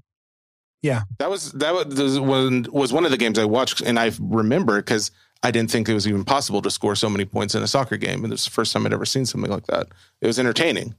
Yeah, 0.83 1.03
that 1.19 1.31
was 1.31 1.53
that 1.53 1.75
was 1.75 2.21
was 2.21 2.69
was 2.71 2.93
one 2.93 3.05
of 3.05 3.11
the 3.11 3.17
games 3.17 3.39
I 3.39 3.45
watched, 3.45 3.81
and 3.81 3.99
I 3.99 4.13
remember 4.21 4.77
because 4.77 5.11
I 5.43 5.51
didn't 5.51 5.71
think 5.71 5.89
it 5.89 5.95
was 5.95 6.07
even 6.07 6.25
possible 6.25 6.63
to 6.63 6.71
score 6.71 6.95
so 6.95 7.09
many 7.09 7.25
points 7.25 7.55
in 7.55 7.63
a 7.63 7.67
soccer 7.67 7.97
game, 7.97 8.23
and 8.25 8.27
it 8.27 8.35
was 8.35 8.45
the 8.45 8.51
first 8.51 8.73
time 8.73 8.87
I'd 8.87 8.93
ever 8.93 9.07
seen 9.07 9.27
something 9.27 9.51
like 9.51 9.67
that. 9.67 9.89
It 10.21 10.27
was 10.27 10.39
entertaining. 10.39 10.95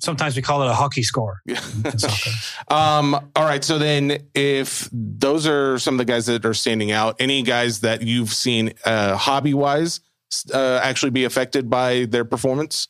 Sometimes 0.00 0.34
we 0.34 0.40
call 0.42 0.62
it 0.62 0.68
a 0.68 0.72
hockey 0.74 1.02
score 1.02 1.42
Yeah. 1.46 1.60
um. 2.68 3.14
All 3.36 3.44
right. 3.44 3.62
So 3.62 3.78
then, 3.78 4.18
if 4.34 4.88
those 4.92 5.46
are 5.46 5.78
some 5.78 5.94
of 5.94 5.98
the 5.98 6.04
guys 6.04 6.26
that 6.26 6.44
are 6.46 6.54
standing 6.54 6.90
out, 6.92 7.16
any 7.18 7.42
guys 7.42 7.80
that 7.80 8.02
you've 8.02 8.32
seen 8.32 8.72
uh, 8.84 9.16
hobby 9.16 9.52
wise 9.54 10.00
uh, 10.52 10.80
actually 10.82 11.10
be 11.10 11.24
affected 11.24 11.68
by 11.70 12.06
their 12.06 12.24
performance? 12.24 12.88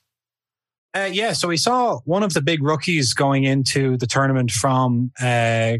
Uh, 0.94 1.08
yeah, 1.10 1.32
so 1.32 1.48
we 1.48 1.56
saw 1.56 2.00
one 2.04 2.22
of 2.22 2.34
the 2.34 2.42
big 2.42 2.62
rookies 2.62 3.14
going 3.14 3.44
into 3.44 3.96
the 3.96 4.06
tournament 4.06 4.50
from 4.50 5.10
uh, 5.20 5.78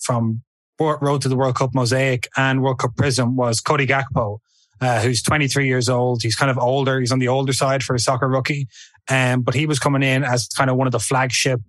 from 0.00 0.42
Road 0.78 1.22
to 1.22 1.28
the 1.28 1.36
World 1.36 1.56
Cup 1.56 1.74
Mosaic 1.74 2.28
and 2.36 2.62
World 2.62 2.78
Cup 2.78 2.96
Prism 2.96 3.36
was 3.36 3.60
Cody 3.60 3.86
Gakpo, 3.86 4.38
uh, 4.80 5.00
who's 5.00 5.22
23 5.22 5.66
years 5.66 5.88
old. 5.88 6.22
He's 6.22 6.34
kind 6.34 6.50
of 6.50 6.58
older. 6.58 6.98
He's 6.98 7.12
on 7.12 7.20
the 7.20 7.28
older 7.28 7.52
side 7.52 7.82
for 7.82 7.94
a 7.94 8.00
soccer 8.00 8.28
rookie, 8.28 8.68
um, 9.08 9.42
but 9.42 9.54
he 9.54 9.66
was 9.66 9.78
coming 9.78 10.02
in 10.02 10.24
as 10.24 10.48
kind 10.48 10.70
of 10.70 10.76
one 10.76 10.86
of 10.86 10.92
the 10.92 10.98
flagship 10.98 11.60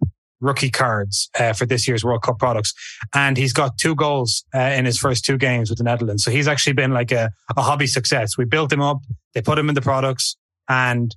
rookie 0.44 0.70
cards 0.70 1.30
uh, 1.40 1.54
for 1.54 1.66
this 1.66 1.88
year's 1.88 2.04
World 2.04 2.22
Cup 2.22 2.38
products, 2.38 2.74
and 3.14 3.38
he's 3.38 3.54
got 3.54 3.78
two 3.78 3.96
goals 3.96 4.44
uh, 4.54 4.60
in 4.60 4.86
his 4.86 4.98
first 5.00 5.26
two 5.26 5.38
games 5.38 5.70
with 5.70 5.78
the 5.78 5.84
Netherlands. 5.84 6.24
So 6.24 6.32
he's 6.32 6.48
actually 6.48 6.74
been 6.74 6.92
like 6.92 7.12
a, 7.12 7.32
a 7.56 7.62
hobby 7.62 7.88
success. 7.88 8.38
We 8.38 8.46
built 8.46 8.72
him 8.72 8.82
up, 8.82 9.00
they 9.34 9.42
put 9.42 9.58
him 9.58 9.70
in 9.70 9.76
the 9.76 9.82
products, 9.82 10.36
and 10.68 11.16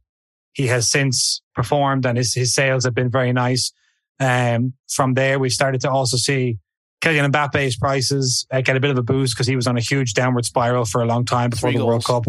he 0.53 0.69
has 0.69 0.89
since 0.89 1.43
performed 1.55 2.07
and 2.07 2.17
his, 2.17 2.33
his 2.33 2.55
sales 2.55 2.85
have 2.85 2.95
been 2.95 3.11
very 3.11 3.33
nice. 3.33 3.73
Um, 4.19 4.73
from 4.89 5.15
there, 5.15 5.39
we've 5.39 5.53
started 5.53 5.81
to 5.83 5.91
also 5.91 6.17
see 6.17 6.59
Kylian 7.03 7.31
Mbappe's 7.31 7.77
prices 7.77 8.47
uh, 8.51 8.63
get 8.63 8.77
a 8.77 8.81
bit 8.81 8.91
of 8.91 8.97
a 8.97 9.03
boost 9.03 9.35
because 9.35 9.47
he 9.47 9.57
was 9.57 9.67
on 9.67 9.77
a 9.77 9.81
huge 9.81 10.15
downward 10.15 10.47
spiral 10.47 10.85
for 10.87 11.03
a 11.03 11.05
long 11.05 11.25
time 11.27 11.51
before 11.51 11.71
Three 11.71 11.79
the 11.79 11.85
World. 11.85 12.05
Cup. 12.05 12.25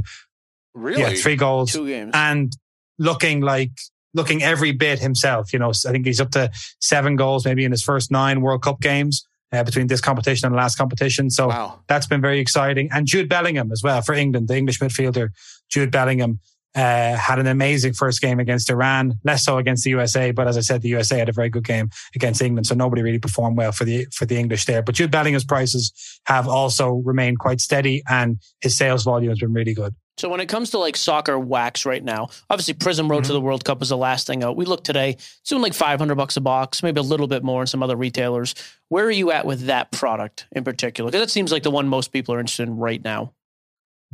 Really? 0.73 1.01
Yeah, 1.01 1.13
three 1.13 1.35
goals 1.35 1.71
Two 1.71 1.87
games. 1.87 2.11
and 2.13 2.51
looking 2.99 3.41
like 3.41 3.71
looking 4.17 4.43
every 4.43 4.73
bit 4.73 4.99
himself. 4.99 5.53
You 5.53 5.59
know, 5.59 5.69
I 5.87 5.91
think 5.91 6.05
he's 6.05 6.19
up 6.19 6.31
to 6.31 6.51
seven 6.81 7.15
goals 7.15 7.45
maybe 7.45 7.63
in 7.63 7.71
his 7.71 7.83
first 7.83 8.11
nine 8.11 8.41
World 8.41 8.61
Cup 8.63 8.81
games 8.81 9.25
uh, 9.53 9.63
between 9.63 9.87
this 9.87 10.01
competition 10.01 10.45
and 10.47 10.53
the 10.53 10.57
last 10.57 10.77
competition. 10.77 11.29
So 11.29 11.47
Wow. 11.47 11.79
that's 11.87 12.07
been 12.07 12.19
very 12.21 12.39
exciting. 12.39 12.89
And 12.91 13.07
Jude 13.07 13.29
Bellingham 13.29 13.71
as 13.71 13.81
well 13.81 14.01
for 14.01 14.13
England, 14.13 14.49
the 14.49 14.57
English 14.57 14.79
midfielder, 14.79 15.29
Jude 15.69 15.91
Bellingham. 15.91 16.39
Uh, 16.75 17.15
had 17.15 17.39
an 17.39 17.47
amazing 17.47 17.91
first 17.91 18.21
game 18.21 18.39
against 18.39 18.69
Iran, 18.69 19.13
less 19.23 19.43
so 19.43 19.57
against 19.57 19.83
the 19.83 19.89
USA. 19.89 20.29
But 20.29 20.47
as 20.47 20.57
I 20.57 20.59
said, 20.61 20.83
the 20.83 20.89
USA 20.89 21.17
had 21.17 21.27
a 21.27 21.31
very 21.31 21.49
good 21.49 21.63
game 21.63 21.89
against 22.13 22.39
England, 22.39 22.67
so 22.67 22.75
nobody 22.75 23.01
really 23.01 23.17
performed 23.17 23.57
well 23.57 23.71
for 23.71 23.83
the 23.83 24.05
for 24.13 24.27
the 24.27 24.37
English 24.37 24.65
there. 24.65 24.83
But 24.83 24.93
Jude 24.93 25.09
Bellingham's 25.09 25.45
prices 25.45 25.91
have 26.25 26.47
also 26.47 27.01
remained 27.03 27.39
quite 27.39 27.61
steady, 27.61 28.03
and 28.07 28.37
his 28.61 28.77
sales 28.77 29.03
volume 29.05 29.29
has 29.31 29.39
been 29.39 29.53
really 29.53 29.73
good. 29.73 29.95
So 30.17 30.29
when 30.29 30.39
it 30.39 30.47
comes 30.47 30.71
to 30.71 30.79
like 30.79 30.95
soccer 30.95 31.37
wax 31.37 31.85
right 31.85 32.03
now, 32.03 32.29
obviously 32.49 32.73
Prism 32.73 33.09
Road 33.09 33.23
to 33.25 33.33
the 33.33 33.41
World 33.41 33.63
Cup 33.63 33.79
was 33.79 33.89
the 33.89 33.97
last 33.97 34.25
thing 34.25 34.43
out. 34.43 34.57
We 34.57 34.65
looked 34.65 34.83
today, 34.83 35.11
it's 35.11 35.49
doing 35.49 35.61
like 35.61 35.75
500 35.75 36.15
bucks 36.15 36.35
a 36.37 36.41
box, 36.41 36.81
maybe 36.81 36.99
a 36.99 37.03
little 37.03 37.27
bit 37.27 37.43
more 37.43 37.61
in 37.61 37.67
some 37.67 37.83
other 37.83 37.95
retailers. 37.95 38.55
Where 38.89 39.05
are 39.05 39.11
you 39.11 39.31
at 39.31 39.45
with 39.45 39.67
that 39.67 39.91
product 39.91 40.47
in 40.53 40.63
particular? 40.63 41.11
Because 41.11 41.21
that 41.21 41.29
seems 41.31 41.51
like 41.51 41.61
the 41.61 41.69
one 41.71 41.87
most 41.87 42.11
people 42.11 42.33
are 42.33 42.39
interested 42.39 42.67
in 42.67 42.77
right 42.77 43.03
now. 43.03 43.33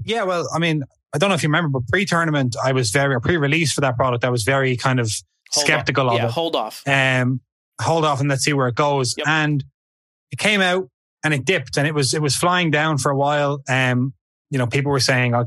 Yeah, 0.03 0.23
well, 0.23 0.49
I 0.53 0.59
mean, 0.59 0.83
I 1.13 1.19
don't 1.19 1.29
know 1.29 1.35
if 1.35 1.43
you 1.43 1.47
remember, 1.49 1.69
but 1.79 1.87
pre-tournament, 1.87 2.55
I 2.61 2.73
was 2.73 2.91
very, 2.91 3.21
pre-release 3.21 3.71
for 3.71 3.81
that 3.81 3.95
product, 3.95 4.25
I 4.25 4.29
was 4.29 4.43
very 4.43 4.75
kind 4.75 4.99
of 4.99 5.09
Hold 5.53 5.65
skeptical 5.65 6.07
off. 6.09 6.15
of 6.15 6.19
yeah, 6.19 6.25
it. 6.25 6.31
hold 6.31 6.55
off. 6.55 6.83
um, 6.87 7.39
hold 7.79 8.03
off 8.03 8.19
and 8.19 8.27
let's 8.27 8.43
see 8.43 8.53
where 8.53 8.67
it 8.67 8.75
goes. 8.75 9.15
Yep. 9.17 9.27
And 9.27 9.63
it 10.31 10.39
came 10.39 10.61
out 10.61 10.89
and 11.23 11.33
it 11.33 11.45
dipped 11.45 11.77
and 11.77 11.87
it 11.87 11.93
was 11.93 12.13
it 12.13 12.21
was 12.21 12.35
flying 12.35 12.71
down 12.71 12.97
for 12.97 13.11
a 13.11 13.15
while. 13.15 13.61
Um, 13.69 14.13
you 14.49 14.57
know, 14.57 14.67
people 14.67 14.91
were 14.91 14.99
saying, 14.99 15.33
uh, 15.33 15.45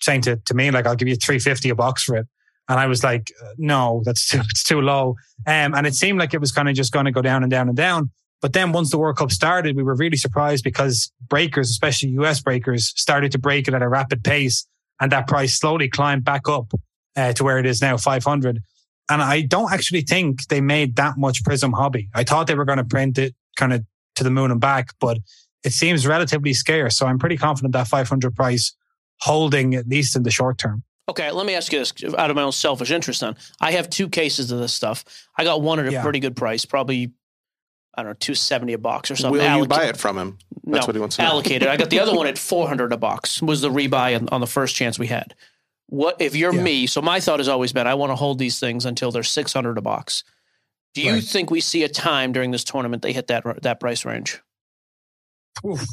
saying 0.00 0.22
to, 0.22 0.36
to 0.36 0.54
me 0.54 0.70
like, 0.70 0.86
I'll 0.86 0.96
give 0.96 1.08
you 1.08 1.16
three 1.16 1.38
fifty 1.38 1.68
a 1.70 1.74
box 1.74 2.04
for 2.04 2.16
it, 2.16 2.26
and 2.68 2.78
I 2.78 2.86
was 2.86 3.02
like, 3.02 3.32
no, 3.56 4.02
that's 4.04 4.28
too 4.28 4.40
it's 4.40 4.64
too 4.64 4.80
low. 4.80 5.16
Um, 5.46 5.74
and 5.74 5.86
it 5.86 5.94
seemed 5.94 6.18
like 6.18 6.34
it 6.34 6.40
was 6.40 6.52
kind 6.52 6.68
of 6.68 6.74
just 6.74 6.92
going 6.92 7.06
to 7.06 7.12
go 7.12 7.22
down 7.22 7.42
and 7.42 7.50
down 7.50 7.68
and 7.68 7.76
down. 7.76 8.10
But 8.40 8.52
then 8.52 8.72
once 8.72 8.90
the 8.90 8.98
World 8.98 9.16
Cup 9.16 9.32
started, 9.32 9.74
we 9.74 9.82
were 9.82 9.96
really 9.96 10.16
surprised 10.16 10.62
because 10.62 11.10
breakers, 11.28 11.70
especially 11.70 12.10
US 12.10 12.40
breakers, 12.40 12.92
started 12.96 13.32
to 13.32 13.38
break 13.38 13.66
it 13.66 13.74
at 13.74 13.82
a 13.82 13.88
rapid 13.88 14.22
pace, 14.22 14.66
and 15.00 15.10
that 15.12 15.26
price 15.26 15.58
slowly 15.58 15.88
climbed 15.88 16.24
back 16.24 16.48
up 16.48 16.72
uh, 17.16 17.32
to 17.32 17.44
where 17.44 17.58
it 17.58 17.66
is 17.66 17.82
now, 17.82 17.96
five 17.96 18.24
hundred. 18.24 18.60
And 19.10 19.22
I 19.22 19.40
don't 19.40 19.72
actually 19.72 20.02
think 20.02 20.48
they 20.48 20.60
made 20.60 20.96
that 20.96 21.16
much 21.16 21.42
Prism 21.42 21.72
Hobby. 21.72 22.08
I 22.14 22.24
thought 22.24 22.46
they 22.46 22.54
were 22.54 22.66
going 22.66 22.78
to 22.78 22.84
print 22.84 23.16
it 23.16 23.34
kind 23.56 23.72
of 23.72 23.84
to 24.16 24.24
the 24.24 24.30
moon 24.30 24.50
and 24.50 24.60
back, 24.60 24.90
but 25.00 25.18
it 25.64 25.72
seems 25.72 26.06
relatively 26.06 26.52
scarce. 26.52 26.96
So 26.96 27.06
I'm 27.06 27.18
pretty 27.18 27.36
confident 27.36 27.72
that 27.72 27.88
500 27.88 28.34
price 28.34 28.74
holding 29.20 29.74
at 29.74 29.88
least 29.88 30.16
in 30.16 30.22
the 30.22 30.30
short 30.30 30.58
term. 30.58 30.82
Okay, 31.08 31.30
let 31.30 31.46
me 31.46 31.54
ask 31.54 31.72
you 31.72 31.78
this 31.78 31.92
out 32.18 32.28
of 32.30 32.36
my 32.36 32.42
own 32.42 32.52
selfish 32.52 32.90
interest. 32.90 33.20
Then 33.22 33.34
I 33.60 33.72
have 33.72 33.88
two 33.88 34.08
cases 34.08 34.50
of 34.50 34.58
this 34.58 34.74
stuff. 34.74 35.04
I 35.36 35.44
got 35.44 35.62
one 35.62 35.78
at 35.80 35.86
a 35.86 35.92
Yeah. 35.92 36.02
pretty 36.02 36.20
good 36.20 36.36
price, 36.36 36.64
probably 36.64 37.12
I 37.94 38.02
don't 38.02 38.10
know, 38.10 38.16
two 38.20 38.34
seventy 38.36 38.74
a 38.74 38.78
box 38.78 39.10
or 39.10 39.16
something. 39.16 39.32
Will 39.38 39.42
you 39.42 39.48
Allocated- 39.48 39.68
buy 39.70 39.84
it 39.86 39.96
from 39.96 40.18
him? 40.18 40.38
That's 40.64 40.82
no, 40.84 40.86
what 40.86 40.94
he 40.94 41.00
wants 41.00 41.16
to 41.16 41.22
know. 41.22 41.28
allocated. 41.30 41.66
I 41.66 41.76
got 41.76 41.90
the 41.90 41.98
other 41.98 42.14
one 42.16 42.26
at 42.28 42.38
four 42.38 42.68
hundred 42.68 42.92
a 42.92 42.96
box. 42.96 43.42
Was 43.42 43.60
the 43.60 43.70
rebuy 43.70 44.14
on, 44.16 44.28
on 44.28 44.40
the 44.40 44.46
first 44.46 44.76
chance 44.76 44.98
we 44.98 45.08
had? 45.08 45.34
What 45.86 46.20
if 46.20 46.36
you're 46.36 46.54
Yeah. 46.54 46.62
me? 46.62 46.86
So 46.86 47.00
my 47.02 47.18
thought 47.18 47.40
has 47.40 47.48
always 47.48 47.72
been 47.72 47.86
I 47.88 47.94
want 47.94 48.10
to 48.10 48.16
hold 48.16 48.38
these 48.38 48.60
things 48.60 48.84
until 48.86 49.10
they're 49.10 49.22
six 49.24 49.52
hundred 49.52 49.78
a 49.78 49.82
box. 49.82 50.22
Do 50.94 51.02
you 51.02 51.14
Right. 51.14 51.24
think 51.24 51.50
we 51.50 51.60
see 51.60 51.82
a 51.82 51.88
time 51.88 52.32
during 52.32 52.50
this 52.52 52.62
tournament 52.62 53.02
they 53.02 53.12
hit 53.12 53.26
that 53.28 53.62
that 53.62 53.80
price 53.80 54.04
range? 54.04 54.40
Oof. 55.66 55.84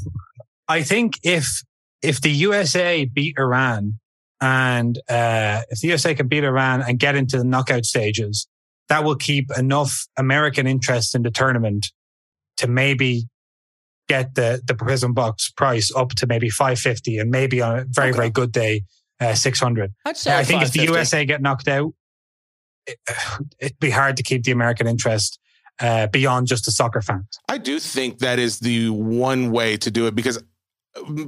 I 0.67 0.83
think 0.83 1.15
if 1.23 1.63
if 2.05 2.21
the 2.21 2.29
USA 2.31 3.05
beat 3.05 3.35
Iran 3.37 3.99
and 4.41 4.97
uh, 5.09 5.61
if 5.69 5.79
the 5.81 5.87
USA 5.89 6.13
can 6.13 6.27
beat 6.27 6.43
Iran 6.43 6.81
and 6.81 6.99
get 6.99 7.15
into 7.15 7.37
the 7.37 7.43
knockout 7.43 7.85
stages, 7.85 8.47
that 8.89 9.03
will 9.03 9.15
keep 9.15 9.49
enough 9.57 10.05
American 10.17 10.67
interest 10.67 11.15
in 11.15 11.23
the 11.23 11.31
tournament 11.31 11.87
to 12.57 12.67
maybe 12.67 13.27
get 14.07 14.35
the 14.35 14.61
the 14.65 14.75
Prism 14.75 15.13
box 15.13 15.49
price 15.49 15.91
up 15.95 16.09
to 16.11 16.27
maybe 16.27 16.49
550 16.49 17.17
and 17.17 17.31
maybe 17.31 17.61
on 17.61 17.79
a 17.79 17.85
very 17.89 18.09
Okay. 18.09 18.17
very 18.17 18.29
good 18.29 18.51
day 18.51 18.83
uh, 19.19 19.33
600. 19.33 19.91
I'd 20.05 20.17
say 20.17 20.37
I 20.37 20.43
think 20.43 20.61
if 20.61 20.73
the 20.73 20.83
USA 20.83 21.25
get 21.25 21.41
knocked 21.41 21.67
out, 21.67 21.93
it, 22.85 22.97
it'd 23.59 23.79
be 23.79 23.89
hard 23.89 24.17
to 24.17 24.23
keep 24.23 24.43
the 24.43 24.51
American 24.51 24.85
interest 24.87 25.39
uh, 25.79 26.07
beyond 26.07 26.47
just 26.47 26.65
the 26.65 26.71
soccer 26.71 27.01
fans. 27.01 27.39
I 27.49 27.57
do 27.57 27.79
think 27.79 28.19
that 28.19 28.37
is 28.39 28.59
the 28.59 28.89
one 28.89 29.51
way 29.51 29.77
to 29.77 29.89
do 29.91 30.05
it 30.07 30.15
because 30.15 30.41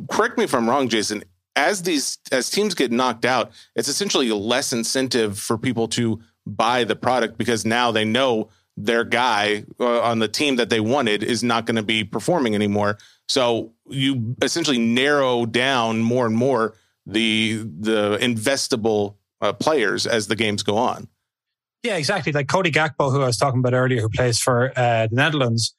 correct 0.10 0.38
me 0.38 0.44
if 0.44 0.54
I'm 0.54 0.70
wrong, 0.70 0.90
Jason. 0.90 1.24
As 1.56 1.82
these 1.82 2.20
as 2.32 2.50
teams 2.50 2.76
get 2.76 2.92
knocked 2.92 3.26
out, 3.26 3.52
it's 3.76 3.88
essentially 3.88 4.32
less 4.32 4.74
incentive 4.74 5.40
for 5.40 5.58
people 5.58 5.88
to 5.90 6.20
buy 6.46 6.84
the 6.84 6.96
product 6.96 7.38
because 7.38 7.66
now 7.66 7.92
they 7.92 8.06
know 8.06 8.50
their 8.78 9.04
guy 9.04 9.64
uh, 9.80 10.02
on 10.02 10.20
the 10.20 10.28
team 10.28 10.58
that 10.58 10.70
they 10.70 10.80
wanted 10.80 11.24
is 11.24 11.44
not 11.44 11.66
going 11.66 11.76
to 11.76 11.84
be 11.84 12.04
performing 12.04 12.54
anymore. 12.54 12.98
So 13.28 13.74
you 13.90 14.36
essentially 14.42 14.78
narrow 14.78 15.46
down 15.46 16.00
more 16.00 16.28
and 16.28 16.36
more 16.36 16.76
the 17.06 17.64
the 17.80 18.18
investable 18.22 19.16
uh, 19.42 19.54
players 19.54 20.06
as 20.06 20.28
the 20.28 20.36
games 20.36 20.64
go 20.64 20.78
on. 20.78 21.08
Yeah, 21.84 21.98
exactly. 21.98 22.32
Like 22.32 22.48
Cody 22.48 22.72
Gakpo, 22.72 23.12
who 23.12 23.22
I 23.22 23.28
was 23.28 23.38
talking 23.38 23.60
about 23.60 23.74
earlier, 23.74 24.02
who 24.02 24.10
plays 24.10 24.40
for 24.40 24.72
uh, 24.76 25.08
the 25.08 25.16
Netherlands. 25.16 25.76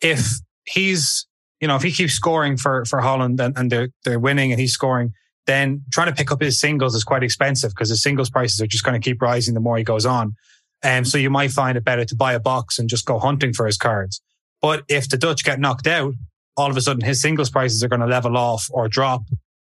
If 0.00 0.40
he's, 0.64 1.26
you 1.62 1.68
know, 1.68 1.76
if 1.76 1.82
he 1.82 1.92
keeps 1.92 2.12
scoring 2.12 2.56
for 2.56 2.84
for 2.84 3.00
Holland 3.00 3.40
and, 3.40 3.56
and 3.56 3.70
they're 3.70 3.88
they're 4.04 4.18
winning 4.18 4.50
and 4.50 4.60
he's 4.60 4.72
scoring, 4.72 5.14
then 5.46 5.84
trying 5.92 6.08
to 6.08 6.14
pick 6.14 6.32
up 6.32 6.42
his 6.42 6.58
singles 6.60 6.94
is 6.94 7.04
quite 7.04 7.22
expensive 7.22 7.70
because 7.70 7.88
his 7.88 8.02
singles 8.02 8.28
prices 8.28 8.60
are 8.60 8.66
just 8.66 8.84
going 8.84 9.00
to 9.00 9.04
keep 9.04 9.22
rising 9.22 9.54
the 9.54 9.60
more 9.60 9.78
he 9.78 9.84
goes 9.84 10.04
on. 10.04 10.34
And 10.82 11.06
so 11.06 11.16
you 11.16 11.30
might 11.30 11.52
find 11.52 11.78
it 11.78 11.84
better 11.84 12.04
to 12.04 12.16
buy 12.16 12.32
a 12.32 12.40
box 12.40 12.80
and 12.80 12.88
just 12.88 13.06
go 13.06 13.20
hunting 13.20 13.52
for 13.52 13.64
his 13.64 13.76
cards. 13.76 14.20
But 14.60 14.82
if 14.88 15.08
the 15.08 15.16
Dutch 15.16 15.44
get 15.44 15.60
knocked 15.60 15.86
out, 15.86 16.14
all 16.56 16.68
of 16.68 16.76
a 16.76 16.80
sudden 16.80 17.04
his 17.04 17.22
singles 17.22 17.48
prices 17.48 17.82
are 17.84 17.88
going 17.88 18.00
to 18.00 18.06
level 18.06 18.36
off 18.36 18.68
or 18.72 18.88
drop. 18.88 19.22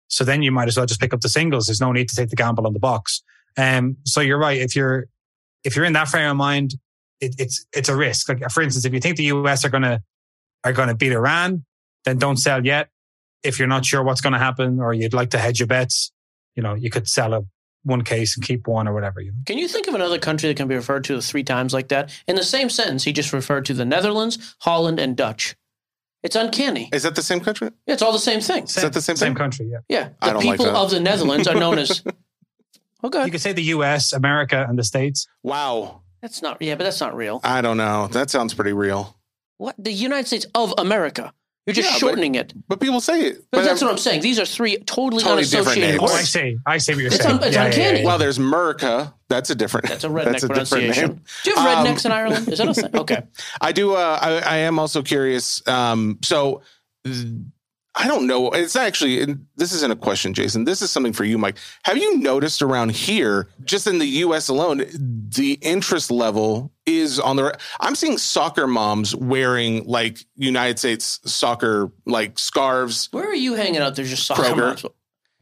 So 0.06 0.22
then 0.22 0.42
you 0.42 0.52
might 0.52 0.68
as 0.68 0.76
well 0.76 0.86
just 0.86 1.00
pick 1.00 1.12
up 1.12 1.20
the 1.20 1.28
singles. 1.28 1.66
There's 1.66 1.80
no 1.80 1.90
need 1.90 2.08
to 2.08 2.16
take 2.16 2.30
the 2.30 2.36
gamble 2.36 2.66
on 2.66 2.72
the 2.72 2.78
box. 2.78 3.22
Um, 3.56 3.96
so 4.04 4.20
you're 4.20 4.38
right. 4.38 4.60
If 4.60 4.76
you're 4.76 5.06
if 5.64 5.74
you're 5.74 5.84
in 5.84 5.92
that 5.94 6.08
frame 6.08 6.30
of 6.30 6.36
mind, 6.36 6.74
it, 7.20 7.34
it's 7.38 7.66
it's 7.72 7.88
a 7.88 7.96
risk. 7.96 8.28
Like 8.28 8.48
for 8.50 8.62
instance, 8.62 8.84
if 8.84 8.94
you 8.94 9.00
think 9.00 9.16
the 9.16 9.24
US 9.24 9.64
are 9.64 9.68
gonna 9.68 10.02
are 10.64 10.72
gonna 10.72 10.94
beat 10.94 11.12
Iran, 11.12 11.64
then 12.04 12.18
don't 12.18 12.36
sell 12.36 12.64
yet. 12.64 12.88
If 13.42 13.58
you're 13.58 13.68
not 13.68 13.84
sure 13.84 14.02
what's 14.02 14.20
gonna 14.20 14.38
happen 14.38 14.80
or 14.80 14.92
you'd 14.92 15.14
like 15.14 15.30
to 15.30 15.38
hedge 15.38 15.60
your 15.60 15.66
bets, 15.66 16.12
you 16.56 16.62
know, 16.62 16.74
you 16.74 16.90
could 16.90 17.08
sell 17.08 17.32
a 17.34 17.42
one 17.84 18.02
case 18.02 18.36
and 18.36 18.44
keep 18.44 18.66
one 18.66 18.86
or 18.86 18.92
whatever. 18.92 19.20
You 19.20 19.32
know? 19.32 19.38
Can 19.46 19.56
you 19.56 19.66
think 19.66 19.88
of 19.88 19.94
another 19.94 20.18
country 20.18 20.48
that 20.50 20.56
can 20.56 20.68
be 20.68 20.74
referred 20.74 21.04
to 21.04 21.20
three 21.22 21.42
times 21.44 21.72
like 21.72 21.88
that? 21.88 22.12
In 22.28 22.36
the 22.36 22.42
same 22.42 22.68
sentence, 22.68 23.04
he 23.04 23.12
just 23.12 23.32
referred 23.32 23.64
to 23.66 23.74
the 23.74 23.86
Netherlands, 23.86 24.54
Holland, 24.60 25.00
and 25.00 25.16
Dutch. 25.16 25.56
It's 26.22 26.36
uncanny. 26.36 26.90
Is 26.92 27.04
that 27.04 27.14
the 27.14 27.22
same 27.22 27.40
country? 27.40 27.70
Yeah, 27.86 27.94
it's 27.94 28.02
all 28.02 28.12
the 28.12 28.18
same 28.18 28.40
thing. 28.42 28.64
Is 28.64 28.74
that 28.74 28.92
the 28.92 29.00
same 29.00 29.16
Same 29.16 29.28
thing? 29.28 29.36
country, 29.36 29.70
yeah. 29.72 29.78
Yeah, 29.88 30.08
I 30.20 30.26
the 30.26 30.32
don't 30.34 30.44
like 30.44 30.58
people 30.58 30.66
that. 30.66 30.74
of 30.74 30.90
the 30.90 31.00
Netherlands 31.00 31.48
are 31.48 31.54
known 31.58 31.78
as. 31.78 32.02
Okay, 33.02 33.24
You 33.24 33.30
could 33.30 33.40
say 33.40 33.54
the 33.54 33.62
US, 33.62 34.12
America, 34.12 34.66
and 34.68 34.78
the 34.78 34.84
States. 34.84 35.26
Wow. 35.42 36.02
that's 36.20 36.42
not. 36.42 36.60
Yeah, 36.60 36.74
but 36.74 36.84
that's 36.84 37.00
not 37.00 37.16
real. 37.16 37.40
I 37.42 37.62
don't 37.62 37.78
know. 37.78 38.08
That 38.08 38.28
sounds 38.28 38.52
pretty 38.52 38.74
real. 38.74 39.16
What 39.56 39.74
the 39.78 39.90
United 39.90 40.26
States 40.26 40.44
of 40.54 40.74
America? 40.76 41.32
You're 41.70 41.82
just 41.82 41.88
Yeah, 41.88 41.94
but- 41.94 41.98
shortening 42.00 42.34
it. 42.34 42.52
But 42.68 42.80
people 42.80 43.00
say 43.00 43.20
it. 43.22 43.44
But, 43.50 43.64
that's 43.64 43.80
I'm- 43.82 43.86
what 43.88 43.92
I'm 43.92 43.98
saying. 43.98 44.20
These 44.22 44.38
are 44.38 44.44
three 44.44 44.76
totally, 44.78 45.22
Totally 45.22 45.42
different 45.44 45.68
unassociated 45.68 46.00
names. 46.00 46.10
Oh, 46.10 46.14
I 46.14 46.16
words. 46.18 46.28
see. 46.30 46.56
I 46.66 46.78
see 46.78 46.92
what 46.94 46.98
you're 47.02 47.12
It's 47.12 47.22
saying. 47.22 47.36
un- 47.38 47.44
it's 47.44 47.56
uncanny. 47.56 48.04
Well, 48.04 48.18
there's 48.18 48.38
America. 48.38 49.14
That's 49.28 49.50
a 49.50 49.54
different. 49.54 49.88
That's 49.88 50.04
a 50.04 50.08
redneck 50.08 50.40
pronunciation. 50.40 51.08
name. 51.08 51.20
Do 51.44 51.50
you 51.50 51.56
have 51.56 51.78
Um, 51.78 51.86
rednecks 51.86 52.04
in 52.04 52.12
Ireland? 52.12 52.48
Is 52.48 52.58
that 52.58 52.68
a 52.68 52.74
thing? 52.74 52.90
Okay. 52.94 53.22
I 53.60 53.72
do. 53.72 53.94
Uh, 53.94 54.18
I, 54.20 54.30
I 54.40 54.56
am 54.58 54.78
also 54.78 55.02
curious. 55.02 55.62
Um, 55.68 56.18
so 56.22 56.62
I 57.96 58.06
don't 58.06 58.26
know. 58.26 58.50
It's 58.50 58.76
actually. 58.76 59.20
and 59.20 59.46
This 59.56 59.72
isn't 59.72 59.90
a 59.90 59.96
question, 59.96 60.32
Jason. 60.32 60.64
This 60.64 60.80
is 60.80 60.90
something 60.90 61.12
for 61.12 61.24
you, 61.24 61.38
Mike. 61.38 61.56
Have 61.84 61.96
you 61.98 62.18
noticed 62.18 62.62
around 62.62 62.92
here, 62.92 63.48
just 63.64 63.86
in 63.86 63.98
the 63.98 64.06
U.S. 64.06 64.48
alone, 64.48 64.84
the 64.94 65.54
interest 65.60 66.10
level 66.10 66.72
is 66.86 67.18
on 67.18 67.36
the. 67.36 67.58
I'm 67.80 67.96
seeing 67.96 68.16
soccer 68.16 68.66
moms 68.68 69.14
wearing 69.16 69.84
like 69.86 70.24
United 70.36 70.78
States 70.78 71.20
soccer 71.24 71.90
like 72.06 72.38
scarves. 72.38 73.08
Where 73.10 73.28
are 73.28 73.34
you 73.34 73.54
hanging 73.54 73.80
out 73.80 73.96
There's 73.96 74.10
Just 74.10 74.26
soccer 74.26 74.42
Kroger. 74.42 74.56
moms? 74.56 74.84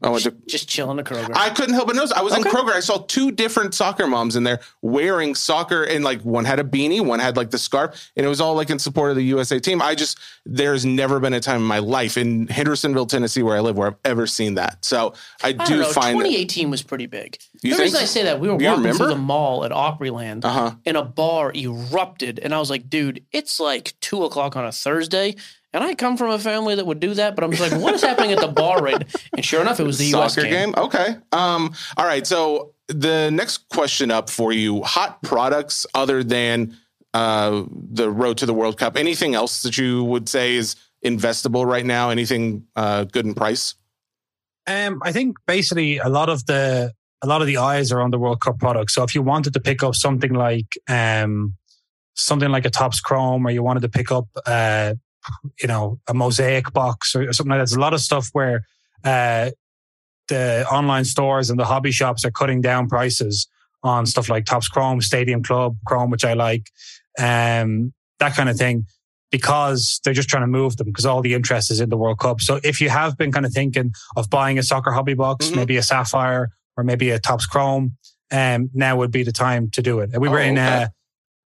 I 0.01 0.09
went 0.09 0.23
to 0.23 0.31
Just 0.47 0.69
chilling 0.69 0.97
at 0.97 1.05
Kroger. 1.05 1.31
I 1.35 1.49
couldn't 1.49 1.73
help 1.73 1.87
but 1.87 1.95
notice. 1.97 2.13
I 2.13 2.21
was 2.21 2.33
in 2.33 2.39
Okay. 2.39 2.49
Kroger. 2.51 2.71
I 2.71 2.79
saw 2.79 2.99
two 2.99 3.31
different 3.31 3.75
soccer 3.75 4.07
moms 4.07 4.37
in 4.37 4.43
there 4.43 4.61
wearing 4.81 5.35
soccer, 5.35 5.83
and 5.83 6.05
like 6.05 6.21
one 6.21 6.45
had 6.45 6.57
a 6.59 6.63
beanie, 6.63 7.01
one 7.05 7.19
had 7.19 7.35
like 7.35 7.49
the 7.51 7.57
scarf, 7.57 8.09
and 8.15 8.25
it 8.25 8.29
was 8.29 8.39
all 8.39 8.55
like 8.55 8.69
in 8.69 8.79
support 8.79 9.09
of 9.09 9.17
the 9.17 9.23
USA 9.23 9.59
team. 9.59 9.81
I 9.81 9.95
just 9.95 10.17
there's 10.45 10.85
never 10.85 11.19
been 11.19 11.33
a 11.33 11.41
time 11.41 11.57
in 11.57 11.67
my 11.67 11.79
life 11.79 12.17
in 12.17 12.47
Hendersonville, 12.47 13.07
Tennessee, 13.07 13.43
where 13.43 13.57
I 13.57 13.59
live, 13.59 13.75
where 13.77 13.89
I've 13.89 13.95
ever 14.05 14.25
seen 14.25 14.55
that. 14.55 14.85
So 14.85 15.13
I, 15.43 15.49
I 15.49 15.65
do 15.65 15.79
know. 15.79 15.91
find 15.91 16.17
that. 16.17 16.23
2018 16.23 16.69
was 16.71 16.81
pretty 16.81 17.05
big. 17.05 17.37
You 17.61 17.71
the 17.71 17.75
think? 17.75 17.85
reason 17.87 18.01
I 18.01 18.05
say 18.05 18.23
that, 18.23 18.39
we 18.39 18.47
were 18.47 18.53
You 18.59 18.67
walking 18.67 18.83
remember? 18.83 18.97
through 19.05 19.07
the 19.13 19.15
mall 19.21 19.65
at 19.65 19.71
Opryland, 19.71 20.45
Uh 20.45 20.49
huh. 20.49 20.71
and 20.85 20.95
a 20.95 21.03
bar 21.03 21.51
erupted, 21.53 22.39
and 22.41 22.55
I 22.55 22.59
was 22.59 22.69
like, 22.69 22.89
"Dude, 22.89 23.25
it's 23.33 23.59
like 23.59 23.93
two 23.99 24.23
o'clock 24.23 24.55
on 24.55 24.65
a 24.65 24.71
Thursday." 24.71 25.35
And 25.71 25.83
I 25.83 25.93
come 25.93 26.17
from 26.17 26.31
a 26.31 26.39
family 26.39 26.75
that 26.75 26.85
would 26.85 26.99
do 26.99 27.13
that, 27.13 27.35
but 27.35 27.43
I'm 27.43 27.51
just 27.51 27.71
like, 27.71 27.79
"What 27.81 27.93
is 27.93 28.01
happening 28.01 28.31
at 28.31 28.39
the 28.39 28.47
bar 28.47 28.81
right?" 28.81 29.03
And 29.35 29.45
sure 29.45 29.61
enough, 29.61 29.79
it 29.79 29.83
was 29.83 29.99
the 29.99 30.05
U.S. 30.05 30.33
Soccer 30.33 30.47
game. 30.47 30.73
Okay. 30.75 31.15
Um. 31.31 31.73
All 31.95 32.05
right. 32.05 32.25
So 32.25 32.73
the 32.87 33.29
next 33.29 33.69
question 33.69 34.09
up 34.09 34.29
for 34.29 34.51
you: 34.51 34.81
hot 34.81 35.21
products 35.21 35.85
other 35.93 36.23
than 36.23 36.75
uh 37.13 37.63
the 37.71 38.09
road 38.09 38.37
to 38.39 38.45
the 38.45 38.53
World 38.53 38.77
Cup. 38.77 38.97
Anything 38.97 39.35
else 39.35 39.61
that 39.61 39.77
you 39.77 40.03
would 40.03 40.27
say 40.27 40.55
is 40.55 40.75
investable 41.05 41.65
right 41.65 41.85
now? 41.85 42.09
Anything 42.09 42.65
uh, 42.75 43.05
good 43.05 43.25
in 43.25 43.33
price? 43.33 43.75
Um, 44.67 45.01
I 45.03 45.11
think 45.11 45.37
basically 45.47 45.97
a 45.97 46.09
lot 46.09 46.29
of 46.29 46.45
the 46.45 46.93
a 47.21 47.27
lot 47.27 47.41
of 47.41 47.47
the 47.47 47.57
eyes 47.57 47.91
are 47.91 48.01
on 48.01 48.11
the 48.11 48.19
World 48.19 48.41
Cup 48.41 48.59
products. 48.59 48.95
So 48.95 49.03
if 49.03 49.13
you 49.13 49.21
wanted 49.21 49.53
to 49.53 49.59
pick 49.59 49.83
up 49.83 49.95
something 49.95 50.33
like 50.33 50.77
um, 50.87 51.55
something 52.15 52.49
like 52.49 52.65
a 52.65 52.69
Topps 52.69 53.01
Chrome, 53.01 53.45
or 53.45 53.51
you 53.51 53.63
wanted 53.63 53.81
to 53.81 53.89
pick 53.89 54.11
up 54.11 54.27
uh, 54.45 54.93
you 55.61 55.67
know 55.67 55.99
a 56.07 56.13
Mosaic 56.13 56.71
box 56.73 57.15
or, 57.15 57.29
or 57.29 57.33
something 57.33 57.49
like 57.51 57.57
that, 57.59 57.69
there's 57.69 57.77
a 57.77 57.79
lot 57.79 57.93
of 57.93 58.01
stuff 58.01 58.29
where 58.33 58.63
uh, 59.03 59.51
the 60.27 60.65
online 60.71 61.05
stores 61.05 61.49
and 61.49 61.59
the 61.59 61.65
hobby 61.65 61.91
shops 61.91 62.23
are 62.25 62.31
cutting 62.31 62.61
down 62.61 62.87
prices 62.87 63.47
on 63.83 64.05
stuff 64.05 64.29
like 64.29 64.45
Topps 64.45 64.67
Chrome, 64.67 65.01
Stadium 65.01 65.41
Club 65.41 65.75
Chrome, 65.87 66.09
which 66.09 66.25
I 66.25 66.33
like, 66.33 66.69
um, 67.17 67.93
that 68.19 68.35
kind 68.35 68.49
of 68.49 68.57
thing 68.57 68.85
because 69.31 70.01
they're 70.03 70.13
just 70.13 70.27
trying 70.27 70.43
to 70.43 70.47
move 70.47 70.75
them 70.77 70.87
because 70.87 71.05
all 71.05 71.21
the 71.21 71.33
interest 71.33 71.69
is 71.71 71.79
in 71.79 71.89
the 71.89 71.97
World 71.97 72.19
Cup. 72.19 72.41
So 72.41 72.59
if 72.63 72.81
you 72.81 72.89
have 72.89 73.17
been 73.17 73.31
kind 73.31 73.45
of 73.45 73.53
thinking 73.53 73.93
of 74.17 74.29
buying 74.29 74.57
a 74.59 74.63
soccer 74.63 74.91
hobby 74.91 75.13
box, 75.13 75.47
Mhm. 75.49 75.55
maybe 75.55 75.77
a 75.77 75.83
Sapphire 75.83 76.49
or 76.75 76.83
maybe 76.83 77.11
a 77.11 77.19
Topps 77.19 77.45
Chrome, 77.45 77.95
um, 78.31 78.69
now 78.73 78.97
would 78.97 79.11
be 79.11 79.23
the 79.23 79.31
time 79.31 79.69
to 79.71 79.81
do 79.81 79.99
it. 79.99 80.09
We 80.19 80.29
were 80.29 80.39
Oh, 80.39 80.43
in, 80.43 80.57
okay. 80.57 80.83
uh, 80.83 80.87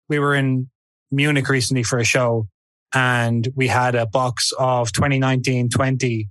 we 0.08 0.18
were 0.18 0.34
in 0.34 0.68
Munich 1.10 1.48
recently 1.48 1.82
for 1.82 1.98
a 1.98 2.04
show 2.04 2.46
and 2.94 3.48
we 3.54 3.68
had 3.68 3.94
a 3.94 4.06
box 4.06 4.52
of 4.58 4.90
2019-20 4.92 6.28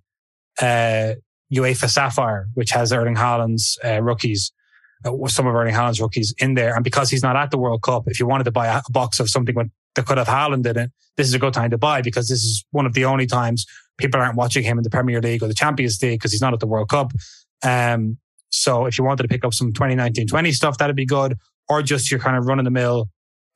uh, 0.61 1.13
UEFA 1.53 1.89
Sapphire, 1.89 2.47
which 2.53 2.71
has 2.71 2.91
Erling 2.91 3.15
Haaland's 3.15 3.77
uh, 3.83 4.01
rookies, 4.01 4.51
uh, 5.05 5.11
some 5.27 5.47
of 5.47 5.55
Erling 5.55 5.73
Haaland's 5.73 6.01
rookies 6.01 6.33
in 6.37 6.53
there. 6.53 6.75
And 6.75 6.83
because 6.83 7.09
he's 7.09 7.23
not 7.23 7.35
at 7.35 7.51
the 7.51 7.57
World 7.57 7.81
Cup, 7.81 8.03
if 8.07 8.19
you 8.19 8.27
wanted 8.27 8.43
to 8.43 8.51
buy 8.51 8.67
a 8.67 8.81
box 8.89 9.19
of 9.19 9.29
something 9.29 9.55
that 9.95 10.05
could 10.05 10.17
have 10.17 10.27
Haaland 10.27 10.65
in 10.65 10.77
it, 10.77 10.91
this 11.17 11.27
is 11.27 11.33
a 11.33 11.39
good 11.39 11.53
time 11.53 11.71
to 11.71 11.77
buy 11.77 12.01
because 12.01 12.27
this 12.29 12.43
is 12.43 12.65
one 12.71 12.85
of 12.85 12.93
the 12.93 13.05
only 13.05 13.25
times 13.25 13.65
people 13.97 14.19
aren't 14.19 14.35
watching 14.35 14.63
him 14.63 14.77
in 14.77 14.83
the 14.83 14.89
Premier 14.89 15.21
League 15.21 15.43
or 15.43 15.47
the 15.47 15.53
Champions 15.53 16.01
League 16.01 16.19
because 16.19 16.31
he's 16.31 16.41
not 16.41 16.53
at 16.53 16.59
the 16.59 16.67
World 16.67 16.89
Cup. 16.89 17.11
Um, 17.63 18.17
so 18.51 18.85
if 18.85 18.97
you 18.97 19.03
wanted 19.03 19.23
to 19.23 19.29
pick 19.29 19.43
up 19.43 19.53
some 19.53 19.73
2019-20 19.73 20.53
stuff, 20.53 20.77
that'd 20.77 20.95
be 20.95 21.05
good. 21.05 21.37
Or 21.67 21.81
just 21.81 22.09
your 22.09 22.19
kind 22.19 22.35
of 22.35 22.45
run 22.45 22.57
of 22.59 22.65
the 22.65 22.71
mill 22.71 23.09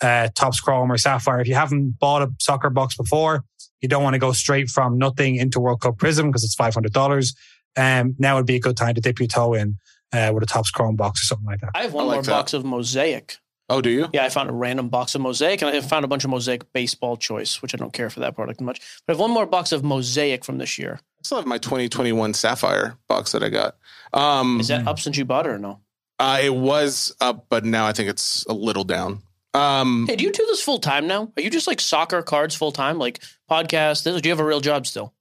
uh, 0.03 0.27
Topps 0.35 0.59
Chrome 0.59 0.91
or 0.91 0.97
Sapphire. 0.97 1.39
If 1.41 1.47
you 1.47 1.55
haven't 1.55 1.97
bought 1.97 2.21
a 2.21 2.31
soccer 2.39 2.69
box 2.69 2.95
before, 2.95 3.43
you 3.81 3.89
don't 3.89 4.03
want 4.03 4.13
to 4.13 4.19
go 4.19 4.31
straight 4.33 4.69
from 4.69 4.97
nothing 4.97 5.37
into 5.37 5.59
World 5.59 5.81
Cup 5.81 5.97
Prism 5.97 6.27
because 6.27 6.43
it's 6.43 6.55
$500. 6.55 7.35
Um, 7.75 8.15
now 8.19 8.35
would 8.35 8.45
be 8.45 8.55
a 8.55 8.59
good 8.59 8.77
time 8.77 8.93
to 8.95 9.01
dip 9.01 9.19
your 9.19 9.27
toe 9.27 9.53
in 9.55 9.77
uh, 10.11 10.31
with 10.33 10.43
a 10.43 10.45
Topps 10.45 10.69
Chrome 10.69 10.95
box 10.95 11.21
or 11.23 11.25
something 11.25 11.47
like 11.47 11.61
that. 11.61 11.71
I 11.73 11.81
have 11.83 11.93
one 11.93 12.03
I 12.03 12.07
like 12.07 12.15
more 12.17 12.23
that. 12.23 12.31
box 12.31 12.53
of 12.53 12.63
Mosaic. 12.63 13.37
Oh, 13.69 13.81
do 13.81 13.89
you? 13.89 14.07
Yeah, 14.13 14.25
I 14.25 14.29
found 14.29 14.49
a 14.49 14.53
random 14.53 14.89
box 14.89 15.15
of 15.15 15.21
Mosaic, 15.21 15.61
and 15.61 15.75
I 15.75 15.79
found 15.79 16.03
a 16.03 16.07
bunch 16.07 16.25
of 16.25 16.29
Mosaic 16.29 16.71
baseball 16.73 17.15
choice, 17.17 17.61
which 17.61 17.73
I 17.73 17.77
don't 17.77 17.93
care 17.93 18.09
for 18.09 18.19
that 18.19 18.35
product 18.35 18.59
much. 18.61 18.79
But 19.07 19.13
I 19.13 19.15
have 19.15 19.19
one 19.21 19.31
more 19.31 19.45
box 19.45 19.71
of 19.71 19.83
Mosaic 19.83 20.43
from 20.43 20.57
this 20.57 20.77
year. 20.77 20.99
I 21.01 21.21
still 21.23 21.37
have 21.37 21.47
my 21.47 21.57
2021 21.57 22.33
Sapphire 22.33 22.97
box 23.07 23.31
that 23.31 23.41
I 23.41 23.47
got. 23.49 23.77
Um, 24.11 24.59
Is 24.59 24.67
that 24.67 24.85
up 24.85 24.99
since 24.99 25.17
you 25.17 25.23
bought 25.25 25.45
it 25.47 25.51
or 25.51 25.57
no? 25.59 25.79
uh, 26.19 26.39
it 26.43 26.53
was 26.53 27.15
up, 27.21 27.45
but 27.49 27.63
now 27.65 27.87
I 27.87 27.93
think 27.93 28.09
it's 28.09 28.45
a 28.47 28.53
little 28.53 28.83
down. 28.83 29.21
Um, 29.53 30.05
Hey, 30.07 30.15
do 30.15 30.23
you 30.23 30.31
do 30.31 30.45
this 30.47 30.61
full 30.61 30.79
time 30.79 31.07
now? 31.07 31.31
Are 31.37 31.41
you 31.41 31.49
just 31.49 31.67
like 31.67 31.79
soccer 31.79 32.21
cards 32.21 32.55
full 32.55 32.71
time, 32.71 32.97
like 32.97 33.21
podcast? 33.49 34.03
This, 34.03 34.19
do 34.21 34.27
you 34.29 34.31
have 34.33 34.39
a 34.39 34.45
real 34.45 34.61
job 34.61 34.87
still? 34.87 35.13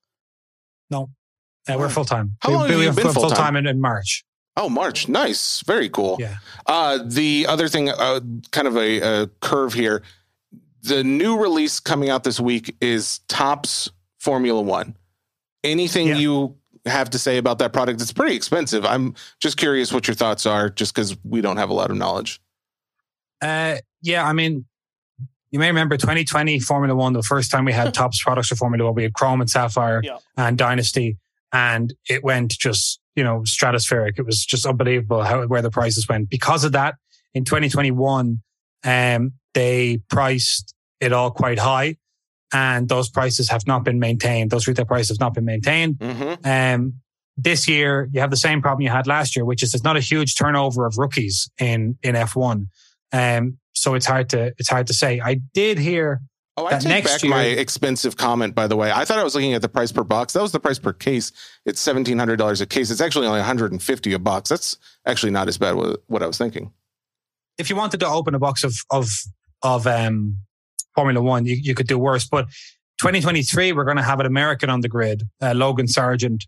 Uh, 1.68 1.76
we're 1.78 1.88
full 1.88 2.04
time. 2.04 2.36
How 2.40 2.50
long 2.50 2.68
have 2.68 2.80
you 2.80 2.92
been 2.92 3.04
full 3.12 3.28
full-time? 3.28 3.54
in, 3.56 3.66
in 3.66 3.80
March? 3.80 4.24
oh, 4.56 4.68
March. 4.68 5.08
Nice. 5.08 5.62
Very 5.62 5.88
cool. 5.88 6.16
Yeah. 6.18 6.36
Uh, 6.66 6.98
the 7.06 7.46
other 7.48 7.68
thing, 7.68 7.88
uh, 7.88 8.20
kind 8.50 8.66
of 8.66 8.76
a, 8.76 9.00
a 9.00 9.26
curve 9.40 9.72
here. 9.72 10.02
The 10.82 11.04
new 11.04 11.40
release 11.40 11.78
coming 11.78 12.10
out 12.10 12.24
this 12.24 12.40
week 12.40 12.76
is 12.80 13.20
Topps 13.28 13.88
Formula 14.18 14.60
One. 14.60 14.96
Anything 15.62 16.08
Yeah. 16.08 16.16
you 16.16 16.56
have 16.84 17.10
to 17.10 17.18
say 17.18 17.38
about 17.38 17.60
that 17.60 17.72
product? 17.72 18.00
It's 18.02 18.12
pretty 18.12 18.34
expensive. 18.34 18.84
I'm 18.84 19.14
just 19.38 19.56
curious 19.56 19.92
what 19.92 20.08
your 20.08 20.16
thoughts 20.16 20.44
are, 20.44 20.68
just 20.68 20.94
because 20.94 21.16
we 21.24 21.40
don't 21.40 21.56
have 21.58 21.70
a 21.70 21.74
lot 21.74 21.92
of 21.92 21.96
knowledge. 21.96 22.41
Uh, 23.42 23.76
yeah, 24.02 24.26
I 24.26 24.32
mean, 24.32 24.64
you 25.50 25.58
may 25.58 25.66
remember 25.66 25.96
2020 25.96 26.60
Formula 26.60 26.94
One, 26.96 27.12
the 27.12 27.22
first 27.22 27.50
time 27.50 27.64
we 27.64 27.72
had 27.72 27.92
Topps 27.94 28.22
products 28.22 28.48
for 28.48 28.56
Formula 28.56 28.84
One, 28.86 28.94
we 28.94 29.02
had 29.02 29.12
Chrome 29.14 29.40
and 29.40 29.50
Sapphire 29.50 30.00
Yeah. 30.02 30.18
and 30.36 30.56
Dynasty, 30.56 31.18
and 31.52 31.92
it 32.08 32.24
went 32.24 32.52
just, 32.52 33.00
you 33.16 33.24
know, 33.24 33.40
stratospheric. 33.40 34.18
It 34.18 34.24
was 34.24 34.44
just 34.44 34.64
unbelievable 34.64 35.22
how, 35.22 35.46
where 35.46 35.60
the 35.62 35.70
prices 35.70 36.08
went. 36.08 36.30
Because 36.30 36.64
of 36.64 36.72
that, 36.72 36.94
in 37.34 37.44
2021, 37.44 38.40
um, 38.84 39.32
they 39.54 40.00
priced 40.08 40.74
it 41.00 41.12
all 41.12 41.30
quite 41.30 41.58
high 41.58 41.96
and 42.52 42.88
those 42.88 43.08
prices 43.08 43.48
have 43.48 43.66
not 43.66 43.84
been 43.84 43.98
maintained. 43.98 44.50
Those 44.50 44.66
retail 44.68 44.84
prices 44.84 45.08
have 45.16 45.20
not 45.20 45.34
been 45.34 45.44
maintained. 45.44 45.96
Mm-hmm. 45.98 46.46
Um, 46.46 46.94
this 47.36 47.66
year, 47.66 48.08
you 48.12 48.20
have 48.20 48.30
the 48.30 48.36
same 48.36 48.60
problem 48.60 48.82
you 48.82 48.90
had 48.90 49.06
last 49.06 49.34
year, 49.34 49.44
which 49.44 49.62
is 49.62 49.72
there's 49.72 49.82
not 49.84 49.96
a 49.96 50.00
huge 50.00 50.36
turnover 50.36 50.86
of 50.86 50.98
rookies 50.98 51.50
in 51.58 51.96
in 52.02 52.14
F1. 52.14 52.66
Um, 53.12 53.58
so 53.74 53.94
it's 53.94 54.06
hard 54.06 54.28
to 54.30 54.52
it's 54.58 54.68
hard 54.68 54.86
to 54.88 54.94
say. 54.94 55.20
I 55.20 55.34
did 55.54 55.78
hear 55.78 56.20
Oh, 56.58 56.66
I 56.66 56.78
take 56.78 57.04
back 57.04 57.22
year- 57.22 57.30
my 57.30 57.44
expensive 57.44 58.16
comment. 58.18 58.54
By 58.54 58.66
the 58.66 58.76
way, 58.76 58.92
I 58.92 59.06
thought 59.06 59.18
I 59.18 59.24
was 59.24 59.34
looking 59.34 59.54
at 59.54 59.62
the 59.62 59.70
price 59.70 59.90
per 59.90 60.04
box. 60.04 60.34
That 60.34 60.42
was 60.42 60.52
the 60.52 60.60
price 60.60 60.78
per 60.78 60.92
case. 60.92 61.32
It's 61.64 61.80
seventeen 61.80 62.18
hundred 62.18 62.36
dollars 62.36 62.60
a 62.60 62.66
case. 62.66 62.90
It's 62.90 63.00
actually 63.00 63.26
only 63.26 63.38
one 63.38 63.46
hundred 63.46 63.72
and 63.72 63.82
fifty 63.82 64.12
a 64.12 64.18
box. 64.18 64.50
That's 64.50 64.76
actually 65.06 65.32
not 65.32 65.48
as 65.48 65.56
bad 65.56 65.76
with 65.76 65.96
what 66.08 66.22
I 66.22 66.26
was 66.26 66.36
thinking. 66.36 66.70
if 67.58 67.70
you 67.70 67.76
wanted 67.76 68.00
to 68.00 68.06
open 68.06 68.34
a 68.34 68.38
box 68.38 68.64
of 68.64 68.74
of 68.90 69.08
of 69.62 69.86
um, 69.86 70.38
Formula 70.94 71.22
One, 71.22 71.46
you, 71.46 71.54
you 71.56 71.74
could 71.74 71.86
do 71.86 71.98
worse. 71.98 72.26
But 72.28 72.46
2023, 73.00 73.72
we're 73.72 73.84
going 73.84 73.96
to 73.96 74.02
have 74.02 74.20
an 74.20 74.26
American 74.26 74.68
on 74.70 74.80
the 74.80 74.88
grid. 74.88 75.22
Uh, 75.40 75.54
Logan 75.54 75.86
Sargeant 75.86 76.46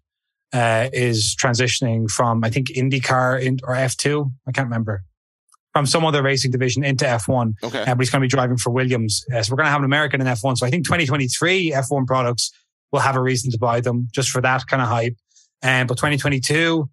uh, 0.53 0.89
is 0.93 1.35
transitioning 1.43 2.11
from 2.11 2.45
I 2.45 2.51
think 2.51 2.69
IndyCar 2.69 3.41
in, 3.43 3.59
or 3.65 3.75
F2. 3.75 4.31
I 4.47 4.53
can't 4.53 4.67
remember 4.67 5.03
from 5.75 5.87
some 5.87 6.05
other 6.05 6.23
racing 6.23 6.53
division 6.53 6.85
into 6.85 7.05
F1. 7.05 7.55
Okay. 7.63 7.83
uh, 7.83 7.87
but 7.87 7.99
he's 7.99 8.11
going 8.11 8.21
to 8.21 8.25
be 8.25 8.29
driving 8.29 8.57
for 8.57 8.71
Williams. 8.71 9.27
Uh, 9.35 9.43
so 9.43 9.53
we're 9.53 9.57
going 9.57 9.67
to 9.67 9.73
have 9.73 9.81
an 9.81 9.85
American 9.85 10.21
in 10.21 10.27
F1. 10.27 10.57
So 10.57 10.67
I 10.67 10.71
think 10.71 10.85
2023 10.85 11.73
F1 11.73 12.07
products 12.07 12.53
will 12.93 13.01
have 13.01 13.17
a 13.17 13.21
reason 13.21 13.51
to 13.51 13.59
buy 13.59 13.81
them 13.81 14.09
just 14.13 14.31
for 14.31 14.41
that 14.41 14.67
kind 14.69 14.81
of 14.81 14.89
hype. 14.89 15.17
Um, 15.63 15.89
but 15.89 15.97
2022, 15.97 16.89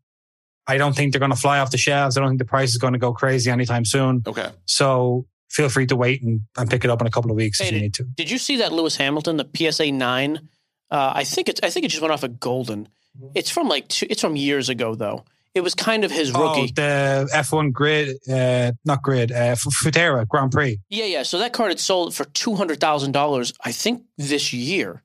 I 0.65 0.77
don't 0.77 0.95
think 0.95 1.13
they're 1.13 1.19
going 1.19 1.32
to 1.32 1.38
fly 1.38 1.59
off 1.59 1.69
the 1.69 1.77
shelves. 1.77 2.17
I 2.17 2.21
don't 2.21 2.29
think 2.29 2.39
the 2.39 2.45
price 2.45 2.69
is 2.71 2.77
going 2.77 2.93
to 2.93 2.99
go 2.99 3.13
crazy 3.13 3.51
anytime 3.51 3.86
soon. 3.86 4.23
Okay. 4.25 4.49
So 4.65 5.27
feel 5.49 5.69
free 5.69 5.86
to 5.88 5.95
wait 5.95 6.23
and, 6.23 6.41
and 6.57 6.69
pick 6.69 6.84
it 6.84 6.89
up 6.89 7.01
in 7.01 7.07
a 7.07 7.11
couple 7.11 7.29
of 7.29 7.38
weeks 7.38 7.59
Hey, 7.59 7.67
if 7.67 7.73
you 7.73 7.79
need 7.82 7.93
to. 7.95 8.03
Did 8.15 8.32
you 8.32 8.39
see 8.39 8.57
that 8.57 8.71
Lewis 8.71 8.95
Hamilton, 8.95 9.38
the 9.38 9.71
PSA 9.71 9.91
nine? 9.91 10.49
Uh, 10.89 11.13
I 11.15 11.23
think 11.23 11.49
it's 11.49 11.59
I 11.63 11.69
think 11.69 11.86
it 11.86 11.89
just 11.89 12.01
went 12.01 12.13
off 12.13 12.23
a 12.23 12.29
golden. 12.29 12.89
It's 13.36 13.49
from 13.49 13.67
like 13.67 13.88
two, 13.89 14.07
it's 14.09 14.21
from 14.21 14.36
years 14.36 14.69
ago 14.69 14.95
though. 14.95 15.25
It 15.54 15.62
was 15.62 15.76
kind 15.76 16.04
of 16.06 16.12
his 16.12 16.32
rookie. 16.32 16.43
Oh, 16.43 16.62
rookie. 16.62 16.72
the 16.74 17.30
F1 17.34 17.74
grid, 17.74 18.18
uh, 18.32 18.72
not 18.86 19.02
grid, 19.02 19.32
uh, 19.32 19.36
F- 19.36 19.64
Futera 19.84 20.26
Grand 20.28 20.52
Prix. 20.52 20.80
yeah, 20.89 21.06
yeah. 21.06 21.24
So 21.24 21.39
that 21.39 21.52
card 21.54 21.72
had 21.72 21.80
sold 21.80 22.16
for 22.16 22.24
two 22.26 22.56
hundred 22.56 22.80
thousand 22.80 23.12
dollars. 23.12 23.54
I 23.64 23.72
think 23.74 24.04
this 24.18 24.54
year 24.54 25.04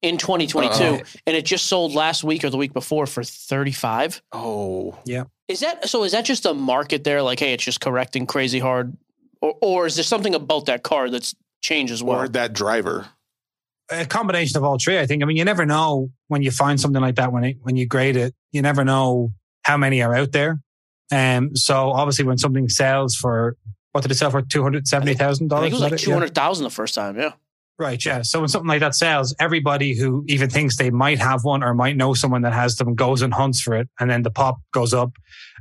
in 0.00 0.16
2022, 0.16 0.74
Uh-oh. 0.82 1.00
and 1.26 1.36
it 1.36 1.44
just 1.44 1.66
sold 1.66 1.94
last 1.94 2.24
week 2.24 2.42
or 2.42 2.50
the 2.50 2.56
week 2.56 2.72
before 2.72 3.06
for 3.06 3.22
thirty 3.22 3.72
five. 3.72 4.22
Oh, 4.32 4.98
yeah. 5.04 5.24
Is 5.48 5.60
that 5.60 5.86
so? 5.88 6.04
Is 6.04 6.12
that 6.12 6.24
just 6.24 6.46
a 6.46 6.54
market 6.54 7.04
there? 7.04 7.20
Like, 7.20 7.40
hey, 7.40 7.52
it's 7.52 7.64
just 7.64 7.80
correcting 7.82 8.26
crazy 8.26 8.60
hard, 8.60 8.96
or 9.42 9.54
or 9.60 9.86
is 9.86 9.96
there 9.96 10.04
something 10.04 10.34
about 10.34 10.64
that 10.66 10.82
car 10.82 11.10
that's 11.10 11.34
changed 11.60 11.92
as 11.92 12.02
well? 12.02 12.18
or 12.20 12.28
that 12.28 12.54
driver. 12.54 13.08
A 13.90 14.06
combination 14.06 14.56
of 14.56 14.64
all 14.64 14.78
three, 14.82 14.98
I 14.98 15.04
think. 15.06 15.22
I 15.22 15.26
mean, 15.26 15.36
you 15.36 15.44
never 15.44 15.66
know 15.66 16.10
when 16.28 16.40
you 16.42 16.50
find 16.50 16.80
something 16.80 17.02
like 17.02 17.16
that 17.16 17.30
when 17.30 17.44
it, 17.44 17.56
when 17.60 17.76
you 17.76 17.86
grade 17.86 18.16
it. 18.16 18.34
You 18.52 18.62
never 18.62 18.84
know 18.84 19.32
how 19.62 19.76
many 19.76 20.02
are 20.02 20.14
out 20.14 20.32
there. 20.32 20.60
Um, 21.10 21.54
so 21.56 21.90
obviously, 21.90 22.24
when 22.24 22.38
something 22.38 22.68
sells 22.68 23.14
for 23.16 23.56
what 23.92 24.02
did 24.02 24.10
it 24.10 24.14
sell 24.16 24.30
for? 24.30 24.42
Two 24.42 24.62
hundred 24.62 24.88
seventy 24.88 25.14
thousand 25.14 25.52
I 25.52 25.60
think 25.60 25.72
it 25.72 25.80
was 25.80 25.90
like 25.90 26.00
two 26.00 26.12
hundred 26.12 26.34
thousand 26.34 26.64
the 26.64 26.70
first 26.70 26.94
time. 26.94 27.18
Yeah. 27.18 27.32
Right, 27.78 28.04
yeah. 28.04 28.22
So 28.22 28.38
when 28.38 28.48
something 28.48 28.68
like 28.68 28.80
that 28.80 28.94
sells, 28.94 29.34
everybody 29.40 29.96
who 29.96 30.24
even 30.28 30.50
thinks 30.50 30.76
they 30.76 30.90
might 30.90 31.18
have 31.18 31.42
one 31.42 31.64
or 31.64 31.74
might 31.74 31.96
know 31.96 32.14
someone 32.14 32.42
that 32.42 32.52
has 32.52 32.76
them 32.76 32.94
goes 32.94 33.22
and 33.22 33.34
hunts 33.34 33.60
for 33.60 33.74
it, 33.74 33.88
and 33.98 34.10
then 34.10 34.22
the 34.22 34.30
pop 34.30 34.60
goes 34.72 34.94
up. 34.94 35.12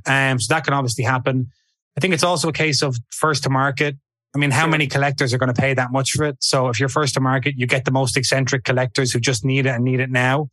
Um, 0.06 0.40
so 0.40 0.54
that 0.54 0.64
can 0.64 0.74
obviously 0.74 1.04
happen. 1.04 1.50
I 1.98 2.00
think 2.00 2.14
it's 2.14 2.24
also 2.24 2.50
a 2.50 2.54
case 2.54 2.82
of 2.82 2.98
first 3.12 3.44
to 3.44 3.50
market. 3.50 3.98
I 4.36 4.38
mean, 4.38 4.52
how 4.52 4.68
many 4.68 4.88
collectors 4.88 5.34
are 5.34 5.38
going 5.38 5.54
to 5.54 5.60
pay 5.60 5.74
that 5.74 5.92
much 5.92 6.12
for 6.12 6.26
it? 6.26 6.38
So 6.42 6.70
if 6.70 6.80
you're 6.80 6.90
first 6.90 7.16
to 7.16 7.20
market, 7.20 7.56
you 7.58 7.66
get 7.66 7.86
the 7.86 7.92
most 7.92 8.16
eccentric 8.16 8.64
collectors 8.64 9.12
who 9.12 9.20
just 9.20 9.44
need 9.44 9.66
it 9.66 9.70
and 9.70 9.84
need 9.84 10.00
it 10.00 10.10
now, 10.10 10.50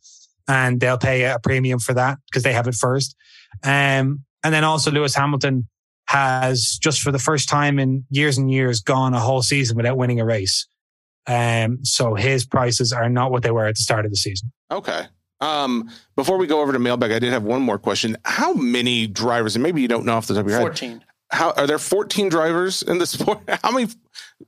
and 0.47 0.79
they'll 0.79 0.97
pay 0.97 1.23
a 1.25 1.39
premium 1.39 1.79
for 1.79 1.93
that 1.93 2.17
because 2.29 2.43
they 2.43 2.53
have 2.53 2.67
it 2.67 2.75
first. 2.75 3.15
Um, 3.63 4.23
and 4.43 4.53
then 4.53 4.63
also 4.63 4.91
Lewis 4.91 5.15
Hamilton 5.15 5.67
has 6.07 6.79
just 6.81 7.01
for 7.01 7.11
the 7.11 7.19
first 7.19 7.49
time 7.49 7.77
in 7.79 8.05
years 8.09 8.37
and 8.37 8.51
years 8.51 8.81
gone 8.81 9.13
a 9.13 9.19
whole 9.19 9.41
season 9.41 9.77
without 9.77 9.97
winning 9.97 10.19
a 10.19 10.25
race. 10.25 10.67
Um, 11.27 11.83
so 11.85 12.15
his 12.15 12.45
prices 12.45 12.91
are 12.91 13.09
not 13.09 13.31
what 13.31 13.43
they 13.43 13.51
were 13.51 13.67
at 13.67 13.75
the 13.75 13.81
start 13.81 14.05
of 14.05 14.11
the 14.11 14.17
season. 14.17 14.51
Okay. 14.71 15.03
Um, 15.41 15.89
before 16.15 16.37
we 16.37 16.47
go 16.47 16.61
over 16.61 16.73
to 16.73 16.79
mailbag, 16.79 17.11
I 17.11 17.19
did 17.19 17.31
have 17.31 17.43
one 17.43 17.61
more 17.61 17.77
question. 17.77 18.17
How 18.25 18.53
many 18.53 19.07
drivers, 19.07 19.55
and 19.55 19.63
maybe 19.63 19.81
you 19.81 19.87
don't 19.87 20.05
know 20.05 20.15
off 20.15 20.27
the 20.27 20.33
top 20.33 20.41
of 20.45 20.49
your 20.49 20.57
head, 20.57 20.63
Fourteen. 20.65 21.03
how 21.31 21.51
are 21.51 21.67
there 21.67 21.77
14 21.79 22.27
drivers 22.29 22.81
in 22.81 22.97
the 22.97 23.05
sport? 23.05 23.39
How 23.63 23.71
many 23.71 23.87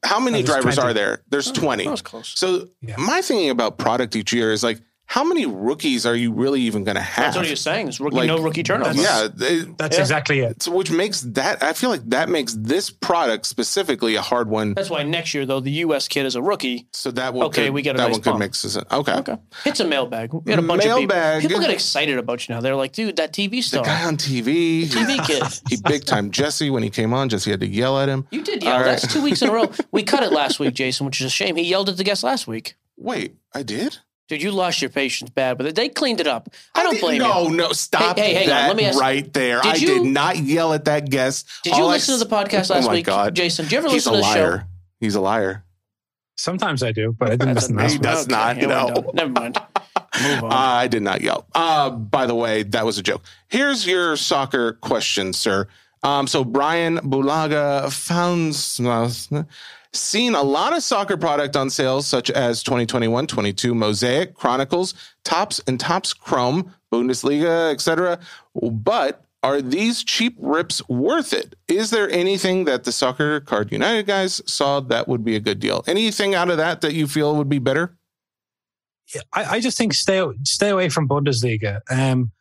how 0.04 0.20
many 0.20 0.40
Oh, 0.40 0.46
drivers 0.46 0.76
20. 0.76 0.90
are 0.90 0.94
there? 0.94 1.22
There's 1.30 1.52
20. 1.52 1.84
That 1.86 1.92
was 1.92 2.02
close. 2.02 2.34
So 2.36 2.68
Yeah. 2.82 2.96
my 2.98 3.22
thinking 3.22 3.50
about 3.52 3.78
product 3.78 4.16
each 4.16 4.34
year 4.34 4.52
is 4.52 4.64
like, 4.64 4.82
how 5.12 5.26
many 5.26 5.46
rookies 5.46 6.06
are 6.06 6.16
you 6.16 6.32
really 6.32 6.62
even 6.62 6.86
going 6.86 6.96
to 6.96 7.02
have? 7.02 7.26
That's 7.26 7.36
what 7.36 7.46
he 7.46 7.52
was 7.52 7.60
saying. 7.60 7.90
Is 7.90 8.00
rookie 8.00 8.16
Like, 8.16 8.28
no 8.28 8.42
rookie 8.42 8.64
turnover. 8.64 8.94
yeah, 8.94 9.28
they- 9.34 9.66
That's 9.78 9.98
Yeah. 9.98 10.02
exactly 10.04 10.40
it. 10.40 10.64
so 10.64 10.72
which 10.72 10.90
makes 10.90 11.20
that 11.22 11.62
I 11.62 11.74
feel 11.74 11.90
like 11.90 12.02
that 12.12 12.30
makes 12.30 12.56
this 12.58 12.90
product 12.90 13.46
specifically 13.46 14.16
a 14.16 14.22
hard 14.22 14.48
one. 14.50 14.74
That's 14.74 14.90
why 14.90 15.04
next 15.04 15.34
year 15.34 15.46
though 15.46 15.60
the 15.60 15.72
U.S. 15.86 16.08
kid 16.08 16.26
is 16.26 16.36
a 16.36 16.42
rookie. 16.42 16.88
So 16.94 17.12
that 17.12 17.34
one, 17.34 17.48
Okay, 17.48 17.66
could, 17.66 17.74
we 17.74 17.82
get 17.82 17.96
a 17.96 17.98
that 17.98 18.04
nice 18.06 18.12
one 18.14 18.22
could 18.22 18.30
bump. 18.32 18.40
make 18.40 18.56
sense. 18.56 18.78
Okay. 18.78 19.14
Okay, 19.14 19.38
it's 19.66 19.82
a 19.82 19.86
mailbag. 19.86 20.34
We 20.34 20.50
had 20.52 20.60
a 20.60 20.62
bunch 20.62 20.86
Mailbag. 20.86 21.36
of 21.38 21.42
people. 21.42 21.58
People 21.58 21.62
get 21.68 21.74
excited 21.74 22.18
about 22.18 22.48
you 22.48 22.56
now. 22.56 22.62
They're 22.62 22.78
like, 22.78 22.94
dude, 22.94 23.18
that 23.18 23.34
TV 23.34 23.62
star, 23.62 23.84
The 23.84 23.90
star, 23.90 24.00
guy 24.00 24.06
on 24.08 24.16
TV, 24.16 24.86
TV 24.86 25.18
kid. 25.28 25.44
he 25.70 25.76
big 25.84 26.06
time 26.06 26.32
Jesse 26.32 26.70
when 26.70 26.84
he 26.84 26.90
came 26.90 27.14
on. 27.14 27.28
Jesse 27.28 27.52
had 27.52 27.60
to 27.60 27.68
yell 27.68 28.00
at 28.00 28.08
him. 28.08 28.26
You 28.32 28.44
did 28.44 28.64
yell. 28.64 28.74
All 28.74 28.80
right. 28.80 28.86
That's 29.02 29.12
two 29.14 29.22
weeks 29.22 29.42
in 29.42 29.50
a 29.50 29.52
row. 29.54 29.70
We 29.92 30.04
cut 30.04 30.24
it 30.24 30.32
last 30.32 30.58
week, 30.60 30.74
Jason, 30.74 31.06
which 31.06 31.20
is 31.20 31.28
a 31.28 31.30
shame. 31.30 31.58
He 31.58 31.64
yelled 31.64 31.90
at 31.90 31.98
the 31.98 32.04
guest 32.06 32.24
last 32.24 32.48
week. 32.48 32.76
Wait, 32.96 33.36
I 33.54 33.64
did. 33.64 33.98
Dude, 34.32 34.42
you 34.42 34.52
lost 34.52 34.82
your 34.82 34.90
patience 34.90 35.30
bad 35.30 35.58
with 35.58 35.68
it. 35.68 35.76
They 35.76 35.90
cleaned 35.90 36.22
it 36.22 36.28
up. 36.28 36.48
I 36.74 36.84
don't 36.84 36.94
did- 36.94 37.02
blame 37.02 37.20
no, 37.20 37.50
you. 37.50 37.50
No, 37.58 37.68
no, 37.68 37.74
stop 37.74 38.18
Hey, 38.18 38.34
hey, 38.34 38.34
hang 38.36 38.44
on. 38.44 38.48
that 38.50 38.68
Let 38.70 38.76
me 38.78 38.86
ask- 38.86 38.98
right 38.98 39.34
there. 39.34 39.60
Did 39.62 39.72
I 39.74 39.76
you- 39.76 39.88
did 39.88 40.04
not 40.06 40.38
yell 40.38 40.72
at 40.72 40.86
that 40.86 41.10
guest. 41.10 41.46
Did 41.66 41.76
you 41.76 41.84
All 41.84 41.90
I 41.90 41.94
listen 41.96 42.18
to 42.18 42.24
the 42.24 42.34
podcast 42.34 42.72
Oh 42.72 42.76
last 42.76 42.86
my 42.88 42.94
week, 42.94 43.06
God. 43.08 43.36
Jason? 43.36 43.66
Did 43.66 43.74
you 43.74 43.78
ever 43.80 43.88
He's 43.90 44.08
listen 44.08 44.14
to 44.14 44.18
the 44.20 44.24
show? 44.34 44.40
liar. 44.40 44.68
He's 45.02 45.16
a 45.16 45.20
liar. 45.20 45.66
Sometimes 46.38 46.82
I 46.82 46.94
do, 46.94 47.12
but 47.20 47.28
I 47.28 47.32
didn't 47.32 47.56
That's 47.56 47.70
listen 47.70 47.78
a 47.78 47.82
last 47.82 47.92
He 47.92 47.98
week. 47.98 48.04
does 48.04 48.28
not, 48.30 48.56
here 48.56 48.70
we 48.70 48.74
no. 48.74 49.12
Never 49.14 49.32
mind. 49.32 49.58
Move 50.24 50.44
on. 50.46 50.52
I 50.54 50.88
did 50.88 51.02
not 51.04 51.20
yell. 51.20 51.46
Uh, 51.54 51.90
by 51.90 52.26
the 52.26 52.34
way, 52.36 52.64
that 52.64 52.86
was 52.86 52.98
a 52.98 53.04
joke. 53.04 53.24
Here's 53.50 53.86
your 53.86 54.16
soccer 54.16 54.74
question, 54.74 55.34
sir. 55.34 55.68
Um, 56.04 56.26
so 56.26 56.46
Brian 56.46 57.00
Bulaga 57.00 57.92
found 57.92 58.56
seen 59.94 60.36
a 60.36 60.42
lot 60.42 60.76
of 60.76 60.84
soccer 60.84 61.18
product 61.18 61.56
on 61.56 61.70
sales, 61.70 62.08
such 62.08 62.30
as 62.32 62.64
2021 62.64 63.28
22 63.28 63.76
Mosaic, 63.76 64.34
Chronicles, 64.34 64.94
Topps 65.24 65.62
and 65.68 65.80
Topps 65.80 66.14
Chrome, 66.14 66.74
Bundesliga, 66.92 67.72
etc. 67.72 68.20
But 68.54 69.26
are 69.44 69.62
these 69.62 70.04
cheap 70.04 70.36
rips 70.40 70.88
worth 70.88 71.34
it? 71.34 71.56
Is 71.68 71.90
there 71.90 72.10
anything 72.12 72.66
that 72.66 72.84
the 72.84 72.92
Soccer 72.92 73.40
Card 73.40 73.72
United 73.72 74.06
guys 74.06 74.42
saw 74.46 74.80
that 74.82 75.08
would 75.08 75.24
be 75.24 75.36
a 75.36 75.40
good 75.40 75.60
deal? 75.60 75.84
Anything 75.88 76.36
out 76.36 76.50
of 76.50 76.58
that 76.58 76.82
that 76.82 76.94
you 76.94 77.08
feel 77.08 77.36
would 77.36 77.50
be 77.50 77.60
better? 77.60 77.98
I, 79.34 79.44
I 79.44 79.60
just 79.60 79.78
think 79.78 79.94
stay 79.94 80.24
stay 80.44 80.70
away 80.70 80.90
from 80.90 81.08
Bundesliga. 81.08 81.80
Um, 81.90 82.32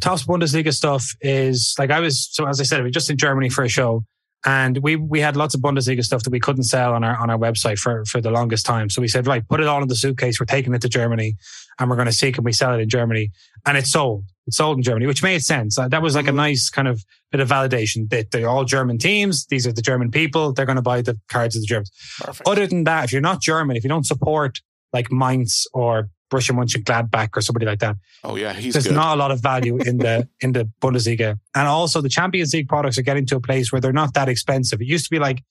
Topps 0.00 0.24
Bundesliga 0.24 0.72
stuff 0.72 1.14
is 1.20 1.74
like 1.78 1.90
I 1.90 2.00
was. 2.00 2.28
So 2.30 2.46
as 2.46 2.60
I 2.60 2.64
said, 2.64 2.78
we 2.78 2.84
were 2.84 2.90
just 2.90 3.10
in 3.10 3.16
Germany 3.16 3.48
for 3.48 3.64
a 3.64 3.68
show, 3.68 4.04
and 4.44 4.78
we 4.78 4.96
we 4.96 5.20
had 5.20 5.36
lots 5.36 5.54
of 5.54 5.60
Bundesliga 5.60 6.02
stuff 6.02 6.22
that 6.22 6.30
we 6.30 6.40
couldn't 6.40 6.64
sell 6.64 6.94
on 6.94 7.04
our 7.04 7.16
on 7.16 7.28
our 7.30 7.38
website 7.38 7.78
for 7.78 8.04
for 8.06 8.20
the 8.20 8.30
longest 8.30 8.64
time. 8.64 8.88
So 8.88 9.00
we 9.00 9.08
said, 9.08 9.26
right, 9.26 9.46
put 9.46 9.60
it 9.60 9.66
all 9.66 9.82
in 9.82 9.88
the 9.88 9.96
suitcase. 9.96 10.40
We're 10.40 10.46
taking 10.46 10.74
it 10.74 10.82
to 10.82 10.88
Germany, 10.88 11.36
and 11.78 11.90
we're 11.90 11.96
going 11.96 12.06
to 12.06 12.12
see 12.12 12.32
can 12.32 12.44
we 12.44 12.52
sell 12.52 12.74
it 12.74 12.80
in 12.80 12.88
Germany. 12.88 13.30
And 13.66 13.76
it 13.76 13.86
sold. 13.86 14.24
It 14.46 14.54
sold 14.54 14.78
in 14.78 14.82
Germany, 14.82 15.06
which 15.06 15.22
made 15.22 15.42
sense. 15.42 15.78
Uh, 15.78 15.88
that 15.88 16.00
was 16.00 16.14
like 16.14 16.26
a 16.26 16.32
nice 16.32 16.70
kind 16.70 16.88
of 16.88 17.04
bit 17.30 17.40
of 17.40 17.48
validation 17.48 18.08
that 18.08 18.30
they're 18.30 18.48
all 18.48 18.64
German 18.64 18.96
teams. 18.96 19.46
These 19.46 19.66
are 19.66 19.72
the 19.72 19.82
German 19.82 20.10
people. 20.10 20.52
They're 20.52 20.66
going 20.66 20.76
to 20.76 20.82
buy 20.82 21.02
the 21.02 21.18
cards 21.28 21.54
of 21.56 21.62
the 21.62 21.66
Germans. 21.66 21.90
Perfect. 22.20 22.48
Other 22.48 22.66
than 22.66 22.84
that, 22.84 23.04
if 23.04 23.12
you're 23.12 23.20
not 23.20 23.42
German, 23.42 23.76
if 23.76 23.84
you 23.84 23.90
don't 23.90 24.06
support 24.06 24.60
like 24.92 25.12
Mainz 25.12 25.66
or 25.74 26.08
Borussia 26.30 26.52
Mönchengladbach 26.54 27.36
or 27.36 27.40
somebody 27.40 27.66
like 27.66 27.80
that, 27.80 27.96
Oh 28.24 28.36
yeah, 28.36 28.52
he's 28.52 28.72
there's 28.74 28.86
good. 28.86 28.94
not 28.94 29.14
a 29.16 29.18
lot 29.18 29.30
of 29.30 29.40
value 29.40 29.76
in 29.78 29.98
the 29.98 30.28
in 30.40 30.52
the 30.52 30.68
Bundesliga. 30.80 31.38
And 31.54 31.66
also, 31.68 32.00
the 32.00 32.08
Champions 32.08 32.54
League 32.54 32.68
products 32.68 32.96
are 32.98 33.02
getting 33.02 33.26
to 33.26 33.36
a 33.36 33.40
place 33.40 33.72
where 33.72 33.80
they're 33.80 33.92
not 33.92 34.14
that 34.14 34.28
expensive. 34.28 34.80
It 34.80 34.86
used 34.86 35.04
to 35.06 35.10
be 35.10 35.18
like 35.18 35.42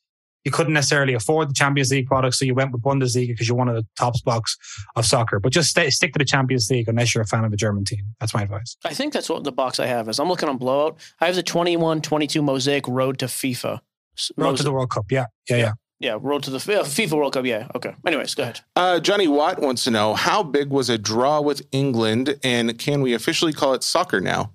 you 0.45 0.51
couldn't 0.51 0.71
necessarily 0.73 1.13
afford 1.13 1.49
the 1.49 1.53
Champions 1.53 1.91
League 1.91 2.07
products, 2.07 2.39
so 2.39 2.45
you 2.45 2.55
went 2.55 2.71
with 2.71 2.82
Bundesliga 2.82 3.27
because 3.27 3.47
you're 3.49 3.57
one 3.57 3.67
of 3.67 3.75
the 3.75 3.86
top 3.97 4.13
blocks 4.23 4.55
of 4.95 5.05
soccer. 5.05 5.38
But 5.38 5.51
just 5.51 5.69
stay, 5.69 5.89
stick 5.89 6.13
to 6.13 6.19
the 6.19 6.23
Champions 6.23 6.71
League 6.71 6.88
unless 6.88 7.13
you're 7.13 7.23
a 7.23 7.27
fan 7.27 7.43
of 7.43 7.51
a 7.51 7.57
German 7.57 7.84
team. 7.84 8.05
That's 8.21 8.34
my 8.34 8.43
advice. 8.43 8.77
I 8.86 8.93
think 8.93 9.11
that's 9.11 9.27
what 9.30 9.43
the 9.43 9.51
box 9.51 9.82
I 9.82 9.86
have 9.88 10.07
is. 10.07 10.17
I'm 10.17 10.30
looking 10.30 10.47
on 10.47 10.57
Blowout. 10.57 10.97
I 11.19 11.25
have 11.25 11.36
the 11.36 11.43
21 11.43 12.01
22 12.01 12.41
Mosaic 12.41 12.88
Road 12.88 13.19
to 13.19 13.25
FIFA. 13.25 13.82
S- 14.17 14.32
Road 14.38 14.55
to 14.55 14.63
the 14.63 14.71
World 14.71 14.89
Cup. 14.91 15.11
Yeah, 15.11 15.25
yeah, 15.49 15.57
yeah. 15.57 15.71
Yeah, 15.99 16.15
World 16.15 16.43
to 16.43 16.49
the 16.49 16.71
yeah, 16.71 16.79
FIFA 16.79 17.13
World 17.13 17.33
Cup. 17.33 17.45
Yeah. 17.45 17.67
Okay. 17.75 17.93
Anyways, 18.05 18.33
go 18.33 18.43
ahead. 18.43 18.61
Uh, 18.75 18.99
Johnny 18.99 19.27
Watt 19.27 19.59
wants 19.59 19.83
to 19.83 19.91
know 19.91 20.13
how 20.13 20.43
big 20.43 20.69
was 20.69 20.89
a 20.89 20.97
draw 20.97 21.41
with 21.41 21.67
England, 21.71 22.39
and 22.43 22.77
can 22.79 23.01
we 23.01 23.13
officially 23.13 23.51
call 23.51 23.73
it 23.73 23.83
soccer 23.83 24.21
now? 24.21 24.53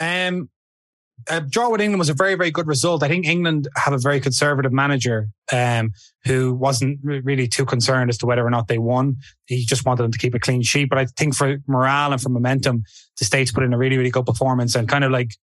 Um, 0.00 0.50
a 1.28 1.40
draw 1.40 1.70
with 1.70 1.80
England 1.80 1.98
was 1.98 2.08
a 2.08 2.14
very, 2.14 2.34
very 2.34 2.50
good 2.50 2.66
result. 2.66 3.02
I 3.02 3.08
think 3.08 3.26
England 3.26 3.68
have 3.76 3.92
a 3.92 3.98
very 3.98 4.20
conservative 4.20 4.72
manager 4.72 5.28
um, 5.52 5.92
who 6.24 6.54
wasn't 6.54 6.98
really 7.02 7.48
too 7.48 7.64
concerned 7.64 8.10
as 8.10 8.18
to 8.18 8.26
whether 8.26 8.46
or 8.46 8.50
not 8.50 8.68
they 8.68 8.78
won. 8.78 9.16
He 9.46 9.64
just 9.64 9.84
wanted 9.84 10.02
them 10.02 10.12
to 10.12 10.18
keep 10.18 10.34
a 10.34 10.38
clean 10.38 10.62
sheet. 10.62 10.88
But 10.88 10.98
I 10.98 11.06
think 11.06 11.34
for 11.34 11.58
morale 11.66 12.12
and 12.12 12.20
for 12.20 12.28
momentum, 12.28 12.84
the 13.18 13.24
States 13.24 13.50
put 13.52 13.64
in 13.64 13.72
a 13.72 13.78
really, 13.78 13.98
really 13.98 14.10
good 14.10 14.26
performance 14.26 14.74
and 14.74 14.88
kind 14.88 15.04
of 15.04 15.10
like 15.10 15.34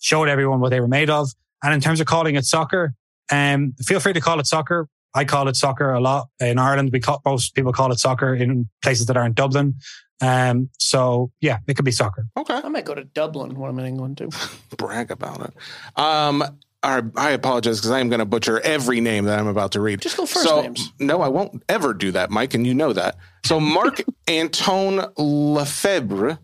showed 0.00 0.28
everyone 0.28 0.60
what 0.60 0.70
they 0.70 0.80
were 0.80 0.88
made 0.88 1.10
of. 1.10 1.30
And 1.62 1.72
in 1.72 1.80
terms 1.80 2.00
of 2.00 2.06
calling 2.06 2.34
it 2.34 2.44
soccer, 2.44 2.94
um, 3.30 3.74
feel 3.84 4.00
free 4.00 4.12
to 4.12 4.20
call 4.20 4.40
it 4.40 4.46
soccer. 4.46 4.88
I 5.14 5.24
call 5.24 5.48
it 5.48 5.56
soccer 5.56 5.92
a 5.92 6.00
lot. 6.00 6.28
In 6.40 6.58
Ireland, 6.58 6.90
we 6.92 7.00
call, 7.00 7.20
most 7.24 7.54
people 7.54 7.72
call 7.72 7.92
it 7.92 7.98
soccer 7.98 8.34
in 8.34 8.68
places 8.82 9.06
that 9.06 9.16
aren't 9.16 9.34
Dublin. 9.34 9.74
Um, 10.22 10.70
so 10.78 11.32
yeah, 11.40 11.58
it 11.66 11.74
could 11.74 11.84
be 11.84 11.90
soccer. 11.90 12.26
Okay, 12.36 12.54
I 12.54 12.68
might 12.68 12.84
go 12.84 12.94
to 12.94 13.04
Dublin 13.04 13.58
when 13.58 13.70
I'm 13.70 13.78
in 13.78 13.86
England 13.86 14.18
too. 14.18 14.30
brag 14.76 15.10
about 15.10 15.40
it. 15.40 16.00
Um, 16.00 16.44
I, 16.82 17.02
I 17.16 17.30
apologize 17.30 17.78
because 17.78 17.90
I 17.90 18.00
am 18.00 18.08
going 18.08 18.20
to 18.20 18.24
butcher 18.24 18.60
every 18.60 19.00
name 19.00 19.24
that 19.26 19.38
I'm 19.38 19.46
about 19.46 19.72
to 19.72 19.80
read. 19.80 20.00
Just 20.00 20.16
go 20.16 20.26
first 20.26 20.48
so, 20.48 20.62
names. 20.62 20.92
No, 20.98 21.20
I 21.20 21.28
won't 21.28 21.62
ever 21.68 21.94
do 21.94 22.10
that, 22.12 22.30
Mike, 22.30 22.54
and 22.54 22.66
you 22.66 22.74
know 22.74 22.92
that. 22.92 23.16
So 23.44 23.60
Mark 23.60 24.02
Antone 24.28 25.12
Lefebvre, 25.16 26.38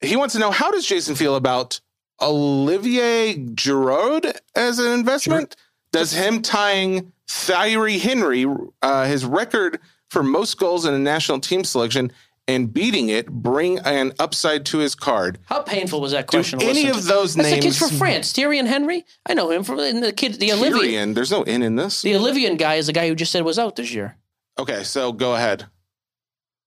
he 0.00 0.16
wants 0.16 0.34
to 0.34 0.40
know 0.40 0.50
how 0.50 0.70
does 0.70 0.86
Jason 0.86 1.14
feel 1.14 1.36
about 1.36 1.80
Olivier 2.20 3.36
Giroud 3.36 4.36
as 4.54 4.78
an 4.78 4.92
investment? 4.92 5.56
Does 5.94 6.12
him 6.12 6.42
tying 6.42 7.12
Thierry 7.28 7.98
Henry, 7.98 8.46
uh, 8.82 9.04
his 9.06 9.24
record 9.24 9.78
for 10.10 10.22
most 10.22 10.58
goals 10.58 10.84
in 10.86 10.92
a 10.94 10.98
national 10.98 11.40
team 11.40 11.62
selection, 11.64 12.10
and 12.46 12.72
beating 12.72 13.08
it 13.08 13.30
bring 13.30 13.78
an 13.78 14.12
upside 14.18 14.66
to 14.66 14.78
his 14.78 14.94
card? 14.94 15.38
How 15.44 15.62
painful 15.62 16.00
was 16.00 16.12
that 16.12 16.26
question? 16.26 16.58
to 16.58 16.66
any 16.66 16.88
of 16.88 17.04
those 17.04 17.34
That's 17.34 17.48
the 17.48 17.54
names- 17.54 17.64
kids 17.64 17.78
from 17.78 17.90
France, 17.96 18.32
Thierry 18.32 18.58
and 18.58 18.68
Henry. 18.68 19.04
I 19.24 19.34
know 19.34 19.50
him 19.50 19.62
from 19.62 19.76
the 19.78 20.12
kid. 20.12 20.34
The 20.34 20.50
Tyrion, 20.50 21.14
there's 21.14 21.30
no 21.30 21.42
N 21.44 21.62
in 21.62 21.76
this. 21.76 22.02
the 22.02 22.16
Olivian 22.16 22.56
guy 22.56 22.74
is 22.74 22.86
the 22.88 22.92
guy 22.92 23.08
who 23.08 23.14
just 23.14 23.32
said 23.32 23.44
was 23.44 23.58
out 23.58 23.76
this 23.76 23.92
year. 23.92 24.16
Okay, 24.58 24.82
so 24.84 25.12
go 25.12 25.34
ahead. 25.34 25.66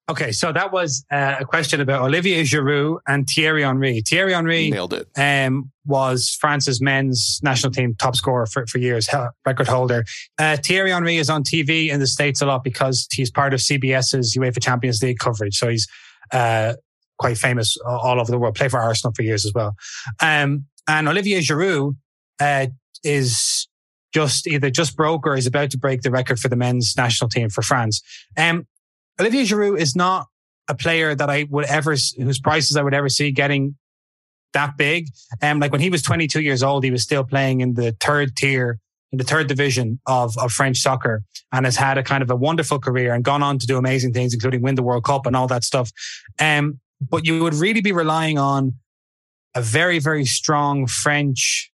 Okay, 0.09 0.31
so 0.31 0.53
that 0.53 0.71
was 0.71 1.03
uh, 1.11 1.35
a 1.41 1.45
question 1.45 1.81
about 1.81 2.01
Olivier 2.01 2.43
Giroud 2.43 2.99
and 3.07 3.27
Thierry 3.27 3.63
Henry. 3.63 4.01
Thierry 4.01 4.31
Henry 4.31 4.69
Nailed 4.69 4.93
it. 4.93 5.07
um, 5.17 5.69
was 5.85 6.37
France's 6.39 6.79
men's 6.81 7.41
national 7.43 7.73
team 7.73 7.93
top 7.95 8.15
scorer 8.15 8.45
for, 8.45 8.65
for 8.67 8.77
years, 8.77 9.09
record 9.45 9.67
holder. 9.67 10.05
Uh, 10.39 10.55
Thierry 10.63 10.91
Henry 10.91 11.17
is 11.17 11.29
on 11.29 11.43
TV 11.43 11.89
in 11.89 11.99
the 11.99 12.07
States 12.07 12.41
a 12.41 12.45
lot 12.45 12.63
because 12.63 13.05
he's 13.11 13.29
part 13.29 13.53
of 13.53 13.59
CBS's 13.59 14.37
UEFA 14.37 14.63
Champions 14.63 15.03
League 15.03 15.19
coverage. 15.19 15.57
So 15.57 15.67
he's 15.67 15.87
uh, 16.31 16.75
quite 17.17 17.37
famous 17.37 17.75
all 17.85 18.21
over 18.21 18.31
the 18.31 18.39
world, 18.39 18.55
Played 18.55 18.71
for 18.71 18.79
Arsenal 18.79 19.13
for 19.13 19.23
years 19.23 19.45
as 19.45 19.53
well. 19.53 19.75
Um, 20.21 20.67
and 20.87 21.09
Olivier 21.09 21.39
Giroud 21.39 21.97
uh, 22.39 22.67
is 23.03 23.67
just 24.13 24.47
either 24.47 24.69
just 24.69 24.95
broke 24.95 25.27
or 25.27 25.35
is 25.35 25.47
about 25.47 25.69
to 25.71 25.77
break 25.77 26.01
the 26.01 26.11
record 26.11 26.39
for 26.39 26.47
the 26.47 26.55
men's 26.55 26.95
national 26.95 27.29
team 27.29 27.49
for 27.49 27.61
France. 27.61 28.01
Um, 28.37 28.65
Olivier 29.19 29.43
Giroud 29.43 29.79
is 29.79 29.95
not 29.95 30.27
a 30.67 30.75
player 30.75 31.15
that 31.15 31.29
I 31.29 31.47
would 31.49 31.65
ever, 31.65 31.91
whose 31.91 32.39
prices 32.39 32.77
I 32.77 32.83
would 32.83 32.93
ever 32.93 33.09
see 33.09 33.31
getting 33.31 33.75
that 34.53 34.77
big. 34.77 35.07
Um, 35.41 35.59
like 35.59 35.71
when 35.71 35.81
he 35.81 35.89
was 35.89 36.01
22 36.01 36.41
years 36.41 36.63
old, 36.63 36.83
he 36.83 36.91
was 36.91 37.03
still 37.03 37.23
playing 37.23 37.61
in 37.61 37.73
the 37.73 37.95
third 37.99 38.35
tier, 38.35 38.79
in 39.11 39.17
the 39.17 39.23
third 39.23 39.47
division 39.47 39.99
of, 40.05 40.37
of 40.37 40.51
French 40.51 40.77
soccer 40.77 41.23
and 41.51 41.65
has 41.65 41.75
had 41.75 41.97
a 41.97 42.03
kind 42.03 42.21
of 42.21 42.29
a 42.29 42.35
wonderful 42.35 42.79
career 42.79 43.13
and 43.13 43.23
gone 43.23 43.41
on 43.41 43.57
to 43.59 43.67
do 43.67 43.77
amazing 43.77 44.13
things, 44.13 44.33
including 44.33 44.61
win 44.61 44.75
the 44.75 44.83
World 44.83 45.05
Cup 45.05 45.25
and 45.25 45.35
all 45.35 45.47
that 45.47 45.63
stuff. 45.63 45.91
Um, 46.39 46.79
but 46.99 47.25
you 47.25 47.43
would 47.43 47.53
really 47.53 47.81
be 47.81 47.91
relying 47.91 48.37
on 48.37 48.73
a 49.55 49.61
very, 49.61 49.99
very 49.99 50.25
strong 50.25 50.87
French, 50.87 51.71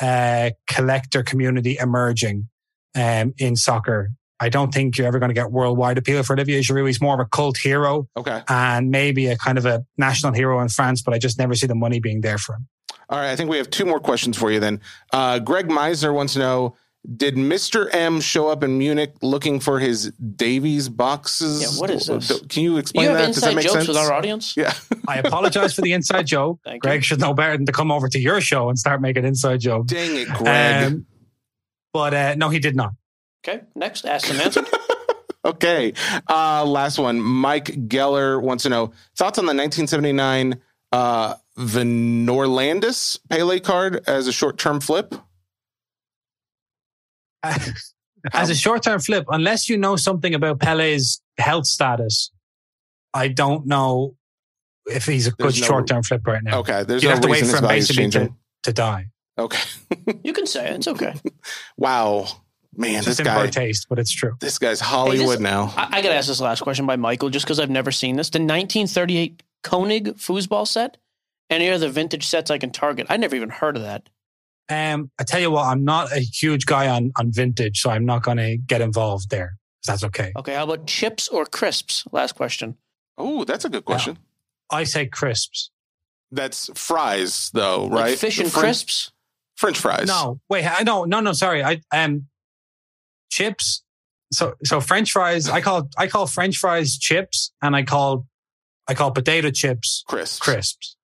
uh, 0.00 0.50
collector 0.68 1.22
community 1.22 1.76
emerging, 1.80 2.48
um, 2.94 3.34
in 3.38 3.56
soccer. 3.56 4.10
I 4.40 4.48
don't 4.48 4.72
think 4.72 4.96
you're 4.96 5.06
ever 5.06 5.18
going 5.18 5.28
to 5.28 5.34
get 5.34 5.52
worldwide 5.52 5.98
appeal 5.98 6.22
for 6.22 6.32
Olivier 6.34 6.60
Giroud. 6.60 6.86
He's 6.86 7.00
more 7.00 7.14
of 7.14 7.20
a 7.20 7.26
cult 7.28 7.58
hero 7.58 8.08
Okay. 8.16 8.42
and 8.48 8.90
maybe 8.90 9.26
a 9.26 9.36
kind 9.36 9.58
of 9.58 9.66
a 9.66 9.84
national 9.98 10.32
hero 10.32 10.60
in 10.60 10.68
France, 10.68 11.02
but 11.02 11.12
I 11.14 11.18
just 11.18 11.38
never 11.38 11.54
see 11.54 11.66
the 11.66 11.74
money 11.74 12.00
being 12.00 12.22
there 12.22 12.38
for 12.38 12.54
him. 12.54 12.66
All 13.10 13.18
right. 13.18 13.30
I 13.30 13.36
think 13.36 13.50
we 13.50 13.58
have 13.58 13.68
two 13.70 13.84
more 13.84 14.00
questions 14.00 14.38
for 14.38 14.50
you 14.50 14.58
then. 14.60 14.80
Uh, 15.12 15.38
Greg 15.40 15.68
Meisner 15.68 16.14
wants 16.14 16.32
to 16.34 16.38
know 16.38 16.76
Did 17.16 17.34
Mr. 17.34 17.88
M 17.94 18.20
show 18.20 18.48
up 18.48 18.62
in 18.62 18.78
Munich 18.78 19.14
looking 19.20 19.58
for 19.60 19.78
his 19.80 20.10
Davies 20.36 20.88
boxes? 20.88 21.60
Yeah, 21.62 21.80
what 21.80 21.90
is 21.90 22.06
this? 22.06 22.40
Can 22.48 22.62
you 22.62 22.76
explain 22.78 23.04
you 23.04 23.10
have 23.10 23.18
that? 23.18 23.34
Does 23.34 23.42
that 23.42 23.54
make 23.54 23.64
jokes 23.64 23.74
sense? 23.74 23.88
with 23.88 23.96
our 23.96 24.12
audience. 24.12 24.54
yeah. 24.56 24.72
I 25.08 25.18
apologize 25.18 25.74
for 25.74 25.80
the 25.82 25.92
inside 25.92 26.26
joke. 26.26 26.60
Thank 26.64 26.82
Greg 26.82 27.00
you. 27.00 27.02
should 27.02 27.20
know 27.20 27.34
better 27.34 27.56
than 27.56 27.66
to 27.66 27.72
come 27.72 27.90
over 27.90 28.08
to 28.08 28.18
your 28.18 28.40
show 28.40 28.68
and 28.68 28.78
start 28.78 29.00
making 29.02 29.24
inside 29.24 29.60
jokes. 29.60 29.92
Dang 29.92 30.14
it, 30.16 30.28
Greg. 30.28 30.84
Um, 30.92 31.06
but 31.92 32.14
uh, 32.14 32.34
no, 32.36 32.48
he 32.50 32.58
did 32.58 32.76
not. 32.76 32.92
Okay, 33.42 33.62
next, 33.74 34.04
asked 34.04 34.30
and 34.30 34.40
answered. 34.40 34.66
Okay. 35.44 35.94
Uh, 36.28 36.64
last 36.66 36.98
one. 36.98 37.20
Mike 37.20 37.64
Geller 37.88 38.40
wants 38.42 38.64
to 38.64 38.68
know 38.68 38.92
thoughts 39.16 39.38
on 39.38 39.46
the 39.46 39.54
1979 39.54 40.60
uh, 40.92 41.34
Venorlandia 41.58 43.18
Pele 43.30 43.60
card 43.60 44.02
as 44.06 44.26
a 44.26 44.32
short 44.32 44.58
term 44.58 44.80
flip. 44.80 45.14
As 48.34 48.50
a 48.50 48.54
short 48.54 48.82
term 48.82 49.00
flip, 49.00 49.24
unless 49.30 49.70
you 49.70 49.78
know 49.78 49.96
something 49.96 50.34
about 50.34 50.60
Pele's 50.60 51.22
health 51.38 51.64
status, 51.64 52.30
I 53.14 53.28
don't 53.28 53.66
know 53.66 54.14
if 54.84 55.06
he's 55.06 55.26
a 55.26 55.30
good 55.30 55.44
no- 55.46 55.50
short 55.66 55.86
term 55.86 56.02
flip 56.02 56.26
right 56.26 56.42
now. 56.42 56.58
Okay. 56.58 56.84
There's 56.84 57.02
You'd 57.02 57.08
no 57.08 57.14
have 57.14 57.22
to 57.22 57.28
wait 57.28 57.46
for 57.46 57.56
him 57.56 57.66
basically 57.66 58.10
to, 58.10 58.34
to 58.64 58.72
die. 58.74 59.06
Okay. 59.38 59.58
you 60.22 60.34
can 60.34 60.46
say 60.46 60.68
it. 60.68 60.74
It's 60.76 60.88
okay. 60.88 61.14
Wow. 61.78 62.26
Man, 62.76 62.96
It's 62.96 63.06
this 63.06 63.16
just 63.16 63.20
in 63.28 63.34
poor 63.34 63.44
guy, 63.44 63.50
taste, 63.50 63.86
but 63.88 63.98
it's 63.98 64.12
true. 64.12 64.34
this 64.40 64.58
guy's 64.58 64.80
Hollywood 64.80 65.40
now. 65.40 65.72
I, 65.76 65.98
I 65.98 66.02
got 66.02 66.10
to 66.10 66.14
ask 66.14 66.28
this 66.28 66.40
last 66.40 66.60
question 66.62 66.86
by 66.86 66.96
Michael, 66.96 67.28
just 67.30 67.44
because 67.44 67.58
I've 67.58 67.70
never 67.70 67.90
seen 67.90 68.16
this. 68.16 68.30
The 68.30 68.38
1938 68.38 69.42
Koenig 69.62 70.16
foosball 70.16 70.66
set. 70.66 70.96
Any 71.50 71.68
other 71.68 71.88
vintage 71.88 72.26
sets 72.28 72.48
I 72.50 72.58
can 72.58 72.70
target? 72.70 73.08
I 73.10 73.16
never 73.16 73.34
even 73.34 73.50
heard 73.50 73.76
of 73.76 73.82
that. 73.82 74.08
Um, 74.68 75.10
I 75.18 75.24
tell 75.24 75.40
you 75.40 75.50
what, 75.50 75.64
I'm 75.64 75.82
not 75.84 76.12
a 76.12 76.20
huge 76.20 76.64
guy 76.64 76.86
on 76.88 77.10
on 77.18 77.32
vintage, 77.32 77.80
so 77.80 77.90
I'm 77.90 78.06
not 78.06 78.22
going 78.22 78.36
to 78.36 78.56
get 78.56 78.80
involved 78.80 79.30
there. 79.30 79.56
If 79.82 79.86
That's 79.88 80.04
okay. 80.04 80.32
Okay, 80.36 80.54
how 80.54 80.62
about 80.62 80.86
chips 80.86 81.26
or 81.26 81.44
crisps? 81.44 82.04
Last 82.12 82.36
question. 82.36 82.76
Oh, 83.18 83.42
that's 83.42 83.64
a 83.64 83.68
good 83.68 83.84
question. 83.84 84.18
I 84.70 84.84
say 84.84 85.06
crisps. 85.06 85.72
That's 86.30 86.70
fries, 86.76 87.50
though, 87.52 87.86
Like 87.86 88.04
right? 88.04 88.18
fish 88.18 88.38
and 88.38 88.48
French, 88.48 88.62
crisps? 88.64 89.10
French 89.56 89.78
fries. 89.78 90.06
No, 90.06 90.40
wait, 90.48 90.64
I 90.64 90.84
no, 90.84 91.02
no, 91.04 91.18
no. 91.18 91.32
Sorry, 91.32 91.64
I 91.64 91.80
um 91.92 92.28
chips. 93.30 93.82
So 94.32 94.54
so 94.64 94.80
French 94.80 95.12
fries. 95.12 95.48
I 95.48 95.60
call 95.60 95.88
I 95.96 96.06
call 96.06 96.26
French 96.26 96.56
fries 96.58 96.98
chips, 96.98 97.52
and 97.62 97.74
I 97.74 97.82
call 97.82 98.26
I 98.86 98.94
call 98.94 99.10
potato 99.10 99.50
chips 99.50 100.04
crisps. 100.06 100.38
crisps. 100.38 100.96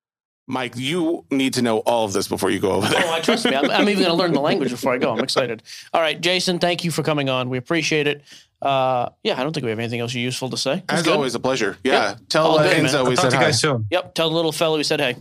Mike, 0.49 0.75
you 0.77 1.25
need 1.31 1.55
to 1.55 1.63
know 1.63 1.79
all 1.79 2.05
of 2.05 2.13
this 2.13 2.29
before 2.29 2.51
you 2.51 2.61
go 2.61 2.73
over 2.73 2.87
there. 2.89 3.03
Oh, 3.05 3.13
I 3.13 3.21
trust 3.21 3.47
me. 3.47 3.57
I'm, 3.57 3.69
I'm 3.69 3.89
even 3.89 4.05
going 4.05 4.17
to 4.17 4.17
learn 4.17 4.33
the 4.33 4.41
language 4.41 4.71
before 4.71 4.93
I 4.95 4.99
go. 4.99 5.13
I'm 5.13 5.19
excited. 5.19 5.61
All 5.93 6.01
right, 6.01 6.21
Jason, 6.21 6.61
thank 6.61 6.85
you 6.85 6.93
for 6.93 7.03
coming 7.03 7.29
on. 7.29 7.51
We 7.51 7.59
appreciate 7.59 8.07
it. 8.07 8.23
Uh, 8.63 9.09
yeah, 9.25 9.41
I 9.41 9.43
don't 9.43 9.53
think 9.53 9.65
we 9.65 9.71
have 9.71 9.81
anything 9.81 9.99
else 9.99 10.15
useful 10.15 10.49
to 10.51 10.57
say. 10.57 10.85
As 10.89 11.03
Good? 11.03 11.15
always, 11.15 11.35
a 11.35 11.41
pleasure. 11.41 11.77
Yeah. 11.83 12.11
Yep. 12.11 12.21
Tell 12.29 12.47
All 12.47 12.59
uh, 12.61 12.63
good, 12.63 12.81
man. 12.81 12.87
Enzo 12.87 12.93
we 13.05 13.11
I'll 13.11 13.17
talk 13.17 13.23
said 13.23 13.31
to 13.31 13.37
you 13.37 13.43
guys 13.43 13.61
soon. 13.61 13.87
Yep, 13.91 14.15
tell 14.15 14.29
the 14.31 14.37
little 14.37 14.53
fellow 14.53 14.77
we 14.77 14.85
said 14.85 15.01
hey. 15.01 15.17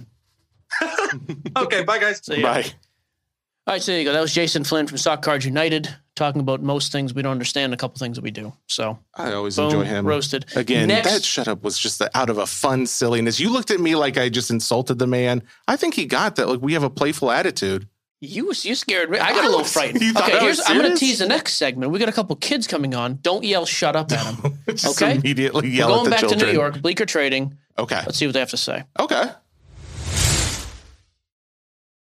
Okay, 1.57 1.83
bye 1.83 1.97
guys. 1.97 2.23
See 2.23 2.41
ya. 2.41 2.53
Bye. 2.53 2.65
All 3.67 3.73
right, 3.73 3.81
so 3.81 3.91
there 3.91 3.99
you 3.99 4.05
go. 4.05 4.13
That 4.13 4.21
was 4.21 4.31
Jason 4.33 4.63
Flynn 4.63 4.85
from 4.85 4.97
Soccer 4.99 5.21
Cards 5.23 5.43
United 5.45 5.89
talking 6.15 6.39
about 6.39 6.61
most 6.61 6.91
things 6.91 7.15
we 7.15 7.23
don't 7.23 7.31
understand, 7.31 7.73
a 7.73 7.77
couple 7.77 7.97
things 7.97 8.15
that 8.15 8.23
we 8.23 8.29
do. 8.29 8.53
So, 8.67 8.99
I 9.15 9.33
always 9.33 9.55
boom, 9.55 9.65
enjoy 9.65 9.83
him. 9.85 10.05
roasted. 10.05 10.45
Again, 10.55 10.87
Next- 10.87 11.11
that 11.11 11.23
shut 11.23 11.47
up 11.47 11.63
was 11.63 11.79
just 11.79 11.97
the, 11.97 12.15
out 12.15 12.29
of 12.29 12.37
a 12.37 12.45
fun 12.45 12.85
silliness. 12.85 13.39
You 13.39 13.49
looked 13.51 13.71
at 13.71 13.79
me 13.79 13.95
like 13.95 14.17
I 14.19 14.29
just 14.29 14.51
insulted 14.51 14.99
the 14.99 15.07
man. 15.07 15.41
I 15.67 15.77
think 15.77 15.95
he 15.95 16.05
got 16.05 16.35
that. 16.35 16.47
Like 16.47 16.61
we 16.61 16.73
have 16.73 16.83
a 16.83 16.91
playful 16.91 17.31
attitude. 17.31 17.87
You 18.21 18.53
you 18.61 18.75
scared 18.75 19.09
me. 19.09 19.17
I 19.19 19.31
got 19.31 19.43
a 19.45 19.49
little 19.49 19.63
frightened. 19.65 20.15
Okay, 20.17 20.39
here's 20.39 20.61
I'm 20.65 20.77
going 20.79 20.91
to 20.91 20.97
tease 20.97 21.19
the 21.19 21.27
next 21.27 21.55
segment. 21.55 21.91
We 21.91 21.99
got 21.99 22.07
a 22.07 22.13
couple 22.13 22.35
kids 22.37 22.65
coming 22.67 22.95
on. 22.95 23.19
Don't 23.21 23.43
yell 23.43 23.65
"shut 23.65 23.95
up" 23.95 24.11
at 24.11 24.23
them. 24.41 24.57
Okay. 24.85 25.15
immediately 25.15 25.69
We're 25.71 25.85
going 25.87 25.99
at 25.99 26.03
the 26.05 26.09
back 26.11 26.19
children. 26.21 26.39
to 26.39 26.45
New 26.45 26.51
York, 26.53 26.81
Bleecker 26.81 27.05
Trading. 27.05 27.57
Okay. 27.77 27.97
Let's 28.05 28.17
see 28.17 28.25
what 28.25 28.33
they 28.33 28.39
have 28.39 28.49
to 28.51 28.57
say. 28.57 28.83
Okay. 28.99 29.25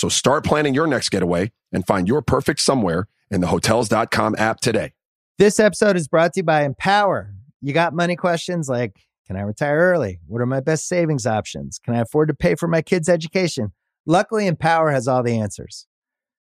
So 0.00 0.08
start 0.08 0.44
planning 0.44 0.72
your 0.72 0.86
next 0.86 1.10
getaway 1.10 1.52
and 1.72 1.86
find 1.86 2.08
your 2.08 2.22
perfect 2.22 2.60
somewhere 2.60 3.06
in 3.30 3.42
the 3.42 3.48
hotels.com 3.48 4.34
app 4.38 4.58
today. 4.58 4.94
This 5.36 5.60
episode 5.60 5.94
is 5.94 6.08
brought 6.08 6.32
to 6.32 6.40
you 6.40 6.44
by 6.44 6.64
Empower. 6.64 7.34
You 7.60 7.74
got 7.74 7.92
money 7.92 8.16
questions 8.16 8.66
like 8.66 8.96
Can 9.26 9.36
I 9.36 9.42
retire 9.42 9.76
early? 9.78 10.20
What 10.26 10.40
are 10.40 10.46
my 10.46 10.60
best 10.60 10.88
savings 10.88 11.26
options? 11.26 11.78
Can 11.78 11.94
I 11.94 12.00
afford 12.00 12.28
to 12.28 12.34
pay 12.34 12.54
for 12.54 12.66
my 12.66 12.80
kids' 12.80 13.10
education? 13.10 13.72
Luckily, 14.06 14.46
Empower 14.46 14.90
has 14.90 15.06
all 15.06 15.22
the 15.22 15.38
answers. 15.38 15.86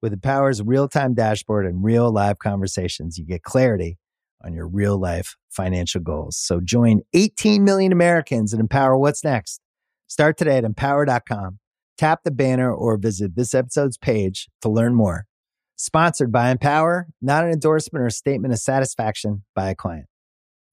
With 0.02 0.14
Empower's 0.14 0.64
real 0.64 0.88
time 0.88 1.14
dashboard 1.14 1.66
and 1.66 1.84
real 1.84 2.10
live 2.10 2.40
conversations, 2.40 3.18
you 3.18 3.26
get 3.26 3.44
clarity 3.44 3.98
on 4.42 4.54
your 4.54 4.66
real 4.66 4.98
life 4.98 5.36
financial 5.50 6.00
goals. 6.00 6.38
So 6.38 6.62
join 6.62 7.02
18 7.14 7.66
million 7.66 7.92
Americans 7.92 8.54
and 8.54 8.62
empower 8.62 8.98
what's 8.98 9.26
next. 9.26 9.60
Start 10.08 10.38
today 10.38 10.56
at 10.56 10.64
empower.com. 10.64 11.60
Tap 12.02 12.24
the 12.24 12.32
banner 12.32 12.74
or 12.74 12.98
visit 12.98 13.36
this 13.36 13.54
episode's 13.54 13.96
page 13.96 14.50
to 14.64 14.70
learn 14.70 14.96
more. 14.96 15.28
Sponsored 15.76 16.32
by 16.32 16.50
Empower, 16.50 17.06
not 17.22 17.44
an 17.46 17.52
endorsement 17.52 18.02
or 18.02 18.08
a 18.08 18.12
statement 18.12 18.52
of 18.52 18.60
satisfaction 18.60 19.44
by 19.54 19.70
a 19.70 19.76
client. 19.76 20.08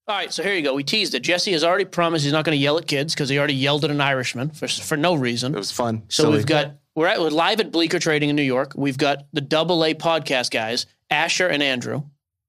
All 0.07 0.17
right, 0.17 0.33
so 0.33 0.43
here 0.43 0.55
you 0.55 0.63
go. 0.63 0.73
We 0.73 0.85
teased 0.85 1.15
it. 1.15 1.21
Jesse 1.21 1.53
has 1.53 1.63
already 1.63 1.85
promised 1.85 2.25
he's 2.25 2.33
not 2.33 2.47
going 2.47 2.57
to 2.57 2.63
yell 2.63 2.79
at 2.79 2.87
kids 2.87 3.13
because 3.13 3.29
he 3.29 3.37
already 3.37 3.53
yelled 3.53 3.85
at 3.85 3.91
an 3.91 4.01
Irishman 4.01 4.53
for 4.53 4.69
for 4.69 4.97
no 4.97 5.15
reason. 5.15 5.55
It 5.55 5.59
was 5.59 5.71
fun. 5.71 6.05
So 6.09 6.23
Silly. 6.23 6.37
we've 6.37 6.47
got 6.47 6.79
we're 6.95 7.09
at 7.09 7.21
we're 7.21 7.29
live 7.29 7.61
at 7.61 7.73
Bleecker 7.73 7.99
Trading 7.99 8.31
in 8.31 8.37
New 8.37 8.41
York. 8.41 8.73
We've 8.75 8.97
got 8.97 9.27
the 9.35 9.43
double 9.43 9.85
A 9.85 9.93
podcast 9.93 10.51
guys, 10.51 10.87
Asher 11.11 11.47
and 11.47 11.63
Andrew. 11.63 12.05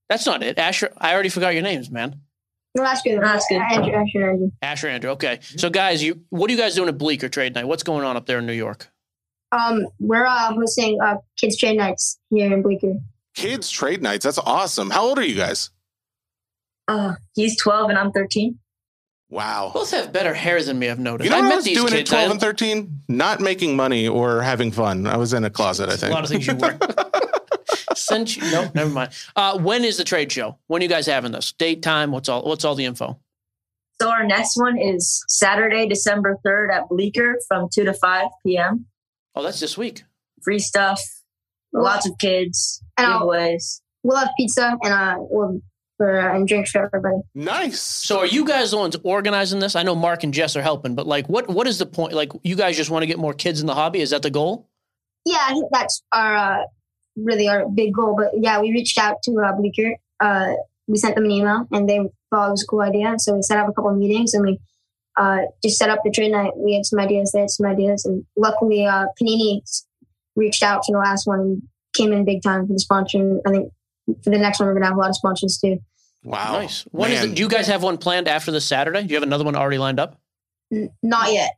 That's 0.07 0.25
not 0.25 0.41
it. 0.41 0.57
Asher, 0.57 0.93
I 0.97 1.13
already 1.13 1.27
forgot 1.27 1.53
your 1.53 1.63
names, 1.63 1.91
man. 1.91 2.21
No, 2.75 2.83
that's 2.83 3.01
good. 3.01 3.19
That's 3.21 3.45
good. 3.47 3.61
Andrew, 3.61 3.93
Andrew, 3.93 4.29
Andrew. 4.29 4.51
Asher, 4.61 4.87
Andrew. 4.87 5.09
Okay. 5.11 5.39
So 5.41 5.69
guys, 5.69 6.03
you 6.03 6.21
what 6.29 6.49
are 6.49 6.53
you 6.53 6.59
guys 6.59 6.75
doing 6.75 6.87
at 6.89 6.97
Bleecker 6.97 7.29
Trade 7.29 7.55
Night? 7.55 7.65
What's 7.67 7.83
going 7.83 8.05
on 8.05 8.15
up 8.15 8.25
there 8.27 8.39
in 8.39 8.45
New 8.45 8.53
York? 8.53 8.89
Um, 9.51 9.87
we're 9.99 10.25
uh, 10.25 10.53
hosting 10.53 10.99
uh, 11.01 11.15
kids 11.37 11.57
trade 11.57 11.77
nights 11.77 12.19
here 12.29 12.53
in 12.53 12.61
Bleecker. 12.61 12.93
kids 13.35 13.69
trade 13.71 14.03
nights. 14.03 14.23
That's 14.23 14.37
awesome. 14.37 14.91
How 14.91 15.03
old 15.05 15.17
are 15.17 15.25
you 15.25 15.35
guys? 15.35 15.71
Uh, 16.87 17.13
he's 17.35 17.59
12 17.59 17.89
and 17.89 17.97
I'm 17.97 18.11
13. 18.11 18.59
Wow. 19.31 19.71
Both 19.73 19.91
have 19.91 20.11
better 20.13 20.33
hair 20.33 20.61
than 20.63 20.77
me. 20.79 20.89
I've 20.89 20.99
noticed. 20.99 21.25
You 21.25 21.31
know 21.31 21.37
I 21.37 21.41
what 21.41 21.53
I 21.53 21.55
was 21.57 21.65
these 21.65 21.77
doing 21.77 21.93
at 21.93 22.05
12 22.05 22.31
and 22.31 22.39
13? 22.39 23.01
Not 23.09 23.39
making 23.41 23.75
money 23.75 24.07
or 24.07 24.41
having 24.41 24.71
fun. 24.71 25.05
I 25.07 25.17
was 25.17 25.33
in 25.33 25.43
a 25.43 25.49
closet, 25.49 25.89
I 25.89 25.95
think. 25.97 26.13
lot 26.13 26.23
of 26.23 26.29
things 26.29 26.45
you 26.47 26.55
were. 26.59 26.77
Since 27.95 28.37
you, 28.37 28.43
no, 28.51 28.69
never 28.73 28.89
mind. 28.89 29.11
Uh, 29.35 29.57
when 29.57 29.83
is 29.83 29.97
the 29.97 30.03
trade 30.03 30.31
show? 30.31 30.57
When 30.67 30.81
are 30.81 30.83
you 30.83 30.89
guys 30.89 31.05
having 31.05 31.31
this? 31.31 31.51
Date, 31.53 31.81
time? 31.81 32.11
What's 32.11 32.29
all? 32.29 32.43
What's 32.43 32.63
all 32.65 32.75
the 32.75 32.85
info? 32.85 33.19
So 34.01 34.09
our 34.09 34.25
next 34.25 34.55
one 34.57 34.77
is 34.77 35.23
Saturday, 35.27 35.87
December 35.87 36.37
3rd 36.45 36.71
at 36.71 36.89
Bleecker 36.89 37.37
from 37.47 37.67
2 37.73 37.83
to 37.85 37.93
5 37.93 38.27
p.m. 38.45 38.85
Oh, 39.35 39.43
that's 39.43 39.59
this 39.59 39.77
week. 39.77 40.03
Free 40.41 40.59
stuff, 40.59 41.01
lots 41.73 42.07
of 42.07 42.13
kids, 42.17 42.81
And 42.97 43.07
giveaways. 43.11 43.81
We'll 44.03 44.17
have 44.17 44.29
pizza 44.37 44.77
and 44.81 44.93
uh, 44.93 45.15
we'll, 45.19 45.61
for, 45.97 46.17
uh, 46.17 46.33
and 46.33 46.47
drinks 46.47 46.71
for 46.71 46.85
everybody. 46.85 47.17
nice. 47.35 47.81
So, 47.81 48.19
are 48.19 48.25
you 48.25 48.45
guys 48.45 48.71
the 48.71 48.77
ones 48.77 48.95
organizing 49.03 49.59
this? 49.59 49.75
I 49.75 49.83
know 49.83 49.95
Mark 49.95 50.23
and 50.23 50.33
Jess 50.33 50.55
are 50.55 50.61
helping, 50.61 50.95
but 50.95 51.05
like, 51.05 51.27
what 51.27 51.49
what 51.49 51.67
is 51.67 51.77
the 51.77 51.85
point? 51.85 52.13
Like, 52.13 52.31
you 52.41 52.55
guys 52.55 52.77
just 52.77 52.89
want 52.89 53.03
to 53.03 53.07
get 53.07 53.19
more 53.19 53.33
kids 53.33 53.59
in 53.59 53.67
the 53.67 53.75
hobby? 53.75 53.99
Is 53.99 54.11
that 54.11 54.21
the 54.21 54.29
goal? 54.29 54.69
Yeah, 55.25 55.39
I 55.41 55.51
think 55.51 55.65
that's 55.73 56.01
our 56.13 56.37
uh, 56.37 56.63
really 57.23 57.47
our 57.47 57.67
big 57.67 57.93
goal. 57.93 58.15
But 58.17 58.31
yeah, 58.41 58.59
we 58.59 58.71
reached 58.71 58.97
out 58.97 59.17
to 59.23 59.39
uh, 59.39 59.53
Bleecker. 59.53 59.95
Uh, 60.19 60.53
we 60.87 60.97
sent 60.97 61.15
them 61.15 61.25
an 61.25 61.31
email 61.31 61.67
and 61.71 61.87
they 61.87 61.99
thought 62.31 62.47
it 62.47 62.51
was 62.51 62.63
a 62.63 62.67
cool 62.67 62.81
idea. 62.81 63.15
So 63.17 63.35
we 63.35 63.41
set 63.41 63.57
up 63.57 63.69
a 63.69 63.73
couple 63.73 63.91
of 63.91 63.97
meetings 63.97 64.33
and 64.33 64.45
we 64.45 64.59
uh, 65.19 65.41
just 65.63 65.77
set 65.77 65.89
up 65.89 65.99
the 66.03 66.11
trade 66.11 66.31
night. 66.31 66.51
We 66.55 66.73
had 66.73 66.85
some 66.85 66.99
ideas. 66.99 67.31
They 67.31 67.41
had 67.41 67.49
some 67.49 67.65
ideas, 67.65 68.05
and 68.05 68.25
luckily, 68.37 68.85
uh, 68.85 69.07
Panini 69.21 69.61
reached 70.35 70.63
out 70.63 70.85
for 70.85 70.93
the 70.93 70.97
last 70.97 71.27
one 71.27 71.39
and 71.39 71.61
came 71.93 72.13
in 72.13 72.23
big 72.23 72.41
time 72.41 72.65
for 72.65 72.73
the 72.73 72.79
sponsoring. 72.79 73.41
I 73.45 73.51
think 73.51 73.73
for 74.23 74.29
the 74.29 74.37
next 74.37 74.59
one, 74.59 74.67
we're 74.67 74.75
gonna 74.75 74.85
have 74.85 74.95
a 74.95 74.99
lot 74.99 75.09
of 75.09 75.17
sponsors 75.17 75.57
too. 75.57 75.79
Wow. 76.23 76.53
nice. 76.53 76.83
When 76.91 77.11
is 77.11 77.19
Man. 77.21 77.31
it? 77.31 77.35
Do 77.35 77.41
you 77.41 77.49
guys 77.49 77.67
have 77.67 77.83
one 77.83 77.97
planned 77.97 78.27
after 78.29 78.51
this 78.51 78.65
Saturday? 78.65 79.01
Do 79.03 79.09
you 79.09 79.15
have 79.15 79.23
another 79.23 79.43
one 79.43 79.55
already 79.55 79.77
lined 79.77 79.99
up? 79.99 80.19
N- 80.71 80.89
not 81.03 81.33
yet. 81.33 81.51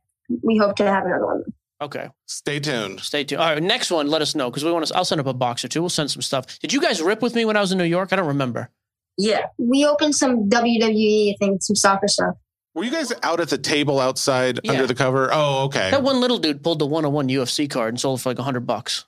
We 0.43 0.57
hope 0.57 0.75
to 0.77 0.83
have 0.83 1.05
another 1.05 1.25
one. 1.25 1.43
Okay, 1.81 2.09
Stay 2.27 2.59
tuned. 2.59 2.99
stay 2.99 3.23
tuned. 3.23 3.41
All 3.41 3.49
right, 3.49 3.61
next 3.63 3.89
one. 3.89 4.07
Let 4.07 4.21
us 4.21 4.35
know 4.35 4.49
because 4.51 4.63
we 4.63 4.71
want 4.71 4.85
to. 4.85 4.95
I'll 4.95 5.03
send 5.05 5.19
up 5.19 5.27
a 5.27 5.33
box 5.33 5.65
or 5.65 5.67
two. 5.67 5.81
We'll 5.81 5.89
send 5.89 6.11
some 6.11 6.21
stuff. 6.21 6.59
Did 6.59 6.71
you 6.73 6.79
guys 6.79 7.01
rip 7.01 7.21
with 7.21 7.33
me 7.33 7.43
when 7.45 7.57
I 7.57 7.61
was 7.61 7.71
in 7.71 7.77
New 7.79 7.83
York? 7.85 8.13
I 8.13 8.15
don't 8.17 8.27
remember. 8.27 8.69
Yeah. 9.17 9.47
We 9.57 9.85
opened 9.85 10.15
some 10.15 10.47
WWE, 10.49 11.33
I 11.33 11.35
think, 11.39 11.63
some 11.63 11.75
soccer 11.75 12.07
stuff. 12.07 12.35
Were 12.75 12.83
you 12.83 12.91
guys 12.91 13.11
out 13.23 13.39
at 13.39 13.49
the 13.49 13.57
table 13.57 13.99
outside 13.99 14.59
Yeah. 14.63 14.71
under 14.73 14.87
the 14.87 14.95
cover? 14.95 15.29
Oh, 15.33 15.65
okay. 15.65 15.91
That 15.91 16.03
one 16.03 16.21
little 16.21 16.37
dude 16.37 16.63
pulled 16.63 16.79
the 16.79 16.85
one-on-one 16.85 17.27
UFC 17.27 17.69
card 17.69 17.89
and 17.89 17.99
sold 17.99 18.19
it 18.19 18.21
for 18.23 18.29
like 18.29 18.39
a 18.39 18.43
hundred 18.43 18.61
bucks. 18.67 19.05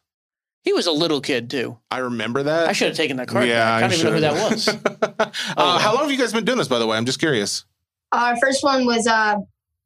He 0.63 0.73
was 0.73 0.87
a 0.87 0.91
little 0.91 1.21
kid 1.21 1.49
too. 1.49 1.77
I 1.91 1.99
remember 1.99 2.43
that. 2.43 2.67
I 2.69 2.73
should 2.73 2.87
have 2.89 2.97
taken 2.97 3.17
that 3.17 3.27
card. 3.27 3.47
yeah, 3.47 3.63
back. 3.79 3.83
I 3.83 3.87
don't 3.87 3.99
even 3.99 4.05
know 4.07 4.13
who 4.13 4.19
that 4.21 4.51
was. 4.51 4.67
uh, 5.19 5.31
Oh. 5.57 5.77
How 5.77 5.93
long 5.93 6.03
have 6.03 6.11
you 6.11 6.17
guys 6.17 6.33
been 6.33 6.45
doing 6.45 6.57
this, 6.57 6.67
by 6.67 6.79
the 6.79 6.87
way? 6.87 6.97
I'm 6.97 7.05
just 7.05 7.19
curious. 7.19 7.65
Our 8.11 8.35
first 8.37 8.63
one 8.63 8.85
was 8.85 9.07
uh, 9.07 9.35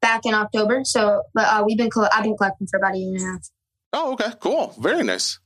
back 0.02 0.26
in 0.26 0.34
October. 0.34 0.82
So, 0.84 1.24
but 1.34 1.48
uh, 1.48 1.64
we've 1.66 1.78
been 1.78 1.89
coll- 1.89 2.10
I've 2.12 2.24
been 2.24 2.38
collecting 2.38 2.68
for 2.68 2.78
about 2.78 2.95
a 2.95 2.98
year 2.98 3.16
and 3.16 3.22
a 3.22 3.26
half. 3.26 3.50
Oh, 3.93 4.14
okay. 4.14 4.32
Cool. 4.39 4.76
Very 4.80 5.04
nice. 5.04 5.39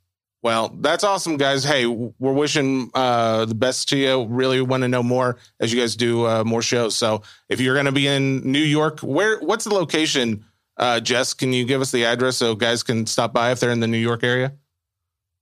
Well, 0.44 0.70
that's 0.80 1.04
awesome, 1.04 1.38
guys. 1.38 1.64
Hey, 1.64 1.86
we're 1.86 2.34
wishing 2.34 2.90
uh, 2.96 3.46
the 3.46 3.54
best 3.54 3.90
to 3.90 3.98
you. 3.98 4.26
Really 4.26 4.60
want 4.60 4.82
to 4.82 4.88
know 4.88 5.04
more 5.04 5.38
as 5.60 5.72
you 5.72 5.80
guys 5.80 5.96
do 5.96 6.26
uh, 6.26 6.44
more 6.44 6.64
shows. 6.64 6.96
So, 6.96 7.22
if 7.48 7.62
you're 7.62 7.76
going 7.76 7.86
to 7.86 7.92
be 7.92 8.08
in 8.08 8.52
New 8.52 8.60
York, 8.60 9.02
where 9.02 9.40
what's 9.40 9.66
the 9.66 9.74
location? 9.74 10.46
Uh, 10.78 11.00
Jess, 11.00 11.36
can 11.36 11.54
you 11.54 11.64
give 11.66 11.80
us 11.80 11.92
the 11.92 12.06
address 12.06 12.38
so 12.38 12.56
guys 12.56 12.82
can 12.82 13.06
stop 13.06 13.34
by 13.34 13.52
if 13.52 13.60
they're 13.60 13.72
in 13.72 13.82
the 13.82 13.88
New 13.88 14.00
York 14.00 14.24
area? 14.24 14.54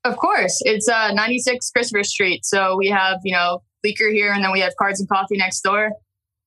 Of 0.03 0.18
course, 0.18 0.60
it's 0.66 0.89
uh, 0.89 1.12
96 1.14 1.72
Christopher 1.72 2.03
Street. 2.03 2.45
So 2.45 2.76
we 2.76 2.88
have 2.89 3.20
you 3.24 3.34
know 3.34 3.64
Bleecker 3.84 4.10
here, 4.10 4.34
and 4.34 4.43
then 4.43 4.51
we 4.51 4.60
have 4.60 4.74
Cards 4.78 4.99
and 4.99 5.07
Coffee 5.07 5.38
next 5.38 5.62
door. 5.62 5.91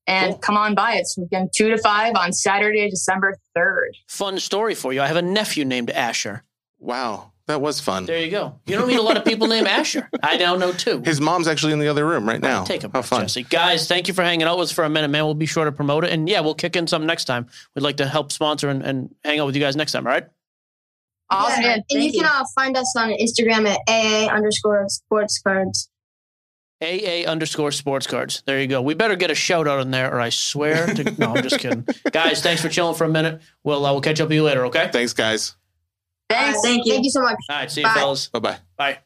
And 0.06 0.32
Cool. 0.32 0.38
come 0.38 0.56
on 0.56 0.74
by. 0.74 0.94
It's 0.94 1.16
weekend 1.16 1.50
two 1.56 1.70
to 1.70 1.78
five 1.78 2.14
on 2.16 2.32
Saturday, 2.32 2.90
December 2.90 3.36
3rd. 3.56 3.90
Fun 4.08 4.38
story 4.40 4.74
for 4.74 4.92
you. 4.92 5.00
I 5.00 5.06
have 5.06 5.16
a 5.16 5.22
nephew 5.22 5.64
named 5.64 5.90
Asher. 5.90 6.42
Wow, 6.80 7.30
that 7.46 7.60
was 7.60 7.78
fun. 7.78 8.06
There 8.06 8.18
you 8.18 8.28
go. 8.30 8.58
You 8.66 8.76
don't 8.76 8.88
meet 8.88 8.96
a 8.98 9.02
lot 9.02 9.16
of 9.16 9.24
people 9.24 9.46
named 9.46 9.68
Asher. 9.68 10.10
I 10.20 10.36
now 10.38 10.56
know 10.56 10.72
two. 10.72 11.00
His 11.04 11.20
mom's 11.20 11.46
actually 11.46 11.72
in 11.72 11.78
the 11.78 11.86
other 11.86 12.04
room 12.04 12.26
right 12.28 12.40
now. 12.40 12.64
Take 12.64 12.82
a 12.82 12.88
How 12.88 12.90
breath, 12.90 13.06
fun. 13.06 13.20
Jesse. 13.22 13.44
Guys, 13.44 13.86
thank 13.86 14.08
you 14.08 14.14
for 14.14 14.22
hanging 14.22 14.48
out 14.48 14.58
with 14.58 14.70
us 14.70 14.72
for 14.72 14.82
a 14.82 14.90
minute, 14.90 15.08
man. 15.08 15.24
We'll 15.24 15.34
be 15.34 15.46
sure 15.46 15.64
to 15.64 15.70
promote 15.72 16.02
it. 16.04 16.10
And 16.10 16.28
yeah, 16.28 16.40
we'll 16.40 16.56
kick 16.56 16.74
in 16.74 16.88
some 16.88 17.06
next 17.06 17.26
time. 17.26 17.46
We'd 17.76 17.82
like 17.82 17.98
to 17.98 18.06
help 18.08 18.32
sponsor 18.32 18.68
and, 18.70 18.82
and 18.82 19.14
hang 19.24 19.38
out 19.38 19.46
with 19.46 19.54
you 19.54 19.60
guys 19.62 19.76
next 19.76 19.92
time, 19.92 20.04
all 20.06 20.12
right? 20.12 20.26
Awesome. 21.30 21.62
Yeah, 21.62 21.74
and 21.74 21.84
you 21.90 22.10
Thank 22.10 22.14
can 22.16 22.24
uh, 22.26 22.44
find 22.54 22.76
us 22.76 22.92
on 22.96 23.10
Instagram 23.10 23.66
at 23.68 23.78
AA 23.88 24.26
underscore 24.34 24.84
sports 24.88 25.38
cards. 25.40 25.88
AA 26.82 27.28
underscore 27.30 27.70
sports 27.70 28.06
cards. 28.06 28.42
There 28.44 28.60
you 28.60 28.66
go. 28.66 28.82
We 28.82 28.94
better 28.94 29.16
get 29.16 29.30
a 29.30 29.34
shout 29.34 29.68
out 29.68 29.80
in 29.80 29.90
there, 29.90 30.12
or 30.12 30.20
I 30.20 30.30
swear 30.30 30.86
to. 30.86 31.04
no, 31.18 31.34
I'm 31.34 31.42
just 31.42 31.58
kidding. 31.58 31.86
Guys, 32.10 32.42
thanks 32.42 32.60
for 32.60 32.68
chilling 32.68 32.96
for 32.96 33.04
a 33.04 33.08
minute. 33.08 33.40
We'll 33.62 33.84
uh, 33.86 33.92
we'll 33.92 34.00
catch 34.00 34.20
up 34.20 34.28
with 34.28 34.34
you 34.34 34.42
later. 34.42 34.66
Okay. 34.66 34.90
Thanks, 34.92 35.12
guys. 35.12 35.54
Thanks. 36.28 36.60
Thank 36.62 36.86
you. 36.86 36.92
Thank 36.92 37.04
you 37.04 37.10
so 37.10 37.22
much. 37.22 37.36
All 37.48 37.56
right. 37.56 37.70
See 37.70 37.80
you, 37.82 37.86
Bye. 37.86 37.94
fellas. 37.94 38.28
Bye 38.28 38.38
bye. 38.40 38.58
Bye. 38.76 38.98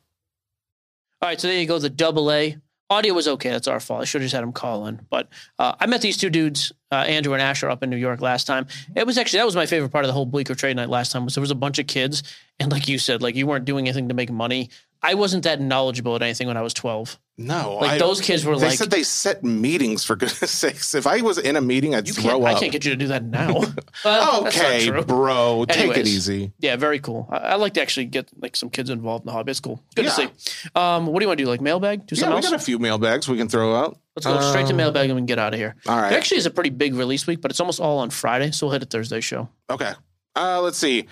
All 1.23 1.31
right, 1.31 1.41
so 1.41 1.49
there 1.49 1.59
you 1.59 1.67
go. 1.67 1.79
The 1.79 1.89
double 1.89 2.31
A 2.31 2.57
audio 2.91 3.15
was 3.15 3.27
okay. 3.27 3.51
That's 3.51 3.67
our 3.69 3.81
fault. 3.81 4.03
I 4.03 4.05
should 4.05 4.21
have 4.21 4.27
just 4.27 4.35
had 4.35 4.45
him 4.45 4.53
call 4.53 4.87
in. 4.87 5.05
But 5.11 5.29
uh, 5.59 5.75
I 5.81 5.87
met 5.87 6.03
these 6.03 6.17
two 6.17 6.31
dudes, 6.31 6.73
uh, 6.93 6.97
Andrew 6.97 7.33
and 7.33 7.43
Asher, 7.43 7.69
up 7.69 7.83
in 7.83 7.91
New 7.91 7.97
York 7.97 8.21
last 8.21 8.47
time. 8.47 8.67
It 8.95 9.07
was 9.07 9.19
actually 9.19 9.39
that 9.39 9.47
was 9.47 9.57
my 9.57 9.67
favorite 9.67 9.91
part 9.91 10.05
of 10.05 10.09
the 10.09 10.13
whole 10.13 10.27
Bleecker 10.27 10.55
trade 10.55 10.77
night 10.77 10.89
last 10.89 11.13
time. 11.13 11.25
Was 11.25 11.35
there 11.35 11.41
was 11.41 11.51
a 11.51 11.57
bunch 11.57 11.79
of 11.79 11.87
kids, 11.87 12.23
and 12.59 12.71
like 12.73 12.89
you 12.89 12.99
said, 12.99 13.23
like 13.23 13.35
you 13.35 13.47
weren't 13.47 13.65
doing 13.65 13.87
anything 13.89 14.09
to 14.09 14.15
make 14.15 14.31
money. 14.31 14.71
I 15.03 15.15
wasn't 15.15 15.45
that 15.45 15.61
knowledgeable 15.61 16.17
at 16.17 16.23
anything 16.23 16.47
when 16.49 16.57
I 16.57 16.63
was 16.63 16.73
twelve. 16.75 17.19
No, 17.39 17.77
Like 17.83 17.91
I- 17.93 17.99
those 17.99 18.23
kids 18.23 18.47
were 18.47 18.59
They 18.59 18.69
like, 18.69 18.79
said 18.79 18.91
they 18.91 19.03
set 19.03 19.45
meetings 19.45 20.03
for 20.05 20.17
goodness 20.17 20.51
sakes. 20.63 20.95
If 20.95 21.07
I 21.07 21.21
was 21.21 21.37
in 21.37 21.55
a 21.57 21.61
meeting, 21.61 21.95
I'd 21.95 22.09
throw 22.09 22.41
can't. 22.41 22.45
I 22.45 22.59
can't 22.59 22.73
get 22.73 22.83
you 22.87 22.93
to 22.93 22.97
do 22.97 23.09
that 23.09 23.23
now. 23.25 23.63
Well, 24.05 24.47
okay, 24.47 24.89
bro, 25.03 25.65
take 25.69 25.97
it 25.97 26.07
easy. 26.07 26.53
Yeah, 26.59 26.77
very 26.77 26.99
cool. 26.99 27.29
I, 27.31 27.37
I 27.37 27.55
like 27.57 27.75
to 27.75 27.83
actually 27.83 28.07
get 28.07 28.29
like 28.41 28.57
some 28.57 28.71
kids 28.71 28.89
involved 28.89 29.25
in 29.25 29.27
the 29.27 29.33
hobby. 29.33 29.51
It's 29.51 29.61
cool. 29.61 29.83
Good 29.95 30.07
Yeah. 30.07 30.11
to 30.13 30.17
see. 30.17 30.69
Um, 30.75 31.07
what 31.07 31.19
do 31.21 31.25
you 31.25 31.29
want 31.29 31.39
to 31.39 31.45
do? 31.45 31.51
Like 31.51 31.61
mailbag? 31.61 32.07
Do 32.07 32.15
Yeah, 32.15 32.21
something 32.21 32.35
we 32.35 32.37
else? 32.45 32.51
got 32.51 32.61
a 32.61 32.65
few 32.65 32.79
mailbags 32.79 33.29
we 33.29 33.37
can 33.37 33.49
throw 33.49 33.75
out. 33.75 33.99
Let's 34.17 34.27
go 34.27 34.41
straight 34.51 34.67
to 34.67 34.73
Um, 34.73 34.77
mailbag 34.79 35.07
and 35.11 35.15
we 35.17 35.21
can 35.21 35.27
get 35.27 35.39
out 35.39 35.53
of 35.53 35.59
here. 35.61 35.77
All 35.87 35.97
right. 36.01 36.13
It 36.13 36.17
actually 36.17 36.39
is 36.39 36.47
a 36.47 36.51
pretty 36.51 36.71
big 36.71 36.95
release 36.95 37.27
week, 37.27 37.41
but 37.43 37.51
it's 37.51 37.61
almost 37.61 37.81
all 37.81 37.99
on 37.99 38.09
Friday, 38.11 38.51
so 38.51 38.67
we'll 38.67 38.73
hit 38.75 38.83
a 38.83 38.87
Thursday 38.87 39.21
show. 39.21 39.49
Okay. 39.69 39.93
Uh, 40.35 40.61
let's 40.63 40.79
see. 40.79 41.07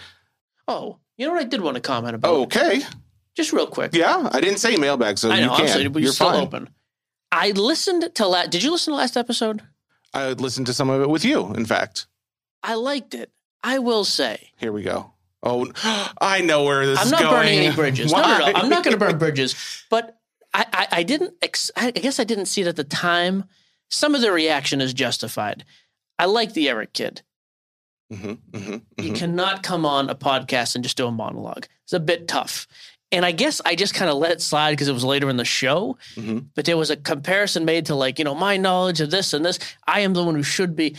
Oh, 0.69 0.99
you 1.17 1.27
know 1.27 1.33
what 1.33 1.43
I 1.43 1.47
did 1.47 1.61
want 1.61 1.77
to 1.77 1.81
comment 1.81 2.15
about? 2.15 2.35
Okay. 2.35 2.83
Just 3.35 3.53
real 3.53 3.67
quick. 3.67 3.95
Yeah, 3.95 4.29
I 4.33 4.41
didn't 4.41 4.59
say 4.59 4.77
mailbag, 4.77 5.19
so 5.19 5.31
I 5.31 5.41
know, 5.41 5.57
you 5.57 5.65
can. 5.67 5.93
But 5.93 6.03
You're 6.03 6.13
still 6.13 6.31
fine. 6.31 6.43
open. 6.43 6.69
I 7.33 7.51
listened 7.51 8.15
to 8.15 8.27
last. 8.29 8.51
Did 8.51 8.63
you 8.63 8.71
listen 8.71 8.93
to 8.93 8.97
last 8.97 9.17
episode? 9.17 9.63
I 10.13 10.31
listened 10.33 10.67
to 10.67 10.73
some 10.73 10.89
of 10.89 11.03
it 11.03 11.11
with 11.11 11.25
you. 11.25 11.53
In 11.55 11.67
fact, 11.67 12.07
I 12.63 12.75
liked 12.75 13.15
it. 13.15 13.31
I 13.63 13.79
will 13.81 14.05
say. 14.05 14.51
here 14.59 14.73
we 14.73 14.83
go. 14.83 15.13
Oh, 15.43 15.67
I 16.21 16.43
know 16.43 16.63
where 16.65 16.87
this 16.87 17.01
is. 17.05 17.13
I'm 17.13 17.23
not 17.23 17.31
burning 17.33 17.59
any 17.59 17.75
bridges. 17.75 18.13
No, 18.13 18.21
no, 18.23 18.39
no. 18.39 18.45
I'm 18.55 18.69
not 18.69 18.85
going 18.85 18.95
to 18.97 18.99
burn 19.05 19.19
bridges. 19.19 19.57
But 19.91 20.17
I, 20.53 20.67
I, 20.73 20.89
I 20.93 21.03
didn't. 21.03 21.35
Ex- 21.43 21.73
I 21.77 21.91
guess 21.91 22.21
I 22.21 22.25
didn't 22.25 22.47
see 22.47 22.61
it 22.63 22.69
at 22.69 22.77
the 22.77 22.85
time. 22.85 23.45
Some 23.91 24.15
of 24.15 24.21
the 24.21 24.31
reaction 24.33 24.81
is 24.81 24.95
justified. 24.95 25.65
I 26.19 26.27
like 26.27 26.55
the 26.55 26.69
Eric 26.69 26.93
kid. 26.93 27.23
Mhm, 28.13 28.39
mhm, 28.53 28.83
You 28.99 29.13
mhm. 29.13 29.17
cannot 29.17 29.63
come 29.63 29.85
on 29.87 30.09
a 30.11 30.15
podcast 30.15 30.75
and 30.75 30.85
just 30.85 30.97
do 30.97 31.07
a 31.07 31.11
monologue. 31.13 31.67
It's 31.85 31.93
a 31.93 32.01
bit 32.01 32.29
tough. 32.29 32.67
And 33.11 33.25
I 33.25 33.33
guess 33.33 33.61
I 33.65 33.75
just 33.77 33.95
kind 33.95 34.11
of 34.11 34.17
let 34.19 34.33
it 34.33 34.43
slide 34.43 34.73
because 34.73 34.89
it 34.89 34.93
was 34.93 35.05
later 35.05 35.31
in 35.31 35.37
the 35.37 35.45
show. 35.45 35.97
Mhm. 36.17 36.47
But 36.55 36.65
there 36.65 36.77
was 36.77 36.91
a 36.91 36.97
comparison 36.97 37.65
made 37.65 37.87
to 37.87 37.95
like, 37.95 38.19
you 38.19 38.25
know, 38.25 38.35
my 38.35 38.57
knowledge 38.57 39.01
of 39.01 39.11
this 39.11 39.33
and 39.33 39.45
this. 39.45 39.59
I 39.87 40.01
am 40.01 40.13
the 40.15 40.23
one 40.25 40.35
who 40.35 40.43
should 40.43 40.75
be. 40.77 40.97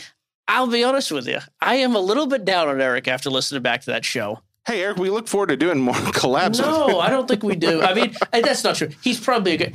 I'll 0.48 0.66
be 0.68 0.82
honest 0.84 1.10
with 1.10 1.26
you. 1.28 1.38
I 1.60 1.76
am 1.76 1.94
a 1.94 2.00
little 2.00 2.26
bit 2.26 2.44
down 2.44 2.68
on 2.68 2.80
Eric 2.80 3.08
after 3.08 3.30
listening 3.30 3.62
back 3.62 3.80
to 3.82 3.86
that 3.90 4.04
show. 4.04 4.40
Hey, 4.66 4.82
Eric, 4.82 4.96
we 4.96 5.10
look 5.10 5.28
forward 5.28 5.48
to 5.48 5.56
doing 5.56 5.78
more 5.80 5.94
collabs. 6.12 6.60
No. 6.60 6.98
I 7.00 7.10
don't 7.10 7.28
think 7.28 7.42
we 7.42 7.54
do. 7.56 7.82
I 7.82 7.94
mean, 7.94 8.14
that's 8.32 8.64
not 8.64 8.76
true. 8.76 8.88
He's 9.02 9.20
probably 9.20 9.54
a 9.54 9.56
good. 9.58 9.74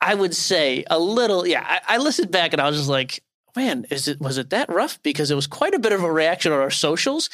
I 0.00 0.14
would 0.14 0.34
say 0.34 0.84
a 0.90 0.98
little. 0.98 1.46
Yeah, 1.46 1.64
I, 1.66 1.94
I 1.94 1.98
listened 1.98 2.30
back 2.30 2.52
and 2.52 2.60
I 2.60 2.66
was 2.68 2.76
just 2.76 2.88
like, 2.88 3.22
man, 3.56 3.86
is 3.90 4.08
it 4.08 4.20
was 4.20 4.38
it 4.38 4.50
that 4.50 4.68
rough? 4.68 5.02
Because 5.02 5.30
it 5.30 5.34
was 5.34 5.46
quite 5.46 5.74
a 5.74 5.78
bit 5.78 5.92
of 5.92 6.02
a 6.02 6.12
reaction 6.12 6.52
on 6.52 6.58
our 6.60 6.70
socials, 6.70 7.28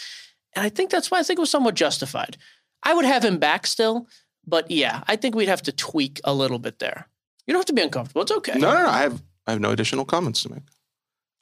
and 0.54 0.64
I 0.64 0.68
think 0.68 0.90
that's 0.90 1.10
why 1.10 1.18
I 1.18 1.22
think 1.22 1.38
it 1.38 1.42
was 1.42 1.50
somewhat 1.50 1.74
justified. 1.74 2.36
I 2.82 2.94
would 2.94 3.04
have 3.04 3.24
him 3.24 3.38
back 3.38 3.66
still, 3.66 4.06
but 4.46 4.70
yeah, 4.70 5.02
I 5.08 5.16
think 5.16 5.34
we'd 5.34 5.48
have 5.48 5.62
to 5.62 5.72
tweak 5.72 6.20
a 6.24 6.32
little 6.34 6.58
bit 6.58 6.78
there. 6.78 7.08
You 7.46 7.52
don't 7.52 7.60
have 7.60 7.66
to 7.66 7.72
be 7.72 7.82
uncomfortable. 7.82 8.22
It's 8.22 8.32
okay. 8.32 8.58
No, 8.58 8.72
no, 8.74 8.82
no. 8.84 8.88
I 8.88 8.98
have 9.02 9.22
I 9.46 9.52
have 9.52 9.60
no 9.60 9.70
additional 9.70 10.04
comments 10.04 10.42
to 10.42 10.50
make. 10.50 10.62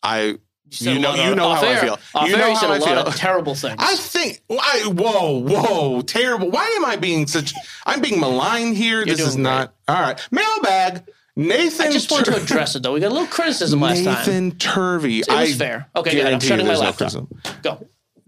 I 0.03 0.39
you 0.71 0.99
know- 0.99 1.15
you 1.15 1.35
know 1.35 1.55
how 1.55 1.63
I 1.67 1.77
feel. 1.77 1.99
Off 2.15 2.29
You 2.29 2.35
air, 2.37 2.41
know 2.49 2.55
how 2.55 2.69
a 2.69 2.75
I 2.75 2.79
lot 2.79 2.89
feel. 2.89 2.99
of 3.07 3.17
terrible 3.17 3.55
things. 3.55 3.77
I 3.79 3.97
think 3.97 4.43
I 4.51 4.91
whoa 4.95 5.39
whoa 5.39 6.01
terrible. 6.03 6.51
Why 6.51 6.65
am 6.77 6.85
I 6.85 6.97
being 6.97 7.27
such? 7.27 7.53
I'm 7.87 8.01
being 8.01 8.19
maligned 8.21 8.77
here. 8.77 8.97
You're 8.99 9.07
this 9.17 9.21
is 9.21 9.35
doing 9.35 9.43
not 9.45 9.75
all 9.89 10.01
right. 10.01 10.21
Mailbag. 10.31 11.05
Nathan. 11.37 11.89
I 11.89 11.91
just 11.91 12.11
want 12.11 12.27
to 12.27 12.37
address 12.37 12.77
it 12.77 12.83
though. 12.83 12.93
We 12.93 13.01
got 13.01 13.11
a 13.11 13.15
little 13.15 13.27
criticism 13.27 13.81
last 13.81 14.05
time. 14.05 14.15
Nathan 14.15 14.53
Turvey. 14.53 15.21
It 15.21 15.29
was 15.29 15.37
I 15.37 15.53
fair. 15.53 15.89
Okay, 15.97 16.13
good. 16.13 16.27
I'm 16.27 16.41
shutting 16.41 16.67
my 16.67 16.75
no 16.75 16.81
laptop. 16.81 16.97
criticism. 16.97 17.41
Go. 17.63 17.87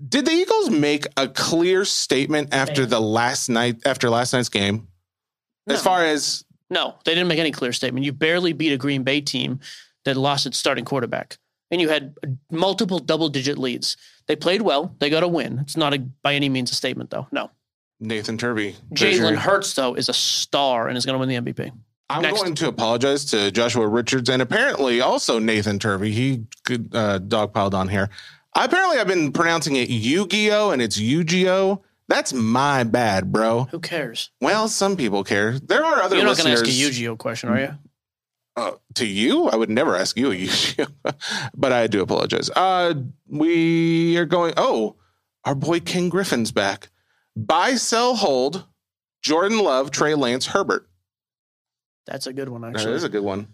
Did 0.08 0.26
the 0.26 0.32
Eagles 0.32 0.70
make 0.70 1.06
a 1.16 1.28
clear 1.28 1.84
statement 1.84 2.52
after 2.52 2.84
the 2.84 3.00
last 3.00 3.48
night 3.48 3.76
after 3.86 4.10
last 4.10 4.32
night's 4.32 4.48
game? 4.48 4.88
As 5.68 5.82
far 5.82 6.04
as 6.04 6.44
No, 6.68 6.96
they 7.04 7.14
didn't 7.14 7.28
make 7.28 7.38
any 7.38 7.52
clear 7.52 7.72
statement. 7.72 8.04
You 8.04 8.12
barely 8.12 8.52
beat 8.52 8.72
a 8.72 8.76
Green 8.76 9.04
Bay 9.04 9.20
team 9.20 9.60
that 10.04 10.16
lost 10.16 10.46
its 10.46 10.58
starting 10.58 10.84
quarterback, 10.84 11.38
and 11.70 11.80
you 11.80 11.88
had 11.88 12.16
multiple 12.50 12.98
double-digit 12.98 13.58
leads. 13.58 13.96
They 14.26 14.36
played 14.36 14.62
well. 14.62 14.94
They 14.98 15.10
got 15.10 15.22
a 15.22 15.28
win. 15.28 15.58
It's 15.60 15.76
not 15.76 15.94
a, 15.94 15.98
by 15.98 16.34
any 16.34 16.48
means 16.48 16.70
a 16.70 16.74
statement, 16.74 17.10
though. 17.10 17.26
No, 17.32 17.50
Nathan 18.00 18.36
Turvey, 18.36 18.76
Jalen 18.92 19.36
Hurts 19.36 19.74
though 19.74 19.94
is 19.94 20.08
a 20.08 20.12
star 20.12 20.88
and 20.88 20.98
is 20.98 21.06
going 21.06 21.14
to 21.14 21.18
win 21.18 21.28
the 21.28 21.52
MVP. 21.52 21.72
I'm 22.08 22.22
Next. 22.22 22.40
going 22.40 22.54
to 22.56 22.68
apologize 22.68 23.24
to 23.26 23.50
Joshua 23.50 23.86
Richards 23.88 24.28
and 24.30 24.40
apparently 24.40 25.00
also 25.00 25.38
Nathan 25.38 25.78
Turvey. 25.78 26.12
He 26.12 26.44
good 26.64 26.90
uh, 26.94 27.18
dogpiled 27.18 27.74
on 27.74 27.88
here. 27.88 28.10
Apparently, 28.54 28.98
I've 28.98 29.08
been 29.08 29.32
pronouncing 29.32 29.76
it 29.76 29.88
Yu-Gi-Oh 29.90 30.70
and 30.70 30.80
it's 30.80 30.96
Yu-Gi-Oh. 30.98 31.82
That's 32.08 32.32
my 32.32 32.84
bad, 32.84 33.32
bro. 33.32 33.64
Who 33.64 33.80
cares? 33.80 34.30
Well, 34.40 34.68
some 34.68 34.96
people 34.96 35.24
care. 35.24 35.58
There 35.58 35.84
are 35.84 36.02
other 36.02 36.16
You're 36.16 36.24
not 36.24 36.36
going 36.36 36.46
to 36.46 36.52
ask 36.52 36.64
a 36.66 36.70
Yu-Gi-Oh 36.70 37.16
question, 37.16 37.48
are 37.48 37.58
you? 37.58 37.70
uh, 38.56 38.72
to 38.94 39.04
you, 39.06 39.48
I 39.48 39.56
would 39.56 39.68
never 39.68 39.96
ask 39.96 40.16
you 40.16 40.30
a 40.30 40.34
Yu-Gi-Oh, 40.34 41.10
but 41.56 41.72
I 41.72 41.88
do 41.88 42.00
apologize. 42.02 42.48
Uh, 42.54 42.94
we 43.28 44.16
are 44.16 44.24
going. 44.24 44.54
Oh, 44.56 44.96
our 45.44 45.54
boy 45.54 45.80
King 45.80 46.08
Griffin's 46.08 46.52
back. 46.52 46.88
Buy, 47.34 47.74
sell, 47.74 48.14
hold. 48.16 48.64
Jordan 49.22 49.58
Love, 49.58 49.90
Trey 49.90 50.14
Lance, 50.14 50.46
Herbert. 50.46 50.88
That's 52.06 52.26
a 52.26 52.32
good 52.32 52.48
one, 52.48 52.64
actually. 52.64 52.94
is 52.94 53.04
a 53.04 53.08
good 53.08 53.24
one. 53.24 53.48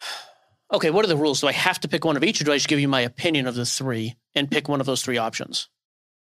okay, 0.72 0.90
what 0.90 1.04
are 1.04 1.08
the 1.08 1.16
rules? 1.16 1.40
Do 1.40 1.48
I 1.48 1.52
have 1.52 1.80
to 1.80 1.88
pick 1.88 2.04
one 2.04 2.16
of 2.16 2.24
each, 2.24 2.40
or 2.40 2.44
do 2.44 2.52
I 2.52 2.56
just 2.56 2.68
give 2.68 2.80
you 2.80 2.88
my 2.88 3.00
opinion 3.00 3.46
of 3.46 3.54
the 3.54 3.66
three 3.66 4.16
and 4.34 4.50
pick 4.50 4.68
one 4.68 4.80
of 4.80 4.86
those 4.86 5.02
three 5.02 5.18
options? 5.18 5.68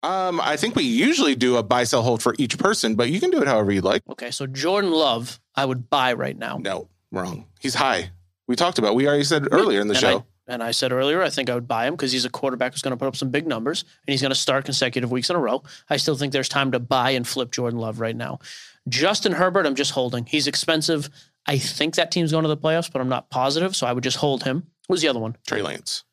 Um, 0.04 0.41
I 0.41 0.58
think 0.58 0.76
we 0.76 0.84
usually 0.84 1.34
do 1.34 1.56
a 1.56 1.64
buy, 1.64 1.86
sell, 1.86 2.02
hold 2.02 2.22
for 2.22 2.36
each 2.38 2.58
person, 2.58 2.96
but 2.96 3.10
you 3.10 3.22
can 3.22 3.30
do 3.30 3.41
it 3.41 3.48
however 3.48 3.72
you'd 3.72 3.86
like. 3.86 4.04
Okay, 4.10 4.32
so 4.32 4.46
Jordan 4.46 4.91
Love, 4.91 5.39
I 5.56 5.64
would 5.64 5.89
buy 5.89 6.14
right 6.14 6.38
now. 6.38 6.58
No, 6.58 6.89
wrong. 7.12 7.46
He's 7.62 7.76
high. 7.76 8.12
We 8.48 8.58
talked 8.58 8.80
about. 8.80 8.96
We 8.96 9.08
already 9.08 9.24
said 9.24 9.48
earlier 9.52 9.80
in 9.80 9.88
the 9.88 9.94
and 9.94 10.02
show. 10.02 10.18
I, 10.18 10.54
and 10.54 10.62
I 10.62 10.72
said 10.72 10.91
earlier, 10.91 11.22
I 11.22 11.30
think 11.30 11.50
I 11.50 11.56
would 11.56 11.70
buy 11.70 11.88
him 11.88 11.94
because 11.94 12.12
he's 12.12 12.26
a 12.26 12.30
quarterback 12.30 12.74
who's 12.74 12.82
going 12.82 12.91
to 12.91 12.98
put 12.98 13.08
up 13.08 13.16
some 13.16 13.30
big 13.30 13.48
numbers 13.48 13.86
and 14.06 14.12
he's 14.12 14.22
going 14.22 14.32
to 14.32 14.36
start 14.36 14.66
consecutive 14.66 15.10
weeks 15.10 15.30
in 15.30 15.38
a 15.38 15.39
row. 15.39 15.64
I 15.89 15.96
still 15.96 16.18
think 16.18 16.34
there's 16.34 16.50
time 16.50 16.74
to 16.74 16.80
buy 16.80 17.12
and 17.12 17.26
flip 17.26 17.52
Jordan 17.52 17.80
Love 17.80 18.02
right 18.02 18.16
now. 18.16 18.39
Justin 18.89 19.32
Herbert, 19.32 19.66
I'm 19.66 19.76
just 19.76 19.91
holding. 19.91 20.26
He's 20.26 20.48
expensive. 20.48 21.10
I 21.46 21.58
think 21.58 21.96
that 21.96 22.12
team's 22.12 22.32
going 22.32 22.44
to 22.44 22.48
the 22.50 22.58
playoffs, 22.58 22.91
but 22.91 23.02
I'm 23.02 23.10
not 23.10 23.30
positive, 23.30 23.76
so 23.76 23.86
I 23.88 23.94
would 23.94 24.04
just 24.04 24.18
hold 24.18 24.44
him. 24.44 24.68
Who's 24.88 25.02
the 25.02 25.08
other 25.10 25.20
one? 25.20 25.36
Trey 25.48 25.62
Lance. 25.62 26.04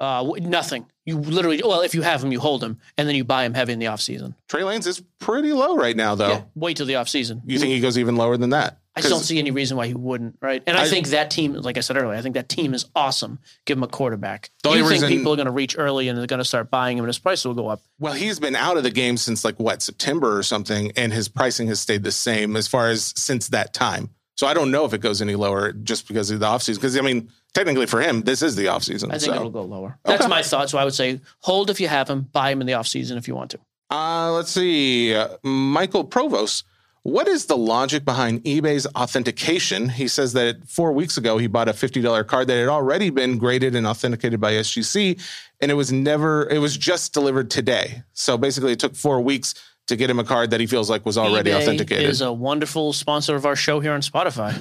Uh, 0.00 0.32
nothing. 0.38 0.86
You 1.04 1.18
literally, 1.18 1.60
well, 1.62 1.82
if 1.82 1.94
you 1.94 2.00
have 2.02 2.24
him, 2.24 2.32
you 2.32 2.40
hold 2.40 2.64
him, 2.64 2.78
and 2.96 3.06
then 3.06 3.14
you 3.14 3.22
buy 3.24 3.44
him 3.44 3.52
heavy 3.52 3.74
in 3.74 3.78
the 3.78 3.86
offseason. 3.86 4.34
Trey 4.48 4.64
Lance 4.64 4.86
is 4.86 5.02
pretty 5.18 5.52
low 5.52 5.76
right 5.76 5.94
now, 5.94 6.14
though. 6.14 6.28
Yeah, 6.28 6.42
wait 6.54 6.78
till 6.78 6.86
the 6.86 6.94
offseason. 6.94 7.42
You 7.44 7.58
think 7.58 7.72
he 7.72 7.80
goes 7.80 7.98
even 7.98 8.16
lower 8.16 8.38
than 8.38 8.50
that? 8.50 8.78
I 8.96 9.02
just 9.02 9.12
don't 9.12 9.20
see 9.22 9.38
any 9.38 9.50
reason 9.50 9.76
why 9.76 9.86
he 9.86 9.94
wouldn't, 9.94 10.36
right? 10.40 10.62
And 10.66 10.76
I, 10.76 10.82
I- 10.82 10.88
think 10.88 11.08
that 11.08 11.30
team, 11.30 11.52
like 11.52 11.76
I 11.76 11.80
said 11.80 11.96
earlier, 11.96 12.18
I 12.18 12.22
think 12.22 12.34
that 12.34 12.48
team 12.48 12.72
is 12.74 12.86
awesome. 12.96 13.38
Give 13.66 13.76
him 13.78 13.84
a 13.84 13.88
quarterback. 13.88 14.50
The 14.62 14.70
you 14.70 14.76
only 14.76 14.88
think 14.88 15.02
reason- 15.02 15.18
people 15.18 15.32
are 15.34 15.36
going 15.36 15.46
to 15.46 15.52
reach 15.52 15.76
early 15.78 16.08
and 16.08 16.18
they're 16.18 16.26
going 16.26 16.38
to 16.38 16.44
start 16.44 16.70
buying 16.70 16.96
him, 16.96 17.04
and 17.04 17.08
his 17.10 17.18
price 17.18 17.44
will 17.44 17.54
go 17.54 17.68
up. 17.68 17.82
Well, 17.98 18.14
he's 18.14 18.40
been 18.40 18.56
out 18.56 18.78
of 18.78 18.82
the 18.82 18.90
game 18.90 19.16
since 19.18 19.44
like 19.44 19.60
what 19.60 19.82
September 19.82 20.36
or 20.36 20.42
something, 20.42 20.92
and 20.96 21.12
his 21.12 21.28
pricing 21.28 21.68
has 21.68 21.78
stayed 21.78 22.02
the 22.04 22.10
same 22.12 22.56
as 22.56 22.66
far 22.66 22.88
as 22.88 23.12
since 23.16 23.48
that 23.48 23.74
time. 23.74 24.08
So 24.40 24.46
I 24.46 24.54
don't 24.54 24.70
know 24.70 24.86
if 24.86 24.94
it 24.94 25.02
goes 25.02 25.20
any 25.20 25.34
lower 25.34 25.70
just 25.72 26.08
because 26.08 26.30
of 26.30 26.40
the 26.40 26.46
offseason. 26.46 26.76
Because 26.76 26.96
I 26.96 27.02
mean, 27.02 27.28
technically 27.52 27.84
for 27.84 28.00
him, 28.00 28.22
this 28.22 28.40
is 28.40 28.56
the 28.56 28.64
offseason. 28.64 29.08
I 29.08 29.18
think 29.18 29.34
so. 29.34 29.34
it'll 29.34 29.50
go 29.50 29.60
lower. 29.60 29.98
That's 30.02 30.26
my 30.28 30.40
thought. 30.42 30.70
So 30.70 30.78
I 30.78 30.84
would 30.84 30.94
say 30.94 31.20
hold 31.40 31.68
if 31.68 31.78
you 31.78 31.88
have 31.88 32.08
him, 32.08 32.22
buy 32.22 32.50
him 32.50 32.62
in 32.62 32.66
the 32.66 32.72
offseason 32.72 33.18
if 33.18 33.28
you 33.28 33.34
want 33.34 33.50
to. 33.50 33.58
Uh, 33.90 34.32
let's 34.32 34.50
see. 34.50 35.14
Uh, 35.14 35.36
Michael 35.42 36.04
Provost. 36.04 36.64
What 37.02 37.28
is 37.28 37.46
the 37.46 37.56
logic 37.56 38.06
behind 38.06 38.42
eBay's 38.44 38.86
authentication? 38.94 39.90
He 39.90 40.08
says 40.08 40.32
that 40.32 40.66
four 40.66 40.92
weeks 40.92 41.18
ago 41.18 41.36
he 41.36 41.46
bought 41.46 41.68
a 41.68 41.72
$50 41.72 42.26
card 42.26 42.46
that 42.46 42.56
had 42.56 42.68
already 42.68 43.10
been 43.10 43.36
graded 43.36 43.74
and 43.74 43.86
authenticated 43.86 44.40
by 44.40 44.52
SGC, 44.52 45.20
and 45.60 45.70
it 45.70 45.74
was 45.74 45.92
never, 45.92 46.48
it 46.48 46.58
was 46.58 46.76
just 46.78 47.12
delivered 47.12 47.50
today. 47.50 48.04
So 48.14 48.38
basically, 48.38 48.72
it 48.72 48.80
took 48.80 48.94
four 48.94 49.20
weeks 49.20 49.54
to 49.90 49.96
get 49.96 50.10
him 50.10 50.18
a 50.18 50.24
card 50.24 50.50
that 50.50 50.60
he 50.60 50.66
feels 50.66 50.88
like 50.90 51.04
was 51.04 51.18
already 51.18 51.50
eBay 51.50 51.62
authenticated. 51.62 52.08
is 52.08 52.20
a 52.20 52.32
wonderful 52.32 52.92
sponsor 52.92 53.36
of 53.36 53.46
our 53.46 53.54
show 53.54 53.78
here 53.80 53.92
on 53.92 54.00
Spotify. 54.00 54.54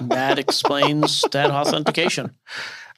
that 0.08 0.38
explains 0.38 1.22
that 1.32 1.50
authentication. 1.50 2.34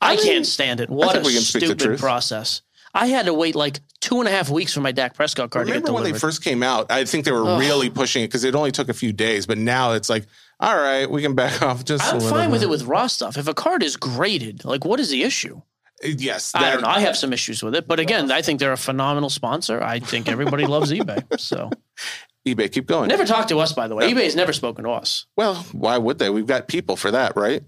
I, 0.01 0.16
mean, 0.16 0.24
can't 0.24 0.47
stand 0.47 0.80
it. 0.80 0.89
What 0.89 1.16
a 1.16 1.24
stupid 1.24 1.99
process. 1.99 2.62
I 2.95 3.07
had 3.07 3.26
to 3.26 3.34
wait 3.34 3.55
like 3.55 3.80
two 4.01 4.20
and 4.20 4.28
a 4.28 4.30
half 4.30 4.49
weeks 4.51 4.72
for 4.72 4.80
my 4.80 4.93
Dak 4.93 5.14
Prescott 5.14 5.51
card 5.51 5.66
to 5.66 5.72
Remember 5.72 5.93
when 5.93 6.05
they 6.05 6.18
first 6.18 6.43
came 6.43 6.62
out? 6.62 6.91
I 6.91 7.05
think 7.05 7.24
they 7.24 7.32
were 7.32 7.59
really 7.59 7.91
pushing 7.91 8.22
it 8.22 8.28
because 8.28 8.45
it 8.45 8.55
only 8.55 8.72
took 8.72 8.89
a 8.89 8.95
few 8.95 9.12
days. 9.12 9.47
But 9.47 9.59
now 9.59 9.93
it's 9.93 10.09
like, 10.09 10.26
all 10.61 10.76
right, 10.76 11.11
we 11.11 11.22
can 11.22 11.34
back 11.34 11.62
off 11.62 11.84
just 11.84 12.11
a 12.11 12.16
I'm 12.16 12.20
fine 12.20 12.51
with 12.51 12.62
it 12.62 12.68
with 12.68 12.84
raw 12.84 13.07
stuff. 13.07 13.36
If 13.36 13.49
a 13.49 13.55
card 13.55 13.82
is 13.82 13.97
graded, 13.97 14.64
like 14.64 14.84
what 14.84 15.01
is 15.01 15.11
the 15.11 15.22
issue? 15.22 15.62
Yes, 16.03 16.53
I 16.55 16.70
don't 16.70 16.82
know. 16.82 16.88
I 16.88 17.01
have 17.01 17.16
some 17.16 17.32
issues 17.32 17.62
with 17.62 17.74
it, 17.74 17.88
but 17.88 17.99
again, 17.99 18.30
I 18.30 18.42
think 18.42 18.61
they're 18.61 18.72
a 18.72 18.76
phenomenal 18.76 19.30
sponsor. 19.30 19.82
I 19.82 19.99
think 19.99 20.28
everybody 20.28 20.64
loves 20.64 20.92
eBay. 20.92 21.24
So 21.40 21.70
eBay, 22.46 22.70
keep 22.70 22.86
going. 22.86 23.09
never 23.09 23.24
talk 23.24 23.49
to 23.49 23.59
us, 23.59 23.72
by 23.72 23.88
the 23.88 23.94
way. 23.96 24.12
eBay's 24.12 24.36
never 24.36 24.53
spoken 24.53 24.84
to 24.84 24.90
us. 24.90 25.26
Well, 25.36 25.57
why 25.72 25.99
would 25.99 26.18
they? 26.18 26.30
We've 26.30 26.46
got 26.46 26.68
people 26.68 26.96
for 26.96 27.11
that, 27.11 27.36
right? 27.36 27.62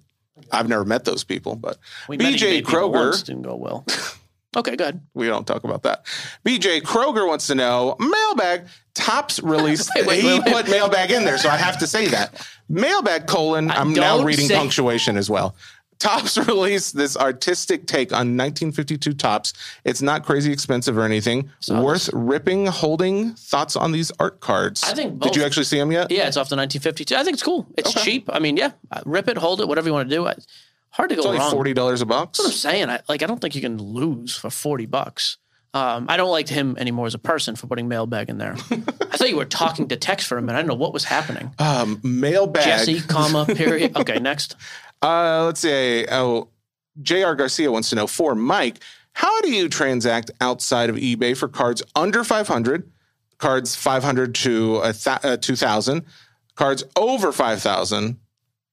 I've 0.52 0.68
never 0.68 0.84
met 0.84 1.04
those 1.04 1.24
people, 1.24 1.56
but 1.56 1.78
We 2.08 2.16
BJ 2.18 2.62
Kroger. 2.62 2.92
once, 2.92 3.22
didn't 3.22 3.42
go 3.42 3.56
well. 3.56 3.84
okay, 4.56 4.76
good. 4.76 5.00
We 5.12 5.26
don't 5.26 5.46
talk 5.46 5.64
about 5.64 5.82
that. 5.82 6.06
BJ 6.46 6.80
Kroger 6.82 7.26
wants 7.26 7.46
to 7.48 7.54
know 7.54 7.96
mailbag 7.98 8.66
Topps 8.94 9.40
released. 9.42 9.90
Wait, 9.94 10.06
wait, 10.06 10.20
he 10.22 10.38
wait, 10.40 10.52
put 10.52 10.68
mailbag 10.70 11.10
in 11.10 11.24
there, 11.24 11.36
so 11.36 11.48
I 11.48 11.56
have 11.56 11.78
to 11.80 11.86
say 11.86 12.06
that 12.08 12.46
mailbag 12.68 13.26
colon. 13.26 13.70
I'm 13.70 13.92
now 13.92 14.22
reading 14.22 14.46
say- 14.46 14.56
punctuation 14.56 15.16
as 15.16 15.28
well. 15.28 15.56
Topps 16.00 16.36
released 16.48 16.96
this 16.96 17.16
artistic 17.16 17.86
take 17.86 18.10
on 18.12 18.36
1952 18.36 19.12
Topps. 19.12 19.52
It's 19.84 20.02
not 20.02 20.24
crazy 20.24 20.52
expensive 20.52 20.98
or 20.98 21.02
anything. 21.02 21.50
Sounds- 21.60 21.84
Worth 21.84 22.10
ripping, 22.12 22.66
holding. 22.66 23.34
Thoughts 23.34 23.76
on 23.76 23.92
these 23.92 24.10
art 24.18 24.40
cards? 24.40 24.82
I 24.82 24.94
think 24.94 25.20
Did 25.22 25.36
you 25.36 25.44
actually 25.44 25.64
see 25.64 25.78
them 25.78 25.92
yet? 25.92 26.10
Yeah, 26.10 26.26
it's 26.26 26.36
off 26.36 26.48
the 26.48 26.56
1952. 26.56 27.14
I 27.14 27.22
think 27.22 27.34
it's 27.34 27.42
cool. 27.42 27.66
It's 27.76 27.90
Okay. 27.96 28.02
cheap. 28.02 28.30
I 28.32 28.38
mean, 28.40 28.56
yeah, 28.56 28.72
rip 29.06 29.28
it, 29.28 29.36
hold 29.36 29.60
it, 29.60 29.68
whatever 29.68 29.86
you 29.88 29.92
want 29.92 30.08
to 30.08 30.14
do. 30.16 30.26
I, 30.26 30.34
hard 30.90 31.10
to 31.10 31.16
go 31.16 31.22
only 31.24 31.38
wrong. 31.38 31.52
forty 31.52 31.72
dollars 31.72 32.00
a 32.00 32.06
box. 32.06 32.38
That's 32.38 32.48
what 32.48 32.52
I'm 32.54 32.58
saying. 32.58 32.90
I, 32.90 33.00
like, 33.08 33.22
I 33.22 33.26
don't 33.26 33.40
think 33.40 33.54
you 33.54 33.60
can 33.60 33.78
lose 33.78 34.34
for 34.36 34.50
40 34.50 34.86
bucks. 34.86 35.36
Um, 35.72 36.06
I 36.08 36.16
don't 36.16 36.30
like 36.32 36.48
him 36.48 36.76
anymore 36.80 37.06
as 37.06 37.14
a 37.14 37.18
person 37.20 37.54
for 37.54 37.68
putting 37.68 37.86
mailbag 37.86 38.28
in 38.28 38.38
there. 38.38 38.54
I 38.72 39.16
thought 39.16 39.28
you 39.30 39.36
were 39.36 39.44
talking 39.44 39.86
to 39.88 39.96
text 39.96 40.26
for 40.26 40.36
a 40.36 40.42
minute. 40.42 40.58
I 40.58 40.62
didn't 40.62 40.70
know 40.70 40.74
what 40.74 40.92
was 40.92 41.04
happening. 41.04 41.54
Um, 41.60 42.00
mailbag. 42.02 42.64
Jesse, 42.64 43.00
comma, 43.02 43.44
period. 43.46 43.96
Okay, 43.96 44.18
next. 44.18 44.56
Uh, 45.02 45.44
let's 45.46 45.60
see. 45.60 46.06
Oh, 46.10 46.48
Jr. 47.00 47.32
Garcia 47.32 47.70
wants 47.72 47.90
to 47.90 47.96
know 47.96 48.06
for 48.06 48.34
Mike, 48.34 48.80
how 49.12 49.40
do 49.40 49.50
you 49.50 49.68
transact 49.68 50.30
outside 50.40 50.90
of 50.90 50.96
eBay 50.96 51.36
for 51.36 51.48
cards 51.48 51.82
under 51.94 52.24
500, 52.24 52.90
cards 53.38 53.74
500 53.74 54.34
to 54.36 54.80
a 54.80 54.92
th- 54.92 55.18
uh, 55.24 55.36
2,000, 55.36 56.04
cards 56.54 56.84
over 56.96 57.32
5,000? 57.32 58.18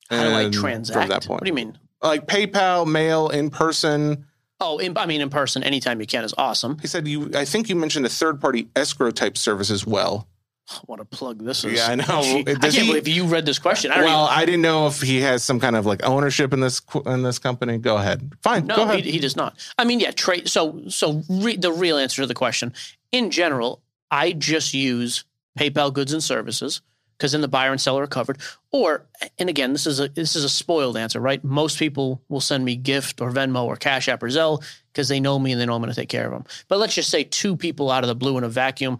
How 0.09 0.23
do 0.23 0.35
I 0.35 0.49
transact? 0.49 0.99
From 0.99 1.09
that 1.09 1.25
point. 1.25 1.41
What 1.41 1.43
do 1.43 1.49
you 1.49 1.53
mean? 1.53 1.77
Like 2.01 2.27
PayPal, 2.27 2.85
mail, 2.85 3.29
in 3.29 3.49
person. 3.49 4.25
Oh, 4.59 4.77
in, 4.77 4.97
I 4.97 5.05
mean, 5.05 5.21
in 5.21 5.29
person, 5.29 5.63
anytime 5.63 5.99
you 5.99 6.07
can 6.07 6.23
is 6.23 6.33
awesome. 6.37 6.77
He 6.79 6.87
said 6.87 7.07
you. 7.07 7.31
I 7.35 7.45
think 7.45 7.69
you 7.69 7.75
mentioned 7.75 8.05
a 8.05 8.09
third 8.09 8.39
party 8.39 8.69
escrow 8.75 9.11
type 9.11 9.37
service 9.37 9.69
as 9.69 9.85
well. 9.85 10.27
What 10.85 10.99
a 10.99 11.05
plug 11.05 11.43
this 11.43 11.63
is. 11.63 11.73
Yeah, 11.73 11.87
I 11.87 11.95
know. 11.95 12.21
Gee, 12.23 12.39
I 12.41 12.53
can't 12.55 12.73
he- 12.73 12.87
believe 12.87 13.07
you 13.07 13.25
read 13.25 13.45
this 13.45 13.59
question. 13.59 13.91
I 13.91 14.01
Well, 14.03 14.25
even, 14.25 14.37
I 14.39 14.45
didn't 14.45 14.61
know 14.61 14.87
if 14.87 15.01
he 15.01 15.21
has 15.21 15.43
some 15.43 15.59
kind 15.59 15.75
of 15.75 15.85
like 15.85 16.03
ownership 16.05 16.53
in 16.53 16.59
this 16.59 16.81
in 17.05 17.23
this 17.23 17.39
company. 17.39 17.77
Go 17.77 17.97
ahead. 17.97 18.31
Fine. 18.43 18.67
go 18.67 18.75
No, 18.77 18.83
ahead. 18.83 19.05
he, 19.05 19.11
he 19.11 19.19
does 19.19 19.35
not. 19.35 19.57
I 19.77 19.85
mean, 19.85 19.99
yeah, 19.99 20.11
trade. 20.11 20.49
So, 20.49 20.81
so 20.89 21.21
re, 21.29 21.55
the 21.55 21.71
real 21.71 21.97
answer 21.97 22.21
to 22.21 22.27
the 22.27 22.33
question, 22.33 22.73
in 23.11 23.31
general, 23.31 23.81
I 24.11 24.33
just 24.33 24.73
use 24.73 25.23
PayPal 25.57 25.91
goods 25.93 26.13
and 26.13 26.23
services 26.23 26.81
because 27.17 27.31
then 27.31 27.41
the 27.41 27.47
buyer 27.47 27.71
and 27.71 27.81
seller 27.81 28.03
are 28.03 28.07
covered. 28.07 28.37
Or, 28.71 29.07
and 29.39 29.49
again, 29.49 29.71
this 29.73 29.87
is 29.87 29.99
a 29.99 30.09
this 30.09 30.35
is 30.35 30.43
a 30.43 30.49
spoiled 30.49 30.97
answer, 30.97 31.19
right? 31.19 31.43
Most 31.43 31.79
people 31.79 32.21
will 32.29 32.41
send 32.41 32.63
me 32.65 32.75
gift 32.75 33.21
or 33.21 33.31
Venmo 33.31 33.63
or 33.63 33.75
Cash 33.77 34.07
App 34.09 34.21
or 34.21 34.27
Zelle 34.27 34.63
because 34.93 35.07
they 35.07 35.19
know 35.19 35.39
me 35.39 35.51
and 35.53 35.59
they 35.61 35.65
know 35.65 35.73
I'm 35.75 35.81
going 35.81 35.93
to 35.93 35.99
take 35.99 36.09
care 36.09 36.25
of 36.25 36.31
them. 36.31 36.43
But 36.67 36.77
let's 36.79 36.93
just 36.93 37.09
say 37.09 37.23
two 37.23 37.55
people 37.55 37.89
out 37.89 38.03
of 38.03 38.07
the 38.07 38.15
blue 38.15 38.37
in 38.37 38.43
a 38.43 38.49
vacuum, 38.49 38.99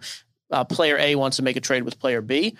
uh, 0.50 0.64
player 0.64 0.96
A 0.98 1.14
wants 1.14 1.36
to 1.36 1.42
make 1.42 1.56
a 1.56 1.60
trade 1.60 1.82
with 1.82 1.98
player 1.98 2.20
B. 2.20 2.56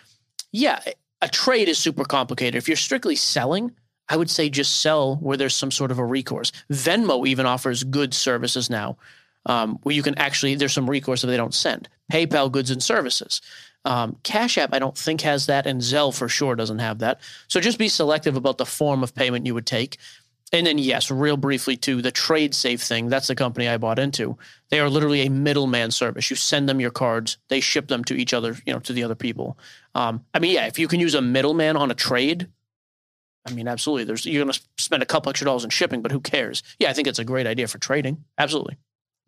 Yeah, 0.52 0.80
a 1.20 1.28
trade 1.28 1.68
is 1.68 1.78
super 1.78 2.04
complicated. 2.04 2.56
If 2.56 2.68
you're 2.68 2.76
strictly 2.76 3.16
selling, 3.16 3.72
I 4.08 4.16
would 4.16 4.30
say 4.30 4.48
just 4.48 4.80
sell 4.80 5.16
where 5.16 5.36
there's 5.36 5.56
some 5.56 5.70
sort 5.70 5.90
of 5.90 5.98
a 5.98 6.04
recourse. 6.04 6.52
Venmo 6.70 7.26
even 7.26 7.46
offers 7.46 7.84
good 7.84 8.14
services 8.14 8.70
now 8.70 8.96
um, 9.46 9.78
where 9.82 9.94
you 9.94 10.02
can 10.02 10.16
actually, 10.16 10.54
there's 10.54 10.72
some 10.72 10.88
recourse 10.88 11.24
if 11.24 11.28
they 11.28 11.36
don't 11.36 11.54
send. 11.54 11.88
PayPal 12.12 12.50
goods 12.50 12.70
and 12.70 12.82
services. 12.82 13.40
Um, 13.84 14.16
Cash 14.22 14.58
App, 14.58 14.74
I 14.74 14.78
don't 14.78 14.96
think 14.96 15.20
has 15.22 15.46
that, 15.46 15.66
and 15.66 15.80
Zelle 15.80 16.16
for 16.16 16.28
sure 16.28 16.56
doesn't 16.56 16.80
have 16.80 16.98
that. 16.98 17.20
So 17.48 17.60
just 17.60 17.78
be 17.78 17.88
selective 17.88 18.36
about 18.36 18.58
the 18.58 18.66
form 18.66 19.02
of 19.02 19.14
payment 19.14 19.46
you 19.46 19.54
would 19.54 19.66
take. 19.66 19.98
And 20.52 20.66
then, 20.66 20.78
yes, 20.78 21.10
real 21.10 21.36
briefly 21.36 21.76
too, 21.76 22.00
the 22.00 22.10
Trade 22.10 22.54
Safe 22.54 22.82
thing. 22.82 23.08
That's 23.08 23.26
the 23.26 23.34
company 23.34 23.68
I 23.68 23.76
bought 23.76 23.98
into. 23.98 24.38
They 24.70 24.80
are 24.80 24.88
literally 24.88 25.22
a 25.26 25.30
middleman 25.30 25.90
service. 25.90 26.30
You 26.30 26.36
send 26.36 26.68
them 26.68 26.80
your 26.80 26.90
cards, 26.90 27.36
they 27.48 27.60
ship 27.60 27.88
them 27.88 28.02
to 28.04 28.14
each 28.14 28.32
other, 28.32 28.56
you 28.64 28.72
know, 28.72 28.78
to 28.80 28.92
the 28.94 29.04
other 29.04 29.14
people. 29.14 29.58
Um, 29.94 30.24
I 30.32 30.38
mean, 30.38 30.54
yeah, 30.54 30.66
if 30.66 30.78
you 30.78 30.88
can 30.88 31.00
use 31.00 31.14
a 31.14 31.20
middleman 31.20 31.76
on 31.76 31.90
a 31.90 31.94
trade, 31.94 32.48
I 33.46 33.52
mean, 33.52 33.68
absolutely. 33.68 34.04
There's 34.04 34.24
you're 34.26 34.44
going 34.44 34.52
to 34.52 34.60
spend 34.78 35.02
a 35.02 35.06
couple 35.06 35.30
extra 35.30 35.44
dollars 35.44 35.64
in 35.64 35.70
shipping, 35.70 36.02
but 36.02 36.12
who 36.12 36.20
cares? 36.20 36.62
Yeah, 36.78 36.90
I 36.90 36.92
think 36.92 37.08
it's 37.08 37.18
a 37.18 37.24
great 37.24 37.46
idea 37.46 37.66
for 37.68 37.78
trading. 37.78 38.24
Absolutely. 38.38 38.76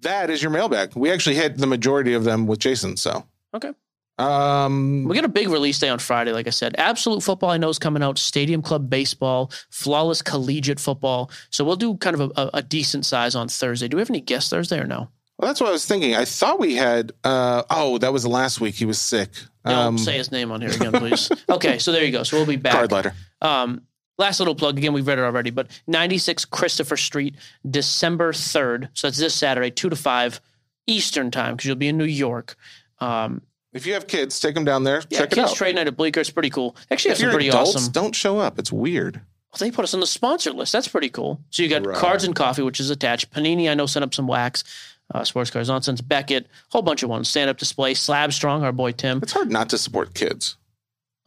that 0.01 0.31
is 0.31 0.43
your 0.43 0.51
mailbag. 0.51 0.95
We 0.97 1.11
actually 1.11 1.37
hit 1.37 1.59
the 1.59 1.67
majority 1.67 2.15
of 2.15 2.25
them 2.25 2.47
with 2.47 2.59
Jason. 2.61 2.97
So 2.97 3.25
Okay. 3.55 3.73
Um, 4.21 5.05
We 5.05 5.15
got 5.15 5.25
a 5.25 5.29
big 5.29 5.49
release 5.49 5.79
day 5.79 5.89
on 5.89 5.99
Friday, 5.99 6.33
like 6.33 6.47
I 6.47 6.51
said. 6.51 6.75
Absolute 6.79 7.23
football, 7.23 7.51
I 7.51 7.57
know, 7.57 7.69
is 7.69 7.79
coming 7.79 8.03
out. 8.03 8.19
Stadium 8.19 8.63
Club 8.63 8.91
baseball, 8.91 9.51
flawless 9.71 10.23
collegiate 10.23 10.79
football. 10.81 11.31
So 11.51 11.65
we'll 11.65 11.77
do 11.77 11.97
kind 11.97 12.19
of 12.21 12.33
a, 12.37 12.51
a, 12.55 12.63
decent 12.63 13.07
size 13.07 13.35
on 13.35 13.49
Thursday. 13.49 13.89
Do 13.89 13.97
we 13.97 14.01
have 14.01 14.11
any 14.11 14.21
guests 14.21 14.51
Thursday 14.51 14.79
or 14.79 14.87
no? 14.87 15.09
well, 15.39 15.49
that's 15.49 15.61
what 15.61 15.71
I 15.71 15.73
was 15.73 15.87
thinking. 15.87 16.15
I 16.15 16.27
thought 16.27 16.59
we 16.61 16.75
had. 16.75 17.13
Uh, 17.25 17.63
oh, 17.71 17.97
that 17.99 18.13
was 18.13 18.27
last 18.27 18.61
week. 18.61 18.75
He 18.75 18.85
was 18.85 19.01
sick. 19.01 19.31
Don't 19.65 19.75
Um, 19.75 19.99
say 19.99 20.19
his 20.19 20.31
name 20.31 20.53
on 20.53 20.61
here 20.61 20.71
again, 20.71 20.93
please. 20.93 21.31
okay, 21.49 21.79
so 21.79 21.93
there 21.93 22.05
you 22.05 22.13
go. 22.13 22.23
So 22.23 22.37
we'll 22.37 22.47
be 22.47 22.57
back. 22.57 22.75
card 22.75 22.93
letter. 22.93 23.15
Um, 23.41 23.83
last 24.19 24.39
little 24.39 24.55
plug 24.55 24.77
again, 24.77 24.93
we've 24.93 25.07
read 25.07 25.19
it 25.19 25.23
already, 25.23 25.51
but 25.51 25.69
96 25.87 26.45
Christopher 26.45 26.97
Street, 26.99 27.37
December 27.69 28.33
3rd. 28.33 28.91
So 28.93 29.07
that's 29.07 29.19
this 29.19 29.35
Saturday, 29.35 29.71
2 29.71 29.89
to 29.89 29.97
5 29.97 30.41
Eastern 30.87 31.31
time, 31.31 31.57
because 31.57 31.67
you'll 31.67 31.77
be 31.77 31.89
in 31.89 31.97
New 31.97 32.05
York. 32.05 32.55
Um, 32.99 33.41
If 33.73 33.87
you 33.87 33.93
have 33.95 34.07
kids, 34.07 34.41
take 34.41 34.55
them 34.55 34.65
down 34.65 34.85
there. 34.85 35.03
yeah, 35.11 35.19
check 35.21 35.33
it 35.33 35.37
kids 35.37 35.51
out. 35.53 35.57
trade 35.57 35.77
night 35.77 35.87
at 35.87 35.97
Bleecker. 35.97 36.21
It's 36.21 36.31
pretty 36.31 36.51
cool. 36.51 36.77
Actually, 36.91 37.11
have 37.11 37.17
if 37.17 37.19
some 37.19 37.25
you're 37.27 37.33
pretty 37.33 37.49
adults, 37.49 37.77
awesome. 37.77 37.93
don't 37.93 38.15
show 38.15 38.39
up. 38.39 38.59
It's 38.59 38.73
weird. 38.73 39.17
Well, 39.17 39.59
they 39.59 39.71
put 39.71 39.85
us 39.85 39.95
on 39.95 40.01
the 40.01 40.07
sponsor 40.07 40.53
list. 40.53 40.73
That's 40.73 40.89
pretty 40.89 41.09
cool. 41.09 41.41
So 41.51 41.63
you 41.63 41.69
got 41.69 41.87
Right. 41.87 41.97
Cards 41.97 42.25
and 42.25 42.35
Coffee, 42.35 42.63
which 42.63 42.81
is 42.81 42.91
attached. 42.91 43.33
Panini, 43.33 43.71
I 43.71 43.75
know, 43.75 43.87
sent 43.87 44.05
up 44.05 44.15
some 44.15 44.27
wax. 44.27 44.65
Uh, 45.13 45.25
Sports 45.25 45.51
Cards 45.51 45.69
Nonsense, 45.69 46.01
Beckett, 46.01 46.47
whole 46.69 46.83
bunch 46.83 47.03
of 47.03 47.11
ones. 47.11 47.29
Stand 47.29 47.51
Up 47.51 47.59
Display, 47.59 47.95
Slab 47.95 48.33
Strong, 48.33 48.63
our 48.63 48.71
boy 48.71 48.93
Tim. 48.93 49.19
It's 49.23 49.33
hard 49.33 49.51
not 49.51 49.69
to 49.71 49.79
support 49.79 50.15
kids. 50.15 50.57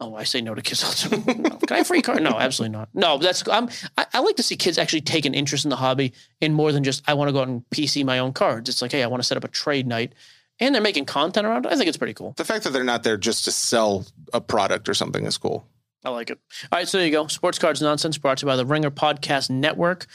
Oh, 0.00 0.14
I 0.16 0.24
say 0.24 0.40
no 0.40 0.54
to 0.54 0.62
kids 0.62 0.82
all 0.82 0.90
the. 1.10 1.34
No. 1.34 1.50
Can 1.56 1.74
I 1.74 1.76
have 1.78 1.86
free 1.86 2.00
card? 2.02 2.22
No, 2.22 2.30
absolutely 2.30 2.76
not. 2.76 2.88
No, 2.94 3.18
that's 3.18 3.46
I'm, 3.48 3.68
I, 3.98 4.06
I 4.14 4.20
like 4.20 4.36
to 4.36 4.42
see 4.42 4.56
kids 4.56 4.76
actually 4.78 5.02
take 5.02 5.24
an 5.26 5.34
interest 5.34 5.64
in 5.64 5.68
the 5.70 5.76
hobby 5.76 6.12
in 6.40 6.52
more 6.54 6.72
than 6.72 6.82
just 6.82 7.02
I 7.08 7.14
want 7.14 7.28
to 7.28 7.32
go 7.32 7.40
out 7.42 7.48
and 7.48 7.62
PC 7.70 8.04
my 8.04 8.18
own 8.18 8.32
cards. 8.32 8.68
It's 8.70 8.80
like, 8.82 8.90
hey, 8.92 9.02
I 9.02 9.06
want 9.06 9.22
to 9.22 9.26
set 9.26 9.36
up 9.36 9.44
a 9.44 9.48
trade 9.48 9.86
night, 9.86 10.14
and 10.60 10.74
they're 10.74 10.82
making 10.82 11.04
content 11.06 11.46
around 11.46 11.66
it. 11.66 11.72
I 11.72 11.76
think 11.76 11.88
it's 11.88 11.96
pretty 11.98 12.14
cool. 12.14 12.34
The 12.36 12.44
fact 12.44 12.64
that 12.64 12.70
they're 12.70 12.84
not 12.84 13.02
there 13.02 13.16
just 13.16 13.44
to 13.44 13.50
sell 13.52 14.04
a 14.32 14.40
product 14.40 14.88
or 14.88 14.94
something 14.94 15.26
is 15.26 15.36
cool. 15.38 15.66
I 16.04 16.10
like 16.10 16.30
it. 16.30 16.38
All 16.70 16.78
right, 16.78 16.86
so 16.88 16.98
there 16.98 17.06
you 17.06 17.12
go. 17.12 17.26
Sports 17.28 17.58
Cards 17.58 17.80
Nonsense 17.80 18.18
brought 18.18 18.38
to 18.38 18.46
you 18.46 18.48
by 18.48 18.56
the 18.56 18.66
Ringer 18.66 18.90
Podcast 18.90 19.48
Network. 19.50 20.06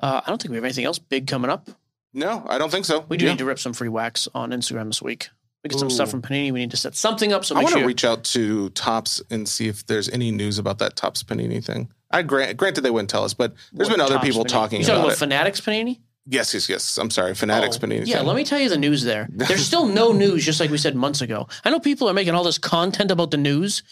Uh, 0.00 0.20
I 0.24 0.28
don't 0.28 0.40
think 0.40 0.50
we 0.50 0.56
have 0.56 0.64
anything 0.64 0.84
else 0.84 0.98
big 0.98 1.26
coming 1.26 1.50
up. 1.50 1.68
No, 2.12 2.44
I 2.48 2.58
don't 2.58 2.70
think 2.70 2.84
so. 2.84 3.04
We 3.08 3.16
do 3.16 3.24
Yeah. 3.26 3.32
need 3.32 3.38
to 3.38 3.44
rip 3.44 3.58
some 3.58 3.72
free 3.72 3.88
wax 3.88 4.28
on 4.34 4.50
Instagram 4.50 4.86
this 4.86 5.00
week. 5.02 5.28
We 5.64 5.70
get 5.70 5.78
some 5.78 5.90
stuff 5.90 6.10
from 6.10 6.22
Panini. 6.22 6.52
We 6.52 6.60
need 6.60 6.70
to 6.70 6.76
set 6.76 6.94
something 6.94 7.32
up. 7.32 7.44
So 7.44 7.54
I 7.56 7.62
want 7.62 7.72
to 7.72 7.78
sure. 7.80 7.86
reach 7.86 8.04
out 8.04 8.22
to 8.24 8.70
Topps 8.70 9.20
and 9.30 9.48
see 9.48 9.66
if 9.68 9.84
there's 9.86 10.08
any 10.08 10.30
news 10.30 10.58
about 10.58 10.78
that 10.78 10.94
Topps 10.96 11.22
Panini 11.24 11.62
thing. 11.64 11.88
I 12.10 12.22
grant, 12.22 12.56
granted 12.56 12.82
they 12.82 12.90
wouldn't 12.90 13.10
tell 13.10 13.24
us, 13.24 13.34
but 13.34 13.54
there's 13.72 13.88
What 13.88 13.96
been 13.96 14.00
other 14.04 14.14
Topps 14.14 14.26
people 14.26 14.44
Panini? 14.44 14.48
talking 14.48 14.80
You 14.80 14.86
talking 14.86 14.98
about, 15.00 15.06
about 15.08 15.16
it. 15.16 15.18
Fanatics 15.18 15.60
Panini? 15.60 15.98
Yes, 16.28 16.54
yes, 16.54 16.68
yes. 16.68 16.98
I'm 16.98 17.10
sorry, 17.10 17.34
Fanatics 17.34 17.76
Oh, 17.76 17.86
Panini. 17.86 18.06
Yeah, 18.06 18.20
let 18.22 18.36
me 18.36 18.44
tell 18.44 18.60
you 18.60 18.68
the 18.68 18.78
news 18.78 19.02
there. 19.02 19.28
There's 19.32 19.64
still 19.64 19.86
no 19.86 20.12
news, 20.12 20.44
just 20.44 20.60
like 20.60 20.70
we 20.70 20.78
said 20.78 20.94
months 20.94 21.20
ago. 21.20 21.48
I 21.64 21.70
know 21.70 21.80
people 21.80 22.08
are 22.08 22.14
making 22.14 22.34
all 22.34 22.44
this 22.44 22.58
content 22.58 23.10
about 23.10 23.30
the 23.30 23.36
news. 23.36 23.82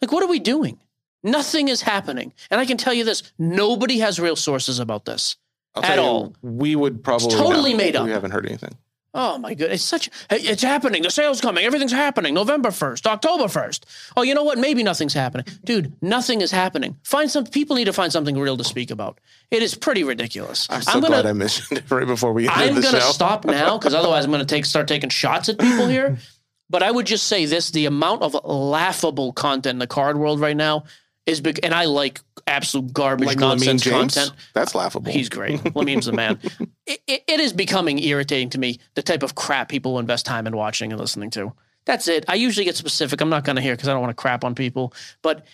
Like, 0.00 0.12
what 0.12 0.22
are 0.22 0.28
we 0.28 0.38
doing? 0.38 0.78
Nothing 1.22 1.68
is 1.68 1.82
happening. 1.82 2.32
And 2.50 2.60
I 2.60 2.66
can 2.66 2.76
tell 2.76 2.94
you 2.94 3.04
this 3.04 3.32
nobody 3.38 3.98
has 3.98 4.20
real 4.20 4.36
sources 4.36 4.78
about 4.78 5.04
this. 5.04 5.36
I'll 5.74 5.84
at 5.84 5.94
tell 5.94 6.04
you, 6.04 6.10
all. 6.10 6.36
We 6.42 6.76
would 6.76 7.02
probably 7.02 7.28
totally 7.28 7.72
know. 7.72 7.78
made 7.78 7.96
up. 7.96 8.04
We 8.04 8.12
haven't 8.12 8.30
heard 8.30 8.46
anything. 8.46 8.76
Oh 9.18 9.38
my 9.38 9.54
goodness. 9.54 9.76
It's 9.80 9.84
such 9.84 10.10
it's 10.28 10.62
happening. 10.62 11.02
The 11.02 11.10
sale's 11.10 11.40
coming. 11.40 11.64
Everything's 11.64 11.90
happening. 11.92 12.34
November 12.34 12.68
1st, 12.68 13.06
October 13.06 13.44
1st. 13.44 13.84
Oh, 14.14 14.22
you 14.22 14.34
know 14.34 14.44
what? 14.44 14.58
Maybe 14.58 14.82
nothing's 14.82 15.14
happening. 15.14 15.46
Dude, 15.64 15.96
nothing 16.02 16.42
is 16.42 16.50
happening. 16.50 16.98
Find 17.02 17.30
some 17.30 17.46
people 17.46 17.76
need 17.76 17.86
to 17.86 17.94
find 17.94 18.12
something 18.12 18.38
real 18.38 18.58
to 18.58 18.64
speak 18.64 18.90
about. 18.90 19.18
It 19.50 19.62
is 19.62 19.74
pretty 19.74 20.04
ridiculous. 20.04 20.66
I'm 20.68 20.82
so 20.82 20.92
gonna 20.92 21.06
glad 21.06 21.26
I 21.26 21.32
mentioned 21.32 21.78
it 21.78 21.84
right 21.90 22.06
before 22.06 22.34
we 22.34 22.46
ended 22.46 22.76
I'm 22.76 22.82
to 22.82 23.00
show. 23.00 23.00
stop 23.00 23.46
now 23.46 23.78
because 23.78 23.94
otherwise 23.94 24.26
I'm 24.26 24.30
going 24.30 24.44
to 24.46 24.54
take 24.54 24.66
start 24.66 24.86
taking 24.86 25.08
shots 25.08 25.48
at 25.48 25.58
people 25.58 25.88
here. 25.88 26.18
But 26.68 26.82
I 26.82 26.90
would 26.90 27.06
just 27.06 27.28
say 27.28 27.44
this: 27.46 27.70
the 27.70 27.86
amount 27.86 28.22
of 28.22 28.34
laughable 28.44 29.32
content 29.32 29.76
in 29.76 29.78
the 29.78 29.86
card 29.86 30.18
world 30.18 30.40
right 30.40 30.56
now 30.56 30.82
is 31.24 31.40
big, 31.40 31.60
and 31.62 31.72
I 31.72 31.84
like 31.84 32.20
absolute 32.46 32.92
garbage 32.92 33.28
like 33.28 33.38
nonsense 33.38 33.86
content. 33.86 34.32
That's 34.52 34.74
laughable. 34.74 35.12
He's 35.12 35.28
great. 35.28 35.60
Lamine's 35.76 36.06
the 36.06 36.12
man. 36.12 36.40
It, 36.86 37.00
it, 37.06 37.24
it 37.26 37.40
is 37.40 37.52
becoming 37.52 37.98
irritating 37.98 38.50
to 38.50 38.58
me 38.58 38.78
the 38.94 39.02
type 39.02 39.22
of 39.22 39.34
crap 39.34 39.68
people 39.68 39.98
invest 39.98 40.24
time 40.26 40.46
in 40.46 40.56
watching 40.56 40.92
and 40.92 41.00
listening 41.00 41.30
to. 41.30 41.52
That's 41.84 42.08
it. 42.08 42.24
I 42.28 42.34
usually 42.34 42.64
get 42.64 42.76
specific. 42.76 43.20
I'm 43.20 43.28
not 43.28 43.44
going 43.44 43.56
to 43.56 43.62
hear 43.62 43.74
because 43.74 43.88
I 43.88 43.92
don't 43.92 44.00
want 44.00 44.10
to 44.10 44.20
crap 44.20 44.44
on 44.44 44.54
people, 44.54 44.92
but 45.22 45.46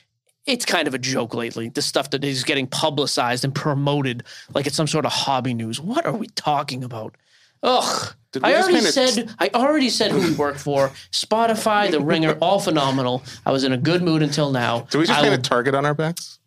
it's 0.47 0.65
kind 0.65 0.89
of 0.89 0.95
a 0.95 0.99
joke 0.99 1.35
lately. 1.35 1.69
The 1.69 1.83
stuff 1.83 2.11
that 2.11 2.25
is 2.25 2.43
getting 2.45 2.67
publicized 2.67 3.45
and 3.45 3.55
promoted 3.55 4.25
like 4.55 4.67
it's 4.67 4.77
some 4.77 4.87
sort 4.87 5.07
of 5.07 5.13
hobby 5.13 5.55
news. 5.55 5.81
What 5.81 6.05
are 6.07 6.13
we 6.13 6.27
talking 6.29 6.85
about? 6.85 7.17
Ugh. 7.63 8.15
I 8.43 8.55
already 8.57 8.81
said 8.81 9.31
I 9.39 9.51
already 9.55 9.91
said 9.91 10.11
who 10.11 10.21
we 10.21 10.35
work 10.35 10.57
for. 10.57 10.89
Spotify, 11.13 11.91
The 11.91 12.01
Ringer, 12.01 12.33
all 12.41 12.59
phenomenal. 12.59 13.23
I 13.45 13.53
was 13.53 13.63
in 13.63 13.73
a 13.73 13.77
good 13.79 14.03
mood 14.03 14.23
until 14.23 14.51
now. 14.51 14.81
Do 14.91 14.99
we 14.99 15.05
just 15.07 15.19
I 15.19 15.23
paint 15.23 15.33
will- 15.33 15.39
a 15.39 15.43
target 15.43 15.75
on 15.75 15.85
our 15.85 15.95
backs? 15.95 16.39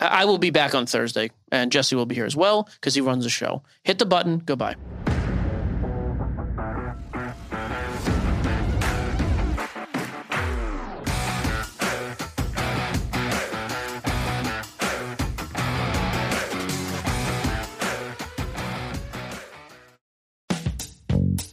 I 0.00 0.24
will 0.24 0.38
be 0.38 0.50
back 0.50 0.74
on 0.74 0.86
Thursday, 0.86 1.30
and 1.50 1.72
Jesse 1.72 1.96
will 1.96 2.06
be 2.06 2.14
here 2.14 2.26
as 2.26 2.36
well 2.36 2.68
because 2.74 2.94
he 2.94 3.00
runs 3.00 3.24
the 3.24 3.30
show. 3.30 3.62
Hit 3.82 3.98
the 3.98 4.06
button. 4.06 4.38
Goodbye. 4.38 4.76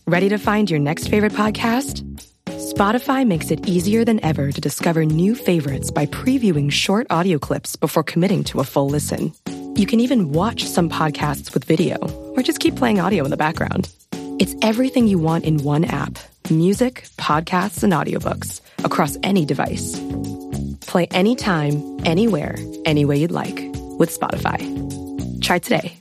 Ready 0.08 0.30
to 0.30 0.38
find 0.38 0.70
your 0.70 0.80
next 0.80 1.08
favorite 1.08 1.34
podcast? 1.34 2.04
Spotify 2.76 3.26
makes 3.26 3.52
it 3.52 3.70
easier 3.70 4.04
than 4.04 4.22
ever 4.22 4.52
to 4.52 4.60
discover 4.60 5.06
new 5.06 5.34
favorites 5.34 5.92
by 5.92 6.08
previewing 6.08 6.70
short 6.70 7.08
audio 7.10 7.40
clips 7.40 7.78
before 7.78 8.04
committing 8.04 8.44
to 8.44 8.60
a 8.60 8.66
full 8.66 8.90
listen. 8.90 9.32
You 9.76 9.86
can 9.86 10.02
even 10.02 10.34
watch 10.34 10.66
some 10.66 10.90
podcasts 10.90 11.54
with 11.54 11.64
video 11.64 11.96
or 12.36 12.44
just 12.44 12.60
keep 12.60 12.76
playing 12.76 13.00
audio 13.00 13.24
in 13.24 13.32
the 13.32 13.38
background. 13.38 13.88
It's 14.40 14.56
everything 14.62 15.08
you 15.08 15.18
want 15.18 15.46
in 15.46 15.64
one 15.64 15.86
app 15.86 16.20
music, 16.50 17.08
podcasts, 17.18 17.82
and 17.82 17.94
audiobooks 17.94 18.60
across 18.84 19.16
any 19.24 19.46
device. 19.46 19.98
Play 20.82 21.06
anytime, 21.12 21.82
anywhere, 22.04 22.58
any 22.84 23.06
way 23.06 23.16
you'd 23.16 23.32
like 23.32 23.56
with 24.00 24.12
Spotify. 24.12 24.60
Try 25.42 25.60
today. 25.60 25.94